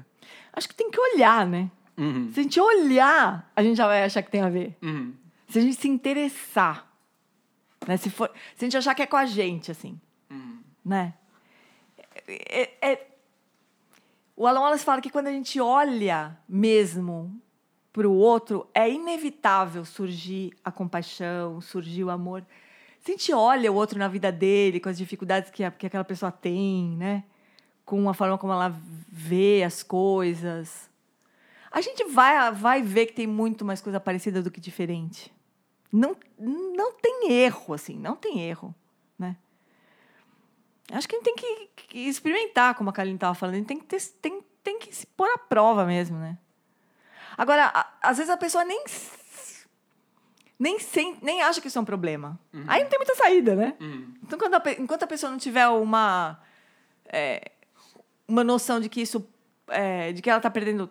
Acho 0.53 0.69
que 0.69 0.75
tem 0.75 0.89
que 0.89 0.99
olhar, 0.99 1.45
né? 1.45 1.69
Uhum, 1.97 2.31
Se 2.31 2.39
a 2.39 2.43
gente 2.43 2.59
olhar, 2.59 3.51
a 3.55 3.63
gente 3.63 3.75
já 3.75 3.87
vai 3.87 4.03
achar 4.03 4.21
que 4.21 4.29
tem 4.31 4.41
a 4.41 4.49
ver. 4.49 4.77
uhum, 4.81 5.13
Se 5.49 5.57
a 5.59 5.61
gente 5.63 5.75
se 5.75 5.87
interessar, 5.89 6.87
né? 7.87 7.97
Se, 7.97 8.09
for, 8.11 8.29
se 8.55 8.63
a 8.63 8.67
gente 8.67 8.77
achar 8.77 8.93
que 8.95 9.01
é 9.01 9.07
com 9.07 9.17
a 9.17 9.25
gente, 9.25 9.71
assim, 9.71 9.99
uhum. 10.29 10.59
né? 10.85 11.13
É- 12.27 12.71
é- 12.81 13.07
O 14.35 14.45
Alan 14.45 14.59
Wallace 14.61 14.85
fala 14.85 15.01
que 15.01 15.09
quando 15.09 15.27
a 15.27 15.31
gente 15.31 15.59
olha 15.59 16.37
mesmo 16.47 17.41
para 17.91 18.07
o 18.07 18.13
outro, 18.13 18.67
é 18.73 18.87
inevitável 18.89 19.83
surgir 19.83 20.53
a 20.63 20.71
compaixão, 20.71 21.59
surgir 21.59 22.03
o 22.03 22.11
amor. 22.11 22.45
Se 22.99 23.11
a 23.11 23.15
gente 23.15 23.33
olha 23.33 23.71
o 23.71 23.75
outro 23.75 23.97
na 23.97 24.07
vida 24.07 24.31
dele, 24.31 24.79
com 24.79 24.89
as 24.89 24.97
dificuldades 24.97 25.49
que, 25.49 25.63
a- 25.63 25.71
que 25.71 25.87
aquela 25.87 26.03
pessoa 26.03 26.31
tem, 26.31 26.95
né? 26.97 27.23
Com 27.83 28.07
a 28.09 28.13
forma 28.13 28.37
como 28.37 28.53
ela 28.53 28.75
vê 29.09 29.63
as 29.63 29.81
coisas, 29.81 30.87
a 31.71 31.81
gente 31.81 32.03
vai, 32.05 32.51
vai 32.51 32.81
ver 32.83 33.07
que 33.07 33.13
tem 33.13 33.25
muito 33.25 33.65
mais 33.65 33.81
coisa 33.81 33.99
parecida 33.99 34.43
do 34.43 34.51
que 34.51 34.59
diferente. 34.61 35.33
Não, 35.91 36.15
não 36.37 36.93
tem 36.93 37.31
erro, 37.31 37.73
assim, 37.73 37.97
não 37.97 38.15
tem 38.15 38.41
erro? 38.41 38.75
Acho 40.91 41.07
que 41.07 41.15
a 41.15 41.19
gente 41.19 41.25
tem 41.25 41.35
que, 41.35 41.69
que 41.87 41.99
experimentar, 42.07 42.75
como 42.75 42.89
a 42.89 42.93
Kaline 42.93 43.15
estava 43.15 43.35
falando, 43.35 43.55
a 43.55 43.57
gente 43.57 43.67
tem 43.67 43.77
que, 43.79 43.85
ter, 43.85 44.01
tem, 44.21 44.41
tem 44.63 44.79
que 44.79 44.95
se 44.95 45.05
pôr 45.05 45.27
à 45.29 45.37
prova 45.37 45.85
mesmo, 45.85 46.17
né? 46.17 46.37
Agora, 47.37 47.65
a- 47.73 47.93
às 48.01 48.17
vezes 48.17 48.31
a 48.31 48.37
pessoa 48.37 48.63
nem, 48.63 48.83
nem, 50.59 50.79
sem, 50.79 51.17
nem 51.21 51.41
acha 51.43 51.61
que 51.61 51.67
isso 51.67 51.77
é 51.77 51.81
um 51.81 51.85
problema. 51.85 52.39
Aí 52.67 52.83
não 52.83 52.89
tem 52.89 52.97
muita 52.99 53.15
saída, 53.15 53.55
né? 53.55 53.75
Uhum. 53.79 54.13
Então, 54.23 54.39
quando 54.39 54.55
a 54.55 54.63
enquanto 54.79 55.03
a 55.03 55.07
pessoa 55.07 55.29
não 55.29 55.37
tiver 55.37 55.67
uma, 55.67 56.39
é, 57.05 57.51
uma 58.27 58.43
noção 58.43 58.79
de 58.79 58.89
que 58.89 59.01
isso, 59.01 59.27
é, 59.67 60.11
de 60.13 60.21
que 60.21 60.29
ela 60.29 60.39
está 60.39 60.49
perdendo 60.49 60.89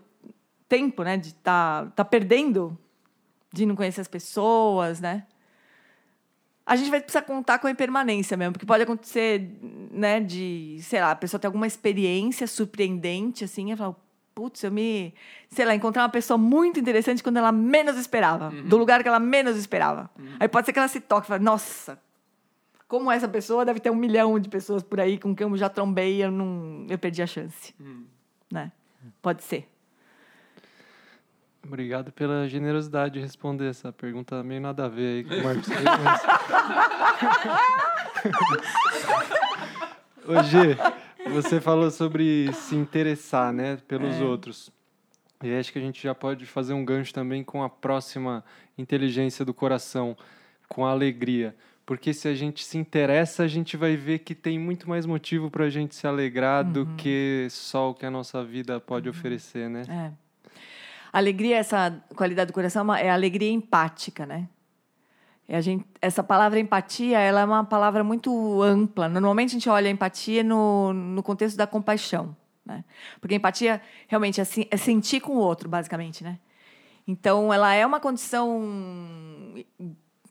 tempo, 0.68 1.02
né? 1.02 1.16
De 1.16 1.34
tá, 1.34 1.86
tá 1.96 2.04
perdendo 2.04 2.78
de 3.52 3.66
não 3.66 3.74
conhecer 3.74 4.00
as 4.02 4.08
pessoas, 4.08 5.00
né? 5.00 5.26
A 6.66 6.74
gente 6.74 6.90
vai 6.90 7.00
precisar 7.00 7.22
contar 7.22 7.60
com 7.60 7.68
a 7.68 7.70
impermanência 7.70 8.36
mesmo, 8.36 8.52
porque 8.52 8.66
pode 8.66 8.82
acontecer, 8.82 9.48
né, 9.90 10.18
de, 10.18 10.78
sei 10.82 11.00
lá, 11.00 11.12
a 11.12 11.16
pessoa 11.16 11.38
ter 11.38 11.46
alguma 11.46 11.66
experiência 11.66 12.44
surpreendente, 12.48 13.44
assim, 13.44 13.70
e 13.70 13.76
falar, 13.76 13.94
putz, 14.34 14.64
eu 14.64 14.72
me, 14.72 15.14
sei 15.48 15.64
lá, 15.64 15.74
encontrar 15.76 16.02
uma 16.02 16.08
pessoa 16.08 16.36
muito 16.36 16.80
interessante 16.80 17.22
quando 17.22 17.36
ela 17.36 17.52
menos 17.52 17.96
esperava, 17.96 18.50
do 18.50 18.76
lugar 18.76 19.00
que 19.02 19.08
ela 19.08 19.20
menos 19.20 19.56
esperava. 19.56 20.10
Aí 20.40 20.48
pode 20.48 20.66
ser 20.66 20.72
que 20.72 20.78
ela 20.80 20.88
se 20.88 21.00
toque 21.00 21.26
e 21.26 21.28
fale, 21.28 21.44
nossa, 21.44 21.98
como 22.88 23.10
essa 23.10 23.28
pessoa 23.28 23.64
deve 23.64 23.78
ter 23.78 23.90
um 23.90 23.94
milhão 23.96 24.38
de 24.38 24.48
pessoas 24.48 24.82
por 24.82 24.98
aí 25.00 25.18
com 25.18 25.34
quem 25.34 25.46
eu 25.46 25.56
já 25.56 25.68
trombei 25.68 26.16
e 26.16 26.22
eu 26.22 26.30
não, 26.32 26.84
eu 26.88 26.98
perdi 26.98 27.22
a 27.22 27.26
chance, 27.26 27.74
né? 28.50 28.72
Pode 29.22 29.44
ser. 29.44 29.68
Obrigado 31.66 32.12
pela 32.12 32.48
generosidade 32.48 33.14
de 33.14 33.20
responder 33.20 33.68
essa 33.68 33.92
pergunta 33.92 34.42
meio 34.42 34.60
nada 34.60 34.84
a 34.84 34.88
ver 34.88 35.16
aí 35.16 35.24
com 35.24 35.34
o 35.34 35.44
Marcos. 35.44 35.68
Ô, 40.26 40.42
Gê, 40.42 40.76
você 41.30 41.60
falou 41.60 41.90
sobre 41.90 42.52
se 42.52 42.74
interessar, 42.76 43.52
né, 43.52 43.78
pelos 43.88 44.20
outros. 44.20 44.70
E 45.42 45.52
acho 45.54 45.72
que 45.72 45.78
a 45.78 45.82
gente 45.82 46.02
já 46.02 46.14
pode 46.14 46.46
fazer 46.46 46.72
um 46.72 46.84
gancho 46.84 47.12
também 47.12 47.44
com 47.44 47.62
a 47.62 47.68
próxima 47.68 48.44
inteligência 48.78 49.44
do 49.44 49.52
coração, 49.52 50.16
com 50.68 50.86
a 50.86 50.90
alegria. 50.90 51.54
Porque 51.84 52.12
se 52.12 52.26
a 52.26 52.34
gente 52.34 52.64
se 52.64 52.78
interessa, 52.78 53.44
a 53.44 53.48
gente 53.48 53.76
vai 53.76 53.96
ver 53.96 54.20
que 54.20 54.34
tem 54.34 54.58
muito 54.58 54.88
mais 54.88 55.06
motivo 55.06 55.50
para 55.50 55.66
a 55.66 55.70
gente 55.70 55.94
se 55.94 56.06
alegrar 56.06 56.64
do 56.64 56.86
que 56.96 57.46
só 57.50 57.90
o 57.90 57.94
que 57.94 58.04
a 58.04 58.10
nossa 58.10 58.42
vida 58.42 58.80
pode 58.80 59.08
oferecer, 59.08 59.68
né? 59.70 59.82
É. 59.88 60.25
Alegria, 61.16 61.56
essa 61.56 62.04
qualidade 62.14 62.48
do 62.48 62.52
coração, 62.52 62.94
é 62.94 63.06
é 63.06 63.10
alegria 63.10 63.50
empática, 63.50 64.26
né? 64.26 64.46
É 65.48 65.56
a 65.56 65.62
gente, 65.62 65.86
essa 66.02 66.22
palavra 66.22 66.60
empatia, 66.60 67.18
ela 67.18 67.40
é 67.40 67.44
uma 67.46 67.64
palavra 67.64 68.04
muito 68.04 68.60
ampla. 68.62 69.08
Normalmente 69.08 69.48
a 69.48 69.52
gente 69.54 69.68
olha 69.70 69.88
a 69.88 69.90
empatia 69.90 70.44
no, 70.44 70.92
no 70.92 71.22
contexto 71.22 71.56
da 71.56 71.66
compaixão, 71.66 72.36
né? 72.66 72.84
Porque 73.18 73.34
a 73.34 73.38
empatia 73.38 73.80
realmente 74.06 74.42
é, 74.42 74.44
é 74.70 74.76
sentir 74.76 75.20
com 75.20 75.32
o 75.32 75.38
outro, 75.38 75.70
basicamente, 75.70 76.22
né? 76.22 76.38
Então, 77.08 77.50
ela 77.50 77.72
é 77.72 77.86
uma 77.86 77.98
condição 77.98 78.60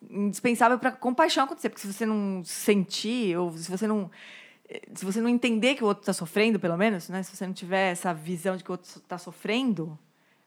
indispensável 0.07 0.77
para 0.77 0.91
compaixão 0.91 1.45
acontecer, 1.45 1.69
porque 1.69 1.81
se 1.81 1.91
você 1.91 2.05
não 2.05 2.43
sentir 2.43 3.35
ou 3.37 3.57
se 3.57 3.71
você 3.71 3.87
não 3.87 4.11
se 4.93 5.03
você 5.03 5.19
não 5.19 5.29
entender 5.29 5.73
que 5.75 5.83
o 5.83 5.87
outro 5.87 6.01
está 6.01 6.13
sofrendo, 6.13 6.59
pelo 6.59 6.77
menos, 6.77 7.09
né? 7.09 7.23
Se 7.23 7.35
você 7.35 7.47
não 7.47 7.53
tiver 7.53 7.91
essa 7.91 8.13
visão 8.13 8.55
de 8.55 8.63
que 8.63 8.69
o 8.69 8.73
outro 8.73 8.87
está 8.87 9.17
sofrendo, 9.17 9.97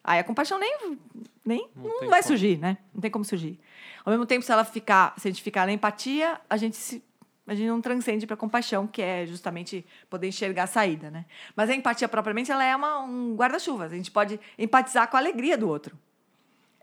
aí 0.09 0.19
a 0.19 0.25
compaixão 0.25 0.59
nem 0.59 0.99
nem 1.45 1.69
Não 1.75 1.85
não, 1.85 2.09
vai 2.09 2.21
como. 2.21 2.23
surgir, 2.23 2.59
né? 2.59 2.79
Não 2.95 3.01
tem 3.01 3.11
como 3.11 3.25
surgir. 3.25 3.59
Ao 4.05 4.11
mesmo 4.11 4.27
tempo, 4.27 4.45
se 4.45 4.53
ela 4.53 4.65
ficar, 4.65 5.15
se 5.19 5.29
a 5.29 5.31
gente 5.31 5.43
ficar 5.43 5.67
na 5.67 5.73
empatia, 5.73 6.41
a 6.49 6.57
gente 6.57 6.77
se 6.77 7.03
a 7.47 7.55
gente 7.55 7.67
não 7.67 7.81
transcende 7.81 8.27
para 8.27 8.37
compaixão, 8.37 8.87
que 8.87 9.01
é 9.01 9.25
justamente 9.27 9.85
poder 10.11 10.29
enxergar 10.29 10.65
a 10.65 10.67
saída, 10.67 11.11
né? 11.11 11.25
Mas 11.57 11.71
a 11.71 11.75
empatia 11.75 12.07
propriamente 12.07 12.53
ela 12.53 12.63
é 12.63 12.77
uma, 12.77 13.01
um 13.01 13.35
guarda-chuva. 13.35 13.87
A 13.87 13.89
gente 13.89 14.11
pode 14.11 14.39
empatizar 14.59 15.09
com 15.09 15.17
a 15.17 15.21
alegria 15.21 15.57
do 15.57 15.67
outro. 15.67 15.99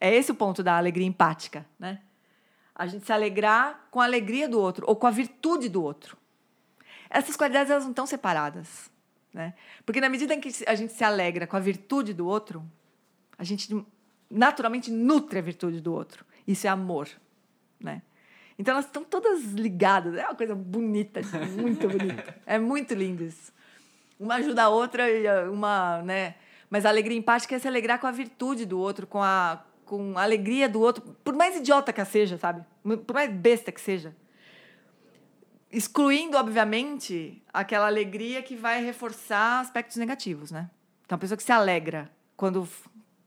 É 0.01 0.13
esse 0.13 0.31
o 0.31 0.35
ponto 0.35 0.63
da 0.63 0.75
alegria 0.75 1.05
empática, 1.05 1.65
né? 1.79 2.01
A 2.73 2.87
gente 2.87 3.05
se 3.05 3.13
alegrar 3.13 3.87
com 3.91 4.01
a 4.01 4.05
alegria 4.05 4.49
do 4.49 4.59
outro 4.59 4.85
ou 4.87 4.95
com 4.95 5.05
a 5.05 5.11
virtude 5.11 5.69
do 5.69 5.83
outro. 5.83 6.17
Essas 7.11 7.37
qualidades 7.37 7.69
elas 7.69 7.83
não 7.83 7.91
estão 7.91 8.07
separadas, 8.07 8.89
né? 9.31 9.53
Porque 9.85 10.01
na 10.01 10.09
medida 10.09 10.33
em 10.33 10.41
que 10.41 10.49
a 10.65 10.73
gente 10.73 10.93
se 10.93 11.03
alegra 11.03 11.45
com 11.45 11.55
a 11.55 11.59
virtude 11.59 12.11
do 12.11 12.25
outro, 12.25 12.65
a 13.37 13.43
gente 13.43 13.75
naturalmente 14.29 14.91
nutre 14.91 15.39
a 15.39 15.41
virtude 15.41 15.79
do 15.81 15.93
outro. 15.93 16.25
Isso 16.47 16.67
é 16.67 16.69
amor, 16.69 17.07
né? 17.79 18.01
Então 18.57 18.73
elas 18.73 18.85
estão 18.85 19.03
todas 19.03 19.43
ligadas. 19.51 20.15
É 20.15 20.23
uma 20.25 20.35
coisa 20.35 20.55
bonita, 20.55 21.19
assim, 21.19 21.37
muito 21.61 21.87
bonita. 21.89 22.35
É 22.45 22.57
muito 22.57 22.93
lindo 22.93 23.23
isso. 23.23 23.51
Uma 24.19 24.35
ajuda 24.35 24.63
a 24.63 24.69
outra 24.69 25.09
e 25.09 25.27
a- 25.27 25.49
uma, 25.51 26.01
né? 26.03 26.35
Mas 26.69 26.85
a 26.85 26.89
alegria 26.89 27.17
empática 27.17 27.55
é 27.55 27.59
se 27.59 27.67
alegrar 27.67 27.99
com 27.99 28.07
a 28.07 28.11
virtude 28.11 28.65
do 28.65 28.79
outro, 28.79 29.05
com 29.07 29.21
a 29.21 29.63
com 29.85 30.17
a 30.17 30.23
alegria 30.23 30.67
do 30.67 30.81
outro, 30.81 31.03
por 31.23 31.35
mais 31.35 31.55
idiota 31.57 31.93
que 31.93 32.03
seja, 32.05 32.39
sabe? 32.39 32.65
Por 33.05 33.13
mais 33.13 33.29
besta 33.31 33.71
que 33.71 33.79
seja. 33.79 34.15
Excluindo, 35.71 36.37
obviamente, 36.37 37.41
aquela 37.53 37.85
alegria 37.85 38.41
que 38.41 38.55
vai 38.55 38.83
reforçar 38.83 39.59
aspectos 39.59 39.97
negativos, 39.97 40.49
né? 40.51 40.69
Então, 41.05 41.15
a 41.17 41.19
pessoa 41.19 41.37
que 41.37 41.43
se 41.43 41.51
alegra 41.51 42.09
quando 42.37 42.67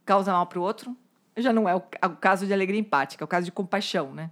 causa 0.09 0.33
mal 0.33 0.47
para 0.47 0.59
o 0.59 0.63
outro, 0.63 0.97
já 1.37 1.53
não 1.53 1.69
é 1.69 1.75
o, 1.77 1.81
caso 2.21 2.47
de 2.47 2.53
alegria 2.53 2.81
empática, 2.81 3.23
é 3.23 3.27
o 3.27 3.29
caso 3.29 3.45
de 3.45 3.53
compaixão, 3.53 4.13
né? 4.13 4.31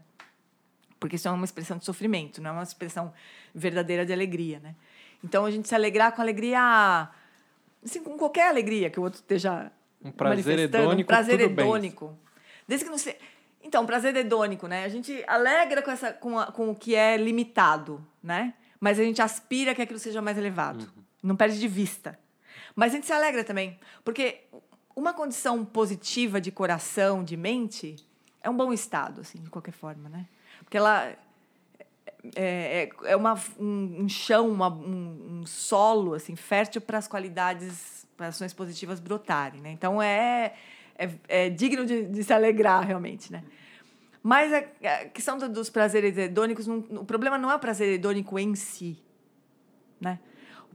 Porque 0.99 1.17
isso 1.17 1.29
é 1.29 1.31
uma 1.31 1.45
expressão 1.45 1.77
de 1.79 1.85
sofrimento, 1.85 2.41
não 2.43 2.51
é 2.51 2.53
uma 2.55 2.63
expressão 2.63 3.13
verdadeira 3.55 4.05
de 4.05 4.13
alegria, 4.13 4.59
né? 4.61 4.75
Então, 5.23 5.45
a 5.45 5.51
gente 5.51 5.69
se 5.69 5.75
alegrar 5.75 6.13
com 6.13 6.21
alegria, 6.23 7.09
assim, 7.85 8.03
com 8.03 8.17
qualquer 8.17 8.49
alegria 8.49 8.91
que 8.91 8.99
o 8.99 9.03
outro 9.03 9.21
esteja 9.21 9.71
Um 10.05 10.11
prazer 10.11 10.59
hedônico, 10.59 11.03
um 11.03 11.05
prazer 11.05 11.39
tudo 11.39 11.55
bem. 11.55 11.65
hedônico. 11.67 12.19
Desde 12.67 12.85
que 12.85 12.91
não 12.91 12.99
se... 12.99 13.17
Então, 13.63 13.85
prazer 13.85 14.15
hedônico, 14.17 14.67
né? 14.67 14.85
A 14.85 14.89
gente 14.89 15.23
alegra 15.27 15.83
com, 15.83 15.91
essa, 15.91 16.13
com, 16.13 16.39
a- 16.39 16.53
com 16.53 16.71
o 16.71 16.75
que 16.75 16.95
é 16.95 17.17
limitado, 17.17 18.05
né? 18.23 18.55
Mas 18.81 18.99
a 18.99 19.03
gente 19.03 19.21
aspira 19.21 19.75
que 19.75 19.83
aquilo 19.83 19.99
seja 19.99 20.23
mais 20.23 20.39
elevado. 20.39 20.85
Uhum. 20.85 21.03
Não 21.23 21.37
perde 21.37 21.59
de 21.59 21.67
vista. 21.69 22.19
Mas 22.75 22.93
a 22.93 22.97
gente 22.97 23.07
se 23.07 23.13
alegra 23.13 23.43
também, 23.43 23.79
porque 24.05 24.45
uma 24.97 25.13
condição 25.13 25.63
positiva 25.65 26.41
de 26.41 26.51
coração, 26.51 27.23
de 27.23 27.37
mente, 27.37 27.95
é 28.43 28.49
um 28.49 28.57
bom 28.57 28.73
estado, 28.73 29.21
assim, 29.21 29.39
de 29.39 29.51
qualquer 29.51 29.73
forma, 29.73 30.09
né? 30.09 30.27
Porque 30.65 30.77
ela 30.79 31.07
é, 31.07 31.19
é, 32.35 32.91
é 33.05 33.17
uma, 33.17 33.35
um, 33.59 34.05
um 34.05 34.09
chão, 34.09 34.49
uma- 34.51 34.69
um, 34.73 35.41
um 35.43 35.47
solo 35.47 36.15
assim 36.15 36.35
fértil 36.35 36.81
para 36.81 36.99
as 36.99 37.07
qualidades, 37.07 38.07
para 38.17 38.29
ações 38.29 38.55
positivas 38.55 38.99
brotarem, 38.99 39.61
né? 39.61 39.71
Então 39.71 40.01
é, 40.03 40.55
é, 40.99 41.11
é 41.29 41.51
digno 41.51 41.85
de, 41.85 42.07
de 42.07 42.25
se 42.25 42.33
alegrar 42.33 42.85
realmente, 42.85 43.31
né? 43.31 43.45
Mas 44.23 44.53
a, 44.53 44.59
a 45.03 45.05
questão 45.11 45.39
do- 45.39 45.49
dos 45.49 45.71
prazeres 45.71 46.17
hedônicos, 46.17 46.67
não- 46.67 46.79
o 46.79 47.05
problema 47.05 47.37
não 47.39 47.51
é 47.51 47.55
o 47.55 47.59
prazer 47.61 47.89
hedônico 47.93 48.39
em 48.39 48.55
si, 48.55 48.99
né? 50.01 50.19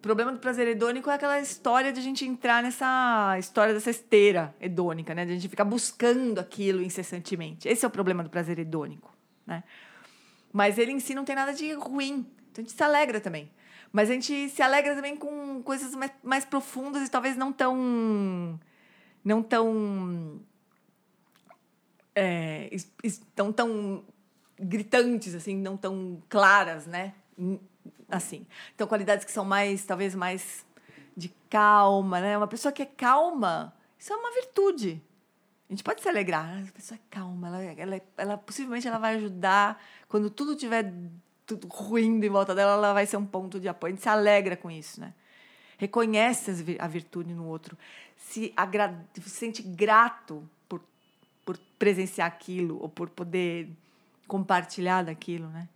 O 0.02 0.08
problema 0.12 0.32
do 0.32 0.40
prazer 0.40 0.68
hedônico 0.68 1.12
é 1.12 1.14
aquela 1.14 1.40
história 1.40 1.94
de 1.94 2.00
a 2.00 2.02
gente 2.04 2.26
entrar 2.26 2.64
nessa 2.64 3.36
história 3.38 3.72
dessa 3.72 3.92
esteira 3.92 4.52
hedônica, 4.60 5.14
né? 5.14 5.26
De 5.26 5.32
a 5.32 5.36
gente 5.36 5.48
ficar 5.48 5.64
buscando 5.64 6.40
aquilo 6.40 6.82
incessantemente. 6.82 7.68
Esse 7.68 7.86
é 7.86 7.88
o 7.88 7.92
problema 7.92 8.24
do 8.24 8.30
prazer 8.32 8.58
hedônico, 8.58 9.16
né? 9.46 9.64
Mas 10.52 10.80
ele 10.80 10.92
em 10.92 11.00
si 11.00 11.14
não 11.14 11.24
tem 11.24 11.36
nada 11.36 11.54
de 11.54 11.72
ruim. 11.74 12.26
Então 12.52 12.64
a 12.64 12.68
gente 12.68 12.72
se 12.76 12.84
alegra 12.84 13.22
também. 13.22 13.52
Mas 13.94 14.10
a 14.10 14.14
gente 14.14 14.50
se 14.50 14.64
alegra 14.64 14.96
também 14.96 15.16
com 15.16 15.62
coisas 15.62 15.94
mais, 15.94 16.12
mais 16.24 16.46
profundas 16.46 17.08
e 17.08 17.12
talvez 17.12 17.38
não 17.38 17.54
tão. 17.54 18.60
não 19.24 19.44
tão. 19.44 20.42
É, 22.16 22.70
es- 22.72 22.92
es- 23.04 23.22
tão, 23.36 23.54
tão 23.54 24.04
gritantes, 24.60 25.36
assim, 25.36 25.56
não 25.56 25.78
tão 25.78 26.24
claras, 26.28 26.88
né? 26.88 27.14
Assim. 28.10 28.46
Então, 28.76 28.88
qualidades 28.88 29.24
que 29.26 29.32
são 29.32 29.46
mais, 29.46 29.84
talvez 29.86 30.14
mais 30.16 30.66
de 31.16 31.30
calma, 31.50 32.20
né? 32.20 32.38
Uma 32.38 32.48
pessoa 32.48 32.72
que 32.72 32.82
é 32.82 32.86
calma, 32.86 33.74
isso 33.98 34.12
é 34.12 34.16
uma 34.16 34.32
virtude. 34.34 35.02
A 35.70 35.74
gente 35.74 35.84
pode 35.84 36.02
se 36.02 36.10
alegrar. 36.10 36.46
"Ah, 36.46 36.64
A 36.68 36.72
pessoa 36.74 36.98
é 36.98 37.02
calma, 37.10 37.48
ela, 37.48 37.64
ela, 37.64 38.02
ela 38.18 38.38
possivelmente 38.38 38.88
ela 38.88 38.98
vai 38.98 39.16
ajudar 39.16 39.82
quando 40.10 40.30
tudo 40.30 40.56
tiver 40.56 40.94
tudo 41.46 41.68
ruindo 41.68 42.26
em 42.26 42.30
volta 42.30 42.54
dela, 42.56 42.74
ela 42.74 42.94
vai 42.94 43.06
ser 43.06 43.18
um 43.18 43.26
ponto 43.26 43.60
de 43.60 43.68
apoio. 43.68 43.92
A 43.92 43.96
gente 43.96 44.04
se 44.04 44.10
alegra 44.10 44.56
com 44.56 44.70
isso, 44.72 45.00
né? 45.02 45.14
Reconhece 45.78 46.78
a 46.80 46.88
virtude 46.88 47.34
no 47.34 47.46
outro, 47.48 47.78
se, 48.16 48.54
agra 48.56 49.04
se 49.14 49.30
sente 49.30 49.62
grato 49.64 50.48
por, 50.70 50.82
por 51.44 51.58
presenciar 51.80 52.28
aquilo 52.28 52.80
ou 52.82 52.88
por 52.88 53.10
poder 53.10 53.68
compartilhar 54.28 55.04
daquilo, 55.04 55.48
né? 55.50 55.68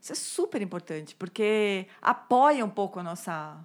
Isso 0.00 0.12
é 0.12 0.14
super 0.14 0.62
importante, 0.62 1.14
porque 1.16 1.86
apoia 2.00 2.64
um 2.64 2.70
pouco 2.70 3.00
a 3.00 3.02
nossa, 3.02 3.58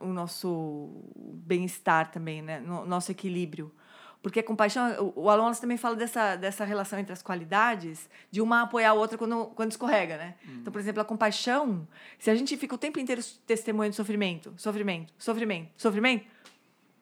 o 0.00 0.06
nosso 0.08 0.90
bem-estar 1.16 2.10
também, 2.10 2.40
né? 2.42 2.58
No 2.60 2.84
nosso 2.86 3.10
equilíbrio. 3.12 3.72
Porque 4.20 4.40
a 4.40 4.42
compaixão, 4.42 5.12
o- 5.14 5.22
o 5.24 5.30
Alonso 5.30 5.60
também 5.60 5.76
fala 5.76 5.94
dessa, 5.94 6.34
dessa 6.34 6.64
relação 6.64 6.98
entre 6.98 7.12
as 7.12 7.22
qualidades, 7.22 8.10
de 8.30 8.40
uma 8.40 8.62
apoiar 8.62 8.90
a 8.90 8.94
outra 8.94 9.16
quando, 9.16 9.46
quando 9.54 9.70
escorrega, 9.70 10.16
né? 10.16 10.34
Então, 10.44 10.72
por 10.72 10.80
exemplo, 10.80 11.00
a 11.00 11.04
compaixão, 11.04 11.86
se 12.18 12.28
a 12.30 12.34
gente 12.34 12.56
fica 12.56 12.74
o 12.74 12.78
tempo 12.78 12.98
inteiro 12.98 13.22
testemunhando 13.46 13.94
sofrimento, 13.94 14.52
sofrimento, 14.56 15.12
sofrimento, 15.16 15.70
sofrimento, 15.76 16.26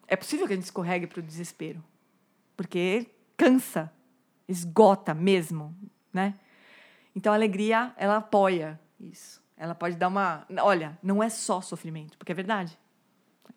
é 0.06 0.14
possível 0.14 0.46
que 0.46 0.52
a 0.52 0.56
gente 0.56 0.66
escorregue 0.66 1.06
para 1.06 1.20
o 1.20 1.22
desespero. 1.22 1.82
Porque 2.56 3.06
cansa, 3.36 3.90
esgota 4.46 5.14
mesmo, 5.14 5.74
né? 6.12 6.34
Então, 7.16 7.32
a 7.32 7.36
alegria, 7.36 7.94
ela 7.96 8.18
apoia 8.18 8.78
isso. 9.00 9.42
Ela 9.56 9.74
pode 9.74 9.96
dar 9.96 10.08
uma... 10.08 10.46
Olha, 10.60 10.98
não 11.02 11.22
é 11.22 11.30
só 11.30 11.62
sofrimento, 11.62 12.18
porque 12.18 12.30
é 12.30 12.34
verdade. 12.34 12.78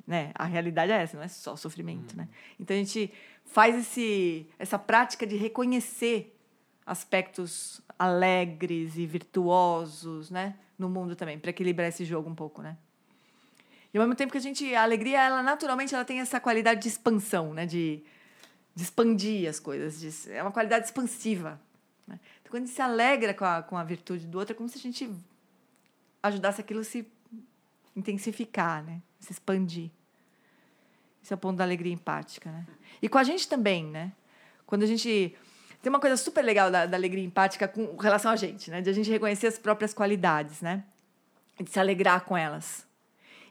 Né? 0.08 0.32
A 0.34 0.46
realidade 0.46 0.94
é 0.94 0.96
essa, 1.02 1.18
não 1.18 1.24
é 1.24 1.28
só 1.28 1.58
sofrimento, 1.58 2.16
né? 2.16 2.30
Então, 2.58 2.74
a 2.74 2.80
gente 2.80 3.12
faz 3.44 3.76
esse, 3.76 4.48
essa 4.58 4.80
prática 4.80 5.28
de 5.28 5.36
reconhecer 5.36 6.34
aspectos 6.86 7.82
alegres 8.00 8.98
e 8.98 9.06
virtuosos, 9.06 10.32
né? 10.32 10.56
No 10.78 10.88
mundo 10.90 11.14
também, 11.14 11.38
para 11.38 11.50
equilibrar 11.50 11.90
esse 11.90 12.06
jogo 12.06 12.30
um 12.30 12.36
pouco, 12.36 12.62
né? 12.62 12.78
E 13.94 13.98
ao 13.98 14.04
mesmo 14.06 14.16
tempo 14.16 14.32
que 14.32 14.38
a 14.38 14.42
gente... 14.42 14.74
A 14.74 14.84
alegria, 14.84 15.22
ela 15.22 15.44
naturalmente, 15.44 15.94
ela 15.94 16.06
tem 16.06 16.22
essa 16.22 16.40
qualidade 16.40 16.82
de 16.82 16.88
expansão, 16.88 17.54
né? 17.54 17.66
De, 17.66 18.02
de 18.74 18.84
expandir 18.84 19.50
as 19.50 19.60
coisas. 19.60 20.00
de- 20.00 20.32
é 20.32 20.42
uma 20.42 20.52
qualidade 20.52 20.86
expansiva. 20.86 21.60
Né? 22.08 22.20
Quando 22.50 22.64
a 22.64 22.66
gente 22.66 22.76
se 22.76 22.82
alegra 22.82 23.34
com 23.34 23.46
a, 23.46 23.62
com 23.62 23.78
a 23.78 23.84
virtude 23.84 24.26
do 24.26 24.40
outro, 24.40 24.54
é 24.54 24.56
como 24.56 24.68
se 24.68 24.78
a 24.78 24.82
gente 24.82 25.14
ajudasse 26.22 26.60
aquilo 26.60 26.80
a 26.80 26.84
se 26.84 27.08
intensificar, 27.96 28.84
né? 28.84 29.02
Se 29.20 29.32
expandir. 29.32 29.92
Esse 31.24 31.32
é 31.32 31.36
o 31.36 31.40
ponto 31.40 31.58
da 31.58 31.64
alegria 31.64 31.94
empática, 31.94 32.52
né? 32.52 32.66
E 33.02 33.08
com 33.08 33.18
a 33.18 33.24
gente 33.24 33.48
também, 33.48 33.86
né? 33.86 34.12
Quando 34.66 34.84
a 34.84 34.88
gente... 34.88 35.36
Tem 35.82 35.90
uma 35.90 36.00
coisa 36.00 36.18
super 36.18 36.44
legal 36.44 36.70
da, 36.70 36.86
da 36.86 36.98
alegria 36.98 37.24
empática 37.24 37.68
com 37.68 37.96
relação 37.98 38.32
a 38.32 38.36
gente, 38.36 38.70
né? 38.72 38.82
De 38.82 38.90
a 38.90 38.94
gente 38.94 39.10
reconhecer 39.10 39.48
as 39.48 39.60
próprias 39.60 39.94
qualidades, 39.94 40.60
né? 40.62 40.84
De 41.62 41.70
se 41.70 41.80
alegrar 41.80 42.26
com 42.26 42.36
elas. 42.36 42.86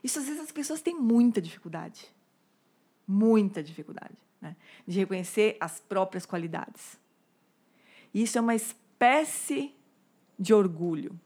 Isso, 0.03 0.19
às 0.19 0.25
vezes, 0.25 0.41
as 0.41 0.51
pessoas 0.51 0.81
têm 0.81 0.95
muita 0.95 1.41
dificuldade. 1.41 2.05
Muita 3.07 3.63
dificuldade, 3.63 4.17
né? 4.41 4.55
De 4.85 4.99
reconhecer 4.99 5.57
as 5.59 5.79
próprias 5.79 6.25
qualidades. 6.25 6.99
E 8.13 8.23
isso 8.23 8.37
é 8.37 8.41
uma 8.41 8.55
espécie 9.03 9.73
de 10.37 10.53
orgulho. 10.53 11.17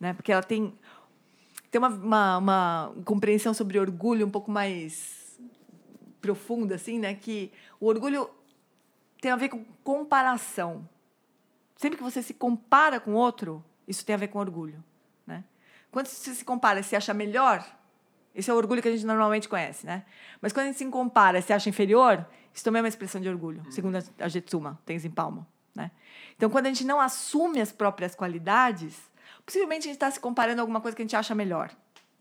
Né? 0.00 0.14
Porque 0.14 0.32
ela 0.32 0.42
tem, 0.42 0.74
tem 1.70 1.78
uma, 1.78 1.88
uma, 1.88 2.38
uma 2.38 2.94
compreensão 3.04 3.52
sobre 3.52 3.78
orgulho 3.78 4.26
um 4.26 4.30
pouco 4.30 4.50
mais 4.50 5.38
profunda, 6.20 6.74
assim, 6.74 6.98
né? 6.98 7.14
Que 7.14 7.52
o 7.78 7.86
orgulho 7.86 8.28
tem 9.20 9.30
a 9.30 9.36
ver 9.36 9.50
com 9.50 9.62
comparação. 9.84 10.88
Sempre 11.76 11.98
que 11.98 12.02
você 12.02 12.22
se 12.22 12.32
compara 12.32 12.98
com 12.98 13.12
outro, 13.12 13.62
isso 13.86 14.04
tem 14.04 14.14
a 14.14 14.18
ver 14.18 14.28
com 14.28 14.38
orgulho. 14.38 14.82
Né? 15.26 15.44
Quando 15.90 16.06
você 16.06 16.34
se 16.34 16.44
compara 16.44 16.80
e 16.80 16.82
se 16.82 16.96
acha 16.96 17.12
melhor, 17.12 17.64
esse 18.34 18.50
é 18.50 18.54
o 18.54 18.56
orgulho 18.56 18.80
que 18.80 18.88
a 18.88 18.90
gente 18.92 19.04
normalmente 19.06 19.48
conhece, 19.48 19.84
né? 19.86 20.04
Mas 20.40 20.52
quando 20.52 20.64
a 20.64 20.68
gente 20.68 20.78
se 20.78 20.86
compara 20.86 21.38
e 21.38 21.42
se 21.42 21.52
acha 21.52 21.68
inferior, 21.68 22.26
isso 22.52 22.64
também 22.64 22.80
é 22.80 22.82
uma 22.82 22.88
expressão 22.88 23.20
de 23.20 23.28
orgulho, 23.28 23.62
segundo 23.70 23.96
a- 23.96 24.24
a 24.24 24.28
Jetsuma, 24.28 24.78
Tenzin 24.86 25.10
Palmo. 25.10 25.46
Né? 25.76 25.90
Então, 26.36 26.48
quando 26.50 26.66
a 26.66 26.68
gente 26.70 26.84
não 26.84 27.00
assume 27.00 27.60
as 27.60 27.70
próprias 27.70 28.14
qualidades, 28.14 28.98
possivelmente 29.44 29.82
a 29.82 29.88
gente 29.88 29.96
está 29.96 30.10
se 30.10 30.18
comparando 30.18 30.60
a 30.60 30.62
alguma 30.62 30.80
coisa 30.80 30.96
que 30.96 31.02
a 31.02 31.04
gente 31.04 31.14
acha 31.14 31.34
melhor. 31.34 31.70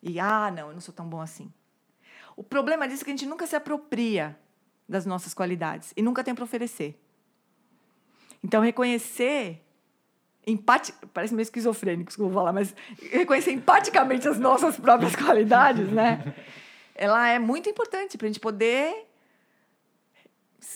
E, 0.04 0.20
ah, 0.20 0.52
não, 0.52 0.68
eu 0.68 0.74
não 0.74 0.82
sou 0.82 0.94
tão 0.94 1.08
bom 1.08 1.22
assim. 1.22 1.52
O 2.36 2.44
problema 2.44 2.88
disso 2.88 3.02
é 3.02 3.06
que 3.06 3.12
a 3.12 3.16
gente 3.16 3.26
nunca 3.26 3.48
se 3.48 3.56
apropria 3.56 4.38
das 4.88 5.06
nossas 5.06 5.34
qualidades 5.34 5.94
e 5.96 6.02
nunca 6.02 6.24
tem 6.24 6.36
para 6.36 6.44
oferecer. 6.44 7.02
Então, 8.44 8.62
reconhecer 8.62 9.66
empate, 10.46 10.94
parece 11.14 11.34
meio 11.34 11.44
esquizofrênico 11.44 12.10
isso 12.10 12.18
que 12.18 12.22
eu 12.22 12.28
vou 12.28 12.36
falar, 12.36 12.54
mas 12.54 12.76
reconhecer 13.12 13.52
empaticamente 13.52 14.28
as 14.28 14.38
nossas 14.38 14.78
próprias 14.78 15.16
qualidades, 15.16 15.92
né? 15.92 16.36
Ela 16.94 17.30
é 17.30 17.40
muito 17.40 17.68
importante 17.68 18.18
para 18.18 18.28
a 18.28 18.30
gente 18.30 18.40
poder 18.40 19.08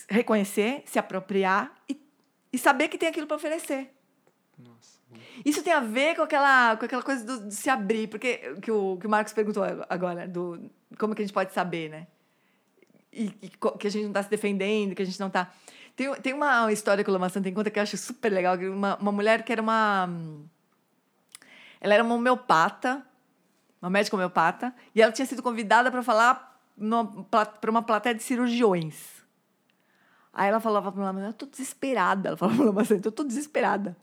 reconhecer, 0.10 0.84
se 0.86 0.98
apropriar 0.98 1.72
e, 1.88 2.00
e 2.52 2.58
saber 2.58 2.88
que 2.88 2.98
tem 2.98 3.10
aquilo 3.10 3.28
para 3.28 3.38
oferecer. 3.38 3.94
Isso 5.46 5.64
tem 5.64 5.74
a 5.74 5.80
ver 5.80 6.16
com 6.16 6.22
aquela, 6.22 6.76
com 6.78 6.86
aquela 6.86 7.02
coisa 7.02 7.24
do, 7.24 7.48
de 7.48 7.56
se 7.56 7.70
abrir, 7.70 8.08
porque 8.08 8.56
que 8.62 8.72
o, 8.72 8.98
que 8.98 9.08
o 9.08 9.10
Marcos 9.10 9.34
perguntou 9.34 9.64
agora, 9.90 10.28
do 10.28 10.70
como 10.98 11.16
que 11.16 11.22
a 11.22 11.26
gente 11.26 11.34
pode 11.34 11.54
saber, 11.54 11.90
né? 11.90 12.08
E, 13.12 13.34
e 13.42 13.50
que 13.50 13.88
a 13.88 13.90
gente 13.90 14.04
não 14.04 14.10
está 14.10 14.24
se 14.24 14.30
defendendo, 14.30 14.94
que 14.94 15.02
a 15.02 15.06
gente 15.06 15.20
não 15.20 15.28
está. 15.28 15.52
Tem, 15.96 16.14
tem 16.16 16.34
uma 16.34 16.72
história 16.72 17.04
que 17.04 17.10
o 17.10 17.14
Lama 17.14 17.30
tem 17.30 17.54
conta 17.54 17.72
que 17.72 17.80
eu 17.80 17.84
acho 17.84 17.98
super 17.98 18.32
legal, 18.32 18.58
uma, 18.58 18.98
uma 18.98 19.12
mulher 19.12 19.44
que 19.44 19.52
era 19.52 19.62
uma. 19.62 20.10
Ela 21.82 21.94
era 21.94 22.04
uma 22.04 22.16
homeopata, 22.16 23.06
uma 23.82 23.90
médica 23.90 24.16
homeopata, 24.16 24.76
e 24.94 25.02
ela 25.02 25.12
tinha 25.12 25.26
sido 25.26 25.42
convidada 25.42 25.90
para 25.90 26.04
falar 26.04 26.60
para 27.30 27.72
uma 27.72 27.82
plateia 27.82 28.14
de 28.14 28.24
cirurgiões. 28.24 29.19
Aí 30.40 30.48
ela 30.48 30.62
falava 30.62 30.90
o 30.90 31.04
Lama, 31.04 31.20
eu 31.20 31.34
tô 31.34 31.46
desesperada. 31.46 32.30
Ela 32.30 32.38
falava 32.38 32.56
para 32.56 32.64
o 32.64 32.68
Lama 32.68 32.82
eu 33.04 33.12
tô 33.12 33.26
desesperada. 33.26 33.98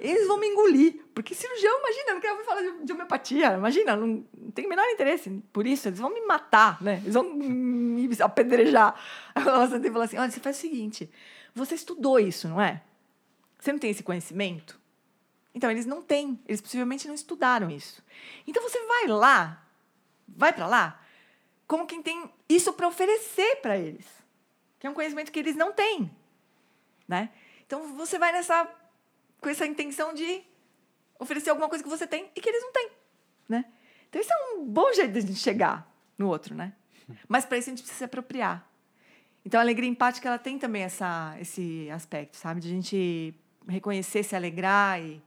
Eles 0.00 0.26
vão 0.26 0.36
me 0.36 0.48
engolir. 0.48 1.00
Porque 1.14 1.32
cirurgião, 1.32 1.78
imagina, 1.78 2.14
não 2.14 2.20
quero 2.20 2.32
ouvir 2.32 2.44
falar 2.44 2.60
de, 2.60 2.84
de 2.86 2.92
homeopatia. 2.92 3.52
Imagina, 3.54 3.94
não, 3.94 4.24
não 4.36 4.50
tem 4.50 4.66
o 4.66 4.68
menor 4.68 4.84
interesse 4.88 5.30
por 5.52 5.64
isso. 5.64 5.86
Eles 5.86 6.00
vão 6.00 6.12
me 6.12 6.22
matar, 6.22 6.82
né? 6.82 7.00
Eles 7.04 7.14
vão 7.14 7.32
me 7.32 8.10
apedrejar. 8.20 9.00
Aí 9.32 9.44
Lama 9.44 9.68
falou 9.68 10.02
assim, 10.02 10.18
olha, 10.18 10.28
você 10.28 10.40
faz 10.40 10.56
o 10.56 10.60
seguinte, 10.60 11.08
você 11.54 11.76
estudou 11.76 12.18
isso, 12.18 12.48
não 12.48 12.60
é? 12.60 12.82
Você 13.56 13.70
não 13.70 13.78
tem 13.78 13.92
esse 13.92 14.02
conhecimento? 14.02 14.80
Então, 15.54 15.70
eles 15.70 15.86
não 15.86 16.02
têm. 16.02 16.36
Eles 16.48 16.60
possivelmente 16.60 17.06
não 17.06 17.14
estudaram 17.14 17.70
isso. 17.70 18.02
Então, 18.44 18.60
você 18.60 18.84
vai 18.86 19.06
lá, 19.06 19.64
vai 20.26 20.52
para 20.52 20.66
lá, 20.66 21.00
como 21.64 21.86
quem 21.86 22.02
tem 22.02 22.28
isso 22.48 22.72
para 22.72 22.88
oferecer 22.88 23.60
para 23.62 23.78
eles. 23.78 24.15
Que 24.86 24.88
é 24.88 24.90
um 24.90 24.94
conhecimento 24.94 25.32
que 25.32 25.38
eles 25.40 25.56
não 25.56 25.72
têm. 25.72 26.08
Né? 27.08 27.30
Então, 27.66 27.96
você 27.96 28.20
vai 28.20 28.30
nessa 28.30 28.70
com 29.40 29.48
essa 29.48 29.66
intenção 29.66 30.14
de 30.14 30.44
oferecer 31.18 31.50
alguma 31.50 31.68
coisa 31.68 31.82
que 31.82 31.90
você 31.90 32.06
tem 32.06 32.30
e 32.36 32.40
que 32.40 32.48
eles 32.48 32.62
não 32.62 32.72
têm. 32.72 32.90
Né? 33.48 33.64
Então, 34.08 34.20
isso 34.20 34.32
é 34.32 34.54
um 34.54 34.64
bom 34.64 34.92
jeito 34.92 35.12
de 35.12 35.18
a 35.18 35.22
gente 35.22 35.40
chegar 35.40 35.92
no 36.16 36.28
outro. 36.28 36.54
Né? 36.54 36.72
Mas, 37.26 37.44
para 37.44 37.58
isso, 37.58 37.68
a 37.68 37.72
gente 37.72 37.80
precisa 37.80 37.98
se 37.98 38.04
apropriar. 38.04 38.64
Então, 39.44 39.58
a 39.58 39.62
alegria 39.62 39.90
empática 39.90 40.28
ela 40.28 40.38
tem 40.38 40.56
também 40.56 40.82
essa, 40.82 41.36
esse 41.40 41.90
aspecto, 41.90 42.36
sabe? 42.36 42.60
De 42.60 42.68
a 42.68 42.70
gente 42.70 43.34
reconhecer, 43.66 44.22
se 44.22 44.36
alegrar 44.36 45.02
e, 45.02 45.20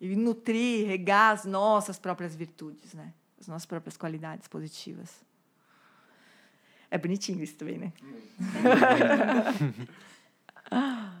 e 0.00 0.14
nutrir, 0.14 0.86
regar 0.86 1.32
as 1.32 1.44
nossas 1.44 1.98
próprias 1.98 2.36
virtudes, 2.36 2.94
né? 2.94 3.12
As 3.40 3.48
nossas 3.48 3.66
próprias 3.66 3.96
qualidades 3.96 4.46
positivas. 4.46 5.24
É 6.94 6.98
bonitinho 6.98 7.42
isso 7.42 7.54
também, 7.56 7.78
né? 7.78 7.90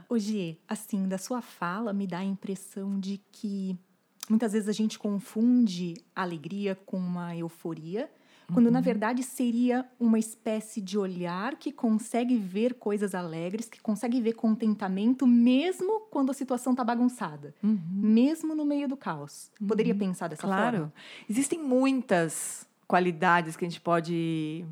Ogier, 0.08 0.58
assim, 0.68 1.08
da 1.08 1.16
sua 1.16 1.40
fala 1.40 1.92
me 1.94 2.06
dá 2.06 2.18
a 2.18 2.24
impressão 2.24 3.00
de 3.00 3.18
que 3.32 3.74
muitas 4.28 4.52
vezes 4.52 4.68
a 4.68 4.72
gente 4.72 4.98
confunde 4.98 5.94
alegria 6.14 6.74
com 6.74 6.98
uma 6.98 7.34
euforia, 7.34 8.10
quando 8.52 8.70
na 8.70 8.82
verdade 8.82 9.22
seria 9.22 9.86
uma 9.98 10.18
espécie 10.18 10.82
de 10.82 10.98
olhar 10.98 11.56
que 11.56 11.72
consegue 11.72 12.36
ver 12.36 12.74
coisas 12.74 13.14
alegres, 13.14 13.66
que 13.66 13.80
consegue 13.80 14.20
ver 14.20 14.34
contentamento 14.34 15.26
mesmo 15.26 16.00
quando 16.10 16.28
a 16.30 16.34
situação 16.34 16.74
está 16.74 16.84
bagunçada, 16.84 17.54
mesmo 17.62 18.54
no 18.54 18.66
meio 18.66 18.86
do 18.86 18.98
caos. 18.98 19.50
Poderia 19.66 19.94
pensar 19.94 20.28
dessa 20.28 20.42
Claro. 20.42 20.76
forma? 20.76 20.92
Existem 21.30 21.58
muitas 21.62 22.66
qualidades 22.86 23.56
que 23.56 23.64
a 23.64 23.68
gente 23.68 23.80
pode 23.80 24.66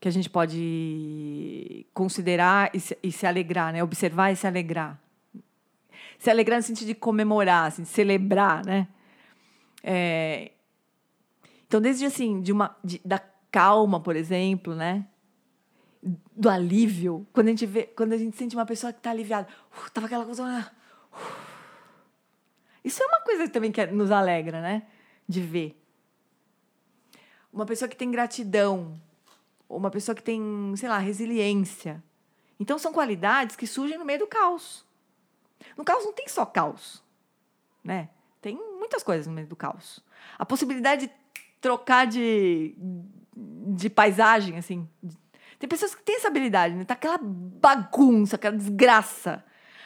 que 0.00 0.06
a 0.08 0.12
gente 0.12 0.30
pode 0.30 1.86
considerar 1.92 2.70
e 2.74 2.80
se, 2.80 2.96
e 3.02 3.10
se 3.10 3.26
alegrar, 3.26 3.72
né? 3.72 3.82
Observar 3.82 4.30
e 4.32 4.36
se 4.36 4.46
alegrar. 4.46 5.00
Se 6.18 6.30
alegrar 6.30 6.58
no 6.58 6.62
sentido 6.62 6.88
de 6.88 6.94
comemorar, 6.94 7.66
assim, 7.66 7.82
de 7.82 7.88
celebrar, 7.88 8.64
né? 8.64 8.86
É, 9.82 10.52
Então, 11.66 11.80
desde 11.80 12.04
assim, 12.06 12.40
de 12.40 12.50
uma, 12.52 12.76
de- 12.82 13.00
da 13.04 13.18
calma, 13.50 14.00
por 14.00 14.16
exemplo, 14.16 14.74
né? 14.74 15.06
Do 16.34 16.48
alívio, 16.48 17.26
quando 17.32 17.48
a 17.48 17.50
gente 17.50 17.66
vê, 17.66 17.82
quando 17.84 18.12
a 18.12 18.16
gente 18.16 18.36
sente 18.36 18.54
uma 18.56 18.64
pessoa 18.66 18.92
que 18.92 19.00
está 19.00 19.10
aliviada, 19.10 19.48
uh, 19.72 19.90
tava 19.90 20.06
aquela 20.06 20.24
coisa, 20.24 20.44
ah, 20.44 20.70
isso 22.84 23.02
é 23.02 23.06
uma 23.06 23.20
coisa 23.20 23.48
também 23.48 23.70
que 23.72 23.84
nos 23.86 24.10
alegra, 24.10 24.60
né? 24.62 24.84
De 25.28 25.40
ver. 25.40 25.76
Uma 27.52 27.66
pessoa 27.66 27.88
que 27.88 27.96
tem 27.96 28.10
gratidão, 28.10 28.98
uma 29.68 29.90
pessoa 29.90 30.14
que 30.14 30.22
tem, 30.22 30.40
sei 30.76 30.88
lá, 30.88 30.98
resiliência. 30.98 32.02
Então 32.58 32.78
são 32.78 32.92
qualidades 32.92 33.54
que 33.54 33.66
surgem 33.66 33.98
no 33.98 34.04
meio 34.04 34.20
do 34.20 34.26
caos. 34.26 34.84
No 35.76 35.84
caos 35.84 36.04
não 36.04 36.12
tem 36.12 36.28
só 36.28 36.46
caos, 36.46 37.02
né? 37.82 38.08
Tem 38.40 38.56
muitas 38.56 39.02
coisas 39.02 39.26
no 39.26 39.32
meio 39.32 39.46
do 39.46 39.56
caos. 39.56 40.00
A 40.38 40.46
possibilidade 40.46 41.06
de 41.06 41.12
trocar 41.60 42.06
de, 42.06 42.74
de 43.36 43.90
paisagem, 43.90 44.56
assim. 44.56 44.88
Tem 45.58 45.68
pessoas 45.68 45.94
que 45.94 46.02
têm 46.02 46.16
essa 46.16 46.28
habilidade, 46.28 46.74
né? 46.74 46.84
Tá 46.84 46.94
aquela 46.94 47.18
bagunça, 47.18 48.36
aquela 48.36 48.56
desgraça. 48.56 49.44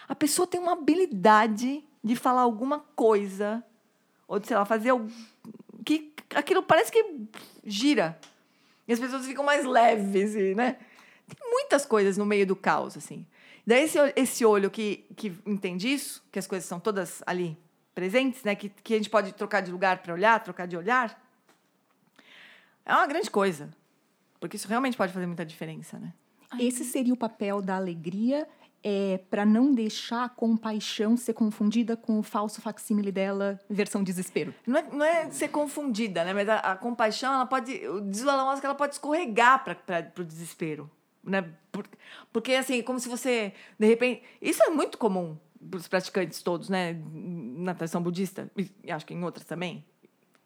A 0.08 0.14
pessoa 0.14 0.46
tem 0.46 0.60
uma 0.60 0.72
habilidade 0.72 1.84
de 2.04 2.16
falar 2.16 2.42
alguma 2.42 2.80
coisa, 2.94 3.64
ou 4.26 4.38
de, 4.38 4.46
sei 4.46 4.56
lá, 4.56 4.64
fazer 4.64 4.90
algo 4.90 5.10
que 5.84 6.12
aquilo 6.34 6.62
parece 6.62 6.92
que 6.92 7.28
gira. 7.64 8.18
E 8.86 8.92
as 8.92 8.98
pessoas 8.98 9.26
ficam 9.26 9.44
mais 9.44 9.64
leves, 9.64 10.34
né? 10.56 10.76
Tem 11.28 11.50
muitas 11.50 11.86
coisas 11.86 12.16
no 12.16 12.26
meio 12.26 12.46
do 12.46 12.56
caos, 12.56 12.96
assim. 12.96 13.26
Daí 13.66 13.84
esse, 13.84 13.98
esse 14.16 14.44
olho 14.44 14.70
que, 14.70 15.04
que 15.16 15.32
entende 15.46 15.92
isso, 15.92 16.22
que 16.32 16.38
as 16.38 16.46
coisas 16.46 16.68
são 16.68 16.80
todas 16.80 17.22
ali 17.26 17.56
presentes, 17.94 18.42
né? 18.42 18.54
Que, 18.54 18.68
que 18.68 18.94
a 18.94 18.96
gente 18.96 19.10
pode 19.10 19.32
trocar 19.32 19.60
de 19.60 19.70
lugar 19.70 19.98
para 19.98 20.12
olhar, 20.12 20.42
trocar 20.42 20.66
de 20.66 20.76
olhar, 20.76 21.20
é 22.84 22.92
uma 22.94 23.06
grande 23.06 23.30
coisa. 23.30 23.70
Porque 24.40 24.56
isso 24.56 24.68
realmente 24.68 24.96
pode 24.96 25.12
fazer 25.12 25.26
muita 25.26 25.46
diferença, 25.46 25.98
né? 25.98 26.12
Esse 26.58 26.84
seria 26.84 27.14
o 27.14 27.16
papel 27.16 27.62
da 27.62 27.76
alegria 27.76 28.46
é, 28.84 29.20
para 29.30 29.44
não 29.44 29.72
deixar 29.72 30.24
a 30.24 30.28
compaixão 30.28 31.16
ser 31.16 31.32
confundida 31.34 31.96
com 31.96 32.18
o 32.18 32.22
falso 32.22 32.60
facsímile 32.60 33.12
dela, 33.12 33.60
versão 33.68 34.02
desespero. 34.02 34.54
Não 34.66 34.78
é, 34.78 34.82
não 34.92 35.04
é 35.04 35.30
ser 35.30 35.48
confundida, 35.48 36.24
né? 36.24 36.32
Mas 36.32 36.48
a, 36.48 36.56
a 36.56 36.76
compaixão, 36.76 37.32
ela 37.32 37.46
pode. 37.46 37.72
O 37.86 38.00
Watts 38.00 38.60
que 38.60 38.66
ela 38.66 38.74
pode 38.74 38.94
escorregar 38.94 39.64
para 39.64 40.12
o 40.18 40.24
desespero. 40.24 40.90
Né? 41.22 41.48
Por- 41.70 41.86
porque, 42.32 42.54
assim, 42.54 42.82
como 42.82 42.98
se 42.98 43.08
você, 43.08 43.52
de 43.78 43.86
repente. 43.86 44.22
Isso 44.40 44.62
é 44.64 44.70
muito 44.70 44.98
comum 44.98 45.36
para 45.70 45.78
os 45.78 45.86
praticantes 45.86 46.42
todos, 46.42 46.68
né? 46.68 47.00
Na 47.12 47.74
tradição 47.74 48.02
budista, 48.02 48.50
e 48.56 48.90
acho 48.90 49.06
que 49.06 49.14
em 49.14 49.22
outras 49.22 49.46
também. 49.46 49.84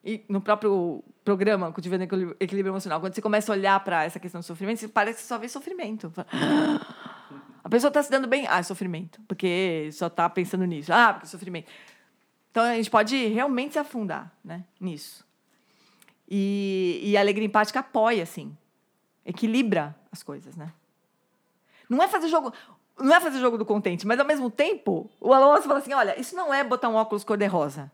E 0.04 0.24
no 0.28 0.40
próprio 0.40 1.02
programa, 1.24 1.72
Cultivando 1.72 2.04
Equilíbrio 2.38 2.70
Emocional, 2.70 3.00
quando 3.00 3.14
você 3.14 3.22
começa 3.22 3.50
a 3.50 3.56
olhar 3.56 3.82
para 3.82 4.04
essa 4.04 4.20
questão 4.20 4.40
do 4.40 4.44
sofrimento, 4.44 4.88
parece 4.90 5.20
que 5.22 5.26
só 5.26 5.36
vê 5.38 5.48
sofrimento. 5.48 6.12
A 7.66 7.68
pessoa 7.68 7.88
está 7.88 8.00
se 8.00 8.08
dando 8.08 8.28
bem, 8.28 8.46
ah, 8.48 8.60
é 8.60 8.62
sofrimento, 8.62 9.20
porque 9.26 9.90
só 9.92 10.06
está 10.06 10.30
pensando 10.30 10.64
nisso. 10.64 10.92
Ah, 10.92 11.12
porque 11.12 11.26
é 11.26 11.28
sofrimento. 11.28 11.68
Então 12.48 12.62
a 12.62 12.76
gente 12.76 12.88
pode 12.88 13.26
realmente 13.26 13.72
se 13.72 13.78
afundar 13.80 14.32
né, 14.44 14.62
nisso. 14.80 15.26
E, 16.30 17.00
e 17.02 17.16
a 17.16 17.20
alegria 17.20 17.44
empática 17.44 17.80
apoia, 17.80 18.22
assim, 18.22 18.56
equilibra 19.24 19.96
as 20.12 20.22
coisas, 20.22 20.54
né? 20.54 20.72
Não 21.90 22.00
é 22.00 22.06
fazer 22.06 22.28
jogo, 22.28 22.52
não 23.00 23.12
é 23.12 23.18
fazer 23.18 23.40
jogo 23.40 23.58
do 23.58 23.66
contente, 23.66 24.06
mas 24.06 24.20
ao 24.20 24.26
mesmo 24.26 24.48
tempo, 24.48 25.10
o 25.20 25.34
Alonso 25.34 25.66
fala 25.66 25.80
assim: 25.80 25.92
olha, 25.92 26.20
isso 26.20 26.36
não 26.36 26.54
é 26.54 26.62
botar 26.62 26.88
um 26.88 26.94
óculos 26.94 27.24
cor-de-rosa 27.24 27.90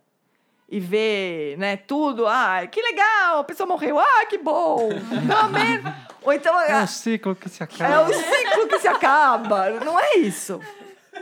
e 0.73 0.81
ver, 0.81 1.59
né, 1.59 1.77
tudo, 1.77 2.27
ah, 2.27 2.67
que 2.67 2.81
legal, 2.81 3.41
a 3.41 3.45
pessoa 3.45 3.67
morreu, 3.67 4.01
ah, 4.01 4.25
que 4.25 4.39
bom. 4.39 4.89
Pelo 5.29 5.49
menos. 5.51 5.93
Ou 6.23 6.33
então 6.33 6.59
É 6.63 6.83
um 6.83 6.87
ciclo 6.87 7.37
que 7.37 7.47
se 7.51 7.63
é 7.63 7.65
acaba. 7.65 8.09
o 8.09 8.15
ciclo 8.15 8.69
que 8.69 8.79
se 8.79 8.89
acaba. 8.89 9.69
Não 9.85 10.01
é 10.01 10.17
isso. 10.17 10.59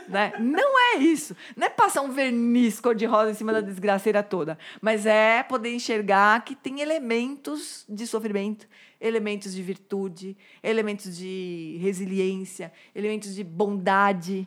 Né? 0.07 0.33
Não 0.39 0.79
é 0.95 0.99
isso. 0.99 1.37
Não 1.57 1.67
é 1.67 1.71
passar 1.71 2.01
um 2.03 2.13
verniz 2.13 2.79
cor-de-rosa 2.79 3.33
em 3.33 3.35
cima 3.35 3.53
da 3.53 3.61
desgraceira 3.61 4.23
toda. 4.23 4.57
Mas 4.81 5.05
é 5.05 5.43
poder 5.43 5.75
enxergar 5.75 6.45
que 6.45 6.55
tem 6.55 6.81
elementos 6.81 7.85
de 7.89 8.07
sofrimento, 8.07 8.69
elementos 9.01 9.53
de 9.53 9.63
virtude, 9.65 10.37
elementos 10.63 11.17
de 11.17 11.77
resiliência, 11.83 12.73
elementos 12.95 13.35
de 13.35 13.43
bondade. 13.43 14.47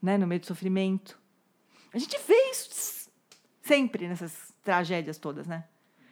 né, 0.00 0.16
no 0.16 0.28
meio 0.28 0.40
do 0.40 0.46
sofrimento. 0.46 1.18
A 1.92 1.98
gente 1.98 2.16
vê 2.26 2.50
isso 2.52 3.01
sempre 3.62 4.08
nessas 4.08 4.52
tragédias 4.62 5.18
todas, 5.18 5.46
né? 5.46 5.64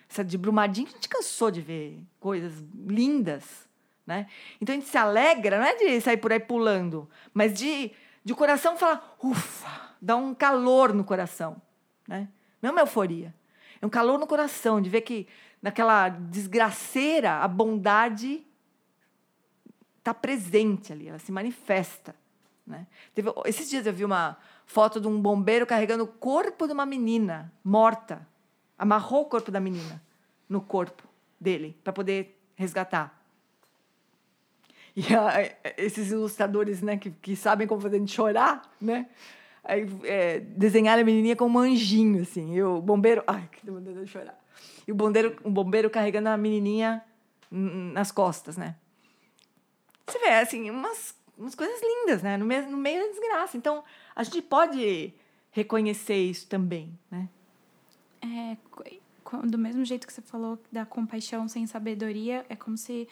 Essa 0.08 0.24
de 0.24 0.36
Brumadinho, 0.36 0.88
a 0.88 0.90
gente 0.90 1.08
cansou 1.08 1.50
de 1.50 1.60
ver 1.60 2.04
coisas 2.18 2.64
lindas, 2.74 3.68
né? 4.06 4.26
Então 4.60 4.74
a 4.74 4.78
gente 4.78 4.88
se 4.88 4.98
alegra, 4.98 5.58
não 5.58 5.66
é 5.66 5.74
de 5.76 6.00
sair 6.00 6.16
por 6.16 6.32
aí 6.32 6.40
pulando, 6.40 7.08
mas 7.32 7.54
de, 7.54 7.92
de 8.24 8.34
coração 8.34 8.76
falar, 8.76 9.16
ufa, 9.22 9.94
dá 10.00 10.16
um 10.16 10.34
calor 10.34 10.92
no 10.92 11.04
coração, 11.04 11.60
né? 12.08 12.28
Não 12.60 12.70
é 12.70 12.72
uma 12.72 12.80
euforia. 12.82 13.34
É 13.80 13.86
um 13.86 13.90
calor 13.90 14.18
no 14.18 14.26
coração 14.26 14.80
de 14.80 14.90
ver 14.90 15.00
que 15.02 15.26
naquela 15.62 16.08
desgraceira 16.08 17.36
a 17.36 17.48
bondade 17.48 18.44
está 19.98 20.12
presente 20.12 20.92
ali, 20.92 21.08
ela 21.08 21.18
se 21.18 21.30
manifesta. 21.30 22.14
Né? 22.66 22.86
Teve, 23.14 23.30
esses 23.46 23.68
dias 23.68 23.86
eu 23.86 23.92
vi 23.92 24.04
uma 24.04 24.36
foto 24.70 25.00
de 25.00 25.08
um 25.08 25.20
bombeiro 25.20 25.66
carregando 25.66 26.04
o 26.04 26.06
corpo 26.06 26.68
de 26.68 26.72
uma 26.72 26.86
menina 26.86 27.52
morta. 27.64 28.24
Amarrou 28.78 29.22
o 29.22 29.24
corpo 29.24 29.50
da 29.50 29.58
menina 29.58 30.00
no 30.48 30.60
corpo 30.60 31.02
dele 31.40 31.76
para 31.82 31.92
poder 31.92 32.40
resgatar. 32.54 33.20
E 34.94 35.02
a, 35.12 35.74
esses 35.76 36.12
ilustradores 36.12 36.82
né, 36.82 36.96
que, 36.96 37.10
que 37.10 37.34
sabem 37.34 37.66
como 37.66 37.80
fazer 37.80 37.96
a 37.96 37.98
gente 37.98 38.12
chorar, 38.12 38.62
né? 38.80 39.08
Aí, 39.64 39.88
é, 40.04 40.38
desenharam 40.38 41.02
a 41.02 41.04
menininha 41.04 41.34
com 41.34 41.46
um 41.46 41.58
anjinho, 41.58 42.22
assim. 42.22 42.54
E 42.54 42.62
o 42.62 42.80
bombeiro... 42.80 43.24
Ai, 43.26 43.48
que 43.50 43.68
vontade 43.68 44.00
de 44.00 44.06
chorar. 44.06 44.38
E 44.86 44.92
o 44.92 44.94
bombeiro, 44.94 45.36
o 45.42 45.50
bombeiro 45.50 45.90
carregando 45.90 46.28
a 46.28 46.36
menininha 46.36 47.02
nas 47.50 48.12
costas, 48.12 48.56
né? 48.56 48.76
Você 50.06 50.18
vê, 50.20 50.28
assim, 50.28 50.70
umas, 50.70 51.14
umas 51.40 51.54
coisas 51.54 51.80
lindas, 51.80 52.22
né? 52.22 52.36
No 52.36 52.44
meio, 52.44 52.70
no 52.70 52.76
meio 52.76 53.02
da 53.02 53.08
desgraça. 53.08 53.56
Então, 53.56 53.82
a 54.14 54.22
gente 54.22 54.42
pode 54.42 55.12
reconhecer 55.50 56.16
isso 56.16 56.46
também, 56.46 56.96
né? 57.10 57.28
É, 58.22 58.56
do 59.46 59.58
mesmo 59.58 59.84
jeito 59.84 60.06
que 60.06 60.12
você 60.12 60.20
falou 60.20 60.58
da 60.70 60.84
compaixão 60.84 61.48
sem 61.48 61.66
sabedoria, 61.66 62.44
é 62.48 62.54
como 62.54 62.76
se 62.76 63.08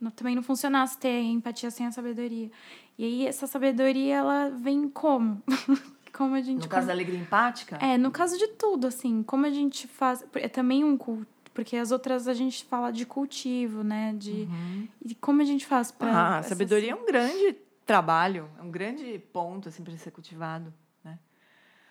não, 0.00 0.10
também 0.10 0.36
não 0.36 0.42
funcionasse 0.42 0.96
ter 0.96 1.20
empatia 1.22 1.70
sem 1.70 1.86
a 1.86 1.92
sabedoria. 1.92 2.50
E 2.96 3.04
aí, 3.04 3.26
essa 3.26 3.46
sabedoria, 3.46 4.16
ela 4.16 4.48
vem 4.50 4.88
como? 4.88 5.42
como 6.16 6.34
a 6.34 6.40
gente... 6.40 6.62
No 6.62 6.68
caso 6.68 6.86
da 6.86 6.92
alegria 6.92 7.18
empática? 7.18 7.76
É, 7.76 7.98
no 7.98 8.10
caso 8.10 8.38
de 8.38 8.48
tudo, 8.48 8.86
assim. 8.86 9.22
Como 9.22 9.44
a 9.44 9.50
gente 9.50 9.88
faz... 9.88 10.24
É 10.34 10.48
também 10.48 10.84
um 10.84 10.96
culto 10.96 11.35
porque 11.56 11.74
as 11.74 11.90
outras 11.90 12.28
a 12.28 12.34
gente 12.34 12.66
fala 12.66 12.92
de 12.92 13.06
cultivo, 13.06 13.82
né? 13.82 14.14
De 14.14 14.46
uhum. 14.46 14.86
e 15.02 15.14
como 15.14 15.40
a 15.40 15.44
gente 15.44 15.64
faz 15.64 15.90
para 15.90 16.12
Ah, 16.12 16.38
a 16.38 16.42
sabedoria 16.42 16.92
é 16.92 16.94
um 16.94 17.06
grande 17.06 17.56
trabalho, 17.86 18.50
é 18.58 18.62
um 18.62 18.70
grande 18.70 19.18
ponto 19.32 19.70
assim 19.70 19.82
para 19.82 19.96
ser 19.96 20.10
cultivado, 20.10 20.72
né? 21.02 21.18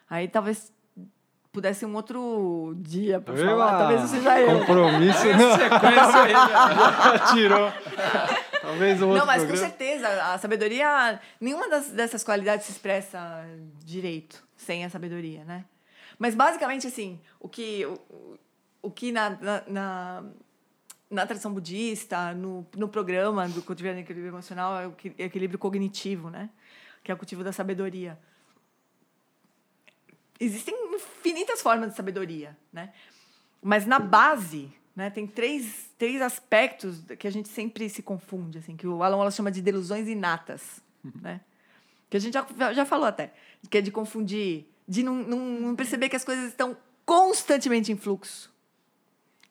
Aí 0.08 0.28
talvez 0.28 0.72
pudesse 1.52 1.84
um 1.84 1.96
outro 1.96 2.76
dia 2.78 3.20
para 3.20 3.36
falar, 3.36 3.78
talvez 3.80 4.02
você 4.02 4.22
já 4.22 4.40
eu. 4.40 4.60
Compromisso. 4.60 5.18
Sequência 5.58 6.22
aí, 6.22 7.34
tirou. 7.34 7.72
Talvez 8.62 9.02
um 9.02 9.08
outro 9.08 9.20
Não, 9.20 9.26
mas 9.26 9.44
programa. 9.44 9.50
com 9.50 9.58
certeza, 9.58 10.08
a 10.32 10.38
sabedoria, 10.38 11.20
nenhuma 11.42 11.68
das, 11.68 11.90
dessas 11.90 12.24
qualidades 12.24 12.68
se 12.68 12.72
expressa 12.72 13.44
direito 13.84 14.44
sem 14.56 14.86
a 14.86 14.90
sabedoria, 14.92 15.44
né? 15.44 15.66
Mas 16.20 16.36
basicamente 16.36 16.86
assim, 16.86 17.20
o 17.40 17.50
que 17.50 17.84
o, 17.86 18.38
o 18.86 18.91
que 18.91 19.12
na, 19.12 19.32
na, 19.32 19.64
na, 19.68 20.24
na 21.10 21.26
tradição 21.26 21.52
budista, 21.52 22.34
no, 22.36 22.66
no 22.76 22.88
programa 22.88 23.49
do 23.49 23.64
cultivo 23.64 23.91
do 23.91 23.99
equilíbrio 23.99 24.30
emocional, 24.32 24.80
é 24.80 24.88
o 24.88 24.95
equilíbrio 25.18 25.57
cognitivo, 25.57 26.30
né? 26.30 26.52
que 27.03 27.12
é 27.12 27.16
o 27.16 27.18
cultivo 27.18 27.44
da 27.44 27.52
sabedoria. 27.52 28.18
Existem 30.40 30.76
infinitas 30.94 31.62
formas 31.62 31.90
de 31.90 31.95
sabedoria, 31.95 32.56
né? 32.72 32.94
mas 33.62 33.88
na 33.88 33.98
base 33.98 34.72
né, 34.95 35.10
tem 35.10 35.26
três, 35.26 35.90
três 35.98 36.22
aspectos 36.22 37.02
que 37.18 37.28
a 37.28 37.32
gente 37.32 37.49
sempre 37.49 37.90
se 37.90 38.03
confunde, 38.03 38.60
assim, 38.60 38.78
que 38.78 38.88
o 38.88 39.02
Alan 39.02 39.18
Wallace 39.18 39.38
chama 39.38 39.52
de 39.52 39.62
delusões 39.62 40.07
inatas, 40.07 40.80
né? 41.22 41.41
que 42.07 42.18
a 42.18 42.20
gente 42.20 42.34
já, 42.34 42.74
já 42.74 42.86
falou 42.86 43.07
até, 43.07 43.34
que 43.68 43.80
é 43.80 43.82
de 43.82 43.91
confundir, 43.91 44.68
de 44.88 45.02
não, 45.02 45.16
não, 45.16 45.40
não 45.40 45.76
perceber 45.76 46.07
que 46.07 46.16
as 46.16 46.24
coisas 46.24 46.49
estão 46.49 46.78
constantemente 47.03 47.91
em 47.91 47.95
fluxo 47.98 48.55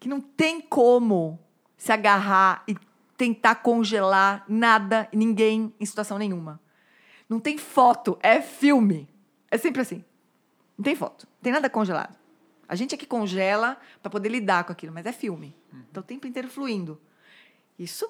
que 0.05 0.09
não 0.09 0.21
tem 0.21 0.61
como 0.61 1.41
se 1.79 1.91
agarrar 1.91 2.63
e 2.69 2.77
tentar 3.17 3.55
congelar 3.55 4.45
nada, 4.47 5.09
ninguém 5.11 5.73
em 5.81 5.87
situação 5.87 6.19
nenhuma. 6.19 6.61
Não 7.27 7.41
tem 7.41 7.57
foto, 7.57 8.19
é 8.23 8.43
filme. 8.43 9.09
É 9.51 9.57
sempre 9.57 9.81
assim. 9.81 10.05
Não 10.77 10.85
tem 10.85 10.95
foto, 10.95 11.27
não 11.27 11.43
tem 11.43 11.53
nada 11.55 11.71
congelado. 11.71 12.15
A 12.69 12.75
gente 12.75 12.95
é 12.95 12.99
que 12.99 13.07
congela 13.07 13.79
para 14.03 14.11
poder 14.11 14.29
lidar 14.29 14.65
com 14.65 14.73
aquilo, 14.73 14.93
mas 14.93 15.07
é 15.07 15.13
filme. 15.13 15.57
Uhum. 15.73 15.81
Então 15.91 16.03
o 16.03 16.07
tempo 16.07 16.27
inteiro 16.27 16.51
fluindo. 16.51 17.01
Isso 17.79 18.07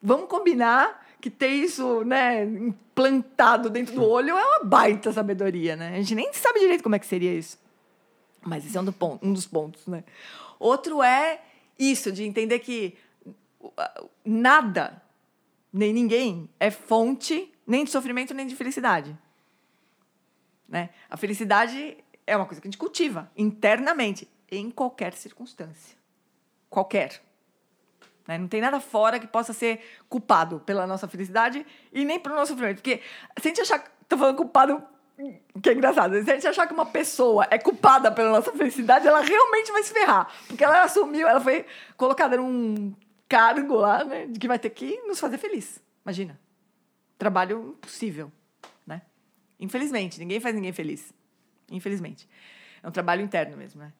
vamos 0.00 0.28
combinar 0.28 1.04
que 1.20 1.28
ter 1.28 1.48
isso, 1.48 2.04
né, 2.04 2.44
implantado 2.44 3.68
dentro 3.68 3.96
do 3.96 4.04
olho 4.04 4.38
é 4.38 4.44
uma 4.44 4.64
baita 4.64 5.12
sabedoria, 5.12 5.74
né? 5.74 5.88
A 5.88 5.96
gente 5.96 6.14
nem 6.14 6.32
sabe 6.32 6.60
direito 6.60 6.84
como 6.84 6.94
é 6.94 7.00
que 7.00 7.06
seria 7.06 7.34
isso. 7.34 7.58
Mas 8.42 8.64
esse 8.64 8.76
é 8.76 8.80
um, 8.80 8.84
do 8.84 8.92
ponto, 8.92 9.26
um 9.26 9.32
dos 9.32 9.48
pontos, 9.48 9.88
né? 9.88 10.04
Outro 10.60 11.02
é 11.02 11.40
isso, 11.78 12.12
de 12.12 12.22
entender 12.22 12.58
que 12.58 12.96
nada, 14.24 15.02
nem 15.72 15.92
ninguém, 15.92 16.48
é 16.60 16.70
fonte 16.70 17.50
nem 17.66 17.84
de 17.84 17.90
sofrimento 17.90 18.34
nem 18.34 18.46
de 18.46 18.54
felicidade. 18.54 19.16
Né? 20.68 20.90
A 21.08 21.16
felicidade 21.16 21.96
é 22.26 22.36
uma 22.36 22.44
coisa 22.44 22.60
que 22.60 22.68
a 22.68 22.70
gente 22.70 22.78
cultiva 22.78 23.30
internamente, 23.36 24.28
em 24.50 24.70
qualquer 24.70 25.14
circunstância. 25.14 25.96
Qualquer. 26.68 27.22
Né? 28.26 28.36
Não 28.36 28.48
tem 28.48 28.60
nada 28.60 28.80
fora 28.80 29.18
que 29.18 29.26
possa 29.26 29.52
ser 29.52 29.80
culpado 30.08 30.60
pela 30.60 30.86
nossa 30.86 31.08
felicidade 31.08 31.66
e 31.92 32.04
nem 32.04 32.20
pelo 32.20 32.34
nosso 32.34 32.52
sofrimento. 32.52 32.76
Porque 32.76 33.00
se 33.40 33.46
a 33.46 33.48
gente 33.48 33.60
achar 33.60 33.78
que 33.78 33.90
estou 34.02 34.18
falando 34.18 34.36
culpado 34.36 34.82
que 35.62 35.70
é 35.70 35.72
engraçado. 35.72 36.22
Se 36.22 36.30
a 36.30 36.34
gente 36.34 36.46
achar 36.46 36.66
que 36.66 36.72
uma 36.72 36.86
pessoa 36.86 37.46
é 37.50 37.58
culpada 37.58 38.10
pela 38.10 38.30
nossa 38.30 38.52
felicidade, 38.52 39.06
ela 39.06 39.20
realmente 39.20 39.72
vai 39.72 39.82
se 39.82 39.92
ferrar. 39.92 40.32
Porque 40.46 40.64
ela 40.64 40.82
assumiu, 40.82 41.28
ela 41.28 41.40
foi 41.40 41.66
colocada 41.96 42.36
num 42.36 42.94
cargo 43.28 43.76
lá, 43.76 44.04
né? 44.04 44.26
De 44.26 44.38
que 44.38 44.48
vai 44.48 44.58
ter 44.58 44.70
que 44.70 45.00
nos 45.02 45.20
fazer 45.20 45.38
feliz. 45.38 45.80
Imagina. 46.04 46.38
Trabalho 47.18 47.76
impossível, 47.78 48.32
né? 48.86 49.02
Infelizmente, 49.58 50.18
ninguém 50.18 50.40
faz 50.40 50.54
ninguém 50.54 50.72
feliz. 50.72 51.12
Infelizmente. 51.70 52.28
É 52.82 52.88
um 52.88 52.92
trabalho 52.92 53.22
interno 53.22 53.56
mesmo, 53.56 53.80
né? 53.80 53.92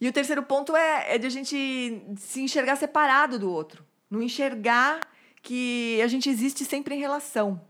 E 0.00 0.08
o 0.08 0.12
terceiro 0.12 0.42
ponto 0.42 0.76
é, 0.76 1.14
é 1.14 1.18
de 1.18 1.26
a 1.26 1.30
gente 1.30 2.02
se 2.16 2.40
enxergar 2.40 2.76
separado 2.76 3.38
do 3.38 3.50
outro. 3.50 3.84
Não 4.10 4.22
enxergar 4.22 5.00
que 5.42 6.00
a 6.02 6.06
gente 6.06 6.28
existe 6.28 6.64
sempre 6.64 6.94
em 6.94 6.98
relação. 6.98 7.60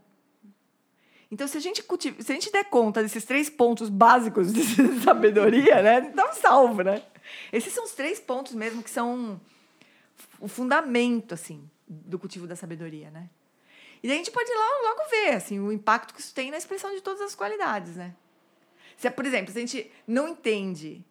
Então, 1.31 1.47
se 1.47 1.57
a 1.57 1.61
gente, 1.61 1.83
se 2.19 2.31
a 2.31 2.35
gente 2.35 2.51
der 2.51 2.65
conta 2.65 3.01
desses 3.01 3.25
três 3.25 3.49
pontos 3.49 3.89
básicos 3.89 4.53
de 4.53 4.63
sabedoria, 5.03 5.81
né, 5.81 6.01
tá 6.01 6.33
salvo, 6.33 6.83
né? 6.83 7.01
Esses 7.51 7.73
são 7.73 7.83
os 7.83 7.91
três 7.91 8.19
pontos 8.19 8.53
mesmo 8.53 8.83
que 8.83 8.89
são 8.89 9.39
o 10.39 10.47
fundamento, 10.47 11.33
assim, 11.33 11.69
do 11.87 12.19
cultivo 12.19 12.47
da 12.47 12.55
sabedoria, 12.55 13.09
né? 13.09 13.29
E 14.03 14.07
daí 14.07 14.17
a 14.17 14.17
gente 14.17 14.31
pode 14.31 14.49
logo, 14.51 14.83
logo 14.83 15.09
ver, 15.09 15.29
assim, 15.35 15.59
o 15.59 15.71
impacto 15.71 16.13
que 16.13 16.21
isso 16.21 16.33
tem 16.33 16.51
na 16.51 16.57
expressão 16.57 16.93
de 16.93 17.01
todas 17.01 17.21
as 17.21 17.33
qualidades, 17.33 17.95
né? 17.95 18.13
Se, 18.97 19.09
por 19.09 19.25
exemplo, 19.25 19.51
se 19.51 19.57
a 19.57 19.61
gente 19.61 19.91
não 20.07 20.27
entende, 20.27 21.03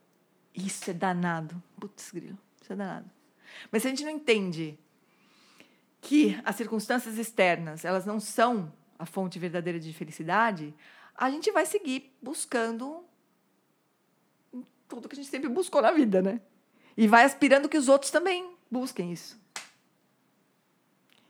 isso 0.54 0.90
é 0.90 0.94
danado. 0.94 1.60
Putz, 1.78 2.10
grilo, 2.12 2.38
isso 2.62 2.72
é 2.72 2.76
danado. 2.76 3.10
Mas 3.70 3.82
se 3.82 3.88
a 3.88 3.90
gente 3.90 4.04
não 4.04 4.10
entende 4.10 4.78
que 6.00 6.38
as 6.44 6.56
circunstâncias 6.56 7.18
externas, 7.18 7.84
elas 7.84 8.06
não 8.06 8.20
são 8.20 8.72
a 8.98 9.06
fonte 9.06 9.38
verdadeira 9.38 9.78
de 9.78 9.92
felicidade, 9.92 10.74
a 11.16 11.30
gente 11.30 11.50
vai 11.52 11.66
seguir 11.66 12.14
buscando 12.22 13.04
tudo 14.88 15.08
que 15.08 15.14
a 15.14 15.16
gente 15.16 15.28
sempre 15.28 15.48
buscou 15.48 15.82
na 15.82 15.90
vida, 15.90 16.20
né? 16.22 16.40
E 16.96 17.08
vai 17.08 17.24
aspirando 17.24 17.68
que 17.68 17.76
os 17.76 17.88
outros 17.88 18.10
também 18.10 18.54
busquem 18.70 19.12
isso. 19.12 19.40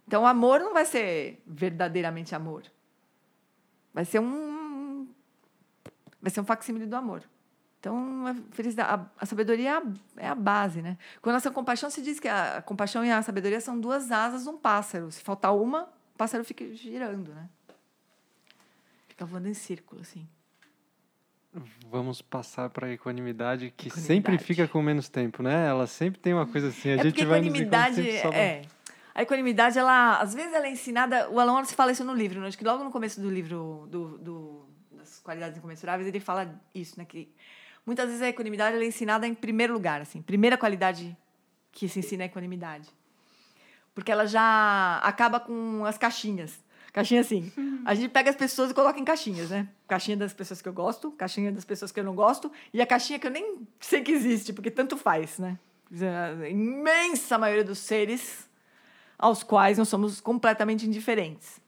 Então, 0.07 0.27
amor 0.27 0.61
não 0.61 0.75
vai 0.75 0.85
ser 0.85 1.43
verdadeiramente 1.47 2.35
amor. 2.35 2.65
Vai 3.93 4.05
ser 4.05 4.19
um. 4.19 5.09
Vai 6.21 6.31
ser 6.31 6.41
um 6.41 6.45
facsímile 6.45 6.87
do 6.87 6.97
amor. 6.97 7.23
Então, 7.81 8.27
a, 8.27 8.35
felicidade, 8.53 9.07
a, 9.19 9.27
sabedoria 9.27 9.71
é 9.71 9.73
a, 9.73 9.83
é 10.17 10.29
a, 10.29 10.35
base, 10.35 10.81
né? 10.81 10.97
Com 11.21 11.29
relação 11.29 11.53
à 11.53 11.55
compaixão, 11.55 11.91
se 11.91 12.01
diz 12.03 12.19
que 12.19 12.29
a 12.29 12.63
compaixão 12.63 13.05
e 13.05 13.11
a 13.11 13.23
sabedoria 13.23 13.61
são 13.61 13.79
duas 13.79 14.11
asas 14.11 14.45
de 14.45 14.49
um 14.49 14.57
pássaro. 14.57 15.11
Se 15.13 15.23
faltar 15.23 15.55
uma, 15.55 15.89
o 16.15 16.19
pássaro 16.19 16.45
fica 16.45 16.65
girando, 16.75 17.35
né? 17.35 17.49
Fica 19.09 19.25
voando 19.25 19.49
em 19.49 19.55
círculo, 19.55 20.01
assim. 20.01 20.27
Vamos 21.89 22.21
passar 22.21 22.69
para 22.71 22.89
a 22.89 22.93
equanimidade, 22.93 23.73
que 23.77 23.89
equanimidade. 23.89 24.07
sempre 24.07 24.39
fica 24.39 24.67
com 24.67 24.83
menos 24.83 25.09
tempo, 25.09 25.43
né? 25.43 25.69
Ela 25.69 25.87
sempre 25.87 26.21
tem 26.21 26.33
uma 26.35 26.47
coisa 26.47 26.69
assim. 26.69 26.91
A 26.91 26.95
é 26.95 27.03
gente 27.03 27.25
vai 27.25 27.39
equanimidade 27.39 28.09
é. 28.11 28.63
A 29.15 29.23
equanimidade, 29.23 29.79
ela, 29.79 30.19
às 30.19 30.35
vezes, 30.35 30.53
ela 30.53 30.67
é 30.67 30.71
ensinada. 30.71 31.31
O 31.31 31.39
Alan 31.39 31.53
Wallace 31.53 31.75
fala 31.75 31.93
isso 31.93 32.05
no 32.05 32.13
livro, 32.13 32.41
né? 32.41 32.49
acho 32.49 32.59
que 32.59 32.65
logo 32.65 32.83
no 32.83 32.91
começo 32.91 33.21
do 33.21 33.31
livro 33.31 33.87
do, 33.89 34.19
do 34.19 34.69
das 34.91 35.21
qualidades 35.21 35.57
incomensuráveis, 35.59 36.09
ele 36.09 36.19
fala 36.19 36.61
isso, 36.75 36.99
né? 36.99 37.05
Que 37.05 37.33
muitas 37.87 38.07
vezes 38.07 38.23
a 38.23 38.29
equanimidade 38.29 38.75
ela 38.75 38.85
é 38.85 38.89
ensinada 38.89 39.27
em 39.27 39.35
primeiro 39.35 39.73
lugar, 39.73 40.01
assim. 40.01 40.21
Primeira 40.21 40.59
qualidade 40.59 41.17
que 41.71 41.89
se 41.89 42.01
ensina 42.01 42.23
é 42.23 42.25
a 42.25 42.27
equanimidade. 42.27 42.89
Porque 43.95 44.11
ela 44.11 44.27
já 44.27 44.99
acaba 45.03 45.39
com 45.39 45.85
as 45.85 45.97
caixinhas. 45.97 46.59
Caixinha 46.93 47.21
assim. 47.21 47.53
A 47.85 47.95
gente 47.95 48.09
pega 48.09 48.31
as 48.31 48.37
pessoas 48.37 48.71
e 48.71 48.75
coloca 48.75 48.99
em 48.99 49.05
caixinhas, 49.05 49.51
né? 49.51 49.69
Caixinha 49.89 50.17
das 50.17 50.33
pessoas 50.33 50.63
que 50.63 50.69
eu 50.69 50.73
gosto, 50.73 51.11
caixinha 51.13 51.51
das 51.51 51.65
pessoas 51.65 51.91
que 51.91 51.99
eu 51.99 52.05
não 52.05 52.15
gosto, 52.15 52.51
e 52.73 52.81
a 52.81 52.87
caixinha 52.87 53.19
que 53.19 53.27
eu 53.27 53.31
nem 53.31 53.67
sei 53.81 54.03
que 54.03 54.13
existe, 54.13 54.53
porque 54.53 54.71
tanto 54.71 54.97
faz, 54.97 55.39
né? 55.39 55.59
A 55.93 56.49
imensa 56.49 57.37
maioria 57.37 57.65
dos 57.65 57.79
seres 57.79 58.49
aos 59.19 59.43
quais 59.43 59.79
nós 59.79 59.89
somos 59.89 60.21
completamente 60.21 60.87
indiferentes. 60.87 61.61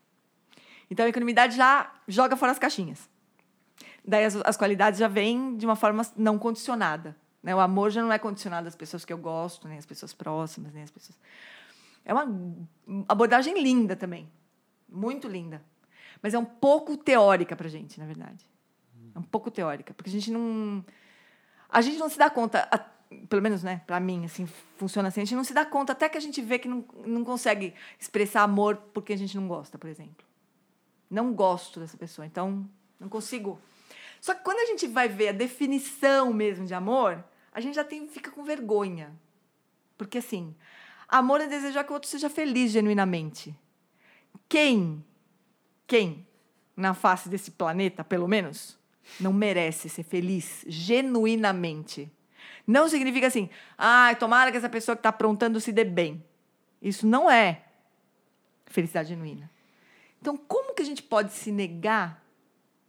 Então 0.91 1.05
a 1.05 1.09
equanimidade 1.09 1.57
já 1.57 1.93
joga 2.07 2.37
fora 2.37 2.53
as 2.53 2.59
caixinhas. 2.59 3.09
Daí 4.05 4.25
as, 4.25 4.37
as 4.37 4.57
qualidades 4.57 5.01
já 5.01 5.09
vêm 5.09 5.57
de 5.57 5.67
uma 5.67 5.75
forma 5.75 6.03
não 6.17 6.39
condicionada. 6.39 7.17
Né? 7.43 7.55
O 7.55 7.61
amor 7.61 7.91
já 7.91 8.03
não 8.03 8.13
é 8.13 8.19
condicionado 8.19 8.69
às 8.69 8.77
pessoas 8.77 9.05
que 9.05 9.13
eu 9.13 9.19
gosto, 9.19 9.67
nem 9.67 9.79
às 9.79 9.87
pessoas 9.87 10.13
próximas, 10.13 10.73
nem 10.73 10.85
às 10.85 10.91
pessoas. 10.91 11.19
É 12.07 12.15
uma 12.15 12.27
abordagem 13.09 13.61
linda 13.61 13.95
também. 13.97 14.27
Muito 14.89 15.27
linda. 15.29 15.61
Mas 16.23 16.33
é 16.33 16.39
um 16.39 16.45
pouco 16.45 16.97
teórica 16.97 17.55
pra 17.55 17.69
gente, 17.69 17.99
na 18.01 18.07
verdade. 18.07 18.43
É 19.15 19.19
um 19.19 19.23
pouco 19.23 19.51
teórica. 19.51 19.93
Porque 19.93 20.09
a 20.09 20.13
gente 20.13 20.31
não. 20.31 20.83
A 21.69 21.81
gente 21.83 21.99
não 21.99 22.09
se 22.09 22.17
dá 22.17 22.31
conta, 22.31 22.67
a- 22.71 22.79
pelo 23.29 23.43
menos, 23.43 23.63
né, 23.63 23.83
pra 23.87 23.99
mim, 23.99 24.25
assim, 24.25 24.47
funciona 24.79 25.09
assim. 25.09 25.21
A 25.21 25.25
gente 25.25 25.35
não 25.35 25.45
se 25.45 25.53
dá 25.53 25.67
conta 25.67 25.93
até 25.93 26.09
que 26.09 26.17
a 26.17 26.21
gente 26.21 26.41
vê 26.41 26.59
que 26.61 26.69
não, 26.69 26.85
não 27.05 27.25
consegue 27.25 27.75
expressar 27.99 28.43
amor 28.43 28.77
porque 28.95 29.13
a 29.13 29.19
gente 29.19 29.37
não 29.37 29.49
gosta, 29.49 29.77
por 29.77 29.91
exemplo. 29.91 30.25
Não 31.11 31.33
gosto 31.35 31.81
dessa 31.81 31.97
pessoa, 31.97 32.25
então 32.25 32.69
não 33.01 33.09
consigo. 33.09 33.61
Só 34.21 34.33
que 34.33 34.43
quando 34.45 34.59
a 34.61 34.67
gente 34.67 34.87
vai 34.87 35.09
ver 35.09 35.29
a 35.29 35.33
definição 35.33 36.33
mesmo 36.33 36.65
de 36.65 36.73
amor, 36.73 37.23
a 37.53 37.61
gente 37.61 37.75
já 37.75 37.85
tem, 37.85 38.07
fica 38.09 38.31
com 38.31 38.43
vergonha. 38.45 39.13
Porque 39.99 40.19
assim, 40.19 40.55
amor 41.09 41.41
é 41.41 41.47
desejar 41.47 41.85
que 41.85 41.91
o 41.91 41.95
outro 41.95 42.09
seja 42.09 42.29
feliz 42.29 42.73
genuinamente. 42.73 43.55
Quem, 44.49 45.05
quem 45.87 46.27
na 46.77 46.95
face 46.95 47.29
desse 47.29 47.51
planeta, 47.51 48.05
pelo 48.05 48.29
menos, 48.29 48.79
não 49.21 49.33
merece 49.33 49.89
ser 49.89 50.03
feliz 50.03 50.65
genuinamente? 50.67 52.11
Não 52.67 52.89
significa 52.89 53.29
assim, 53.29 53.49
ah, 53.79 54.15
tomara 54.19 54.51
que 54.51 54.57
essa 54.57 54.69
pessoa 54.69 54.97
que 54.97 55.01
está 55.01 55.11
aprontando 55.11 55.61
se 55.61 55.73
dê 55.73 55.85
bem. 55.85 56.23
Isso 56.83 57.07
não 57.07 57.31
é 57.31 57.65
felicidade 58.67 59.11
genuína. 59.11 59.51
Então, 60.21 60.37
como 60.37 60.75
que 60.75 60.83
a 60.83 60.85
gente 60.85 61.03
pode 61.03 61.33
se 61.33 61.53
negar 61.53 62.23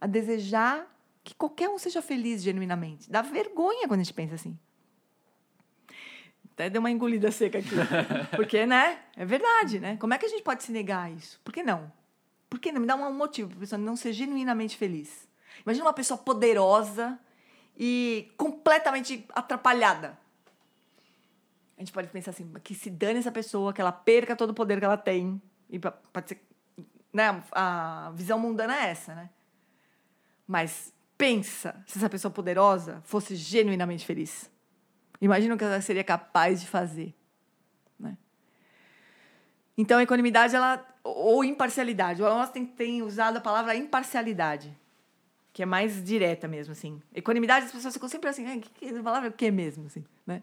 a 0.00 0.06
desejar 0.06 0.86
que 1.22 1.34
qualquer 1.34 1.68
um 1.68 1.78
seja 1.78 2.02
feliz 2.02 2.42
genuinamente? 2.42 3.10
Dá 3.10 3.22
vergonha 3.22 3.86
quando 3.86 4.00
a 4.00 4.02
gente 4.02 4.14
pensa 4.14 4.34
assim. 4.34 4.58
Até 6.58 6.68
deu 6.68 6.80
uma 6.80 6.90
engolida 6.90 7.30
seca 7.30 7.58
aqui. 7.58 7.70
Porque, 8.34 8.66
né? 8.66 8.98
É 9.14 9.24
verdade, 9.24 9.78
né? 9.78 9.96
Como 9.96 10.12
é 10.12 10.18
que 10.18 10.26
a 10.26 10.28
gente 10.28 10.42
pode 10.42 10.64
se 10.64 10.72
negar 10.72 11.04
a 11.04 11.10
isso? 11.10 11.40
Por 11.44 11.54
que 11.54 11.62
não? 11.62 11.92
Por 12.50 12.58
que 12.58 12.72
não? 12.72 12.80
Me 12.80 12.86
dá 12.88 12.96
um 12.96 13.14
motivo 13.14 13.50
para 13.50 13.58
a 13.58 13.60
pessoa 13.60 13.78
não 13.78 13.94
ser 13.94 14.12
genuinamente 14.12 14.76
feliz. 14.76 15.28
Imagina 15.64 15.86
uma 15.86 15.92
pessoa 15.92 16.18
poderosa 16.18 17.16
e 17.76 18.32
completamente 18.36 19.24
atrapalhada. 19.36 20.18
A 21.76 21.80
gente 21.80 21.92
pode 21.92 22.08
pensar 22.08 22.32
assim, 22.32 22.52
que 22.64 22.74
se 22.74 22.90
dane 22.90 23.20
essa 23.20 23.30
pessoa, 23.30 23.72
que 23.72 23.80
ela 23.80 23.92
perca 23.92 24.34
todo 24.34 24.50
o 24.50 24.54
poder 24.54 24.80
que 24.80 24.84
ela 24.84 24.96
tem. 24.96 25.40
E 25.70 25.78
pode 25.78 26.28
ser, 26.28 26.42
né? 27.12 27.40
A 27.52 28.10
visão 28.16 28.36
mundana 28.36 28.74
é 28.74 28.90
essa, 28.90 29.14
né? 29.14 29.30
Mas 30.44 30.92
pensa 31.16 31.84
se 31.86 31.98
essa 31.98 32.10
pessoa 32.10 32.32
poderosa 32.32 33.00
fosse 33.04 33.36
genuinamente 33.36 34.04
feliz. 34.04 34.50
Imagina 35.20 35.54
o 35.54 35.58
que 35.58 35.64
ela 35.64 35.80
seria 35.80 36.04
capaz 36.04 36.60
de 36.60 36.66
fazer. 36.66 37.14
Né? 37.98 38.16
Então, 39.76 39.98
a 39.98 40.02
equanimidade, 40.02 40.54
ela, 40.54 40.84
ou 41.02 41.44
imparcialidade. 41.44 42.22
O 42.22 42.26
Elon 42.26 42.46
tem, 42.46 43.02
usado 43.02 43.38
a 43.38 43.40
palavra 43.40 43.74
imparcialidade, 43.74 44.76
que 45.52 45.62
é 45.62 45.66
mais 45.66 46.04
direta 46.04 46.46
mesmo, 46.46 46.72
assim. 46.72 47.02
Equanimidade, 47.14 47.66
as 47.66 47.72
pessoas 47.72 47.94
ficam 47.94 48.08
sempre 48.08 48.28
assim, 48.28 48.46
"Ah, 48.46 48.58
que, 48.58 48.70
que, 48.70 49.02
palavra 49.02 49.28
é 49.28 49.30
o 49.30 49.32
que 49.32 49.50
mesmo, 49.50 49.86
assim, 49.86 50.04
né? 50.26 50.42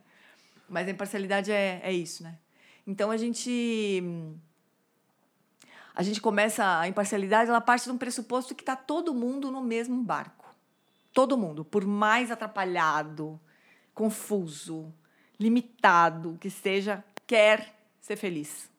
Mas 0.68 0.88
a 0.88 0.92
imparcialidade 0.92 1.52
é, 1.52 1.80
é 1.84 1.94
isso, 1.94 2.24
né? 2.24 2.38
Então, 2.86 3.12
a 3.12 3.18
gente... 3.18 4.04
A 5.96 6.04
gente 6.04 6.20
começa... 6.20 6.80
A 6.80 6.88
imparcialidade, 6.88 7.50
ela 7.50 7.62
parte 7.62 7.86
de 7.86 7.92
um 7.92 7.98
pressuposto 7.98 8.54
que 8.54 8.62
está 8.62 8.76
todo 8.76 9.14
mundo 9.14 9.50
no 9.50 9.62
mesmo 9.62 10.04
barco. 10.04 10.54
Todo 11.14 11.38
mundo. 11.38 11.64
Por 11.64 11.86
mais 11.86 12.30
atrapalhado, 12.30 13.40
confuso, 13.96 14.94
limitado 15.40 16.38
que 16.40 16.50
seja, 16.50 17.04
quer 17.26 17.74
ser 18.00 18.18
feliz. 18.18 18.70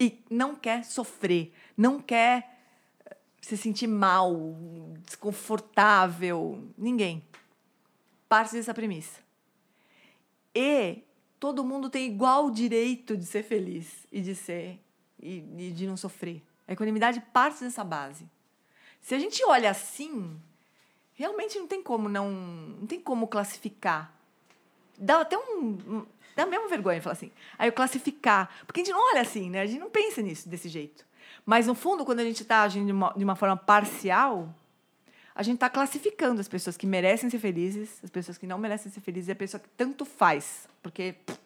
E 0.00 0.24
não 0.30 0.54
quer 0.54 0.84
sofrer, 0.84 1.52
não 1.76 2.00
quer 2.00 2.62
eh, 3.04 3.16
se 3.40 3.56
sentir 3.56 3.88
mal, 3.88 4.56
desconfortável. 5.04 6.64
Ninguém. 6.78 7.22
Parte 8.28 8.54
dessa 8.54 8.72
premissa. 8.72 9.20
E 10.54 11.02
todo 11.40 11.64
mundo 11.64 11.90
tem 11.90 12.06
igual 12.06 12.50
direito 12.50 13.16
de 13.16 13.26
ser 13.26 13.42
feliz 13.42 14.06
e 14.12 14.20
de 14.20 14.34
ser 14.34 14.80
e, 15.20 15.44
e 15.58 15.70
de 15.72 15.86
não 15.86 15.96
sofrer. 15.96 16.42
A 16.66 16.72
equanimidade 16.72 17.20
parte 17.32 17.64
dessa 17.64 17.82
base. 17.82 18.28
Se 19.00 19.14
a 19.14 19.18
gente 19.18 19.44
olha 19.44 19.70
assim, 19.70 20.40
realmente 21.14 21.58
não 21.58 21.66
tem 21.66 21.82
como 21.82 22.08
não, 22.08 22.30
não 22.30 22.86
tem 22.86 23.00
como 23.00 23.26
classificar. 23.26 24.17
Dá 24.98 25.20
até 25.20 25.38
um, 25.38 26.04
dá 26.36 26.44
mesmo 26.44 26.68
vergonha 26.68 27.00
falar 27.00 27.12
assim. 27.12 27.30
Aí 27.58 27.68
eu 27.68 27.72
classificar, 27.72 28.50
porque 28.66 28.80
a 28.80 28.84
gente 28.84 28.92
não 28.92 29.10
olha 29.12 29.20
assim, 29.20 29.48
né? 29.48 29.62
A 29.62 29.66
gente 29.66 29.80
não 29.80 29.90
pensa 29.90 30.20
nisso 30.20 30.48
desse 30.48 30.68
jeito. 30.68 31.06
Mas 31.46 31.66
no 31.66 31.74
fundo, 31.74 32.04
quando 32.04 32.20
a 32.20 32.24
gente 32.24 32.42
está 32.42 32.62
agindo 32.62 32.86
de 32.86 32.92
uma, 32.92 33.14
de 33.16 33.24
uma 33.24 33.36
forma 33.36 33.56
parcial, 33.56 34.54
a 35.34 35.42
gente 35.42 35.54
está 35.54 35.70
classificando 35.70 36.40
as 36.40 36.48
pessoas 36.48 36.76
que 36.76 36.86
merecem 36.86 37.30
ser 37.30 37.38
felizes, 37.38 38.00
as 38.02 38.10
pessoas 38.10 38.36
que 38.36 38.46
não 38.46 38.58
merecem 38.58 38.90
ser 38.90 39.00
felizes 39.00 39.28
e 39.28 39.32
a 39.32 39.36
pessoa 39.36 39.60
que 39.60 39.68
tanto 39.70 40.04
faz, 40.04 40.68
porque 40.82 41.14
pff, 41.24 41.38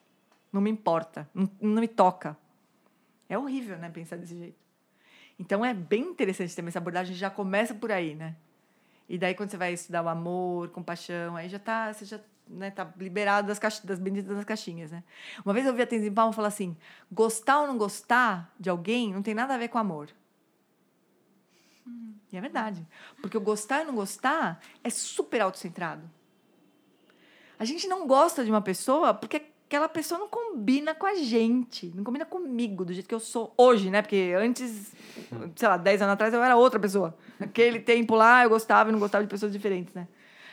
não 0.53 0.61
me 0.61 0.71
importa, 0.71 1.29
não, 1.35 1.49
não 1.61 1.81
me 1.81 1.89
toca. 1.89 2.37
É 3.29 3.37
horrível, 3.39 3.77
né, 3.79 3.91
pensar 3.91 4.17
desse 4.17 4.37
jeito. 4.37 4.57
Então 5.39 5.65
é 5.65 5.75
bem 5.75 6.03
interessante 6.03 6.57
também 6.57 6.69
essa 6.69 6.79
abordagem, 6.79 7.15
já 7.15 7.31
começa 7.31 7.75
por 7.75 7.93
aí, 7.93 8.15
né? 8.15 8.35
E 9.09 9.19
daí 9.19 9.35
quando 9.35 9.51
você 9.51 9.57
vai 9.57 9.73
estudar 9.73 10.03
o 10.03 10.09
amor, 10.09 10.71
compaixão, 10.71 11.37
aí 11.37 11.49
já 11.49 11.59
tá, 11.59 11.93
você 11.93 12.05
já 12.05 12.19
né, 12.49 12.71
tá 12.71 12.91
liberado 12.99 13.49
das, 13.49 13.59
caixi- 13.59 13.87
das 13.87 13.99
benditas 13.99 14.37
das 14.37 14.45
caixinhas, 14.45 14.91
né? 14.91 15.03
Uma 15.45 15.53
vez 15.55 15.65
eu 15.67 15.73
ouvi 15.73 15.83
a 15.83 15.87
Tenzin 15.87 16.13
Palma 16.13 16.33
falar 16.33 16.49
assim, 16.49 16.77
gostar 17.11 17.61
ou 17.63 17.67
não 17.67 17.79
gostar 17.79 18.53
de 18.59 18.69
alguém 18.69 19.13
não 19.13 19.23
tem 19.23 19.35
nada 19.35 19.55
a 19.55 19.59
ver 19.59 19.69
com 19.69 19.79
amor. 19.79 20.09
E 22.33 22.37
é 22.37 22.41
verdade. 22.41 22.87
Porque 23.21 23.37
o 23.37 23.41
gostar 23.41 23.83
e 23.83 23.85
não 23.85 23.95
gostar 23.95 24.61
é 24.83 24.91
super 24.91 25.41
autocentrado. 25.41 26.09
A 27.59 27.65
gente 27.65 27.87
não 27.87 28.07
gosta 28.07 28.45
de 28.45 28.51
uma 28.51 28.63
pessoa 28.63 29.13
porque 29.13 29.43
aquela 29.67 29.89
pessoa 29.89 30.19
não 30.19 30.29
combina 30.29 30.95
com 30.95 31.07
a 31.07 31.15
gente, 31.15 31.93
não 31.95 32.05
combina 32.05 32.25
comigo, 32.25 32.85
do 32.85 32.93
jeito 32.93 33.09
que 33.09 33.15
eu 33.15 33.21
sou 33.21 33.55
hoje, 33.57 33.91
né? 33.91 34.03
Porque 34.03 34.35
antes, 34.37 34.93
sei 35.57 35.69
lá, 35.69 35.77
10 35.77 36.03
anos 36.03 36.15
atrás 36.15 36.35
eu 36.35 36.43
era 36.43 36.57
outra 36.57 36.79
pessoa. 36.81 37.17
Naquele 37.39 37.81
tempo 37.81 38.15
lá 38.15 38.43
eu 38.45 38.51
gostava 38.51 38.91
e 38.91 38.93
não 38.93 38.99
gostava 38.99 39.25
de 39.25 39.31
pessoas 39.31 39.53
diferentes, 39.53 39.95
né? 39.95 40.09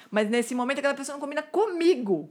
Mas 0.10 0.30
nesse 0.30 0.56
momento 0.56 0.80
aquela 0.80 0.94
pessoa 0.94 1.14
não 1.14 1.22
combina 1.22 1.42
comigo. 1.42 2.30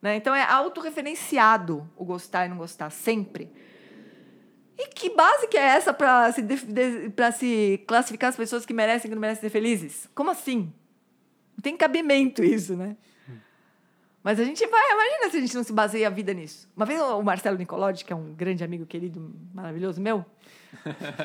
Né? 0.00 0.16
Então 0.16 0.34
é 0.34 0.42
autorreferenciado 0.42 1.88
o 1.96 2.04
gostar 2.04 2.46
e 2.46 2.48
não 2.48 2.56
gostar, 2.56 2.90
sempre. 2.90 3.52
E 4.78 4.86
que 4.88 5.10
base 5.10 5.46
que 5.46 5.58
é 5.58 5.62
essa 5.62 5.92
para 5.92 6.32
se, 6.32 6.42
se 7.36 7.84
classificar 7.86 8.30
as 8.30 8.36
pessoas 8.36 8.64
que 8.64 8.72
merecem 8.72 9.08
e 9.08 9.10
que 9.10 9.14
não 9.14 9.20
merecem 9.20 9.42
ser 9.42 9.50
felizes? 9.50 10.08
Como 10.14 10.30
assim? 10.30 10.72
Não 11.54 11.62
tem 11.62 11.76
cabimento 11.76 12.42
isso, 12.42 12.74
né? 12.74 12.96
Mas 14.22 14.38
a 14.38 14.44
gente 14.44 14.66
vai, 14.66 14.92
imagina 14.92 15.30
se 15.30 15.36
a 15.36 15.40
gente 15.40 15.54
não 15.54 15.64
se 15.64 15.72
baseia 15.72 16.06
a 16.06 16.10
vida 16.10 16.32
nisso. 16.34 16.68
Uma 16.76 16.84
vez 16.84 17.00
o 17.00 17.22
Marcelo 17.22 17.56
Nicolodi, 17.56 18.04
que 18.04 18.12
é 18.12 18.16
um 18.16 18.34
grande 18.34 18.62
amigo 18.62 18.84
querido, 18.84 19.34
maravilhoso 19.54 20.00
meu, 20.00 20.24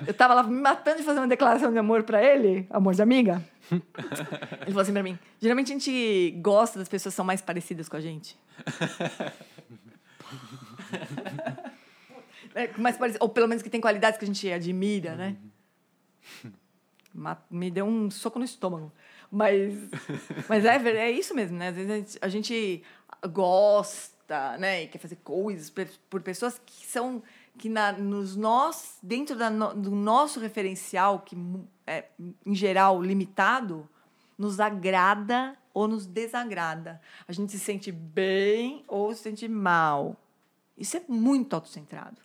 eu 0.07 0.13
tava 0.13 0.33
lá 0.33 0.43
me 0.43 0.61
matando 0.61 0.97
de 0.97 1.03
fazer 1.03 1.19
uma 1.19 1.27
declaração 1.27 1.71
de 1.71 1.77
amor 1.77 2.03
para 2.03 2.23
ele, 2.23 2.67
amor 2.69 2.93
de 2.93 3.01
amiga. 3.01 3.43
Ele 3.71 3.81
falou 4.67 4.81
assim 4.81 4.93
pra 4.93 5.03
mim: 5.03 5.17
geralmente 5.39 5.71
a 5.71 5.75
gente 5.75 6.31
gosta 6.41 6.79
das 6.79 6.89
pessoas 6.89 7.13
que 7.13 7.17
são 7.17 7.25
mais 7.25 7.41
parecidas 7.41 7.89
com 7.89 7.97
a 7.97 8.01
gente. 8.01 8.37
É, 12.53 12.69
mais 12.77 12.97
ou 13.19 13.27
pelo 13.27 13.49
menos 13.49 13.61
que 13.61 13.69
tem 13.69 13.81
qualidades 13.81 14.17
que 14.17 14.23
a 14.23 14.27
gente 14.27 14.49
admira, 14.49 15.13
né? 15.15 15.35
Me 17.51 17.69
deu 17.69 17.85
um 17.85 18.09
soco 18.09 18.39
no 18.39 18.45
estômago. 18.45 18.93
Mas, 19.29 19.73
mas 20.47 20.63
é, 20.63 20.77
é 20.77 21.11
isso 21.11 21.35
mesmo, 21.35 21.57
né? 21.57 21.69
Às 21.69 21.75
vezes 21.75 21.91
a 21.91 21.95
gente, 21.97 22.17
a 22.21 22.27
gente 22.29 22.83
gosta, 23.31 24.57
né? 24.57 24.83
E 24.83 24.87
quer 24.87 24.99
fazer 24.99 25.17
coisas 25.17 25.69
por 26.09 26.21
pessoas 26.21 26.59
que 26.65 26.85
são 26.85 27.21
que 27.57 27.69
na, 27.69 27.91
nos 27.93 28.35
nós 28.35 28.97
dentro 29.01 29.35
da 29.37 29.49
no- 29.49 29.73
do 29.73 29.91
nosso 29.91 30.39
referencial 30.39 31.19
que 31.19 31.35
é 31.87 32.09
em 32.45 32.53
geral 32.55 33.01
limitado 33.01 33.87
nos 34.37 34.59
agrada 34.59 35.57
ou 35.73 35.87
nos 35.87 36.05
desagrada. 36.05 37.01
A 37.27 37.31
gente 37.31 37.51
se 37.51 37.59
sente 37.59 37.91
bem 37.91 38.83
ou 38.87 39.13
se 39.13 39.23
sente 39.23 39.47
mal. 39.47 40.15
Isso 40.77 40.97
é 40.97 41.03
muito 41.07 41.53
autocentrado. 41.53 42.17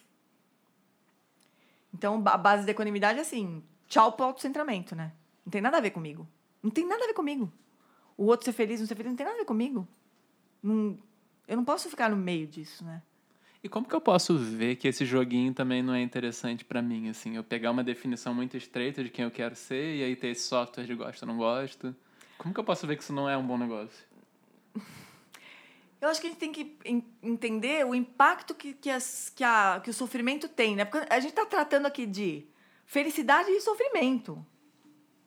Então, 1.94 2.22
a 2.26 2.36
base 2.36 2.64
da 2.64 2.70
equanimidade 2.72 3.18
é 3.18 3.22
assim: 3.22 3.62
tchau 3.86 4.12
pro 4.12 4.26
autocentramento, 4.26 4.94
né? 4.94 5.12
Não 5.44 5.50
tem 5.50 5.60
nada 5.60 5.78
a 5.78 5.80
ver 5.80 5.90
comigo. 5.90 6.26
Não 6.62 6.70
tem 6.70 6.86
nada 6.86 7.04
a 7.04 7.06
ver 7.06 7.14
comigo. 7.14 7.52
O 8.16 8.26
outro 8.26 8.44
ser 8.44 8.52
feliz, 8.52 8.80
não 8.80 8.86
ser 8.86 8.94
feliz, 8.94 9.10
não 9.10 9.16
tem 9.16 9.24
nada 9.26 9.36
a 9.36 9.40
ver 9.40 9.46
comigo. 9.46 9.86
Não, 10.62 10.98
eu 11.48 11.56
não 11.56 11.64
posso 11.64 11.88
ficar 11.88 12.10
no 12.10 12.16
meio 12.16 12.46
disso, 12.46 12.84
né? 12.84 13.02
E 13.62 13.68
como 13.68 13.86
que 13.86 13.94
eu 13.94 14.00
posso 14.00 14.38
ver 14.38 14.76
que 14.76 14.88
esse 14.88 15.04
joguinho 15.04 15.52
também 15.52 15.82
não 15.82 15.92
é 15.92 16.00
interessante 16.00 16.64
para 16.64 16.80
mim, 16.80 17.10
assim? 17.10 17.36
Eu 17.36 17.44
pegar 17.44 17.70
uma 17.70 17.84
definição 17.84 18.32
muito 18.34 18.56
estreita 18.56 19.04
de 19.04 19.10
quem 19.10 19.24
eu 19.24 19.30
quero 19.30 19.54
ser 19.54 19.96
e 19.96 20.02
aí 20.02 20.16
ter 20.16 20.28
esse 20.28 20.48
software 20.48 20.84
de 20.84 20.94
gosto 20.94 21.22
ou 21.22 21.28
não 21.28 21.36
gosto. 21.36 21.94
Como 22.38 22.54
que 22.54 22.60
eu 22.60 22.64
posso 22.64 22.86
ver 22.86 22.96
que 22.96 23.02
isso 23.02 23.12
não 23.12 23.28
é 23.28 23.36
um 23.36 23.46
bom 23.46 23.58
negócio? 23.58 24.02
Eu 26.00 26.08
acho 26.08 26.18
que 26.22 26.26
a 26.28 26.30
gente 26.30 26.38
tem 26.38 26.50
que 26.50 26.74
en- 26.86 27.04
entender 27.22 27.84
o 27.84 27.94
impacto 27.94 28.54
que, 28.54 28.72
que, 28.72 28.88
as, 28.88 29.30
que, 29.36 29.44
a, 29.44 29.78
que 29.84 29.90
o 29.90 29.94
sofrimento 29.94 30.48
tem, 30.48 30.74
né? 30.74 30.86
Porque 30.86 31.06
a 31.12 31.20
gente 31.20 31.30
está 31.30 31.44
tratando 31.44 31.84
aqui 31.84 32.06
de 32.06 32.46
felicidade 32.86 33.50
e 33.50 33.60
sofrimento, 33.60 34.44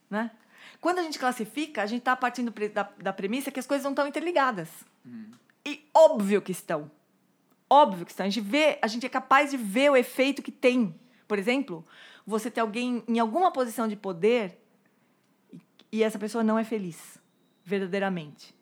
né? 0.10 0.32
Quando 0.82 0.98
a 0.98 1.04
gente 1.04 1.20
classifica, 1.20 1.84
a 1.84 1.86
gente 1.86 2.00
está 2.00 2.16
partindo 2.16 2.52
da, 2.74 2.90
da 2.98 3.14
premissa 3.14 3.52
que 3.52 3.60
as 3.60 3.68
coisas 3.68 3.84
não 3.84 3.92
estão 3.92 4.08
interligadas. 4.08 4.70
E 5.64 5.88
óbvio 5.94 6.42
que 6.42 6.52
estão. 6.52 6.90
Óbvio 7.70 8.06
que 8.06 8.12
estão. 8.12 8.26
A 8.26 8.30
gente, 8.30 8.42
vê, 8.42 8.78
a 8.82 8.88
gente 8.88 9.06
é 9.06 9.10
capaz 9.10 9.52
de 9.52 9.58
ver 9.58 9.92
o 9.92 9.96
efeito 9.96 10.42
que 10.42 10.52
tem. 10.52 10.94
Por 11.28 11.40
exemplo, 11.40 11.86
você 12.26 12.52
ter 12.52 12.62
alguém 12.62 13.04
em 13.08 13.20
alguma 13.20 13.52
posição 13.52 13.88
de 13.88 13.96
poder 13.96 14.60
e, 15.92 16.04
essa 16.04 16.18
pessoa 16.18 16.44
não 16.44 16.58
é 16.58 16.64
feliz, 16.64 17.20
verdadeiramente. 17.64 18.54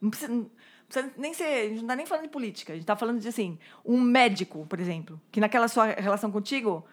Não 0.00 0.10
precisa, 0.10 0.32
não 0.32 0.50
precisa 0.88 1.14
nem 1.16 1.32
ser. 1.32 1.44
A 1.44 1.62
gente 1.68 1.76
não 1.76 1.82
está 1.82 1.96
nem 1.96 2.06
falando 2.06 2.24
de 2.24 2.30
política. 2.30 2.72
A 2.72 2.76
gente 2.76 2.84
está 2.84 2.96
falando 2.96 3.20
de 3.20 3.28
assim, 3.28 3.58
um 3.84 4.00
médico, 4.00 4.66
por 4.66 4.78
exemplo, 4.78 5.20
que 5.30 5.40
naquela 5.40 5.68
sua 5.68 5.86
relação 5.86 6.30
contigo 6.30 6.84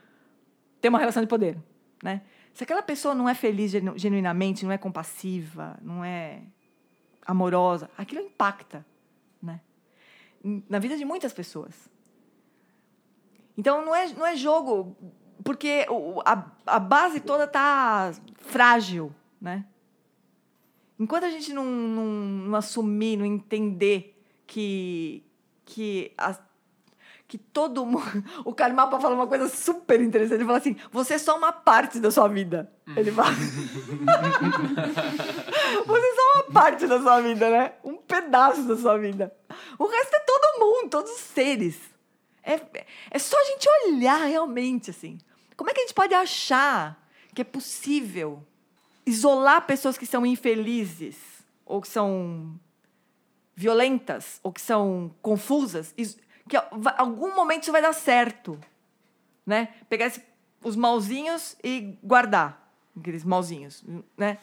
tem 0.80 0.90
uma 0.90 1.00
relação 1.00 1.22
de 1.22 1.28
poder. 1.28 1.58
Né? 2.02 2.22
Se 2.54 2.64
aquela 2.64 2.82
pessoa 2.82 3.14
não 3.14 3.30
é 3.30 3.36
feliz 3.36 3.72
genu- 3.72 3.98
genuinamente, 3.98 4.66
não 4.66 4.72
é 4.72 4.78
compassiva, 4.78 5.78
não 5.82 6.04
é 6.04 6.42
amorosa, 7.26 7.90
aquilo 7.98 8.22
impacta. 8.22 8.86
Na 10.44 10.80
vida 10.80 10.98
de 10.98 11.06
muitas 11.06 11.34
pessoas. 11.34 11.90
Então 13.58 13.86
não 13.86 13.94
é, 13.94 14.08
não 14.14 14.26
é 14.26 14.36
jogo, 14.36 14.96
porque 15.44 15.86
a, 16.26 16.52
a 16.66 16.80
base 16.80 17.20
toda 17.20 17.44
está 17.44 18.12
frágil. 18.38 19.14
Né? 19.40 19.66
Enquanto 21.00 21.26
a 21.26 21.30
gente 21.30 21.54
não, 21.54 21.66
não, 21.66 22.06
não 22.06 22.56
assumir, 22.56 23.18
não 23.18 23.26
entender 23.26 24.20
que, 24.48 25.24
que, 25.66 26.12
que 27.32 27.38
todo 27.38 27.86
mundo. 27.86 28.04
O 28.44 28.54
Karmapa 28.54 29.00
fala 29.00 29.16
uma 29.16 29.26
coisa 29.26 29.48
super 29.48 30.02
interessante. 30.02 30.40
Ele 30.40 30.46
fala 30.46 30.58
assim: 30.58 30.76
você 30.92 31.14
é 31.14 31.18
só 31.18 31.38
uma 31.38 31.54
parte 31.54 31.98
da 31.98 32.12
sua 32.12 32.28
vida. 32.28 32.70
Ele 32.94 33.10
fala. 33.10 33.32
você 35.88 36.06
é 36.08 36.16
só 36.16 36.34
uma 36.36 36.44
parte 36.52 36.88
da 36.88 37.00
sua 37.00 37.22
vida, 37.22 37.50
né? 37.50 37.72
Um 37.86 37.96
pedaço 37.96 38.64
da 38.64 38.76
sua 38.76 38.98
vida. 38.98 39.34
O 39.80 39.86
resto 39.88 40.14
é 40.14 40.20
todo 40.20 40.60
mundo, 40.60 40.90
todos 40.90 41.10
os 41.12 41.22
seres. 41.22 41.80
É, 42.44 42.60
é 43.12 43.20
só 43.20 43.40
a 43.40 43.46
gente 43.46 43.68
olhar 43.86 44.26
realmente, 44.26 44.90
assim. 44.90 45.18
Como 45.56 45.70
é 45.70 45.74
que 45.74 45.80
a 45.80 45.84
gente 45.84 45.94
pode 45.94 46.14
achar 46.14 47.02
que 47.34 47.42
é 47.42 47.46
possível 47.46 48.44
isolar 49.06 49.66
pessoas 49.66 49.98
que 49.98 50.06
são 50.06 50.26
infelizes 50.26 51.16
ou 51.66 51.80
que 51.82 51.88
são 51.88 52.60
violentas 53.56 54.40
ou 54.44 54.52
que 54.52 54.60
são 54.62 55.14
confusas, 55.22 55.94
is- 55.98 56.18
que 56.48 56.58
algum 56.98 57.36
momento 57.36 57.64
isso 57.64 57.72
vai 57.72 57.82
dar 57.82 57.94
certo, 57.94 58.60
né? 59.46 59.70
Pegar 59.90 60.08
esse- 60.08 60.24
os 60.64 60.76
malzinhos 60.76 61.56
e 61.64 61.98
guardar 62.04 62.72
aqueles 63.00 63.24
malzinhos, 63.24 63.84
né? 64.18 64.38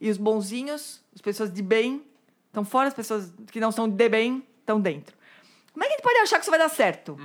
E 0.00 0.10
os 0.10 0.16
bonzinhos, 0.18 1.00
as 1.14 1.20
pessoas 1.20 1.52
de 1.52 1.62
bem, 1.62 2.04
estão 2.48 2.64
fora, 2.64 2.88
as 2.88 2.94
pessoas 2.94 3.32
que 3.50 3.58
não 3.60 3.72
são 3.72 3.88
de 3.88 4.08
bem 4.08 4.46
estão 4.60 4.80
dentro. 4.80 5.16
Como 5.72 5.82
é 5.84 5.86
que 5.88 5.94
a 5.94 5.96
gente 5.96 6.04
pode 6.04 6.18
achar 6.18 6.36
que 6.36 6.42
isso 6.42 6.50
vai 6.50 6.58
dar 6.60 6.68
certo? 6.68 7.16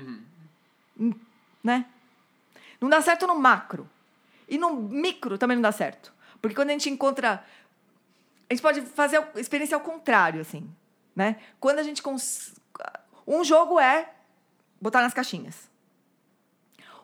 Hum, 0.97 1.13
Né? 1.63 1.85
Não 2.79 2.89
dá 2.89 3.01
certo 3.01 3.27
no 3.27 3.35
macro. 3.35 3.89
E 4.47 4.57
no 4.57 4.73
micro 4.75 5.37
também 5.37 5.55
não 5.55 5.61
dá 5.61 5.71
certo. 5.71 6.13
Porque 6.41 6.55
quando 6.55 6.69
a 6.69 6.71
gente 6.73 6.89
encontra. 6.89 7.43
A 8.49 8.53
gente 8.53 8.61
pode 8.63 8.81
fazer 8.81 9.17
a 9.17 9.39
experiência 9.39 9.75
ao 9.75 9.81
contrário, 9.81 10.41
assim. 10.41 10.67
Né? 11.15 11.35
Quando 11.59 11.79
a 11.79 11.83
gente. 11.83 12.01
Cons... 12.01 12.55
Um 13.27 13.43
jogo 13.43 13.79
é 13.79 14.09
botar 14.81 15.01
nas 15.01 15.13
caixinhas. 15.13 15.69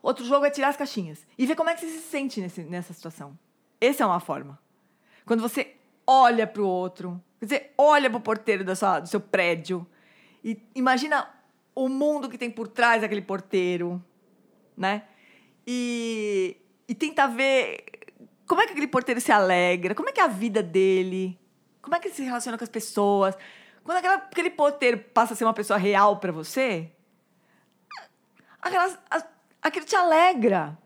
Outro 0.02 0.23
jogo 0.23 0.45
é 0.45 0.52
tirar 0.52 0.69
as 0.69 0.77
caixinhas. 0.77 1.26
E 1.38 1.45
ver 1.45 1.56
como 1.56 1.69
é 1.69 1.73
que 1.73 1.81
você 1.81 1.88
se 1.88 2.02
sente 2.02 2.39
nesse, 2.39 2.61
nessa 2.64 2.93
situação. 2.93 3.38
Essa 3.81 4.03
é 4.03 4.06
uma 4.06 4.19
forma. 4.19 4.60
Quando 5.26 5.41
você 5.41 5.76
olha 6.06 6.45
para 6.45 6.61
o 6.61 6.68
outro, 6.68 7.22
você 7.41 7.72
olha 7.77 8.10
para 8.10 8.18
o 8.18 8.22
porteiro 8.22 8.64
da 8.64 8.76
sua, 8.76 8.99
do 8.99 9.07
seu 9.07 9.19
prédio 9.19 9.85
e 10.43 10.61
imagina 10.76 11.27
o 11.73 11.89
mundo 11.89 12.30
que 12.30 12.38
tem 12.38 12.52
por 12.52 12.68
trás 12.68 13.02
daquele 13.02 13.22
porteiro, 13.22 14.03
né? 14.77 15.03
E, 15.65 16.56
e 16.88 16.93
tenta 16.93 17.27
ver 17.27 17.84
como 18.45 18.61
é 18.61 18.65
que 18.68 18.73
aquele 18.73 18.88
porteiro 18.88 19.19
se 19.19 19.31
alegra, 19.31 19.95
como 19.95 20.10
é 20.10 20.11
que 20.11 20.19
é 20.22 20.23
a 20.23 20.27
vida 20.27 20.61
dele, 20.61 21.38
como 21.81 21.95
é 21.95 21.99
que 21.99 22.10
ele 22.10 22.15
se 22.15 22.22
relaciona 22.22 22.57
com 22.57 22.64
as 22.64 22.69
pessoas. 22.69 23.35
Quando 23.84 23.97
aquela, 23.97 24.15
aquele 24.15 24.52
porteiro 24.52 24.99
passa 24.99 25.34
a 25.34 25.35
ser 25.35 25.43
uma 25.45 25.53
pessoa 25.53 25.77
real 25.77 26.18
para 26.18 26.31
você, 26.31 26.91
aquelas, 28.65 28.99
aquilo 29.61 29.85
te 29.85 29.95
alegra. 29.95 30.77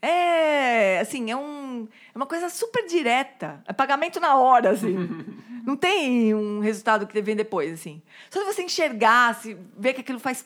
É, 0.00 1.00
assim, 1.00 1.30
é, 1.30 1.36
um, 1.36 1.88
é 2.14 2.16
uma 2.16 2.26
coisa 2.26 2.48
super 2.48 2.86
direta. 2.86 3.62
É 3.66 3.72
pagamento 3.72 4.20
na 4.20 4.36
hora, 4.36 4.70
assim. 4.70 4.96
Não 5.64 5.76
tem 5.76 6.34
um 6.34 6.60
resultado 6.60 7.06
que 7.06 7.20
vem 7.20 7.36
depois, 7.36 7.72
assim. 7.72 8.02
Só 8.30 8.40
se 8.40 8.46
você 8.46 8.62
enxergar, 8.62 9.34
se 9.34 9.54
ver 9.76 9.94
que 9.94 10.00
aquilo 10.00 10.18
faz 10.18 10.44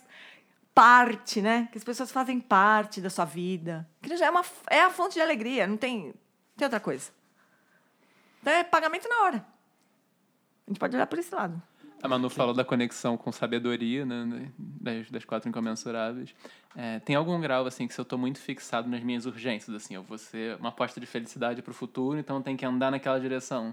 parte, 0.74 1.40
né? 1.40 1.68
Que 1.70 1.78
as 1.78 1.84
pessoas 1.84 2.10
fazem 2.10 2.40
parte 2.40 3.00
da 3.00 3.10
sua 3.10 3.24
vida. 3.24 3.88
Aquilo 4.00 4.16
já 4.16 4.26
é, 4.26 4.30
uma, 4.30 4.44
é 4.70 4.80
a 4.80 4.90
fonte 4.90 5.14
de 5.14 5.20
alegria, 5.20 5.66
não 5.66 5.76
tem, 5.76 6.14
tem 6.56 6.66
outra 6.66 6.80
coisa. 6.80 7.10
Então 8.40 8.52
é 8.52 8.64
pagamento 8.64 9.08
na 9.08 9.22
hora. 9.22 9.46
A 10.66 10.70
gente 10.70 10.80
pode 10.80 10.96
olhar 10.96 11.06
por 11.06 11.18
esse 11.18 11.34
lado. 11.34 11.62
A 12.02 12.08
Manu 12.08 12.28
falou 12.28 12.52
da 12.52 12.64
conexão 12.64 13.16
com 13.16 13.30
sabedoria, 13.30 14.04
né? 14.04 14.48
Das, 14.58 15.08
das 15.10 15.24
quatro 15.24 15.48
incomensuráveis. 15.48 16.34
É, 16.76 16.98
tem 16.98 17.14
algum 17.14 17.40
grau, 17.40 17.64
assim, 17.64 17.86
que 17.86 17.94
se 17.94 18.00
eu 18.00 18.04
tô 18.04 18.18
muito 18.18 18.40
fixado 18.40 18.88
nas 18.88 19.00
minhas 19.02 19.24
urgências, 19.24 19.74
assim, 19.76 19.94
eu 19.94 20.02
vou 20.02 20.18
ser 20.18 20.56
uma 20.58 20.70
aposta 20.70 20.98
de 20.98 21.06
felicidade 21.06 21.62
pro 21.62 21.72
futuro, 21.72 22.18
então 22.18 22.42
tem 22.42 22.56
que 22.56 22.66
andar 22.66 22.90
naquela 22.90 23.20
direção. 23.20 23.72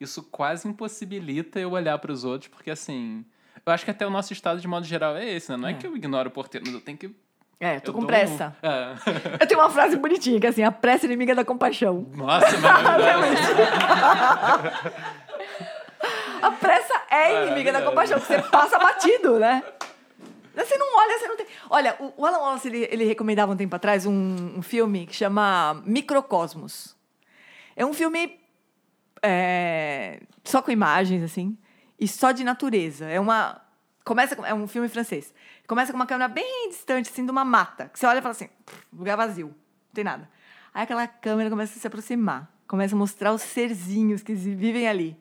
Isso 0.00 0.22
quase 0.22 0.66
impossibilita 0.66 1.60
eu 1.60 1.72
olhar 1.72 1.98
para 1.98 2.10
os 2.12 2.24
outros, 2.24 2.48
porque, 2.48 2.70
assim, 2.70 3.24
eu 3.64 3.72
acho 3.72 3.84
que 3.84 3.90
até 3.90 4.06
o 4.06 4.10
nosso 4.10 4.32
estado, 4.32 4.58
de 4.60 4.66
modo 4.66 4.86
geral, 4.86 5.14
é 5.16 5.28
esse, 5.30 5.50
né? 5.50 5.56
Não 5.58 5.68
é, 5.68 5.72
É. 5.72 5.74
que 5.74 5.86
eu 5.86 5.94
ignoro 5.96 6.28
o 6.28 6.32
porteiro, 6.32 6.64
mas 6.66 6.74
eu 6.74 6.80
tenho 6.80 6.96
que... 6.96 7.14
É, 7.60 7.80
tô 7.80 7.90
eu 7.90 7.94
com 7.94 8.00
dou 8.00 8.04
um- 8.04 8.06
pressa. 8.06 8.54
É. 8.62 8.94
Eu 9.42 9.46
tenho 9.46 9.58
uma 9.60 9.70
frase 9.70 9.96
bonitinha, 9.96 10.38
que 10.38 10.46
é 10.46 10.50
assim, 10.50 10.62
a 10.62 10.70
pressa 10.70 11.06
é 11.06 11.08
inimiga 11.08 11.34
da 11.34 11.42
compaixão. 11.44 12.06
Nossa, 12.14 12.56
maravilhoso. 12.58 13.42
A 16.42 16.50
pressa 16.50 16.85
é 17.16 17.46
inimiga 17.46 17.72
da 17.72 17.82
compaixão, 17.82 18.18
porque 18.18 18.34
você 18.34 18.42
passa 18.42 18.78
batido, 18.78 19.38
né? 19.38 19.62
Você 20.54 20.76
não 20.78 20.96
olha, 20.96 21.18
você 21.18 21.28
não 21.28 21.36
tem. 21.36 21.46
Olha, 21.68 21.96
o 21.98 22.24
Alan 22.24 22.38
Wallace 22.38 22.68
ele, 22.68 22.88
ele 22.90 23.04
recomendava 23.04 23.52
um 23.52 23.56
tempo 23.56 23.76
atrás 23.76 24.06
um, 24.06 24.56
um 24.56 24.62
filme 24.62 25.06
que 25.06 25.14
chama 25.14 25.82
Microcosmos. 25.84 26.96
É 27.74 27.84
um 27.84 27.92
filme 27.92 28.40
é, 29.22 30.20
só 30.42 30.62
com 30.62 30.70
imagens, 30.70 31.22
assim, 31.22 31.58
e 32.00 32.08
só 32.08 32.32
de 32.32 32.42
natureza. 32.42 33.06
É 33.06 33.20
uma. 33.20 33.60
Começa 34.04 34.34
com, 34.34 34.46
é 34.46 34.54
um 34.54 34.66
filme 34.66 34.88
francês. 34.88 35.34
Começa 35.66 35.92
com 35.92 35.98
uma 35.98 36.06
câmera 36.06 36.28
bem 36.28 36.70
distante, 36.70 37.10
assim, 37.10 37.24
de 37.24 37.30
uma 37.30 37.44
mata. 37.44 37.90
Que 37.92 37.98
você 37.98 38.06
olha 38.06 38.18
e 38.18 38.22
fala 38.22 38.32
assim, 38.32 38.48
"Pff, 38.64 38.86
lugar 38.92 39.16
vazio, 39.16 39.48
não 39.48 39.92
tem 39.92 40.04
nada. 40.04 40.30
Aí 40.72 40.84
aquela 40.84 41.06
câmera 41.06 41.50
começa 41.50 41.76
a 41.76 41.80
se 41.80 41.86
aproximar, 41.86 42.50
começa 42.68 42.94
a 42.94 42.98
mostrar 42.98 43.32
os 43.32 43.42
serzinhos 43.42 44.22
que 44.22 44.32
vivem 44.32 44.88
ali. 44.88 45.16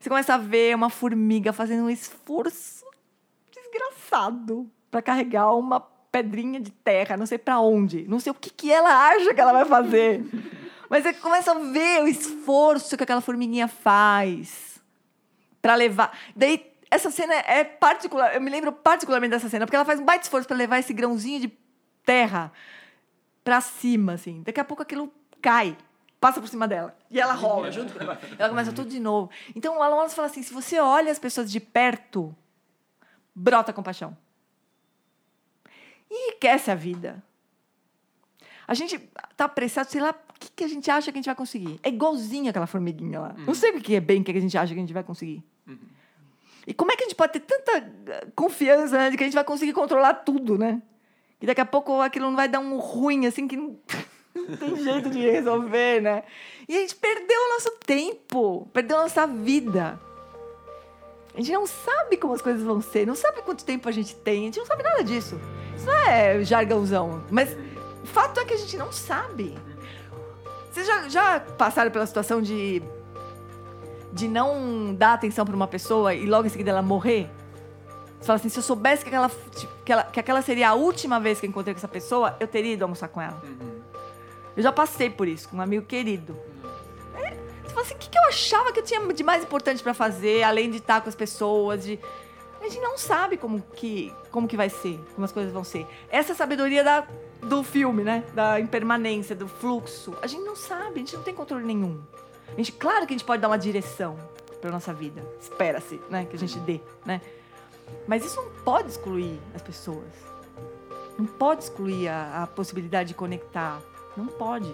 Você 0.00 0.08
começa 0.08 0.32
a 0.32 0.38
ver 0.38 0.74
uma 0.74 0.88
formiga 0.88 1.52
fazendo 1.52 1.84
um 1.84 1.90
esforço 1.90 2.86
desgraçado 3.52 4.66
para 4.90 5.02
carregar 5.02 5.54
uma 5.54 5.78
pedrinha 6.10 6.58
de 6.58 6.70
terra, 6.70 7.18
não 7.18 7.26
sei 7.26 7.36
para 7.36 7.60
onde, 7.60 8.08
não 8.08 8.18
sei 8.18 8.32
o 8.32 8.34
que, 8.34 8.48
que 8.48 8.72
ela 8.72 9.08
acha 9.10 9.34
que 9.34 9.40
ela 9.40 9.52
vai 9.52 9.66
fazer. 9.66 10.24
Mas 10.88 11.02
você 11.02 11.12
começa 11.12 11.52
a 11.52 11.58
ver 11.58 12.02
o 12.02 12.08
esforço 12.08 12.96
que 12.96 13.04
aquela 13.04 13.20
formiguinha 13.20 13.68
faz 13.68 14.80
para 15.60 15.74
levar. 15.74 16.18
Daí 16.34 16.66
essa 16.90 17.10
cena 17.10 17.34
é 17.34 17.62
particular, 17.62 18.34
eu 18.34 18.40
me 18.40 18.50
lembro 18.50 18.72
particularmente 18.72 19.32
dessa 19.32 19.50
cena, 19.50 19.66
porque 19.66 19.76
ela 19.76 19.84
faz 19.84 20.00
um 20.00 20.04
baita 20.04 20.24
esforço 20.24 20.48
para 20.48 20.56
levar 20.56 20.78
esse 20.78 20.94
grãozinho 20.94 21.40
de 21.40 21.52
terra 22.06 22.50
para 23.44 23.60
cima, 23.60 24.14
assim. 24.14 24.42
Daqui 24.42 24.58
a 24.60 24.64
pouco 24.64 24.82
aquilo 24.82 25.12
cai 25.42 25.76
passa 26.20 26.40
por 26.40 26.48
cima 26.48 26.68
dela. 26.68 26.96
E 27.10 27.18
ela 27.18 27.32
rola 27.32 27.72
junto 27.72 27.94
com 27.94 28.02
ela. 28.02 28.20
Ela 28.38 28.48
começa 28.48 28.72
tudo 28.72 28.90
de 28.90 29.00
novo. 29.00 29.30
Então 29.56 29.78
o 29.78 29.82
Alan 29.82 29.96
Wallace 29.96 30.14
fala 30.14 30.28
assim: 30.28 30.42
se 30.42 30.52
você 30.52 30.78
olha 30.78 31.10
as 31.10 31.18
pessoas 31.18 31.50
de 31.50 31.58
perto, 31.58 32.34
brota 33.34 33.72
compaixão. 33.72 34.16
E 36.10 36.28
enriquece 36.28 36.70
a 36.70 36.74
vida. 36.74 37.22
A 38.68 38.74
gente 38.74 38.98
tá 39.36 39.46
apressado, 39.46 39.90
sei 39.90 40.00
lá, 40.00 40.10
o 40.10 40.38
que, 40.38 40.50
que 40.50 40.64
a 40.64 40.68
gente 40.68 40.88
acha 40.90 41.10
que 41.10 41.18
a 41.18 41.20
gente 41.20 41.26
vai 41.26 41.34
conseguir. 41.34 41.80
É 41.82 41.88
igualzinho 41.88 42.50
aquela 42.50 42.66
formiguinha 42.66 43.18
lá. 43.18 43.34
Não 43.38 43.54
sei 43.54 43.72
o 43.72 43.80
que 43.80 43.96
é 43.96 44.00
bem 44.00 44.22
que 44.22 44.30
a 44.30 44.40
gente 44.40 44.56
acha 44.56 44.72
que 44.72 44.78
a 44.78 44.82
gente 44.82 44.92
vai 44.92 45.02
conseguir. 45.02 45.42
E 46.66 46.74
como 46.74 46.92
é 46.92 46.96
que 46.96 47.02
a 47.02 47.06
gente 47.06 47.16
pode 47.16 47.32
ter 47.32 47.40
tanta 47.40 47.78
eh, 47.78 48.26
confiança 48.36 48.96
né, 48.96 49.10
de 49.10 49.16
que 49.16 49.24
a 49.24 49.26
gente 49.26 49.34
vai 49.34 49.42
conseguir 49.42 49.72
controlar 49.72 50.14
tudo, 50.14 50.56
né? 50.56 50.80
E 51.40 51.46
daqui 51.46 51.60
a 51.60 51.64
pouco 51.64 52.00
aquilo 52.00 52.26
não 52.26 52.36
vai 52.36 52.48
dar 52.48 52.60
um 52.60 52.78
ruim, 52.78 53.26
assim, 53.26 53.48
que 53.48 53.56
não, 54.34 54.56
tem 54.56 54.76
jeito 54.76 55.10
de 55.10 55.20
resolver, 55.20 56.00
né? 56.00 56.22
E 56.68 56.76
a 56.76 56.80
gente 56.80 56.96
perdeu 56.96 57.38
o 57.40 57.48
nosso 57.54 57.70
tempo, 57.84 58.68
perdeu 58.72 58.98
a 58.98 59.02
nossa 59.02 59.26
vida. 59.26 59.98
A 61.34 61.38
gente 61.38 61.52
não 61.52 61.66
sabe 61.66 62.16
como 62.16 62.34
as 62.34 62.42
coisas 62.42 62.62
vão 62.62 62.80
ser, 62.80 63.06
não 63.06 63.14
sabe 63.14 63.42
quanto 63.42 63.64
tempo 63.64 63.88
a 63.88 63.92
gente 63.92 64.14
tem, 64.16 64.42
a 64.42 64.44
gente 64.46 64.58
não 64.58 64.66
sabe 64.66 64.82
nada 64.82 65.02
disso. 65.02 65.40
Isso 65.76 65.86
não 65.86 65.94
é 65.94 66.42
jargãozão, 66.42 67.24
mas 67.30 67.56
o 68.02 68.06
fato 68.06 68.40
é 68.40 68.44
que 68.44 68.54
a 68.54 68.56
gente 68.56 68.76
não 68.76 68.92
sabe. 68.92 69.56
Vocês 70.70 70.86
já, 70.86 71.08
já 71.08 71.40
passaram 71.40 71.90
pela 71.90 72.06
situação 72.06 72.42
de, 72.42 72.82
de 74.12 74.28
não 74.28 74.94
dar 74.94 75.14
atenção 75.14 75.44
para 75.44 75.54
uma 75.54 75.68
pessoa 75.68 76.14
e 76.14 76.26
logo 76.26 76.46
em 76.46 76.50
seguida 76.50 76.70
ela 76.70 76.82
morrer? 76.82 77.28
Você 78.20 78.26
fala 78.26 78.36
assim, 78.36 78.48
se 78.48 78.58
eu 78.58 78.62
soubesse 78.62 79.02
que 79.02 79.08
aquela, 79.08 79.30
que, 79.84 79.92
ela, 79.92 80.04
que 80.04 80.20
aquela 80.20 80.42
seria 80.42 80.70
a 80.70 80.74
última 80.74 81.18
vez 81.18 81.40
que 81.40 81.46
eu 81.46 81.50
encontrei 81.50 81.74
com 81.74 81.78
essa 81.78 81.88
pessoa, 81.88 82.36
eu 82.38 82.46
teria 82.46 82.74
ido 82.74 82.84
almoçar 82.84 83.08
com 83.08 83.20
ela. 83.20 83.42
Eu 84.60 84.64
já 84.64 84.70
passei 84.70 85.08
por 85.08 85.26
isso, 85.26 85.48
com 85.48 85.56
um 85.56 85.60
amigo 85.62 85.86
querido. 85.86 86.38
É, 87.14 87.30
você 87.62 87.70
fala 87.70 87.80
assim, 87.80 87.94
o 87.94 87.96
que, 87.96 88.10
que 88.10 88.18
eu 88.18 88.24
achava 88.24 88.70
que 88.70 88.80
eu 88.80 88.84
tinha 88.84 89.00
de 89.10 89.24
mais 89.24 89.42
importante 89.42 89.82
pra 89.82 89.94
fazer, 89.94 90.42
além 90.42 90.70
de 90.70 90.76
estar 90.76 91.00
com 91.00 91.08
as 91.08 91.14
pessoas, 91.14 91.82
de... 91.82 91.98
A 92.60 92.64
gente 92.64 92.78
não 92.78 92.98
sabe 92.98 93.38
como 93.38 93.62
que, 93.74 94.14
como 94.30 94.46
que 94.46 94.58
vai 94.58 94.68
ser, 94.68 95.00
como 95.14 95.24
as 95.24 95.32
coisas 95.32 95.50
vão 95.50 95.64
ser. 95.64 95.86
Essa 96.10 96.32
é 96.32 96.34
sabedoria 96.34 96.84
da, 96.84 97.06
do 97.40 97.64
filme, 97.64 98.04
né? 98.04 98.22
Da 98.34 98.60
impermanência, 98.60 99.34
do 99.34 99.48
fluxo. 99.48 100.14
A 100.20 100.26
gente 100.26 100.44
não 100.44 100.54
sabe, 100.54 100.96
a 100.96 100.98
gente 100.98 101.16
não 101.16 101.22
tem 101.22 101.34
controle 101.34 101.64
nenhum. 101.64 101.98
A 102.52 102.56
gente, 102.58 102.72
claro 102.72 103.06
que 103.06 103.14
a 103.14 103.16
gente 103.16 103.24
pode 103.24 103.40
dar 103.40 103.48
uma 103.48 103.56
direção 103.56 104.18
pra 104.60 104.70
nossa 104.70 104.92
vida. 104.92 105.24
Espera-se, 105.40 105.98
né? 106.10 106.26
Que 106.26 106.36
a 106.36 106.38
gente 106.38 106.58
dê, 106.58 106.82
né? 107.06 107.22
Mas 108.06 108.26
isso 108.26 108.36
não 108.36 108.50
pode 108.62 108.90
excluir 108.90 109.40
as 109.54 109.62
pessoas. 109.62 110.04
Não 111.18 111.24
pode 111.24 111.62
excluir 111.64 112.08
a, 112.08 112.42
a 112.42 112.46
possibilidade 112.46 113.08
de 113.08 113.14
conectar. 113.14 113.80
Não 114.16 114.26
pode. 114.26 114.72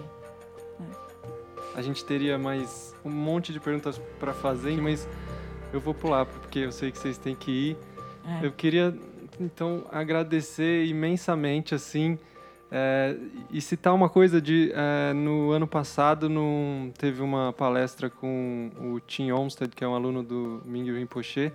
A 1.75 1.81
gente 1.81 2.03
teria 2.03 2.37
mais 2.37 2.95
um 3.05 3.09
monte 3.09 3.53
de 3.53 3.59
perguntas 3.59 4.01
para 4.19 4.33
fazer, 4.33 4.81
mas 4.81 5.07
eu 5.71 5.79
vou 5.79 5.93
pular 5.93 6.25
porque 6.25 6.59
eu 6.59 6.71
sei 6.71 6.91
que 6.91 6.97
vocês 6.97 7.17
têm 7.17 7.35
que 7.35 7.51
ir. 7.51 7.77
É. 8.41 8.45
Eu 8.47 8.51
queria 8.51 8.97
então 9.39 9.85
agradecer 9.91 10.85
imensamente 10.85 11.75
assim 11.75 12.17
é, 12.71 13.15
e 13.51 13.61
citar 13.61 13.93
uma 13.93 14.09
coisa 14.09 14.41
de 14.41 14.71
é, 14.73 15.13
no 15.13 15.51
ano 15.51 15.67
passado 15.67 16.27
num, 16.27 16.91
teve 16.97 17.21
uma 17.21 17.53
palestra 17.53 18.09
com 18.09 18.71
o 18.81 18.99
Tim 18.99 19.31
Olmsted 19.31 19.73
que 19.73 19.83
é 19.83 19.87
um 19.87 19.95
aluno 19.95 20.23
do 20.23 20.61
Ming 20.65 20.91
Rinpoche 20.91 21.51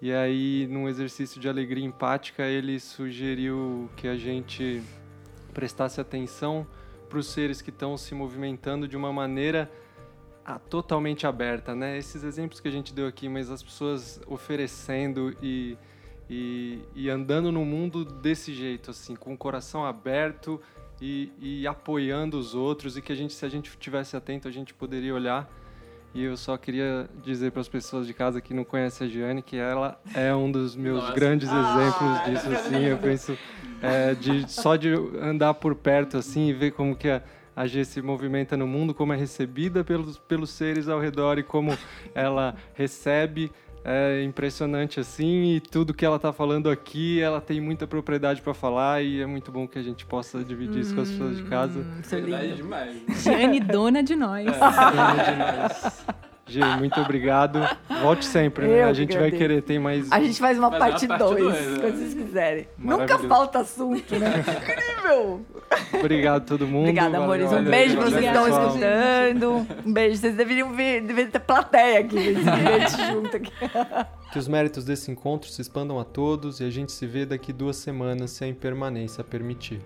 e 0.00 0.12
aí 0.12 0.66
num 0.70 0.88
exercício 0.88 1.40
de 1.40 1.48
alegria 1.48 1.84
empática 1.84 2.44
ele 2.44 2.80
sugeriu 2.80 3.90
que 3.96 4.08
a 4.08 4.16
gente 4.16 4.82
prestasse 5.52 6.00
atenção 6.00 6.66
para 7.10 7.18
os 7.18 7.26
seres 7.26 7.60
que 7.60 7.70
estão 7.70 7.96
se 7.96 8.14
movimentando 8.14 8.86
de 8.86 8.96
uma 8.96 9.12
maneira 9.12 9.70
ah, 10.44 10.58
totalmente 10.58 11.26
aberta, 11.26 11.74
né? 11.74 11.98
Esses 11.98 12.22
exemplos 12.22 12.60
que 12.60 12.68
a 12.68 12.70
gente 12.70 12.94
deu 12.94 13.06
aqui, 13.06 13.28
mas 13.28 13.50
as 13.50 13.62
pessoas 13.62 14.20
oferecendo 14.26 15.36
e, 15.42 15.76
e, 16.30 16.78
e 16.94 17.10
andando 17.10 17.50
no 17.50 17.64
mundo 17.64 18.04
desse 18.04 18.54
jeito, 18.54 18.90
assim, 18.90 19.16
com 19.16 19.34
o 19.34 19.36
coração 19.36 19.84
aberto 19.84 20.60
e, 21.00 21.32
e 21.40 21.66
apoiando 21.66 22.38
os 22.38 22.54
outros 22.54 22.96
e 22.96 23.02
que 23.02 23.12
a 23.12 23.16
gente, 23.16 23.34
se 23.34 23.44
a 23.44 23.48
gente 23.48 23.76
tivesse 23.76 24.16
atento, 24.16 24.46
a 24.46 24.50
gente 24.50 24.72
poderia 24.72 25.14
olhar. 25.14 25.50
E 26.12 26.24
eu 26.24 26.36
só 26.36 26.56
queria 26.56 27.08
dizer 27.22 27.52
para 27.52 27.60
as 27.60 27.68
pessoas 27.68 28.06
de 28.06 28.12
casa 28.12 28.40
que 28.40 28.52
não 28.52 28.64
conhecem 28.64 29.06
a 29.06 29.10
Giane 29.10 29.42
que 29.42 29.56
ela 29.56 30.00
é 30.12 30.34
um 30.34 30.50
dos 30.50 30.74
meus 30.74 31.02
Nossa. 31.02 31.14
grandes 31.14 31.48
exemplos 31.48 32.24
disso, 32.24 32.52
assim. 32.52 32.84
Eu 32.84 32.98
penso 32.98 33.38
é, 33.80 34.14
de 34.14 34.50
só 34.50 34.74
de 34.74 34.88
andar 35.20 35.54
por 35.54 35.74
perto 35.74 36.16
assim 36.16 36.48
e 36.48 36.52
ver 36.52 36.72
como 36.72 36.96
que 36.96 37.08
a, 37.08 37.22
a 37.54 37.64
G 37.66 37.84
se 37.84 38.02
movimenta 38.02 38.56
no 38.56 38.66
mundo, 38.66 38.92
como 38.92 39.12
é 39.12 39.16
recebida 39.16 39.84
pelos, 39.84 40.18
pelos 40.18 40.50
seres 40.50 40.88
ao 40.88 41.00
redor 41.00 41.38
e 41.38 41.44
como 41.44 41.78
ela 42.12 42.56
recebe. 42.74 43.52
É 43.84 44.22
impressionante 44.22 45.00
assim 45.00 45.54
e 45.54 45.60
tudo 45.60 45.94
que 45.94 46.04
ela 46.04 46.16
está 46.16 46.32
falando 46.32 46.68
aqui, 46.68 47.20
ela 47.20 47.40
tem 47.40 47.60
muita 47.60 47.86
propriedade 47.86 48.42
para 48.42 48.52
falar 48.52 49.02
e 49.02 49.20
é 49.22 49.26
muito 49.26 49.50
bom 49.50 49.66
que 49.66 49.78
a 49.78 49.82
gente 49.82 50.04
possa 50.04 50.44
dividir 50.44 50.80
isso 50.80 50.94
com 50.94 51.00
as 51.00 51.10
pessoas 51.10 51.36
de 51.38 51.42
casa. 51.44 51.80
Hum, 51.80 52.00
isso 52.02 52.14
é 52.14 52.20
Verdade 52.20 52.46
lindo. 52.46 52.56
demais. 52.56 52.96
Giane, 53.22 53.60
dona 53.60 54.02
de 54.02 54.14
nós. 54.14 54.46
G, 56.46 56.60
muito 56.78 57.00
obrigado. 57.00 57.58
Volte 58.02 58.26
sempre, 58.26 58.66
né? 58.66 58.82
Eu 58.82 58.88
A 58.88 58.92
gente 58.92 59.16
vai 59.16 59.30
querer, 59.30 59.62
tem 59.62 59.78
mais. 59.78 60.10
A 60.12 60.20
gente 60.20 60.38
faz 60.38 60.58
uma 60.58 60.68
uma 60.68 60.78
parte 60.78 61.06
parte 61.08 61.24
2, 61.24 61.42
dois, 61.42 61.66
né? 61.66 61.78
quando 61.80 61.96
vocês 61.96 62.14
quiserem. 62.14 62.68
Nunca 62.76 63.18
falta 63.18 63.60
assunto, 63.60 64.16
né? 64.18 64.44
Incrível! 64.44 65.46
Obrigado 65.92 66.36
a 66.36 66.40
todo 66.40 66.66
mundo. 66.66 66.82
Obrigada, 66.82 67.18
amores. 67.18 67.50
Valeu, 67.50 67.62
um 67.62 67.70
beijo 67.70 67.96
valeu, 67.96 68.10
pra 68.10 68.20
vocês 68.20 68.32
que 68.32 68.38
estão 68.38 68.48
escutando. 68.48 69.66
Um 69.86 69.92
beijo. 69.92 70.16
Vocês 70.16 70.34
deveriam 70.34 70.74
ver, 70.74 71.00
deveriam 71.02 71.30
ter 71.30 71.38
plateia 71.38 72.00
aqui, 72.00 72.34
junto 73.12 73.36
aqui. 73.36 73.52
Que 74.32 74.38
os 74.38 74.48
méritos 74.48 74.84
desse 74.84 75.10
encontro 75.10 75.50
se 75.50 75.62
expandam 75.62 75.98
a 75.98 76.04
todos 76.04 76.60
e 76.60 76.64
a 76.64 76.70
gente 76.70 76.92
se 76.92 77.06
vê 77.06 77.24
daqui 77.24 77.52
duas 77.52 77.76
semanas 77.76 78.32
se 78.32 78.44
a 78.44 78.48
impermanência 78.48 79.22
permitir. 79.22 79.80